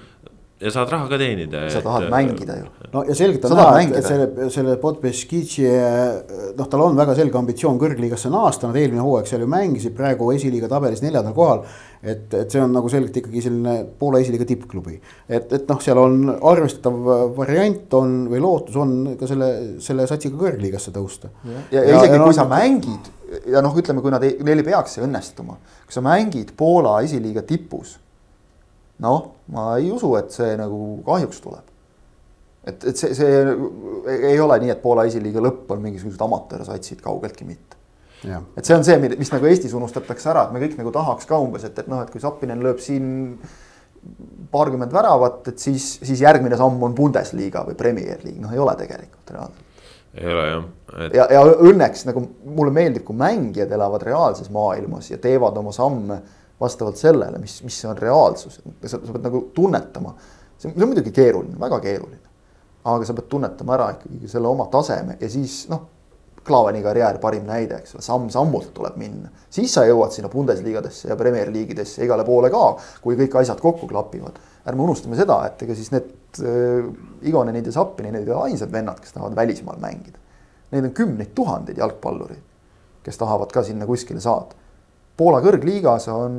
ja 0.60 0.72
saad 0.74 0.92
raha 0.92 1.08
ka 1.08 1.20
teenida. 1.20 1.62
sa 1.72 1.82
tahad 1.84 2.08
et, 2.08 2.12
mängida 2.14 2.58
ju. 2.60 2.70
no 2.94 3.04
ja 3.08 3.16
selgelt 3.16 3.46
on 3.48 3.56
näha, 3.56 3.82
et, 3.86 4.06
selle, 4.06 4.48
selle 4.54 4.76
Podbeskici, 4.82 5.68
noh, 6.58 6.70
tal 6.72 6.84
on 6.84 6.98
väga 7.00 7.16
selge 7.18 7.40
ambitsioon 7.40 7.80
kõrgliigasse 7.82 8.32
naasta, 8.34 8.68
nad 8.68 8.80
eelmine 8.80 9.04
hooaeg 9.06 9.30
seal 9.30 9.46
ju 9.46 9.50
mängisid, 9.52 9.96
praegu 9.98 10.32
esiliiga 10.36 10.70
tabelis 10.72 11.04
neljandal 11.06 11.36
kohal. 11.38 11.64
et, 12.00 12.34
et 12.34 12.52
see 12.52 12.62
on 12.64 12.72
nagu 12.76 12.90
selgelt 12.92 13.18
ikkagi 13.22 13.44
selline 13.44 13.76
Poola 14.00 14.22
esiliiga 14.24 14.48
tippklubi. 14.50 15.00
et, 15.28 15.54
et 15.54 15.70
noh, 15.72 15.80
seal 15.84 16.02
on 16.02 16.34
arvestatav 16.52 17.00
variant 17.38 17.96
on 18.00 18.20
või 18.32 18.44
lootus 18.44 18.76
on 18.80 18.98
ka 19.20 19.30
selle, 19.30 19.54
selle 19.84 20.08
satsiga 20.12 20.40
kõrgliigasse 20.40 20.96
tõusta. 20.96 21.32
ja, 21.46 21.64
ja, 21.72 21.88
ja 21.88 21.96
isegi 22.02 22.14
ja, 22.16 22.20
kui 22.20 22.26
no, 22.26 22.36
sa 22.36 22.48
mängid 22.50 23.16
ja 23.50 23.64
noh, 23.64 23.76
ütleme, 23.78 24.04
kui 24.04 24.14
nad 24.14 24.24
ei, 24.26 24.38
neil 24.46 24.62
ei 24.62 24.68
peaks 24.72 24.98
see 24.98 25.06
õnnestuma, 25.06 25.58
kui 25.86 25.96
sa 25.96 26.04
mängid 26.06 26.54
Poola 26.58 27.00
esiliiga 27.06 27.44
tipus. 27.48 27.98
Noh, 29.04 29.26
ma 29.54 29.72
ei 29.78 29.92
usu, 29.94 30.12
et 30.20 30.32
see 30.34 30.56
nagu 30.60 31.00
kahjuks 31.08 31.42
tuleb. 31.44 31.66
et, 32.68 32.84
et 32.92 32.98
see, 32.98 33.16
see 33.16 33.44
ei 34.34 34.40
ole 34.40 34.60
nii, 34.64 34.74
et 34.76 34.82
Poola 34.84 35.08
esiliiga 35.10 35.44
lõpp 35.44 35.72
on 35.74 35.82
mingisugused 35.84 36.22
amatöörsatsid, 36.26 37.02
kaugeltki 37.06 37.48
mitte. 37.48 37.80
et 38.26 38.66
see 38.66 38.76
on 38.76 38.84
see, 38.86 39.00
mis 39.00 39.32
nagu 39.34 39.50
Eestis 39.50 39.74
unustatakse 39.78 40.30
ära, 40.34 40.48
et 40.48 40.56
me 40.56 40.62
kõik 40.66 40.78
nagu 40.82 40.94
tahaks 40.96 41.30
ka 41.30 41.40
umbes, 41.40 41.66
et, 41.70 41.80
et 41.80 41.90
noh, 41.92 42.04
et 42.04 42.12
kui 42.12 42.22
Zappinen 42.24 42.62
lööb 42.66 42.84
siin 42.84 43.10
paarkümmend 44.52 44.94
väravat, 44.96 45.48
et 45.52 45.60
siis, 45.60 45.98
siis 46.04 46.22
järgmine 46.24 46.58
samm 46.60 46.84
on 46.84 46.94
Bundesliga 46.96 47.66
või 47.68 47.76
Premier 47.80 48.22
League, 48.24 48.40
noh 48.40 48.54
ei 48.56 48.62
ole 48.62 48.76
tegelikult 48.80 49.36
reaalselt 49.36 49.66
ei 50.14 50.34
ole 50.34 50.46
jah 50.50 50.64
et.... 51.06 51.16
ja, 51.16 51.28
ja 51.34 51.42
õnneks 51.46 52.06
nagu 52.08 52.24
mulle 52.50 52.74
meeldib, 52.74 53.04
kui 53.08 53.18
mängijad 53.18 53.72
elavad 53.76 54.04
reaalses 54.08 54.50
maailmas 54.54 55.12
ja 55.12 55.20
teevad 55.22 55.58
oma 55.62 55.74
samme 55.76 56.22
vastavalt 56.62 56.98
sellele, 56.98 57.38
mis, 57.40 57.62
mis 57.64 57.78
on 57.86 57.98
reaalsus, 57.98 58.60
sa, 58.86 58.98
sa 58.98 59.14
pead 59.14 59.24
nagu 59.24 59.46
tunnetama. 59.56 60.16
see 60.60 60.74
on 60.74 60.90
muidugi 60.90 61.14
keeruline, 61.16 61.60
väga 61.60 61.80
keeruline. 61.80 62.26
aga 62.84 63.06
sa 63.06 63.14
pead 63.14 63.30
tunnetama 63.32 63.74
ära 63.76 63.88
ikkagi 63.96 64.28
selle 64.32 64.48
oma 64.48 64.68
taseme 64.72 65.18
ja 65.22 65.30
siis 65.30 65.66
noh. 65.70 65.88
Klaaveni 66.50 66.80
karjäär, 66.82 67.18
parim 67.22 67.44
näide, 67.46 67.76
eks 67.78 67.92
ole, 67.94 68.02
samm-sammult 68.02 68.70
tuleb 68.74 68.96
minna, 68.98 69.28
siis 69.54 69.74
sa 69.76 69.84
jõuad 69.86 70.14
sinna 70.16 70.32
Bundesligadesse 70.32 71.10
ja 71.12 71.18
Premier 71.20 71.52
League'idesse 71.52 72.02
igale 72.06 72.24
poole 72.26 72.48
ka, 72.50 72.62
kui 73.04 73.18
kõik 73.20 73.36
asjad 73.42 73.60
kokku 73.62 73.90
klapivad. 73.92 74.40
ärme 74.66 74.82
unustame 74.82 75.20
seda, 75.20 75.36
et 75.46 75.62
ega 75.62 75.76
siis 75.76 75.92
need 75.92 76.40
äh, 76.40 76.88
Igonenid 77.28 77.68
ja 77.68 77.76
Zappinid 77.76 78.16
ei 78.16 78.24
ole 78.32 78.48
ainsad 78.48 78.72
vennad, 78.72 79.04
kes 79.04 79.14
tahavad 79.14 79.36
välismaal 79.36 79.78
mängida. 79.84 80.18
Neid 80.72 80.88
on 80.88 80.96
kümneid 80.96 81.36
tuhandeid 81.36 81.78
jalgpallureid, 81.78 82.42
kes 83.04 83.20
tahavad 83.20 83.52
ka 83.54 83.64
sinna 83.68 83.86
kuskile 83.86 84.24
saada. 84.24 84.56
Poola 85.20 85.42
kõrgliigas 85.44 86.06
on 86.14 86.36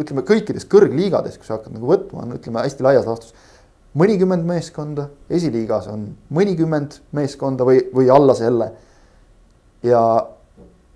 ütleme 0.00 0.22
kõikides 0.24 0.64
kõrgliigades, 0.72 1.36
kui 1.36 1.44
sa 1.44 1.58
hakkad 1.58 1.74
nagu 1.76 1.90
võtma, 1.90 2.24
on 2.24 2.38
ütleme 2.38 2.62
hästi 2.64 2.86
laias 2.86 3.04
laastus 3.04 3.34
mõnikümmend 3.98 4.46
meeskonda, 4.46 5.08
esiliigas 5.30 5.88
on 5.90 6.06
mõnikümmend 6.34 7.00
meeskonda 7.16 7.66
või, 7.66 7.82
või 7.94 8.10
alla 8.12 8.36
selle. 8.38 8.70
ja 9.82 10.00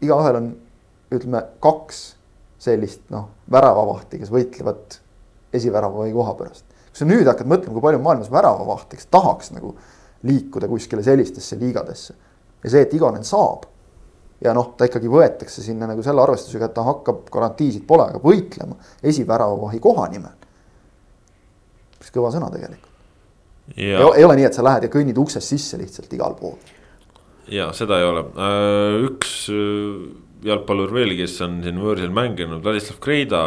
igaühel 0.05 0.39
on, 0.39 0.51
ütleme, 1.15 1.41
kaks 1.65 2.05
sellist 2.61 3.03
noh, 3.13 3.29
väravavahti, 3.51 4.21
kes 4.21 4.31
võitlevad 4.33 4.99
esivärava 5.55 6.05
või 6.05 6.13
koha 6.13 6.35
pärast. 6.39 6.65
kui 6.91 7.01
sa 7.01 7.09
nüüd 7.09 7.27
hakkad 7.27 7.51
mõtlema, 7.51 7.75
kui 7.75 7.85
palju 7.85 8.03
maailmas 8.03 8.31
väravavahte, 8.31 8.97
kes 8.97 9.11
tahaks 9.11 9.51
nagu 9.57 9.75
liikuda 10.23 10.69
kuskile 10.69 11.03
sellistesse 11.03 11.59
liigadesse. 11.59 12.15
ja 12.65 12.71
see, 12.71 12.83
et 12.83 12.95
Igonen 12.95 13.25
saab 13.25 13.67
ja 14.45 14.53
noh, 14.57 14.73
ta 14.79 14.89
ikkagi 14.89 15.11
võetakse 15.11 15.65
sinna 15.65 15.89
nagu 15.89 16.05
selle 16.05 16.23
arvestusega, 16.23 16.69
et 16.69 16.77
ta 16.77 16.85
hakkab, 16.87 17.25
garantiisid 17.33 17.87
pole, 17.89 18.09
aga 18.13 18.21
võitlema 18.23 18.77
esiväravavahi 19.03 19.81
koha 19.83 20.09
nimel. 20.13 20.35
päris 21.99 22.13
kõva 22.15 22.33
sõna 22.35 22.51
tegelikult. 22.53 22.91
Ei, 23.77 23.95
ei 23.95 24.25
ole 24.27 24.37
nii, 24.37 24.45
et 24.45 24.57
sa 24.57 24.65
lähed 24.65 24.85
ja 24.85 24.93
kõnnid 24.93 25.17
uksest 25.17 25.49
sisse 25.49 25.79
lihtsalt 25.81 26.13
igal 26.13 26.37
pool. 26.37 26.59
ja 27.49 27.71
seda 27.73 27.99
ei 28.01 28.05
ole, 28.05 28.27
äh, 28.37 28.99
üks 29.09 29.49
äh, 29.53 30.05
jalgpallur 30.45 30.93
veel, 30.93 31.17
kes 31.17 31.41
on 31.45 31.63
siin 31.65 31.81
võõrsil 31.81 32.13
mänginud, 32.13 32.63
Vladislav 32.65 33.01
Kreida 33.01 33.41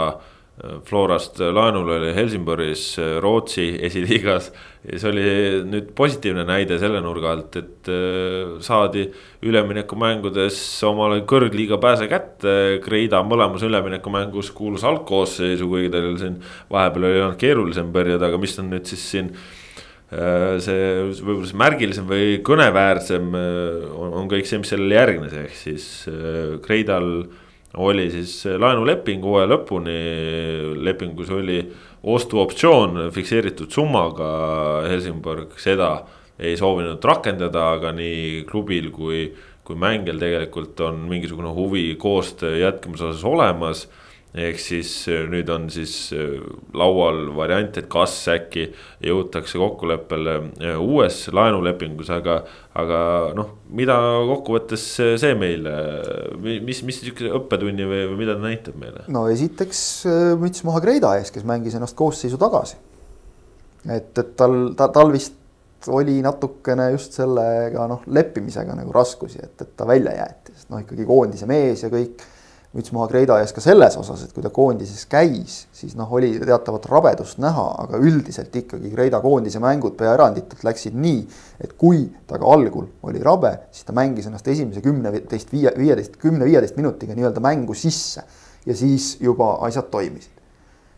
Florast 0.57 1.37
laenul 1.37 1.91
oli 1.99 2.13
Helsingborgis 2.15 2.95
Rootsi 3.21 3.67
esiliigas. 3.85 4.47
see 4.87 5.09
oli 5.09 5.25
nüüd 5.67 5.91
positiivne 5.93 6.45
näide 6.47 6.79
selle 6.81 6.97
nurga 7.03 7.33
alt, 7.35 7.57
et 7.59 7.89
äh, 7.91 8.55
saadi 8.63 9.03
üleminekumängudes 9.45 10.57
omale 10.87 11.19
kõrgliiga 11.29 11.77
pääse 11.83 12.07
kätte. 12.09 12.55
Kreida 12.81 13.21
mõlemas 13.27 13.67
üleminekumängus 13.67 14.49
kuulus 14.57 14.87
algkoosseisu, 14.87 15.69
kuigi 15.69 15.93
tal 15.93 16.09
siin 16.17 16.41
vahepeal 16.73 17.09
oli 17.11 17.21
olnud 17.21 17.41
keerulisem 17.41 17.93
periood, 17.93 18.25
aga 18.25 18.41
mis 18.41 18.57
on 18.57 18.71
nüüd 18.73 18.89
siis 18.89 19.03
siin 19.11 19.33
äh, 20.09 20.55
see 20.63 20.93
võib-olla 21.19 21.51
see 21.51 21.65
märgilisem 21.67 22.07
või 22.09 22.37
kõneväärsem 22.47 23.35
äh, 23.37 23.91
on, 23.93 24.23
on 24.23 24.31
kõik 24.31 24.49
see, 24.49 24.63
mis 24.63 24.73
sellele 24.73 25.03
järgnes, 25.03 25.37
ehk 25.43 25.59
siis 25.67 25.91
Kreidal 26.65 27.27
oli 27.77 28.07
siis 28.11 28.33
laenuleping 28.57 29.23
hooaja 29.23 29.49
lõpuni, 29.51 29.97
lepingus 30.81 31.29
oli 31.33 31.59
ostuoptsioon 32.07 33.07
fikseeritud 33.13 33.71
summaga, 33.73 34.29
Helsingborg 34.89 35.57
seda 35.61 35.91
ei 36.39 36.57
soovinud 36.57 37.03
rakendada, 37.03 37.71
aga 37.77 37.91
nii 37.97 38.43
klubil 38.49 38.91
kui, 38.93 39.23
kui 39.65 39.79
mängijal 39.79 40.19
tegelikult 40.21 40.79
on 40.85 41.05
mingisugune 41.09 41.53
huvi 41.53 41.87
koostöö 41.99 42.57
jätkamise 42.61 43.09
osas 43.09 43.25
olemas 43.25 43.87
ehk 44.37 44.59
siis 44.61 44.91
äh, 45.11 45.25
nüüd 45.29 45.49
on 45.53 45.67
siis 45.73 45.93
äh, 46.15 46.37
laual 46.77 47.27
variant, 47.37 47.77
et 47.79 47.87
kas 47.91 48.13
äkki 48.31 48.67
jõutakse 49.03 49.59
kokkuleppele 49.61 50.35
äh, 50.61 50.77
uues 50.81 51.25
laenulepingus, 51.33 52.11
aga. 52.13 52.41
aga 52.77 52.97
noh, 53.33 53.55
mida 53.73 53.95
kokkuvõttes 54.29 54.83
see 55.17 55.31
meile, 55.39 55.71
mis, 56.37 56.83
mis 56.85 56.99
sihukese 57.01 57.31
õppetunni 57.39 57.87
või, 57.89 58.03
või 58.11 58.19
mida 58.19 58.35
ta 58.37 58.43
näitab 58.43 58.77
meile? 58.77 59.07
no 59.09 59.23
esiteks 59.33 59.79
müts 60.37 60.61
maha 60.67 60.83
Kreida 60.83 61.15
ees, 61.17 61.33
kes 61.33 61.47
mängis 61.47 61.73
ennast 61.79 61.97
koosseisu 61.97 62.37
tagasi. 62.37 62.77
et, 63.89 64.11
et 64.13 64.31
tal, 64.37 64.59
ta, 64.77 64.91
tal 64.93 65.09
vist 65.15 65.33
oli 65.89 66.19
natukene 66.21 66.91
just 66.93 67.17
sellega 67.17 67.87
noh, 67.89 68.05
leppimisega 68.13 68.77
nagu 68.77 68.93
raskusi, 68.93 69.41
et, 69.41 69.57
et 69.61 69.73
ta 69.77 69.87
välja 69.89 70.13
jäeti, 70.19 70.53
sest 70.53 70.69
noh, 70.73 70.85
ikkagi 70.85 71.05
koondise 71.09 71.49
mees 71.49 71.81
ja 71.81 71.89
kõik 71.93 72.21
müts 72.75 72.91
maha 72.93 73.07
Kreida 73.09 73.37
ees 73.41 73.53
ka 73.55 73.61
selles 73.63 73.95
osas, 73.99 74.25
et 74.25 74.33
kui 74.35 74.43
ta 74.43 74.51
koondises 74.53 75.05
käis, 75.09 75.59
siis 75.75 75.95
noh, 75.97 76.09
oli 76.13 76.33
teatavat 76.39 76.85
rabedust 76.91 77.39
näha, 77.41 77.65
aga 77.83 77.99
üldiselt 78.03 78.55
ikkagi 78.59 78.91
Kreida 78.91 79.21
koondise 79.23 79.61
mängud 79.63 79.95
pea 79.99 80.13
eranditult 80.17 80.65
läksid 80.67 80.97
nii, 80.97 81.21
et 81.63 81.77
kui 81.79 82.03
ta 82.27 82.39
ka 82.39 82.49
algul 82.53 82.89
oli 83.07 83.21
rabe, 83.23 83.53
siis 83.71 83.87
ta 83.87 83.95
mängis 83.95 84.27
ennast 84.27 84.47
esimese 84.51 84.83
kümneteist, 84.85 85.53
viie, 85.53 85.71
viieteist, 85.77 86.17
kümne-viieteist 86.21 86.79
minutiga 86.79 87.15
nii-öelda 87.15 87.43
mängu 87.43 87.77
sisse 87.77 88.25
ja 88.67 88.75
siis 88.75 89.15
juba 89.23 89.55
asjad 89.67 89.87
toimisid. 89.93 90.35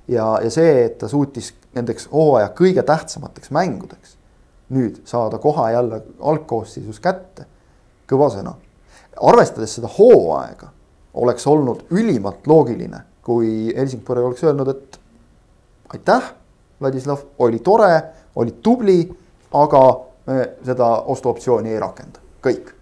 ja, 0.08 0.40
ja 0.44 0.50
see, 0.50 0.86
et 0.88 0.98
ta 0.98 1.08
suutis 1.08 1.54
nendeks 1.78 2.10
hooaja 2.12 2.50
kõige 2.58 2.84
tähtsamateks 2.84 3.54
mängudeks 3.54 4.18
nüüd 4.74 5.00
saada 5.06 5.38
koha 5.38 5.70
jälle 5.72 6.02
algkoosseisus 6.20 7.00
kätte, 7.00 7.46
kõva 8.10 8.30
sõna. 8.34 8.56
arvestades 9.22 9.76
seda 9.76 9.90
hooaega 10.00 10.74
oleks 11.20 11.48
olnud 11.48 11.86
ülimalt 11.92 12.48
loogiline, 12.48 13.04
kui 13.26 13.74
Helsingborg 13.76 14.30
oleks 14.30 14.44
öelnud, 14.48 14.72
et 14.74 15.00
aitäh, 15.94 16.34
Vladislav, 16.82 17.26
oli 17.44 17.60
tore, 17.60 17.92
olid 18.40 18.62
tubli, 18.64 19.02
aga 19.60 19.82
me 20.30 20.44
seda 20.66 20.90
ostuoptsiooni 21.12 21.74
ei 21.74 21.82
rakenda, 21.82 22.22
kõik. 22.44 22.76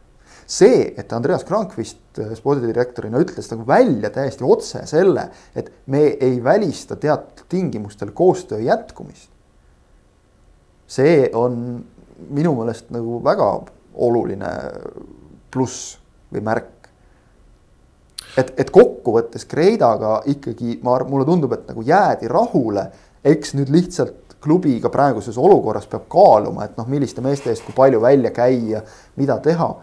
see, 0.48 0.94
et 0.96 1.12
Andreas 1.12 1.44
Krankvist 1.44 2.22
äh, 2.24 2.30
spordidirektorina 2.38 3.20
ütles 3.20 3.50
nagu 3.52 3.66
välja 3.68 4.08
täiesti 4.16 4.46
otse 4.48 4.86
selle, 4.88 5.26
et 5.56 5.68
me 5.92 6.06
ei 6.24 6.38
välista 6.44 6.96
teatud 6.96 7.44
tingimustel 7.50 8.14
koostöö 8.16 8.62
jätkumist. 8.64 9.30
see 10.88 11.30
on 11.34 11.84
minu 12.30 12.54
meelest 12.56 12.94
nagu 12.96 13.20
väga 13.24 13.50
oluline 14.08 14.52
pluss 15.52 15.98
või 16.32 16.44
märk 16.48 16.77
et, 18.38 18.54
et 18.58 18.72
kokkuvõttes 18.74 19.46
Kreidaga 19.50 20.22
ikkagi 20.30 20.78
ma, 20.86 21.00
mulle 21.10 21.26
tundub, 21.28 21.54
et 21.56 21.68
nagu 21.72 21.84
jäädi 21.86 22.30
rahule, 22.32 22.88
eks 23.26 23.56
nüüd 23.58 23.72
lihtsalt 23.74 24.38
klubi 24.44 24.78
ka 24.82 24.92
praeguses 24.94 25.38
olukorras 25.42 25.88
peab 25.90 26.06
kaaluma, 26.12 26.68
et 26.68 26.78
noh, 26.78 26.88
milliste 26.90 27.24
meeste 27.26 27.52
eest 27.52 27.66
kui 27.66 27.76
palju 27.76 28.02
välja 28.04 28.32
käia, 28.36 28.84
mida 29.18 29.40
teha. 29.44 29.76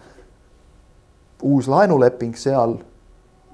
uus 1.45 1.67
laenuleping 1.69 2.37
seal, 2.41 2.79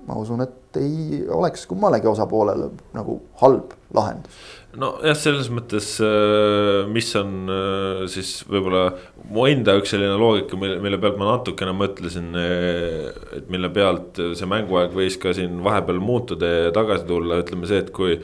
ma 0.06 0.16
usun, 0.20 0.42
et 0.44 0.80
ei 0.80 1.24
oleks 1.30 1.66
kummalegi 1.70 2.08
osapoolele 2.10 2.70
nagu 2.96 3.20
halb 3.42 3.74
lahendus 3.94 4.60
nojah, 4.78 5.16
selles 5.18 5.48
mõttes, 5.52 5.88
äh, 6.04 6.86
mis 6.90 7.08
on 7.18 7.50
äh, 7.50 8.04
siis 8.10 8.40
võib-olla 8.48 8.84
mu 9.30 9.46
enda 9.50 9.74
üks 9.80 9.94
selline 9.94 10.14
loogika, 10.20 10.58
mille, 10.60 10.78
mille 10.82 11.00
pealt 11.02 11.18
ma 11.20 11.32
natukene 11.32 11.74
mõtlesin. 11.76 12.30
Äh, 12.38 13.10
et 13.40 13.50
mille 13.52 13.70
pealt 13.74 14.20
see 14.38 14.50
mänguaeg 14.50 14.94
võis 14.94 15.18
ka 15.20 15.34
siin 15.36 15.58
vahepeal 15.66 16.00
muutuda 16.02 16.54
ja 16.66 16.74
tagasi 16.74 17.08
tulla, 17.08 17.42
ütleme 17.44 17.70
see, 17.70 17.82
et 17.84 17.92
kui. 17.94 18.20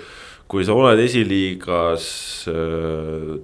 Kui 0.46 0.62
sa 0.66 0.76
oled 0.78 1.00
esiliigas 1.02 2.06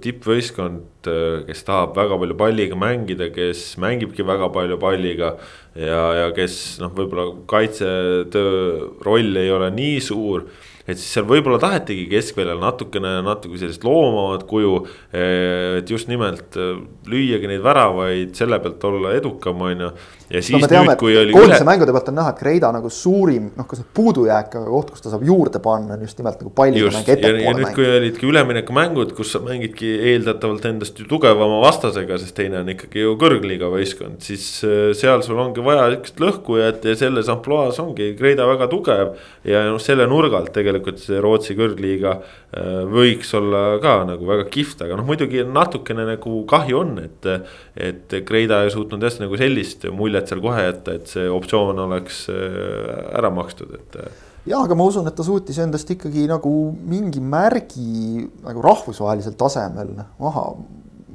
tippvõistkond, 0.03 1.09
kes 1.47 1.65
tahab 1.67 1.97
väga 1.97 2.19
palju 2.21 2.37
palliga 2.39 2.77
mängida, 2.79 3.27
kes 3.35 3.73
mängibki 3.83 4.23
väga 4.27 4.47
palju 4.55 4.79
palliga. 4.79 5.35
ja, 5.75 6.03
ja 6.21 6.27
kes 6.35 6.79
noh, 6.79 6.93
võib-olla 6.95 7.33
kaitsetöö 7.49 8.93
roll 9.03 9.35
ei 9.41 9.51
ole 9.51 9.71
nii 9.73 9.99
suur 9.99 10.47
et 10.83 10.99
siis 10.99 11.13
seal 11.15 11.27
võib-olla 11.27 11.59
tahetigi 11.63 12.05
keskväljal 12.11 12.59
natukene, 12.59 13.15
natuke 13.23 13.59
sellist 13.59 13.85
loomavat 13.87 14.43
kuju. 14.49 14.73
et 15.15 15.89
just 15.89 16.09
nimelt 16.11 16.57
äh, 16.59 16.81
lüüagi 17.07 17.47
neid 17.47 17.63
väravaid, 17.63 18.33
selle 18.35 18.59
pealt 18.63 18.83
olla 18.89 19.13
edukam, 19.15 19.61
on 19.63 19.87
ju. 19.87 19.91
Ja 20.33 20.41
siis 20.43 20.57
no, 20.57 20.69
teame, 20.69 20.91
nüüd, 20.91 20.99
kui 21.01 21.15
oli. 21.19 21.35
koondise 21.35 21.61
üle... 21.61 21.69
mängude 21.69 21.95
pealt 21.95 22.11
on 22.11 22.17
näha, 22.19 22.33
et 22.33 22.41
Kreida 22.41 22.71
nagu 22.75 22.91
suurim, 22.93 23.51
noh, 23.57 23.67
kas 23.69 23.83
puudujääk, 23.97 24.49
aga 24.59 24.65
koht, 24.67 24.93
kus 24.93 25.05
ta 25.05 25.13
saab 25.13 25.25
juurde 25.27 25.61
panna, 25.63 25.97
on 25.97 26.05
just 26.07 26.19
nimelt 26.19 26.41
nagu 26.43 26.53
mäng, 26.57 26.79
ettepoole 27.01 27.37
mäng. 27.37 27.45
ja 27.45 27.55
nüüd, 27.59 27.71
kui 27.77 27.89
olidki 27.89 28.29
üleminekumängud, 28.29 29.15
kus 29.17 29.33
sa 29.35 29.43
mängidki 29.45 29.93
eeldatavalt 30.13 30.67
endast 30.69 30.99
ju 30.99 31.07
tugevama 31.09 31.61
vastasega, 31.63 32.19
sest 32.21 32.35
teine 32.39 32.61
on 32.61 32.73
ikkagi 32.73 33.05
ju 33.05 33.15
kõrgliiga 33.21 33.71
võistkond, 33.73 34.21
siis 34.25 34.47
äh, 34.67 34.91
seal 34.97 35.25
sul 35.25 35.41
ongi 35.41 35.63
vaja 35.65 35.89
sihukest 35.93 36.23
lõhkujat 36.23 36.89
ja 36.89 36.97
selles 36.99 37.31
ampluaas 37.31 37.79
ongi 37.83 38.13
Kreida 38.19 38.47
väga 38.49 38.69
tugev. 38.71 39.15
ja 39.47 39.65
noh, 39.69 39.81
selle 39.81 40.07
nurga 40.09 40.39
alt 40.39 40.53
tegelikult 40.53 40.73
tegelikult 40.73 41.01
see 41.03 41.21
Rootsi 41.23 41.55
kõrgliiga 41.57 42.13
äh, 42.17 42.83
võiks 42.89 43.31
olla 43.37 43.79
ka 43.83 43.95
nagu 44.07 44.27
väga 44.27 44.45
kihvt, 44.51 44.83
aga 44.85 44.97
noh, 44.99 45.07
muidugi 45.07 45.43
natukene 45.47 46.05
nagu 46.13 46.43
kahju 46.49 46.79
on, 46.79 46.97
et. 47.03 47.31
et 47.73 48.13
Kreida 48.27 48.61
ei 48.63 48.71
suutnud 48.73 49.01
jah 49.03 49.15
nagu 49.23 49.37
sellist 49.39 49.87
muljet 49.95 50.22
seal 50.29 50.41
kohe 50.43 50.67
jätta, 50.67 50.97
et 50.97 51.09
see 51.11 51.25
optsioon 51.31 51.79
oleks 51.85 52.27
äh, 52.33 53.17
ära 53.17 53.31
makstud, 53.33 53.73
et 53.79 53.97
jah, 54.45 54.63
aga 54.63 54.75
ma 54.75 54.87
usun, 54.89 55.07
et 55.07 55.15
ta 55.15 55.25
suutis 55.25 55.57
endast 55.63 55.89
ikkagi 55.93 56.27
nagu 56.29 56.51
mingi 56.89 57.21
märgi 57.23 58.23
nagu 58.43 58.63
rahvusvahelisel 58.65 59.37
tasemel 59.39 59.93
maha, 60.19 60.45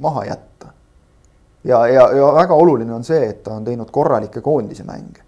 maha 0.01 0.25
jätta. 0.31 0.73
ja, 1.63 1.85
ja, 1.87 2.07
ja 2.15 2.29
väga 2.35 2.55
oluline 2.55 2.93
on 2.95 3.03
see, 3.03 3.21
et 3.29 3.43
ta 3.43 3.57
on 3.57 3.67
teinud 3.67 3.91
korralikke 3.91 4.41
koondise 4.45 4.85
mänge. 4.87 5.25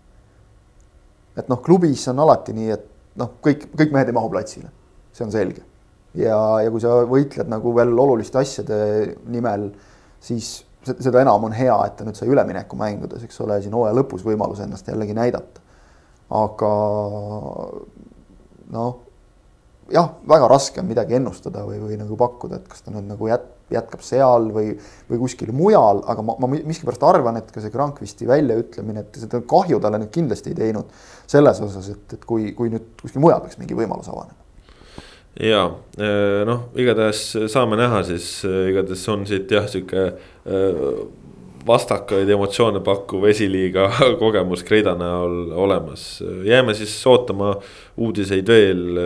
et 1.38 1.50
noh, 1.50 1.62
klubis 1.62 2.08
on 2.12 2.20
alati 2.20 2.56
nii, 2.58 2.72
et 2.72 2.88
noh, 3.22 3.36
kõik, 3.44 3.70
kõik 3.78 3.94
mehed 3.94 4.10
ei 4.10 4.18
mahu 4.18 4.32
platsile, 4.34 4.72
see 5.14 5.28
on 5.28 5.34
selge. 5.34 5.64
ja, 6.18 6.40
ja 6.64 6.74
kui 6.74 6.82
sa 6.84 7.02
võitled 7.08 7.52
nagu 7.52 7.76
veel 7.76 7.94
oluliste 8.00 8.42
asjade 8.42 8.82
nimel, 9.30 9.70
siis 10.22 10.62
seda 10.88 11.22
enam 11.22 11.46
on 11.48 11.56
hea, 11.56 11.76
et 11.86 11.96
ta 11.98 12.08
nüüd 12.08 12.18
sai 12.18 12.32
üleminekumängudes, 12.32 13.26
eks 13.28 13.40
ole, 13.46 13.60
siin 13.62 13.76
hooaja 13.78 13.96
lõpus 13.98 14.26
võimalus 14.26 14.64
ennast 14.64 14.90
jällegi 14.90 15.16
näidata. 15.18 15.62
aga 16.32 16.68
noh, 18.72 18.92
jah, 19.92 20.14
väga 20.28 20.48
raske 20.48 20.80
on 20.82 20.88
midagi 20.88 21.18
ennustada 21.18 21.66
või, 21.68 21.82
või 21.84 21.98
nagu 22.00 22.18
pakkuda, 22.18 22.62
et 22.62 22.70
kas 22.72 22.86
ta 22.86 22.94
nüüd 22.94 23.10
nagu 23.10 23.28
jät-, 23.28 23.50
jätkab 23.74 24.04
seal 24.06 24.48
või, 24.56 24.74
või 25.10 25.22
kuskil 25.26 25.52
mujal, 25.56 26.02
aga 26.12 26.24
ma, 26.26 26.38
ma 26.40 26.50
miskipärast 26.52 27.04
arvan, 27.08 27.42
et 27.42 27.52
ka 27.52 27.64
see 27.64 27.74
Grankvisti 27.74 28.30
väljaütlemine, 28.30 29.06
et 29.06 29.24
seda 29.26 29.44
kahju 29.54 29.82
talle 29.84 30.02
nüüd 30.02 30.14
kindlasti 30.16 30.54
ei 30.54 30.62
teinud 30.64 30.94
selles 31.28 31.60
osas, 31.68 31.92
et, 31.94 32.16
et 32.18 32.26
kui, 32.28 32.54
kui 32.58 32.72
nüüd 32.74 32.94
kuskil 33.04 33.24
mujal 33.24 33.44
peaks 33.44 33.60
mingi 33.62 33.78
võimalus 33.78 34.10
avanema 34.12 34.41
ja 35.40 35.64
noh, 36.46 36.68
igatahes 36.76 37.22
saame 37.52 37.80
näha 37.80 38.02
siis, 38.04 38.42
igatahes 38.46 39.08
on 39.14 39.26
siit 39.30 39.52
jah, 39.52 39.68
sihuke 39.72 40.10
vastakaid 41.68 42.30
emotsioone 42.30 42.82
pakkuv 42.84 43.28
esiliiga 43.30 43.88
kogemus 44.22 44.66
Kreida 44.68 44.96
näol 44.98 45.54
olemas. 45.54 46.24
jääme 46.44 46.74
siis 46.74 46.96
ootama 47.08 47.54
uudiseid 47.98 48.48
veel 48.48 49.00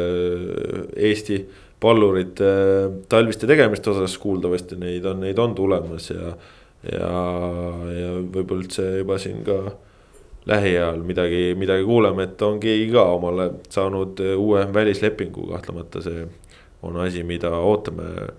Eesti 0.95 1.43
pallurite 1.79 2.51
talviste 3.09 3.47
tegemiste 3.47 3.91
osas, 3.91 4.17
kuuldavasti 4.17 4.77
neid 4.79 5.05
on, 5.05 5.19
neid 5.25 5.39
on 5.39 5.55
tulemas 5.55 6.09
ja. 6.09 6.35
ja, 6.91 7.11
ja 7.99 8.13
võib-olla 8.21 8.63
üldse 8.63 8.87
juba 9.01 9.19
siin 9.21 9.43
ka 9.45 9.59
lähiajal 10.45 11.01
midagi, 11.05 11.55
midagi 11.57 11.85
kuuleme, 11.87 12.27
et 12.27 12.41
on 12.45 12.59
keegi 12.61 12.91
ka 12.93 13.05
omale 13.15 13.49
saanud 13.73 14.21
uue 14.37 14.65
välislepingu, 14.73 15.47
kahtlemata 15.53 16.03
see 16.05 16.25
on 16.85 16.99
asi, 17.01 17.23
mida 17.25 17.49
ootame. 17.65 18.29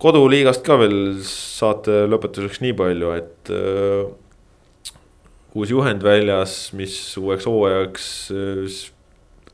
koduliigast 0.00 0.64
ka 0.64 0.76
veel 0.80 1.22
saate 1.24 2.04
lõpetuseks 2.08 2.60
nii 2.64 2.74
palju, 2.76 3.12
et 3.16 3.52
äh, 3.52 4.08
uus 5.56 5.72
juhend 5.72 6.04
väljas, 6.04 6.72
mis 6.76 6.96
uueks 7.20 7.48
hooajaks 7.48 8.10
äh, 8.32 8.82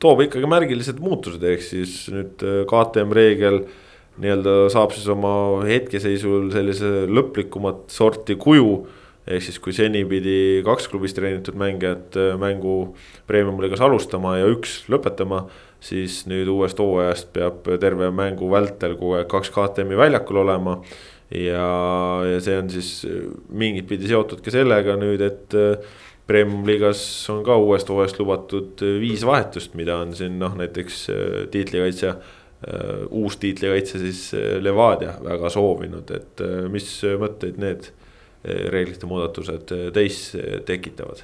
toob 0.03 0.25
ikkagi 0.25 0.49
märgilised 0.51 0.99
muutused, 1.03 1.43
ehk 1.43 1.63
siis 1.63 2.05
nüüd 2.11 2.43
KTM 2.67 3.15
reegel 3.15 3.63
nii-öelda 4.21 4.67
saab 4.71 4.91
siis 4.93 5.07
oma 5.09 5.63
hetkeseisul 5.65 6.51
sellise 6.53 7.05
lõplikumat 7.09 7.87
sorti 7.93 8.35
kuju 8.39 8.83
ehk 9.27 9.45
siis, 9.45 9.59
kui 9.63 9.75
seni 9.75 10.03
pidi 10.07 10.61
kaks 10.65 10.89
klubis 10.91 11.15
treenitud 11.15 11.55
mängijat 11.59 12.17
äh, 12.19 12.33
mängu 12.39 12.93
premium-liigas 13.29 13.83
alustama 13.83 14.37
ja 14.39 14.49
üks 14.51 14.83
lõpetama. 14.91 15.47
siis 15.83 16.21
nüüd 16.31 16.47
uuest 16.47 16.79
hooajast 16.79 17.33
peab 17.35 17.65
terve 17.79 18.07
mängu 18.15 18.47
vältel 18.51 18.93
kogu 18.95 19.17
aeg 19.17 19.27
kaks 19.27 19.49
KTM-i 19.51 19.97
väljakul 19.99 20.39
olema. 20.43 20.77
ja, 21.31 21.67
ja 22.27 22.39
see 22.43 22.57
on 22.59 22.69
siis 22.69 23.05
äh, 23.07 23.29
mingit 23.49 23.87
pidi 23.87 24.11
seotud 24.11 24.43
ka 24.43 24.51
sellega 24.51 24.97
nüüd, 24.99 25.23
et 25.23 25.55
äh, 25.55 25.99
Premium-liigas 26.27 27.01
on 27.33 27.41
ka 27.43 27.57
uuest 27.59 27.89
hooajast 27.91 28.19
lubatud 28.19 28.79
viis 28.79 29.25
vahetust, 29.27 29.73
mida 29.75 29.97
on 29.99 30.13
siin 30.15 30.37
noh, 30.39 30.53
näiteks 30.55 31.01
tiitlikaitsja 31.51 32.13
uus 33.11 33.35
tiitlikaitse 33.41 33.99
siis 33.99 34.21
Levadia 34.63 35.17
väga 35.19 35.51
soovinud, 35.51 36.13
et 36.15 36.43
mis 36.71 36.87
mõtteid 37.19 37.59
need 37.59 37.89
reeglite 38.43 39.07
muudatused 39.07 39.71
teis 39.95 40.25
tekitavad? 40.67 41.23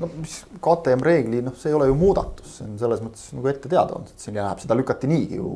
no 0.00 0.08
mis 0.18 0.40
KTM 0.62 1.04
reegli, 1.06 1.42
noh, 1.44 1.54
see 1.58 1.70
ei 1.70 1.76
ole 1.76 1.86
ju 1.90 1.98
muudatus, 1.98 2.56
see 2.58 2.66
on 2.66 2.78
selles 2.80 3.02
mõttes 3.04 3.28
nagu 3.36 3.50
ette 3.50 3.70
teada 3.70 3.94
olnud, 3.94 4.10
et 4.10 4.24
siin 4.24 4.38
läheb, 4.38 4.62
seda 4.62 4.76
lükati 4.78 5.10
niigi 5.10 5.38
ju 5.38 5.52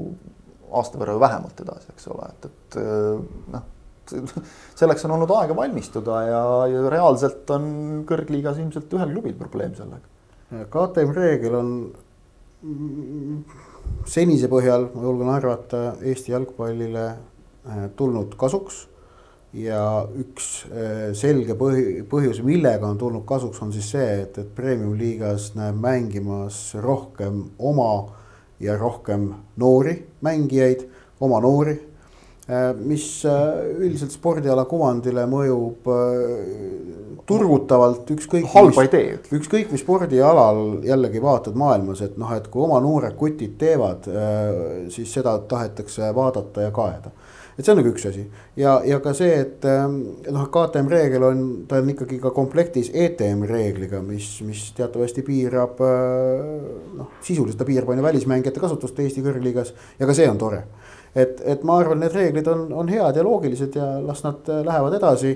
aasta 0.79 1.01
võrra 1.01 1.17
vähemalt 1.21 1.63
edasi, 1.65 1.91
eks 1.95 2.09
ole, 2.13 2.29
et, 2.35 2.49
et 2.51 2.79
noh. 3.55 3.67
selleks 4.81 5.03
on 5.05 5.13
olnud 5.19 5.33
aega 5.37 5.53
valmistuda 5.53 6.21
ja, 6.25 6.43
ja 6.73 6.85
reaalselt 6.89 7.51
on 7.53 7.67
kõrgliigas 8.09 8.57
ilmselt 8.63 8.95
ühel 8.97 9.11
klubil 9.13 9.35
probleem 9.37 9.75
sellega. 9.77 10.07
KTM 10.73 11.13
reegel 11.13 11.57
on 11.59 11.75
senise 14.09 14.49
põhjal, 14.49 14.89
ma 14.95 15.05
julgen 15.05 15.29
arvata, 15.29 15.83
Eesti 16.01 16.33
jalgpallile 16.33 17.05
tulnud 18.01 18.33
kasuks 18.41 18.87
ja 19.57 19.83
üks 20.19 20.49
äh, 20.69 21.11
selge 21.17 21.57
põhi, 21.59 22.03
põhjus, 22.09 22.43
millega 22.45 22.89
on 22.89 22.99
tulnud 23.01 23.25
kasuks, 23.29 23.61
on 23.65 23.73
siis 23.73 23.91
see, 23.95 24.09
et, 24.25 24.39
et 24.41 24.49
premium-liigas 24.57 25.53
näeb 25.57 25.79
mängimas 25.81 26.61
rohkem 26.83 27.47
oma 27.59 27.93
ja 28.61 28.77
rohkem 28.77 29.31
noori 29.61 29.97
mängijaid, 30.25 30.89
oma 31.25 31.41
noori. 31.41 31.79
Äh, 32.49 32.71
mis 32.77 33.07
äh, 33.29 33.57
üldiselt 33.77 34.13
spordiala 34.13 34.67
kuvandile 34.69 35.25
mõjub 35.29 35.89
turgutavalt, 37.29 38.09
ükskõik. 38.13 38.47
halba 38.53 38.85
idee. 38.87 39.17
ükskõik 39.37 39.73
mis 39.73 39.85
spordialal 39.85 40.79
jällegi 40.85 41.21
vaatad 41.25 41.57
maailmas, 41.61 42.01
et 42.05 42.21
noh, 42.21 42.31
et 42.37 42.49
kui 42.53 42.65
oma 42.65 42.81
noored 42.85 43.17
kutid 43.21 43.59
teevad, 43.61 44.09
siis 44.93 45.13
seda 45.13 45.37
tahetakse 45.49 46.09
vaadata 46.17 46.69
ja 46.69 46.73
kaeda 46.73 47.13
et 47.59 47.67
see 47.67 47.73
on 47.73 47.81
nagu 47.81 47.91
üks 47.91 48.05
asi. 48.07 48.23
Ja, 48.59 48.77
ja 48.87 49.01
ka 49.03 49.13
see, 49.19 49.33
et 49.43 49.65
ähm, 49.67 49.99
noh, 50.31 50.47
KTM 50.55 50.91
reegel 50.93 51.25
on, 51.27 51.45
ta 51.69 51.81
on 51.83 51.91
ikkagi 51.91 52.21
ka 52.23 52.31
komplektis 52.37 52.93
ETM 52.95 53.43
reegliga, 53.51 53.99
mis, 54.05 54.31
mis 54.47 54.69
teatavasti 54.79 55.25
piirab 55.27 55.83
äh, 55.83 56.45
noh, 57.01 57.11
sisuliselt 57.25 57.59
ta 57.59 57.67
piirab 57.67 57.91
on 57.91 57.99
ju 57.99 58.07
välismängijate 58.07 58.63
kasutust 58.63 59.01
Eesti 59.03 59.25
kõrgliigas. 59.27 59.75
Ja 59.99 60.07
ka 60.07 60.15
see 60.15 60.29
on 60.31 60.39
tore. 60.39 60.63
et, 61.19 61.41
et 61.43 61.65
ma 61.67 61.81
arvan, 61.83 61.99
need 62.05 62.15
reeglid 62.15 62.47
on, 62.53 62.69
on 62.79 62.91
head 62.93 63.17
ja 63.19 63.25
loogilised 63.27 63.75
ja 63.75 63.97
las 64.07 64.23
nad 64.27 64.47
äh, 64.47 64.63
lähevad 64.67 64.95
edasi. 65.01 65.35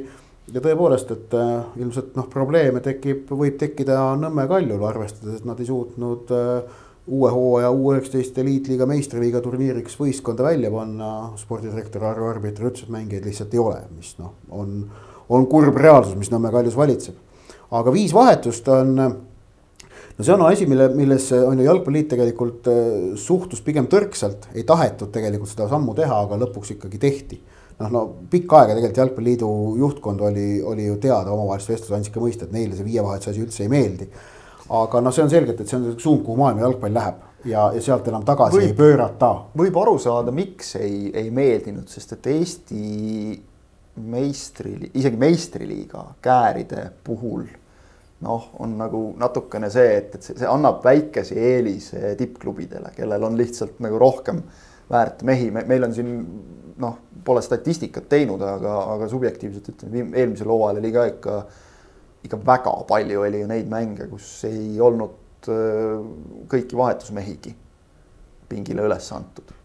Ja 0.53 0.61
tõepoolest, 0.63 1.11
et 1.15 1.35
äh, 1.39 1.51
ilmselt 1.83 2.15
noh, 2.19 2.31
probleeme 2.31 2.83
tekib, 2.85 3.31
võib 3.31 3.59
tekkida 3.59 3.99
Nõmme 4.19 4.47
Kaljul, 4.51 4.83
arvestades, 4.87 5.41
et 5.41 5.47
nad 5.49 5.59
ei 5.59 5.67
suutnud 5.67 6.31
äh, 6.35 6.81
uue 7.07 7.31
hooaja 7.31 7.71
U19 7.71 8.39
eliitliiga 8.41 8.87
meistriliiga 8.87 9.41
turniiriks 9.43 9.97
võistkonda 9.99 10.47
välja 10.47 10.71
panna. 10.71 11.09
spordidirektor 11.37 12.05
Arvo 12.07 12.29
Arbiter 12.31 12.69
ütles, 12.71 12.85
et 12.87 12.95
mängijaid 12.95 13.27
lihtsalt 13.27 13.55
ei 13.55 13.63
ole, 13.63 13.81
mis 13.97 14.15
noh, 14.21 14.37
on, 14.51 14.85
on 15.29 15.47
kurb 15.51 15.77
reaalsus, 15.83 16.15
mis 16.19 16.31
Nõmme 16.31 16.53
kaljus 16.55 16.79
valitseb. 16.79 17.19
aga 17.71 17.93
viis 17.93 18.15
vahetust 18.15 18.69
on, 18.69 18.95
no 18.95 20.25
see 20.25 20.35
on 20.35 20.45
asi, 20.47 20.67
mille, 20.71 20.89
millesse 20.95 21.41
on 21.43 21.59
ju 21.59 21.67
jalgpalliliit 21.67 22.13
tegelikult 22.13 22.69
äh, 22.71 22.85
suhtus 23.19 23.65
pigem 23.67 23.89
tõrksalt, 23.91 24.47
ei 24.55 24.63
tahetud 24.69 25.11
tegelikult 25.11 25.51
seda 25.51 25.67
sammu 25.73 25.97
teha, 25.99 26.21
aga 26.27 26.39
lõpuks 26.45 26.77
ikkagi 26.77 27.03
tehti 27.03 27.41
noh, 27.81 27.91
no 27.91 28.05
pikka 28.31 28.61
aega 28.61 28.77
tegelikult 28.77 29.01
Jalgpalliliidu 29.03 29.49
juhtkond 29.81 30.23
oli, 30.29 30.47
oli 30.63 30.87
ju 30.87 31.01
teada 31.03 31.33
omavahelises 31.35 31.73
vestluses 31.73 31.97
andis 31.97 32.15
ka 32.15 32.23
mõista, 32.23 32.47
et 32.47 32.55
neile 32.55 32.79
see 32.79 32.87
viievahetuse 32.87 33.33
asi 33.33 33.43
üldse 33.43 33.65
ei 33.67 33.73
meeldi 33.73 34.09
aga 34.69 35.01
noh, 35.03 35.15
see 35.15 35.25
on 35.25 35.31
selgelt, 35.33 35.61
et 35.61 35.69
see 35.69 35.79
on 35.79 35.95
suund, 35.99 36.25
kuhu 36.27 36.39
maailma 36.39 36.67
jalgpall 36.67 36.95
läheb 36.95 37.49
ja, 37.49 37.69
ja 37.75 37.83
sealt 37.83 38.09
enam 38.09 38.25
tagasi 38.27 38.59
võib, 38.59 38.69
ei 38.69 38.77
pöörata. 38.79 39.33
võib 39.59 39.79
aru 39.83 39.97
saada, 40.03 40.35
miks 40.35 40.77
ei, 40.81 41.11
ei 41.15 41.31
meeldinud, 41.35 41.89
sest 41.91 42.17
et 42.19 42.31
Eesti 42.35 42.85
meistri, 44.13 44.77
isegi 44.95 45.19
meistriliiga 45.21 46.07
kääride 46.25 46.87
puhul 47.05 47.45
noh, 48.23 48.51
on 48.63 48.77
nagu 48.79 49.03
natukene 49.19 49.69
see, 49.73 49.97
et, 49.99 50.15
et 50.17 50.25
see, 50.25 50.37
see 50.39 50.49
annab 50.49 50.83
väikese 50.85 51.37
eelise 51.37 52.15
tippklubidele, 52.19 52.95
kellel 52.97 53.27
on 53.27 53.37
lihtsalt 53.39 53.83
nagu 53.83 53.99
rohkem 54.01 54.41
väärt 54.93 55.25
mehi 55.27 55.51
me,, 55.51 55.65
meil 55.69 55.89
on 55.89 55.95
siin 55.97 56.15
noh, 56.83 56.97
pole 57.25 57.43
statistikat 57.45 58.09
teinud, 58.11 58.41
aga, 58.43 58.79
aga 58.95 59.09
subjektiivselt 59.11 59.69
ütlen, 59.75 60.15
eelmisel 60.15 60.51
hooajal 60.51 60.81
oli 60.81 60.95
ka 60.95 61.05
ikka 61.11 61.37
ikka 62.27 62.39
väga 62.47 62.75
palju 62.89 63.25
oli 63.27 63.43
ju 63.43 63.49
neid 63.51 63.71
mänge, 63.71 64.07
kus 64.11 64.29
ei 64.49 64.79
olnud 64.83 65.51
äh, 65.51 65.99
kõiki 66.51 66.79
vahetusmehigi 66.79 67.57
pingile 68.53 68.87
üles 68.87 69.11
antud. 69.17 69.59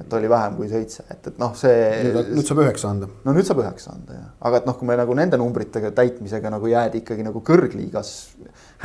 et 0.00 0.14
oli 0.16 0.28
vähem 0.30 0.54
kui 0.56 0.70
seitse, 0.70 1.04
et, 1.12 1.26
et 1.28 1.38
noh, 1.40 1.50
see. 1.52 2.14
nüüd 2.32 2.46
saab 2.48 2.62
üheksa 2.64 2.94
anda. 2.94 3.10
no 3.26 3.34
nüüd 3.36 3.44
saab 3.44 3.60
üheksa 3.60 3.92
anda 3.92 4.16
jah, 4.16 4.30
aga 4.48 4.62
et 4.62 4.68
noh, 4.70 4.78
kui 4.78 4.88
me 4.88 4.96
nagu 4.96 5.14
nende 5.18 5.40
numbritega 5.40 5.92
täitmisega 5.98 6.52
nagu 6.54 6.70
jäädi 6.70 7.02
ikkagi 7.02 7.26
nagu 7.26 7.42
kõrgliigas 7.44 8.12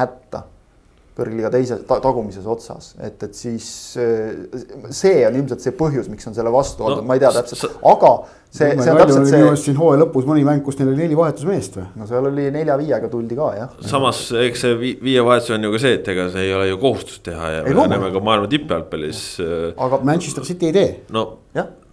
hätta 0.01 0.43
kõrgliiga 1.17 1.49
teises 1.53 1.81
ta, 1.89 1.97
tagumises 2.03 2.45
otsas, 2.49 2.91
et, 3.01 3.23
et 3.23 3.37
siis 3.37 3.67
äh, 4.01 4.59
see 4.93 5.23
on 5.25 5.39
ilmselt 5.39 5.63
see 5.63 5.73
põhjus, 5.77 6.11
miks 6.11 6.27
on 6.29 6.35
selle 6.37 6.51
vastu 6.53 6.85
oldud 6.85 7.01
no,, 7.01 7.07
ma 7.09 7.17
ei 7.17 7.23
tea 7.23 7.31
täpselt, 7.39 7.79
aga 7.87 8.11
see, 8.49 8.69
see 8.79 8.91
on 8.91 9.01
täpselt 9.01 9.29
see. 9.31 9.55
siin 9.63 9.79
hooaja 9.79 10.03
lõpus 10.03 10.27
mõni 10.29 10.45
mäng, 10.47 10.63
kus 10.65 10.79
neil 10.79 10.91
oli 10.93 11.03
neli 11.05 11.17
vahetusmeest 11.19 11.79
või? 11.79 11.87
no 11.99 12.09
seal 12.09 12.29
oli 12.31 12.47
nelja-viiega 12.55 13.09
tuldi 13.11 13.39
ka 13.39 13.49
jah. 13.57 13.73
samas 13.93 14.21
eks 14.43 14.65
see 14.65 14.77
viie 14.81 15.25
vahetus 15.25 15.55
on 15.57 15.67
ju 15.67 15.73
ka 15.73 15.83
see, 15.83 15.97
et 15.99 16.13
ega 16.13 16.29
see 16.33 16.47
ei 16.47 16.53
ole 16.57 16.69
ju 16.71 16.79
kohustus 16.81 17.19
teha 17.25 17.51
ja 17.57 17.65
me 17.67 17.89
näeme 17.93 18.13
ka 18.13 18.23
maailma 18.23 18.51
tippjalgpallis. 18.51 19.25
Äh, 19.43 19.67
aga 19.87 20.01
Manchester 20.07 20.47
City 20.47 20.71
ei 20.71 20.77
tee. 20.79 20.89
no 21.13 21.27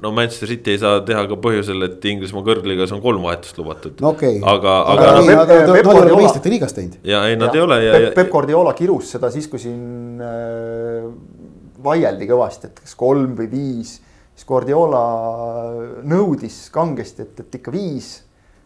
no 0.05 0.13
Manchester 0.13 0.49
City 0.49 0.75
ei 0.75 0.81
saa 0.83 1.01
teha 1.07 1.25
ka 1.31 1.39
põhjusel, 1.41 1.87
et 1.87 2.05
Inglismaa 2.11 2.45
kõrgliigas 2.47 2.93
on 2.95 3.03
kolm 3.05 3.25
vahetust 3.25 3.59
lubatud 3.61 4.03
no,. 4.05 4.13
Okay. 4.15 4.41
aga, 4.41 4.77
aga, 4.95 5.11
aga. 5.21 5.37
Nad 5.41 5.53
ei 5.79 5.85
ole 5.89 6.19
meistrite 6.21 6.53
liigas 6.53 6.77
teinud. 6.77 6.99
ja 7.09 7.25
ei, 7.31 7.39
nad 7.41 7.51
ja, 7.51 7.61
ei 7.61 7.65
ole 7.65 7.79
ja. 7.83 7.95
Pep, 7.97 8.11
Pep 8.19 8.33
Guardiola 8.33 8.75
kirus 8.77 9.15
seda 9.17 9.31
siis, 9.35 9.49
kui 9.51 9.63
siin 9.63 10.21
äh, 10.23 11.07
vaieldi 11.85 12.29
kõvasti, 12.31 12.73
et 12.73 12.83
kas 12.85 12.99
kolm 12.99 13.37
või 13.39 13.49
viis. 13.53 13.97
Siis 14.35 14.47
Guardiola 14.49 15.03
nõudis 16.03 16.69
kangesti, 16.75 17.23
et, 17.23 17.41
et 17.41 17.59
ikka 17.61 17.75
viis 17.75 18.17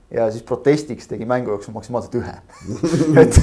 ja 0.09 0.31
siis 0.33 0.45
protestiks 0.49 1.09
tegi 1.09 1.27
mängu 1.29 1.53
jooksul 1.53 1.75
maksimaalselt 1.75 2.15
ühe 2.17 2.35
et, 3.23 3.39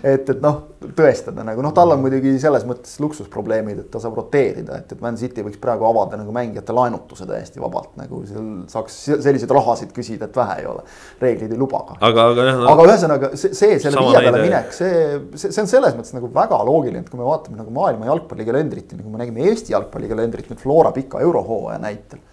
et, 0.00 0.30
et 0.32 0.38
noh, 0.40 0.62
tõestada 0.96 1.44
nagu 1.44 1.60
noh, 1.64 1.74
tal 1.76 1.92
on 1.92 2.00
muidugi 2.00 2.32
selles 2.40 2.64
mõttes 2.68 2.94
luksusprobleemid, 3.04 3.82
et 3.82 3.90
ta 3.92 4.00
saab 4.00 4.16
roteerida, 4.16 4.78
et, 4.80 4.94
et 4.96 5.02
Man 5.04 5.18
City 5.20 5.44
võiks 5.44 5.60
praegu 5.60 5.84
avada 5.88 6.16
nagu 6.16 6.32
mängijate 6.32 6.72
laenutuse 6.76 7.28
täiesti 7.28 7.60
vabalt 7.60 7.98
nagu 8.00 8.22
seal 8.28 8.46
saaks 8.72 8.96
selliseid 9.26 9.52
rahasid 9.58 9.92
küsida, 9.96 10.30
et 10.30 10.38
vähe 10.40 10.56
ei 10.62 10.70
ole. 10.70 10.86
reeglid 11.20 11.52
ei 11.52 11.60
luba 11.60 11.82
ka. 11.90 11.98
aga, 12.08 12.28
aga 12.32 12.48
jah 12.48 12.62
no,. 12.62 12.70
aga 12.72 12.88
ühesõnaga 12.88 13.30
see, 13.34 13.52
see 13.60 13.76
selle 13.84 14.06
viie 14.06 14.24
peale 14.24 14.42
minek, 14.46 14.72
see, 14.76 14.94
see, 15.34 15.50
see 15.50 15.66
on 15.66 15.70
selles 15.74 15.98
mõttes 15.98 16.16
nagu 16.16 16.32
väga 16.32 16.62
loogiline, 16.70 17.04
et 17.04 17.12
kui 17.12 17.20
me 17.20 17.28
vaatame 17.28 17.60
nagu 17.60 17.76
maailma 17.76 18.08
jalgpallikalendrit 18.08 18.96
ja 18.96 19.02
nagu 19.02 19.12
me 19.12 19.20
nägime 19.20 19.44
Eesti 19.50 19.76
jalgpallikalendrit 19.76 20.48
nüüd 20.48 20.64
Flora 20.64 20.96
pika 20.96 21.20
eurohooaja 21.20 21.76
näitel. 21.84 22.24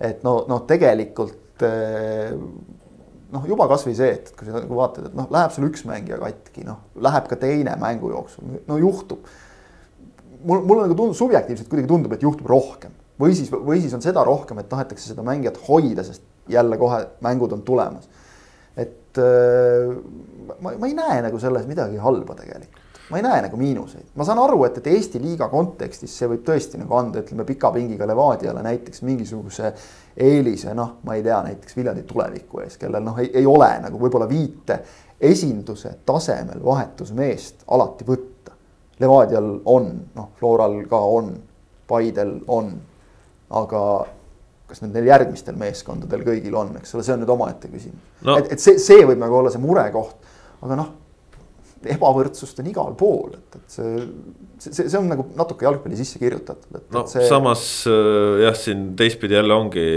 et 0.00 0.24
no, 0.24 0.40
noh, 0.48 0.64
tegelikult 0.64 1.68
eh, 1.68 2.32
noh, 3.34 3.44
juba 3.48 3.68
kasvõi 3.70 3.94
see, 3.96 4.14
et 4.18 4.30
kui 4.36 4.48
sa 4.48 4.56
nagu 4.56 4.78
vaatad, 4.78 5.10
et 5.10 5.18
noh, 5.18 5.28
läheb 5.32 5.52
sul 5.54 5.68
üks 5.68 5.84
mängija 5.88 6.20
katki, 6.20 6.64
noh, 6.68 6.80
läheb 7.04 7.28
ka 7.30 7.38
teine 7.40 7.74
mängu 7.80 8.12
jooksul, 8.14 8.56
no 8.68 8.78
juhtub. 8.80 9.26
mul, 10.44 10.62
mulle 10.62 10.86
nagu 10.86 10.96
tundub 10.96 11.18
subjektiivselt 11.18 11.68
kuidagi 11.68 11.90
tundub, 11.90 12.14
et 12.14 12.24
juhtub 12.24 12.48
rohkem 12.48 12.94
või 13.18 13.34
siis, 13.34 13.50
või 13.52 13.82
siis 13.82 13.94
on 13.96 14.04
seda 14.04 14.22
rohkem, 14.24 14.60
et 14.62 14.68
tahetakse 14.70 15.10
seda 15.10 15.24
mängijat 15.26 15.58
hoida, 15.68 16.04
sest 16.06 16.22
jälle 16.48 16.78
kohe 16.80 17.02
mängud 17.24 17.52
on 17.52 17.62
tulemas. 17.66 18.08
et 18.78 19.18
äh, 19.18 19.96
ma, 20.60 20.72
ma 20.78 20.86
ei 20.86 20.94
näe 20.94 21.22
nagu 21.26 21.40
selles 21.42 21.66
midagi 21.66 21.98
halba 22.00 22.36
tegelikult 22.38 22.87
ma 23.10 23.16
ei 23.16 23.22
näe 23.24 23.40
nagu 23.42 23.56
miinuseid, 23.56 24.10
ma 24.20 24.24
saan 24.26 24.40
aru, 24.42 24.60
et, 24.66 24.78
et 24.80 24.90
Eesti 24.92 25.20
liiga 25.22 25.48
kontekstis 25.48 26.12
see 26.18 26.28
võib 26.28 26.42
tõesti 26.44 26.80
nagu 26.80 26.96
anda, 26.98 27.22
ütleme 27.24 27.46
pika 27.48 27.70
pingiga 27.72 28.06
Levadiale 28.08 28.62
näiteks 28.64 29.02
mingisuguse 29.06 29.72
eelise, 30.16 30.74
noh, 30.76 30.98
ma 31.08 31.16
ei 31.16 31.24
tea, 31.24 31.38
näiteks 31.46 31.76
Viljandi 31.78 32.04
tuleviku 32.08 32.62
ees, 32.64 32.76
kellel 32.80 33.04
noh, 33.06 33.20
ei, 33.22 33.46
ole 33.46 33.70
nagu 33.84 34.00
võib-olla 34.02 34.28
viite 34.28 34.82
esinduse 35.20 35.94
tasemel 36.06 36.60
vahetusmeest 36.64 37.64
alati 37.74 38.06
võtta. 38.06 38.54
Levadial 39.00 39.50
on, 39.70 39.90
noh, 40.14 40.30
Floral 40.38 40.82
ka 40.90 41.00
on, 41.16 41.32
Paidel 41.88 42.36
on, 42.52 42.72
aga 43.56 43.82
kas 44.68 44.82
nüüd 44.82 44.98
neil 44.98 45.08
järgmistel 45.08 45.56
meeskondadel 45.56 46.26
kõigil 46.26 46.54
on, 46.60 46.74
eks 46.76 46.92
ole, 46.92 47.06
see 47.06 47.14
on 47.16 47.22
nüüd 47.24 47.30
omaette 47.32 47.70
küsimus 47.72 48.26
no.. 48.28 48.36
et, 48.36 48.52
et 48.52 48.60
see, 48.60 48.76
see 48.82 49.06
võib 49.08 49.16
nagu 49.22 49.38
olla 49.38 49.52
see 49.54 49.62
murekoht, 49.62 50.18
aga 50.60 50.76
noh 50.76 50.90
ebavõrdsust 51.86 52.58
on 52.62 52.70
igal 52.70 52.94
pool, 52.98 53.36
et, 53.38 53.58
et 53.58 53.74
see, 53.76 53.92
see, 54.58 54.88
see 54.88 54.98
on 54.98 55.08
nagu 55.10 55.26
natuke 55.38 55.66
jalgpalli 55.66 55.98
sisse 55.98 56.20
kirjutatud, 56.20 56.70
et. 56.74 56.86
no 56.94 57.04
see... 57.10 57.26
samas 57.30 57.64
äh, 57.90 58.42
jah, 58.44 58.56
siin 58.58 58.92
teistpidi 58.98 59.38
jälle 59.38 59.54
ongi, 59.54 59.88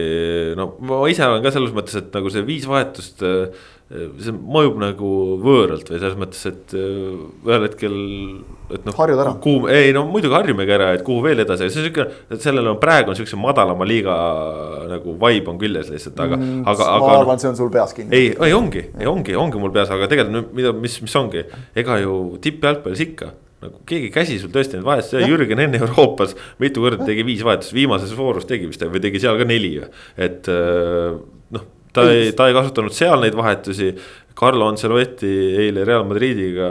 no 0.59 0.71
ma 0.85 1.01
ise 1.11 1.25
olen 1.27 1.45
ka 1.45 1.53
selles 1.55 1.73
mõttes, 1.75 1.97
et 2.01 2.11
nagu 2.17 2.33
see 2.33 2.45
viis 2.47 2.67
vahetust 2.69 3.25
äh, 3.25 3.69
see 3.91 4.31
mõjub 4.31 4.77
nagu 4.79 5.09
võõralt 5.41 5.89
või 5.91 5.99
selles 5.99 6.15
mõttes, 6.19 6.41
et 6.47 6.75
äh, 6.77 7.17
ühel 7.47 7.65
hetkel. 7.65 7.95
et 8.71 8.85
noh. 8.87 8.95
harjud 8.95 9.19
ära. 9.19 9.33
kuhu, 9.43 9.67
ei 9.71 9.91
no 9.95 10.05
muidugi 10.07 10.37
harjumegi 10.37 10.75
ära, 10.77 10.91
et 10.95 11.03
kuhu 11.07 11.23
veel 11.25 11.43
edasi, 11.43 11.67
see 11.67 11.81
on 11.81 11.87
sihuke, 11.89 12.05
et 12.31 12.43
sellel 12.43 12.71
on 12.71 12.79
praegu 12.79 13.11
on 13.11 13.19
siukse 13.19 13.39
madalama 13.39 13.87
liiga 13.87 14.15
nagu 14.93 15.17
vibe 15.19 15.51
on 15.51 15.59
küljes 15.59 15.91
lihtsalt, 15.91 16.23
aga 16.23 16.39
mm,, 16.39 16.63
aga, 16.71 16.87
aga. 16.87 17.03
ma 17.03 17.17
arvan 17.17 17.35
no,, 17.35 17.43
see 17.43 17.51
on 17.51 17.59
sul 17.59 17.73
peas 17.73 17.95
kinni. 17.97 18.15
ei, 18.15 18.31
ei 18.47 18.55
ongi, 18.55 18.85
ei 18.95 19.11
ongi, 19.11 19.35
ongi 19.35 19.59
mul 19.59 19.75
peas, 19.75 19.91
aga 19.91 20.07
tegelikult 20.11 20.55
mida, 20.55 20.71
mis, 20.85 20.95
mis 21.03 21.17
ongi, 21.19 21.43
ega 21.83 21.99
ju 22.03 22.21
tippjalgpallis 22.47 23.03
ikka 23.09 23.33
nagu 23.61 23.83
keegi 23.85 24.07
käsi 24.13 24.39
sul 24.41 24.53
tõesti 24.55 24.79
neid 24.79 24.87
vahetusi, 24.87 25.19
Jürgen 25.27 25.59
enne 25.61 25.83
Euroopas 25.83 26.33
mitu 26.63 26.81
korda 26.81 27.05
tegi 27.05 27.27
viis 27.27 27.43
vahetust, 27.45 27.75
viimases 27.75 28.15
voorus 28.17 28.47
tegi 28.49 28.71
vist 28.71 28.87
või 28.87 29.03
tegi 29.03 29.21
seal 29.21 29.37
ka 29.37 29.45
neli 29.45 29.75
et 30.15 30.47
äh, 30.49 31.19
noh 31.53 31.69
ta 31.93 32.07
ei, 32.11 32.31
ta 32.33 32.47
ei 32.47 32.55
kasutanud 32.57 32.95
seal 32.95 33.23
neid 33.23 33.35
vahetusi. 33.37 33.93
Carlo 34.37 34.67
Ancelotti 34.71 35.31
eile 35.61 35.85
Real 35.85 36.05
Madridiga 36.07 36.69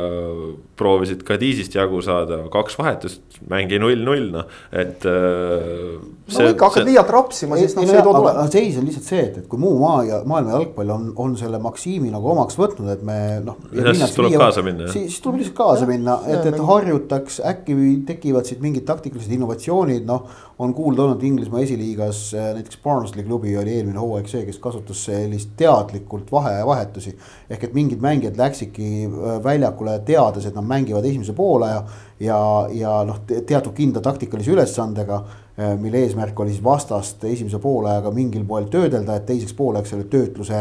proovisid 0.81 1.23
Kadisist 1.28 1.74
jagu 1.77 2.01
saada, 2.05 2.41
kaks 2.53 2.78
vahetust, 2.81 3.23
mäng 3.51 3.70
jäi 3.73 3.81
null-null, 3.82 4.31
noh, 4.32 4.49
et 4.73 5.05
äh,. 5.09 5.99
no 6.01 6.47
ikka 6.49 6.70
hakkad 6.70 6.89
liialt 6.89 7.12
rapsima, 7.12 7.59
siis 7.61 7.77
noh, 7.77 7.85
see 7.89 7.99
ei 7.99 8.05
too 8.07 8.15
tulemust. 8.16 8.57
seis 8.57 8.78
on 8.81 8.89
lihtsalt 8.89 9.09
see, 9.11 9.24
et, 9.28 9.39
et 9.43 9.49
kui 9.51 9.61
muu 9.61 9.77
maa 9.82 10.01
ja 10.09 10.23
maailma 10.28 10.57
jalgpall 10.57 10.95
on, 10.95 11.09
on 11.20 11.37
selle 11.41 11.61
maksiimi 11.62 12.12
nagu 12.15 12.32
omaks 12.32 12.57
võtnud, 12.61 12.89
et 12.95 13.05
me 13.07 13.19
noh. 13.45 13.59
siis 13.74 14.16
tuleb 14.16 14.32
viia, 14.32 14.43
kaasa 14.47 14.65
minna. 14.65 14.89
siis, 14.89 15.11
siis 15.12 15.24
tuleb 15.27 15.43
lihtsalt 15.43 15.59
kaasa 15.61 15.85
ja, 15.85 15.91
minna, 15.93 16.20
et, 16.32 16.49
et 16.49 16.62
harjutaks, 16.70 17.43
äkki 17.53 17.77
tekivad 18.09 18.49
siit 18.49 18.65
mingid 18.65 18.89
taktikalised 18.89 19.37
innovatsioonid, 19.37 20.09
noh 20.09 20.49
on 20.61 20.74
kuulda 20.74 21.03
olnud 21.03 21.23
Inglismaa 21.23 21.61
esiliigas 21.65 22.35
äh, 22.35 22.55
näiteks 22.55 22.78
Barnsley 22.85 23.24
klubi 23.24 23.57
oli 23.57 23.73
eelmine 23.78 23.99
hooaeg 23.99 24.28
see, 24.28 24.43
kes 24.45 24.59
kasutas 24.61 25.05
sellist 25.07 25.55
teadlikult 25.57 26.28
vahe, 26.32 26.59
vahetusi. 26.66 27.15
Ehk 27.51 27.65
et 27.67 27.75
mingid 27.75 28.01
mängijad 28.03 28.39
läksidki 28.39 28.89
äh, 29.09 29.37
väljakule 29.45 29.99
teades, 30.07 30.47
et 30.47 30.55
nad 30.55 30.67
mängivad 30.67 31.05
esimese 31.05 31.35
poolaja 31.37 31.83
ja, 32.23 32.41
ja 32.73 32.97
noh, 33.05 33.21
teatud 33.27 33.75
kindla 33.77 34.03
taktikalise 34.05 34.55
ülesandega. 34.55 35.23
Äh, 35.59 35.77
mille 35.81 36.05
eesmärk 36.05 36.41
oli 36.41 36.55
siis 36.55 36.65
vastast 36.65 37.25
esimese 37.29 37.59
poolajaga 37.59 38.15
mingil 38.15 38.47
moel 38.49 38.71
töödelda, 38.73 39.19
et 39.19 39.27
teiseks 39.31 39.57
pooleks 39.59 39.95
selle 39.95 40.09
töötluse 40.11 40.61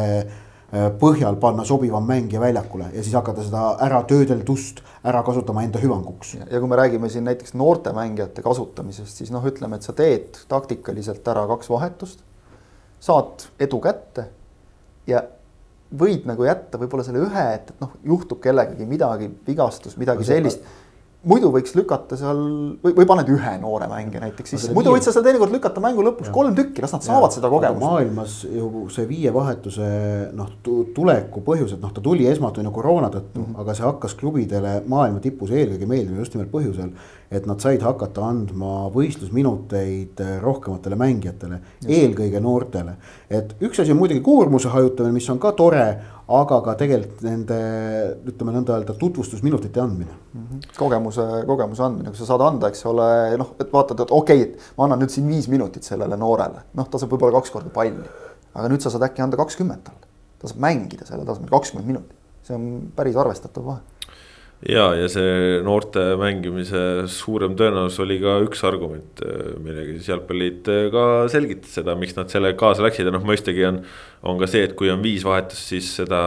Äh, 0.70 0.92
põhjal 1.02 1.34
panna 1.42 1.64
sobivam 1.66 2.04
mängija 2.06 2.38
väljakule 2.44 2.92
ja 2.94 3.02
siis 3.02 3.16
hakata 3.18 3.42
seda 3.42 3.62
ära 3.82 4.04
töödeldust 4.06 4.84
ära 5.02 5.24
kasutama 5.26 5.64
enda 5.66 5.80
hüvanguks. 5.82 6.36
ja 6.44 6.60
kui 6.60 6.70
me 6.70 6.78
räägime 6.78 7.10
siin 7.10 7.24
näiteks 7.26 7.56
noorte 7.58 7.90
mängijate 7.94 8.44
kasutamisest, 8.46 9.18
siis 9.18 9.32
noh, 9.34 9.42
ütleme, 9.50 9.80
et 9.80 9.88
sa 9.88 9.96
teed 9.98 10.38
taktikaliselt 10.48 11.28
ära 11.28 11.48
kaks 11.50 11.72
vahetust. 11.74 12.22
saad 13.00 13.48
edu 13.60 13.80
kätte 13.82 14.28
ja 15.08 15.24
võid 15.90 16.28
nagu 16.30 16.46
jätta 16.46 16.78
võib-olla 16.82 17.06
selle 17.06 17.24
ühe, 17.26 17.48
et, 17.56 17.72
et 17.74 17.82
noh, 17.82 17.96
juhtub 18.06 18.42
kellegagi 18.44 18.86
midagi, 18.90 19.32
vigastus, 19.48 19.98
midagi 19.98 20.28
sellist 20.28 20.62
muidu 21.28 21.50
võiks 21.52 21.74
lükata 21.76 22.16
seal 22.20 22.38
või, 22.80 22.94
või 22.96 23.06
paned 23.08 23.28
ühe 23.34 23.54
noore 23.60 23.90
mängija 23.92 24.22
näiteks 24.24 24.54
sisse, 24.54 24.72
muidu 24.76 24.94
võid 24.94 25.04
sa 25.04 25.12
seal 25.12 25.26
teinekord 25.26 25.52
lükata 25.52 25.82
mängu 25.84 26.04
lõpus 26.06 26.30
ja. 26.30 26.34
kolm 26.36 26.56
tükki, 26.56 26.84
las 26.86 26.94
nad 26.96 27.04
ja. 27.04 27.12
saavad 27.12 27.36
seda 27.36 27.52
kogemust. 27.52 27.84
maailmas 27.84 28.36
ju 28.48 28.86
see 28.94 29.08
viie 29.10 29.34
vahetuse 29.36 29.90
noh, 30.36 30.54
tuleku 30.96 31.44
põhjused, 31.44 31.82
noh, 31.84 31.92
ta 31.96 32.04
tuli 32.04 32.28
esmalt 32.32 32.62
on 32.62 32.70
ju 32.70 32.76
koroona 32.76 33.12
tõttu 33.12 33.42
mm, 33.42 33.50
-hmm. 33.50 33.64
aga 33.66 33.76
see 33.76 33.88
hakkas 33.90 34.16
klubidele 34.20 34.78
maailma 34.88 35.20
tipus 35.24 35.52
eelkõige 35.52 35.90
meeldima 35.92 36.24
just 36.24 36.38
nimelt 36.38 36.54
põhjusel. 36.54 36.94
Et 37.32 37.46
nad 37.46 37.62
said 37.62 37.84
hakata 37.86 38.24
andma 38.26 38.88
võistlusminuteid 38.94 40.22
rohkematele 40.42 40.98
mängijatele, 40.98 41.60
eelkõige 41.86 42.42
noortele. 42.42 42.96
et 43.30 43.54
üks 43.62 43.82
asi 43.82 43.94
on 43.94 44.00
muidugi 44.02 44.24
koormuse 44.26 44.72
hajutamine, 44.74 45.14
mis 45.14 45.30
on 45.30 45.40
ka 45.40 45.52
tore 45.52 45.86
aga 46.30 46.60
ka 46.66 46.76
tegelikult 46.78 47.22
nende 47.26 47.58
ütleme 48.30 48.54
nõnda 48.54 48.76
öelda 48.76 48.94
tutvustusminutite 48.98 49.82
andmine 49.82 50.12
mm. 50.12 50.42
-hmm. 50.42 50.76
kogemuse, 50.78 51.26
kogemuse 51.50 51.84
andmine, 51.86 52.14
kui 52.14 52.22
sa 52.22 52.30
saad 52.30 52.44
anda, 52.46 52.70
eks 52.70 52.86
ole, 52.90 53.10
noh, 53.42 53.56
et 53.60 53.74
vaatad, 53.74 54.04
et 54.06 54.14
okei 54.14 54.44
okay,, 54.44 54.70
ma 54.78 54.86
annan 54.86 55.02
nüüd 55.04 55.14
siin 55.14 55.28
viis 55.30 55.50
minutit 55.50 55.86
sellele 55.86 56.18
noorele, 56.18 56.66
noh, 56.78 56.90
ta 56.90 57.02
saab 57.02 57.14
võib-olla 57.14 57.40
kaks 57.40 57.54
korda 57.54 57.74
palli. 57.74 58.06
aga 58.54 58.70
nüüd 58.70 58.82
sa 58.82 58.94
saad 58.94 59.06
äkki 59.10 59.26
anda 59.26 59.38
kakskümmend 59.38 59.86
talle, 59.86 60.10
ta 60.42 60.52
saab 60.52 60.62
mängida 60.66 61.06
selle 61.10 61.26
tasemel 61.26 61.50
kakskümmend 61.50 61.90
minutit, 61.94 62.18
see 62.46 62.58
on 62.58 62.92
päris 62.96 63.18
arvestatav 63.18 63.66
vahe 63.66 63.99
ja, 64.68 64.90
ja 64.98 65.08
see 65.12 65.60
noorte 65.64 66.02
mängimise 66.20 66.82
suurem 67.12 67.56
tõenäosus 67.60 68.02
oli 68.04 68.18
ka 68.20 68.36
üks 68.44 68.64
argument, 68.68 69.22
millega 69.64 69.94
siis 69.96 70.10
jalgpalliliit 70.12 70.68
ka 70.92 71.06
selgitas 71.32 71.78
seda, 71.80 71.96
miks 72.00 72.18
nad 72.18 72.32
sellega 72.32 72.58
kaasa 72.60 72.84
läksid 72.84 73.08
ja 73.08 73.14
noh, 73.16 73.24
mõistagi 73.28 73.64
on. 73.70 73.82
on 74.28 74.40
ka 74.42 74.50
see, 74.52 74.66
et 74.68 74.76
kui 74.76 74.92
on 74.92 75.00
viis 75.04 75.24
vahetust, 75.24 75.72
siis 75.72 75.94
seda 76.02 76.20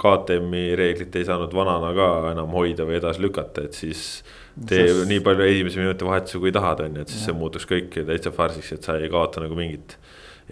KTM-i 0.00 0.74
reeglit 0.76 1.16
ei 1.16 1.24
saanud 1.28 1.54
vanana 1.56 1.94
ka 1.96 2.08
enam 2.34 2.52
hoida 2.52 2.84
või 2.88 2.98
edasi 3.00 3.24
lükata, 3.24 3.64
et 3.68 3.78
siis. 3.78 4.22
tee 4.68 4.84
Sest... 4.90 5.06
nii 5.08 5.22
palju 5.24 5.46
esimese 5.48 5.80
minuti 5.80 6.04
vahetusi, 6.04 6.40
kui 6.42 6.52
tahad, 6.52 6.82
on 6.84 6.98
ju, 6.98 7.06
et 7.06 7.14
siis 7.14 7.22
ja. 7.22 7.30
see 7.30 7.38
muutuks 7.38 7.64
kõik 7.70 7.96
täitsa 8.04 8.34
farsiks, 8.36 8.74
et 8.76 8.84
sa 8.84 8.98
ei 9.00 9.08
kaota 9.12 9.40
nagu 9.40 9.56
mingit 9.56 9.96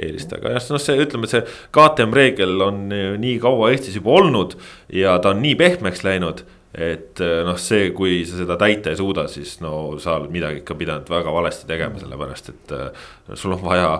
eelist, 0.00 0.32
aga 0.32 0.54
jah, 0.54 0.64
noh, 0.72 0.80
see 0.80 0.96
ütleme, 1.04 1.28
see 1.28 1.42
KTM 1.74 2.16
reegel 2.16 2.64
on 2.64 2.80
nii 3.20 3.36
kaua 3.42 3.68
Eestis 3.74 3.98
juba 3.98 4.14
olnud 4.22 4.56
ja 4.96 5.18
ta 5.20 5.34
on 5.34 5.42
nii 5.44 5.58
pehmeks 5.60 6.00
läinud 6.06 6.44
et 6.74 7.20
eh, 7.20 7.40
noh, 7.46 7.58
see, 7.58 7.90
kui 7.96 8.22
sa 8.28 8.38
seda 8.38 8.56
täita 8.60 8.92
ei 8.92 8.98
suuda, 8.98 9.26
siis 9.30 9.56
no 9.64 9.98
sa 10.02 10.16
oled 10.20 10.30
midagi 10.30 10.62
ikka 10.62 10.76
pidanud 10.78 11.10
väga 11.10 11.34
valesti 11.34 11.66
tegema, 11.66 11.98
sellepärast 11.98 12.50
et 12.52 12.74
äh, 12.76 13.04
sul 13.34 13.56
on 13.56 13.62
vaja 13.64 13.92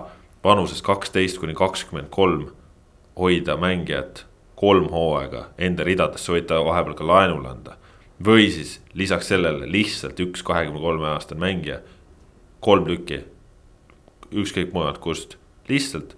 vanuses 0.43 0.81
kaksteist 0.85 1.41
kuni 1.41 1.55
kakskümmend 1.57 2.09
kolm 2.13 2.47
hoida 3.19 3.57
mängijat 3.59 4.25
kolm 4.61 4.87
hooaega 4.93 5.47
enda 5.57 5.83
ridades, 5.83 6.23
sa 6.23 6.35
võid 6.35 6.47
ta 6.49 6.61
vahepeal 6.63 6.95
ka 6.97 7.07
laenule 7.07 7.49
anda. 7.49 7.77
või 8.21 8.51
siis 8.53 8.75
lisaks 8.93 9.31
sellele 9.31 9.65
lihtsalt 9.65 10.19
üks 10.21 10.43
kahekümne 10.45 10.79
kolme 10.79 11.07
aastane 11.09 11.41
mängija, 11.41 11.79
kolm 12.61 12.85
tükki, 12.85 13.23
ükskõik 14.29 14.75
mujalt 14.75 14.99
kust, 15.01 15.39
lihtsalt 15.67 16.13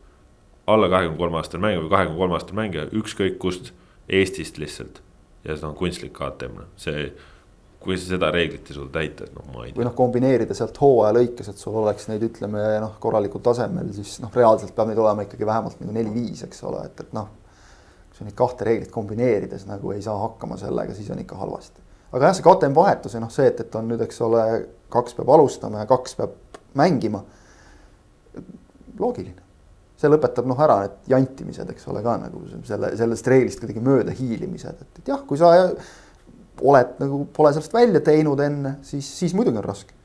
alla 0.67 0.89
kahekümne 0.91 1.17
kolme 1.17 1.39
aastane 1.39 1.63
mängija 1.63 1.85
või 1.85 1.93
kahekümne 1.95 2.19
kolme 2.19 2.35
aastane 2.35 2.59
mängija, 2.59 2.85
ükskõik 2.91 3.39
kust, 3.39 3.71
Eestist 4.09 4.57
lihtsalt 4.59 4.99
ja 5.43 5.55
see 5.57 5.67
on 5.67 5.75
kunstlik 5.77 6.13
KTM, 6.17 6.65
see 6.79 7.07
kui 7.83 7.97
sa 7.99 8.13
seda 8.13 8.29
reeglit 8.31 8.69
ei 8.71 8.77
suuda 8.77 8.93
täita, 8.95 9.27
et 9.27 9.35
noh, 9.35 9.45
ma 9.51 9.65
ei 9.65 9.71
tea. 9.71 9.77
või 9.79 9.87
noh, 9.89 9.95
kombineerida 9.97 10.55
sealt 10.55 10.77
hooaja 10.79 11.15
lõikes, 11.17 11.49
et 11.51 11.59
sul 11.59 11.75
oleks 11.81 12.07
neid, 12.07 12.23
ütleme 12.29 12.61
noh, 12.79 12.95
korralikul 13.03 13.43
tasemel, 13.43 13.89
siis 13.95 14.15
noh, 14.23 14.31
reaalselt 14.35 14.71
peab 14.77 14.89
neid 14.89 15.01
olema 15.03 15.25
ikkagi 15.25 15.47
vähemalt 15.47 15.81
nagu 15.83 15.95
neli-viis, 15.95 16.45
eks 16.47 16.63
ole, 16.69 16.85
et, 16.87 17.03
et 17.03 17.15
noh. 17.17 17.27
kui 18.07 18.19
sa 18.21 18.27
neid 18.27 18.37
kahte 18.39 18.67
reeglit 18.69 18.93
kombineerides 18.93 19.67
nagu 19.67 19.91
ei 19.91 20.03
saa 20.05 20.15
hakkama 20.21 20.57
sellega, 20.61 20.95
siis 20.95 21.11
on 21.11 21.19
ikka 21.25 21.41
halvasti. 21.41 21.83
aga 22.13 22.29
jah, 22.29 22.37
see 22.37 22.47
KTM 22.47 22.77
vahetus 22.77 23.17
ja 23.17 23.23
noh, 23.23 23.33
see, 23.33 23.51
et, 23.51 23.59
et 23.65 23.75
on 23.75 23.91
nüüd, 23.91 24.03
eks 24.07 24.21
ole, 24.23 24.43
kaks 24.93 25.19
peab 25.19 25.35
alustama 25.35 25.83
ja 25.83 25.89
kaks 25.89 26.15
peab 26.21 26.39
mängima. 26.79 27.23
loogiline, 28.99 29.42
see 30.03 30.11
lõpetab 30.11 30.47
noh 30.49 30.61
ära 30.65 30.77
need 30.83 31.11
jantimised, 31.15 31.73
eks 31.73 31.89
ole 31.91 32.03
ka 32.05 32.19
nagu 32.21 32.43
selle, 32.67 32.93
sellest 32.99 33.31
reeglist 33.31 33.63
kuidagi 33.63 33.83
mööda 33.83 34.15
hiilimised, 34.15 34.85
et, 34.85 35.01
et 35.01 35.11
jah, 35.13 35.25
kui 35.27 35.39
sa 35.39 35.55
oled 36.61 36.95
nagu, 37.01 37.25
pole 37.33 37.55
sellest 37.55 37.73
välja 37.73 38.03
teinud 38.05 38.39
enne, 38.43 38.77
siis, 38.85 39.07
siis 39.23 39.35
muidugi 39.37 39.61
on 39.63 39.67
raske 39.71 39.99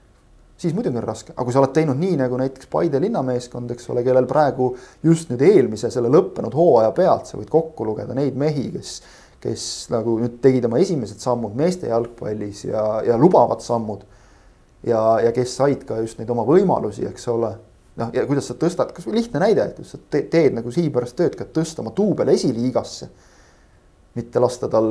siis 0.59 0.75
muidugi 0.75 0.99
on 0.99 1.05
raske, 1.07 1.31
aga 1.37 1.45
kui 1.47 1.55
sa 1.55 1.61
oled 1.61 1.71
teinud 1.77 2.01
nii 2.01 2.17
nagu 2.19 2.39
näiteks 2.41 2.67
Paide 2.73 2.99
linnameeskond, 2.99 3.71
eks 3.71 3.93
ole, 3.93 4.03
kellel 4.03 4.27
praegu 4.27 4.73
just 5.07 5.31
nüüd 5.31 5.45
eelmise 5.47 5.91
selle 5.95 6.11
lõppenud 6.11 6.57
hooaja 6.59 6.91
pealt 6.97 7.31
sa 7.31 7.39
võid 7.39 7.51
kokku 7.53 7.87
lugeda 7.87 8.17
neid 8.19 8.35
mehi, 8.39 8.65
kes 8.75 8.97
kes 9.43 9.65
nagu 9.93 10.17
nüüd 10.19 10.41
tegid 10.43 10.67
oma 10.67 10.81
esimesed 10.83 11.23
sammud 11.23 11.55
meeste 11.59 11.91
jalgpallis 11.91 12.65
ja, 12.67 12.85
ja 13.07 13.19
lubavad 13.21 13.63
sammud. 13.63 14.03
ja, 14.83 15.21
ja 15.23 15.33
kes 15.35 15.57
said 15.59 15.85
ka 15.87 15.99
just 16.03 16.19
neid 16.19 16.31
oma 16.31 16.45
võimalusi, 16.47 17.07
eks 17.09 17.29
ole. 17.31 17.53
Noh, 17.99 18.13
ja 18.15 18.25
kuidas 18.29 18.49
sa 18.51 18.57
tõstad, 18.59 18.93
kasvõi 18.97 19.19
lihtne 19.19 19.43
näide, 19.43 19.71
et 19.73 19.81
sa 19.87 20.01
te, 20.11 20.23
teed 20.31 20.57
nagu 20.57 20.73
sihipärast 20.75 21.17
tööd 21.19 21.37
ka 21.39 21.49
tõsta 21.55 21.83
oma 21.85 21.95
duubel 21.97 22.33
esiliigasse. 22.35 23.11
mitte 24.19 24.41
lasta 24.41 24.69
tal 24.69 24.87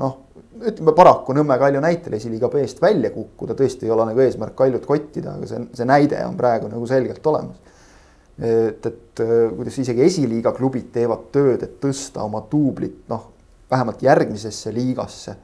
noh, 0.00 0.14
ütleme 0.58 0.94
paraku 0.96 1.34
Nõmme 1.36 1.58
Kalju 1.58 1.80
näitel 1.80 2.16
esiliiga 2.16 2.48
B-st 2.50 2.80
välja 2.82 3.10
kukkuda, 3.14 3.54
tõesti 3.54 3.86
ei 3.86 3.92
ole 3.94 4.06
nagu 4.08 4.20
eesmärk 4.20 4.56
Kaljut 4.58 4.86
kottida, 4.86 5.36
aga 5.36 5.46
see, 5.46 5.60
see 5.76 5.86
näide 5.86 6.24
on 6.26 6.36
praegu 6.36 6.70
nagu 6.72 6.86
selgelt 6.86 7.26
olemas 7.26 7.60
et, 8.38 8.86
et 8.86 9.22
kuidas 9.56 9.78
isegi 9.78 10.04
esiliiga 10.06 10.52
klubid 10.56 10.90
teevad 10.94 11.28
tööd, 11.34 11.62
et 11.62 11.78
tõsta 11.82 12.24
oma 12.24 12.42
duublit, 12.50 13.02
noh, 13.12 13.28
vähemalt 13.70 14.02
järgmisesse 14.04 14.72
liigasse. 14.74 15.36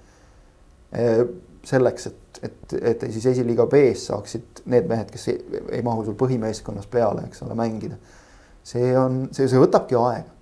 Selleks, 1.69 2.09
et, 2.11 2.41
et, 2.43 2.75
et 2.93 3.05
siis 3.13 3.27
esiliiga 3.33 3.67
B-s 3.71 4.09
saaksid 4.11 4.63
need 4.73 4.89
mehed, 4.91 5.11
kes 5.13 5.29
ei, 5.33 5.63
ei 5.79 5.85
mahu 5.85 6.07
sul 6.07 6.17
põhimeeskonnas 6.19 6.89
peale, 6.91 7.27
eks 7.29 7.45
ole, 7.47 7.57
mängida. 7.59 7.99
see 8.69 8.93
on, 8.99 9.27
see, 9.33 9.49
see 9.49 9.61
võtabki 9.61 9.97
aega. 10.01 10.33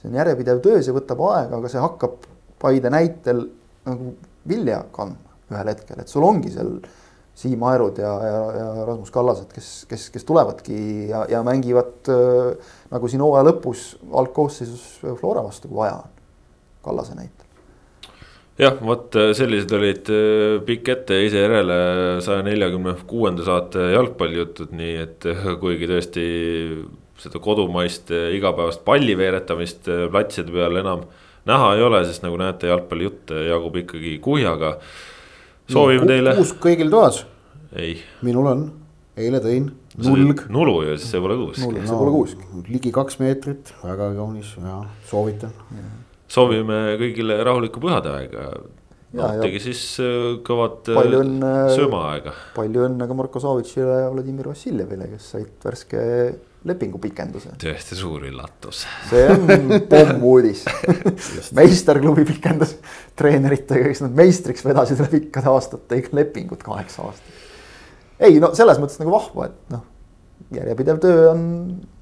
see 0.00 0.10
on 0.10 0.18
järjepidev 0.20 0.62
töö, 0.64 0.82
see 0.84 0.96
võtab 0.96 1.22
aega, 1.30 1.60
aga 1.60 1.72
see 1.72 1.84
hakkab 1.84 2.30
Paide 2.64 2.88
näitel 2.88 3.42
nagu 3.84 4.14
vilja 4.48 4.78
kandma 4.94 5.34
ühel 5.52 5.68
hetkel, 5.68 5.98
et 6.00 6.08
sul 6.08 6.24
ongi 6.24 6.52
seal 6.54 6.78
Siim 7.34 7.64
Aerud 7.66 7.98
ja, 7.98 8.12
ja, 8.24 8.42
ja 8.54 8.66
Rasmus 8.86 9.10
Kallased, 9.12 9.50
kes, 9.52 9.70
kes, 9.90 10.06
kes 10.14 10.24
tulevadki 10.24 10.76
ja, 11.10 11.24
ja 11.28 11.42
mängivad 11.44 12.08
äh, 12.14 12.76
nagu 12.94 13.10
siin 13.10 13.24
hooaja 13.26 13.48
lõpus 13.50 13.88
algkoosseisus 14.22 14.86
Flora 15.18 15.42
vastu, 15.44 15.68
kui 15.68 15.82
vaja 15.82 15.98
on. 15.98 16.22
Kallase 16.86 17.18
näitel 17.18 17.43
jah, 18.60 18.76
vot 18.86 19.16
äh, 19.18 19.32
sellised 19.36 19.72
olid 19.74 20.10
äh, 20.12 20.60
pikk 20.66 20.90
ette 20.94 21.18
ise 21.26 21.42
järele 21.42 21.78
saja 22.24 22.44
neljakümne 22.46 22.94
kuuenda 23.10 23.46
saate 23.46 23.90
jalgpallijutud, 23.94 24.74
nii 24.78 24.94
et 25.02 25.26
äh, 25.30 25.48
kuigi 25.60 25.90
tõesti 25.90 26.26
seda 27.24 27.40
kodumaist 27.42 28.10
igapäevast 28.12 28.82
palli 28.86 29.14
veeretamist 29.16 29.86
platside 29.86 30.52
peal 30.52 30.80
enam 30.80 31.04
näha 31.48 31.74
ei 31.78 31.84
ole, 31.86 32.02
sest 32.08 32.24
nagu 32.24 32.36
näete, 32.40 32.68
jalgpallijutt 32.68 33.32
jagub 33.48 33.76
ikkagi 33.84 34.16
kuhjaga. 34.24 34.74
soovime 35.70 36.08
teile. 36.10 36.34
kuusk 36.36 36.58
kõigil 36.62 36.90
toas. 36.92 37.22
ei. 37.72 37.96
minul 38.26 38.50
on, 38.50 38.64
eile 39.16 39.40
tõin, 39.44 39.70
nulg. 40.04 40.42
nulu 40.52 40.80
ju, 40.88 40.96
siis 40.98 41.14
see 41.14 41.22
pole 41.22 41.38
kuusk. 41.38 41.62
no, 41.64 41.86
see 41.86 42.00
pole 42.02 42.16
kuusk. 42.18 42.48
ligi 42.68 42.92
kaks 42.94 43.22
meetrit, 43.22 43.74
väga 43.84 44.10
kaunis 44.18 44.56
ja 44.58 44.82
soovitan 45.10 45.54
soovime 46.34 46.80
kõigile 47.00 47.38
rahulikku 47.46 47.82
pühadeaega. 47.82 48.48
nautige 49.14 49.60
siis 49.62 49.82
äh, 50.02 50.32
kõvat 50.46 50.90
äh, 50.90 51.12
õnne, 51.20 51.52
söömaaega. 51.76 52.34
palju 52.56 52.88
õnne 52.88 53.06
ka 53.10 53.18
Marko 53.18 53.42
Savitšile 53.42 54.00
ja 54.04 54.10
Vladimir 54.10 54.50
Vassiljevile, 54.50 55.06
kes 55.12 55.30
said 55.36 55.68
värske 55.68 56.02
lepingupikenduse. 56.64 57.54
tõesti 57.60 57.98
suur 57.98 58.24
üllatus. 58.26 58.82
see 59.10 59.28
on 59.30 59.78
pommuudis 59.90 60.64
meisterklubi 61.58 62.26
pikendas 62.32 62.76
treeneritega, 63.18 63.86
kes 63.92 64.02
nad 64.06 64.18
meistriks 64.18 64.66
vedasid 64.66 65.02
üle 65.02 65.10
pikkade 65.12 65.52
aastate 65.52 66.02
lepingut 66.16 66.66
kaheksa 66.66 67.06
aastat. 67.06 67.42
ei 68.18 68.40
no 68.42 68.54
selles 68.56 68.82
mõttes 68.82 68.98
nagu 69.02 69.14
vahva, 69.14 69.50
et 69.52 69.74
noh, 69.76 69.86
järjepidev 70.54 71.00
töö 71.04 71.30
on, 71.30 71.46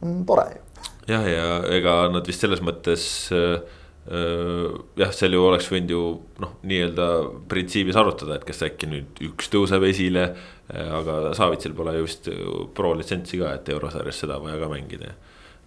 on 0.00 0.18
tore 0.28 0.48
ju. 0.54 0.64
jah, 1.12 1.28
ja 1.28 1.46
ega 1.76 2.00
nad 2.14 2.32
vist 2.32 2.46
selles 2.46 2.64
mõttes 2.64 3.04
äh, 3.34 3.60
jah, 4.06 5.12
seal 5.14 5.36
ju 5.36 5.42
oleks 5.46 5.68
võinud 5.70 5.92
ju 5.94 6.02
noh, 6.42 6.56
nii-öelda 6.66 7.08
printsiibis 7.50 7.98
arutada, 7.98 8.38
et 8.38 8.46
kas 8.48 8.64
äkki 8.66 8.88
nüüd 8.90 9.20
üks 9.28 9.50
tõuseb 9.52 9.86
esile. 9.86 10.32
aga 10.72 11.34
Savitsil 11.36 11.74
pole 11.76 11.94
ju 11.98 12.06
vist 12.06 12.30
pro 12.74 12.94
litsentsi 12.98 13.38
ka, 13.38 13.52
et 13.58 13.68
eurosarjas 13.70 14.22
seda 14.24 14.40
vaja 14.42 14.58
ka 14.58 14.70
mängida. 14.72 15.14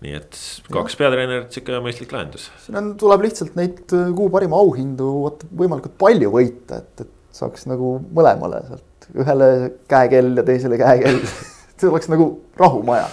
nii 0.03 0.11
et 0.17 0.37
kaks 0.75 0.97
peatreenerit, 0.99 1.53
sihuke 1.55 1.79
mõistlik 1.79 2.11
lahendus. 2.11 2.49
siin 2.65 2.79
on, 2.81 2.93
tuleb 2.99 3.23
lihtsalt 3.23 3.55
neid 3.55 3.85
kuu 3.87 4.27
parima 4.33 4.59
auhindu 4.59 5.11
vaata 5.23 5.47
võimalikult 5.55 5.95
palju 5.97 6.33
võita, 6.33 6.81
et, 6.83 7.05
et 7.05 7.13
saaks 7.35 7.69
nagu 7.71 7.97
mõlemale 8.15 8.61
sealt 8.67 9.09
ühele 9.15 9.49
käekell 9.91 10.33
ja 10.35 10.43
teisele 10.43 10.79
käekell 10.81 11.21
see 11.79 11.89
oleks 11.89 12.09
nagu 12.11 12.27
rahumaja. 12.59 13.07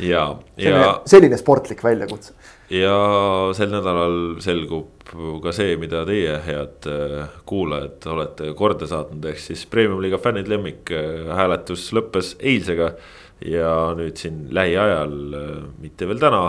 Ja, 0.00 0.28
ja. 0.60 1.00
selline 1.08 1.38
sportlik 1.40 1.84
väljakutse 1.84 2.34
ja 2.72 2.96
sel 3.54 3.70
nädalal 3.70 4.16
selgub 4.42 5.06
ka 5.42 5.52
see, 5.54 5.76
mida 5.78 6.02
teie, 6.08 6.34
head 6.42 6.88
äh, 6.90 7.36
kuulajad, 7.46 8.08
olete 8.10 8.50
korda 8.58 8.88
saatnud, 8.90 9.28
ehk 9.30 9.38
siis 9.38 9.62
premium-liiga 9.70 10.18
fännid 10.22 10.50
lemmik 10.50 10.90
äh, 10.94 11.28
hääletus 11.36 11.88
lõppes 11.96 12.34
eilsega. 12.40 12.94
ja 13.44 13.92
nüüd 13.92 14.16
siin 14.16 14.46
lähiajal, 14.50 15.12
äh, 15.36 15.50
mitte 15.78 16.08
veel 16.08 16.18
täna, 16.18 16.42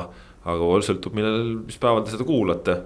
aga 0.47 0.79
sõltub, 0.87 1.13
millal, 1.13 1.43
mis 1.67 1.77
päeval 1.77 2.05
te 2.05 2.15
seda 2.15 2.25
kuulate. 2.25 2.81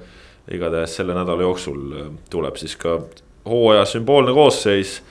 igatahes 0.52 0.96
selle 0.98 1.14
nädala 1.14 1.46
jooksul 1.46 2.12
tuleb 2.30 2.58
siis 2.58 2.76
ka 2.76 2.98
hooaja 3.46 3.86
sümboolne 3.86 4.34
koosseis 4.34 5.02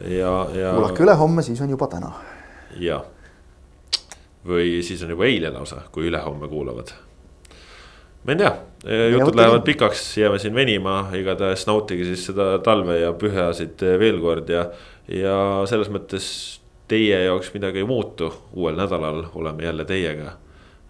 ja, 0.00 0.46
ja. 0.54 0.72
kuulake 0.72 1.02
ülehomme, 1.02 1.42
siis 1.42 1.60
on 1.60 1.70
juba 1.70 1.90
täna. 1.92 2.12
jah, 2.80 3.04
või 4.46 4.80
siis 4.86 5.02
on 5.02 5.12
juba 5.16 5.26
eile 5.28 5.50
lausa, 5.54 5.82
kui 5.92 6.08
ülehomme 6.10 6.48
kuulavad 6.48 6.94
ma 8.26 8.34
ei 8.34 8.38
tea, 8.40 8.52
jutud 9.12 9.36
lähevad 9.38 9.62
pikaks, 9.62 10.02
jääme 10.18 10.38
siin 10.42 10.54
venima, 10.54 10.96
igatahes 11.14 11.66
nautige 11.68 12.04
siis 12.08 12.24
seda 12.26 12.56
talve 12.64 12.98
ja 12.98 13.12
pühasid 13.14 13.82
veel 14.00 14.18
kord 14.22 14.50
ja. 14.50 14.66
ja 15.06 15.36
selles 15.70 15.90
mõttes 15.94 16.26
teie 16.90 17.22
jaoks 17.26 17.52
midagi 17.54 17.82
ei 17.82 17.86
muutu, 17.86 18.32
uuel 18.58 18.78
nädalal 18.78 19.28
oleme 19.34 19.68
jälle 19.68 19.86
teiega. 19.86 20.36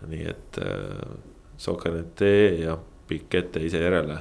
nii 0.06 0.26
et 0.30 0.58
äh, 0.62 1.16
Sokanet 1.56 2.14
tee 2.16 2.50
ja 2.60 2.76
pikk 3.08 3.34
ette 3.34 3.60
ise 3.64 3.80
järele 3.80 4.18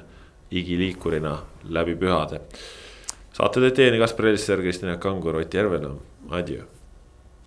igiliikurina 0.52 1.38
läbi 1.70 1.96
pühade. 1.96 2.40
saate 3.34 3.60
teed 3.60 3.76
teieni 3.76 4.00
Kaspar 4.00 4.32
Elisser, 4.32 4.60
Kristina 4.60 4.98
Kangur, 4.98 5.36
Ott 5.36 5.54
Järvela, 5.54 5.96
adjöö 6.30 6.75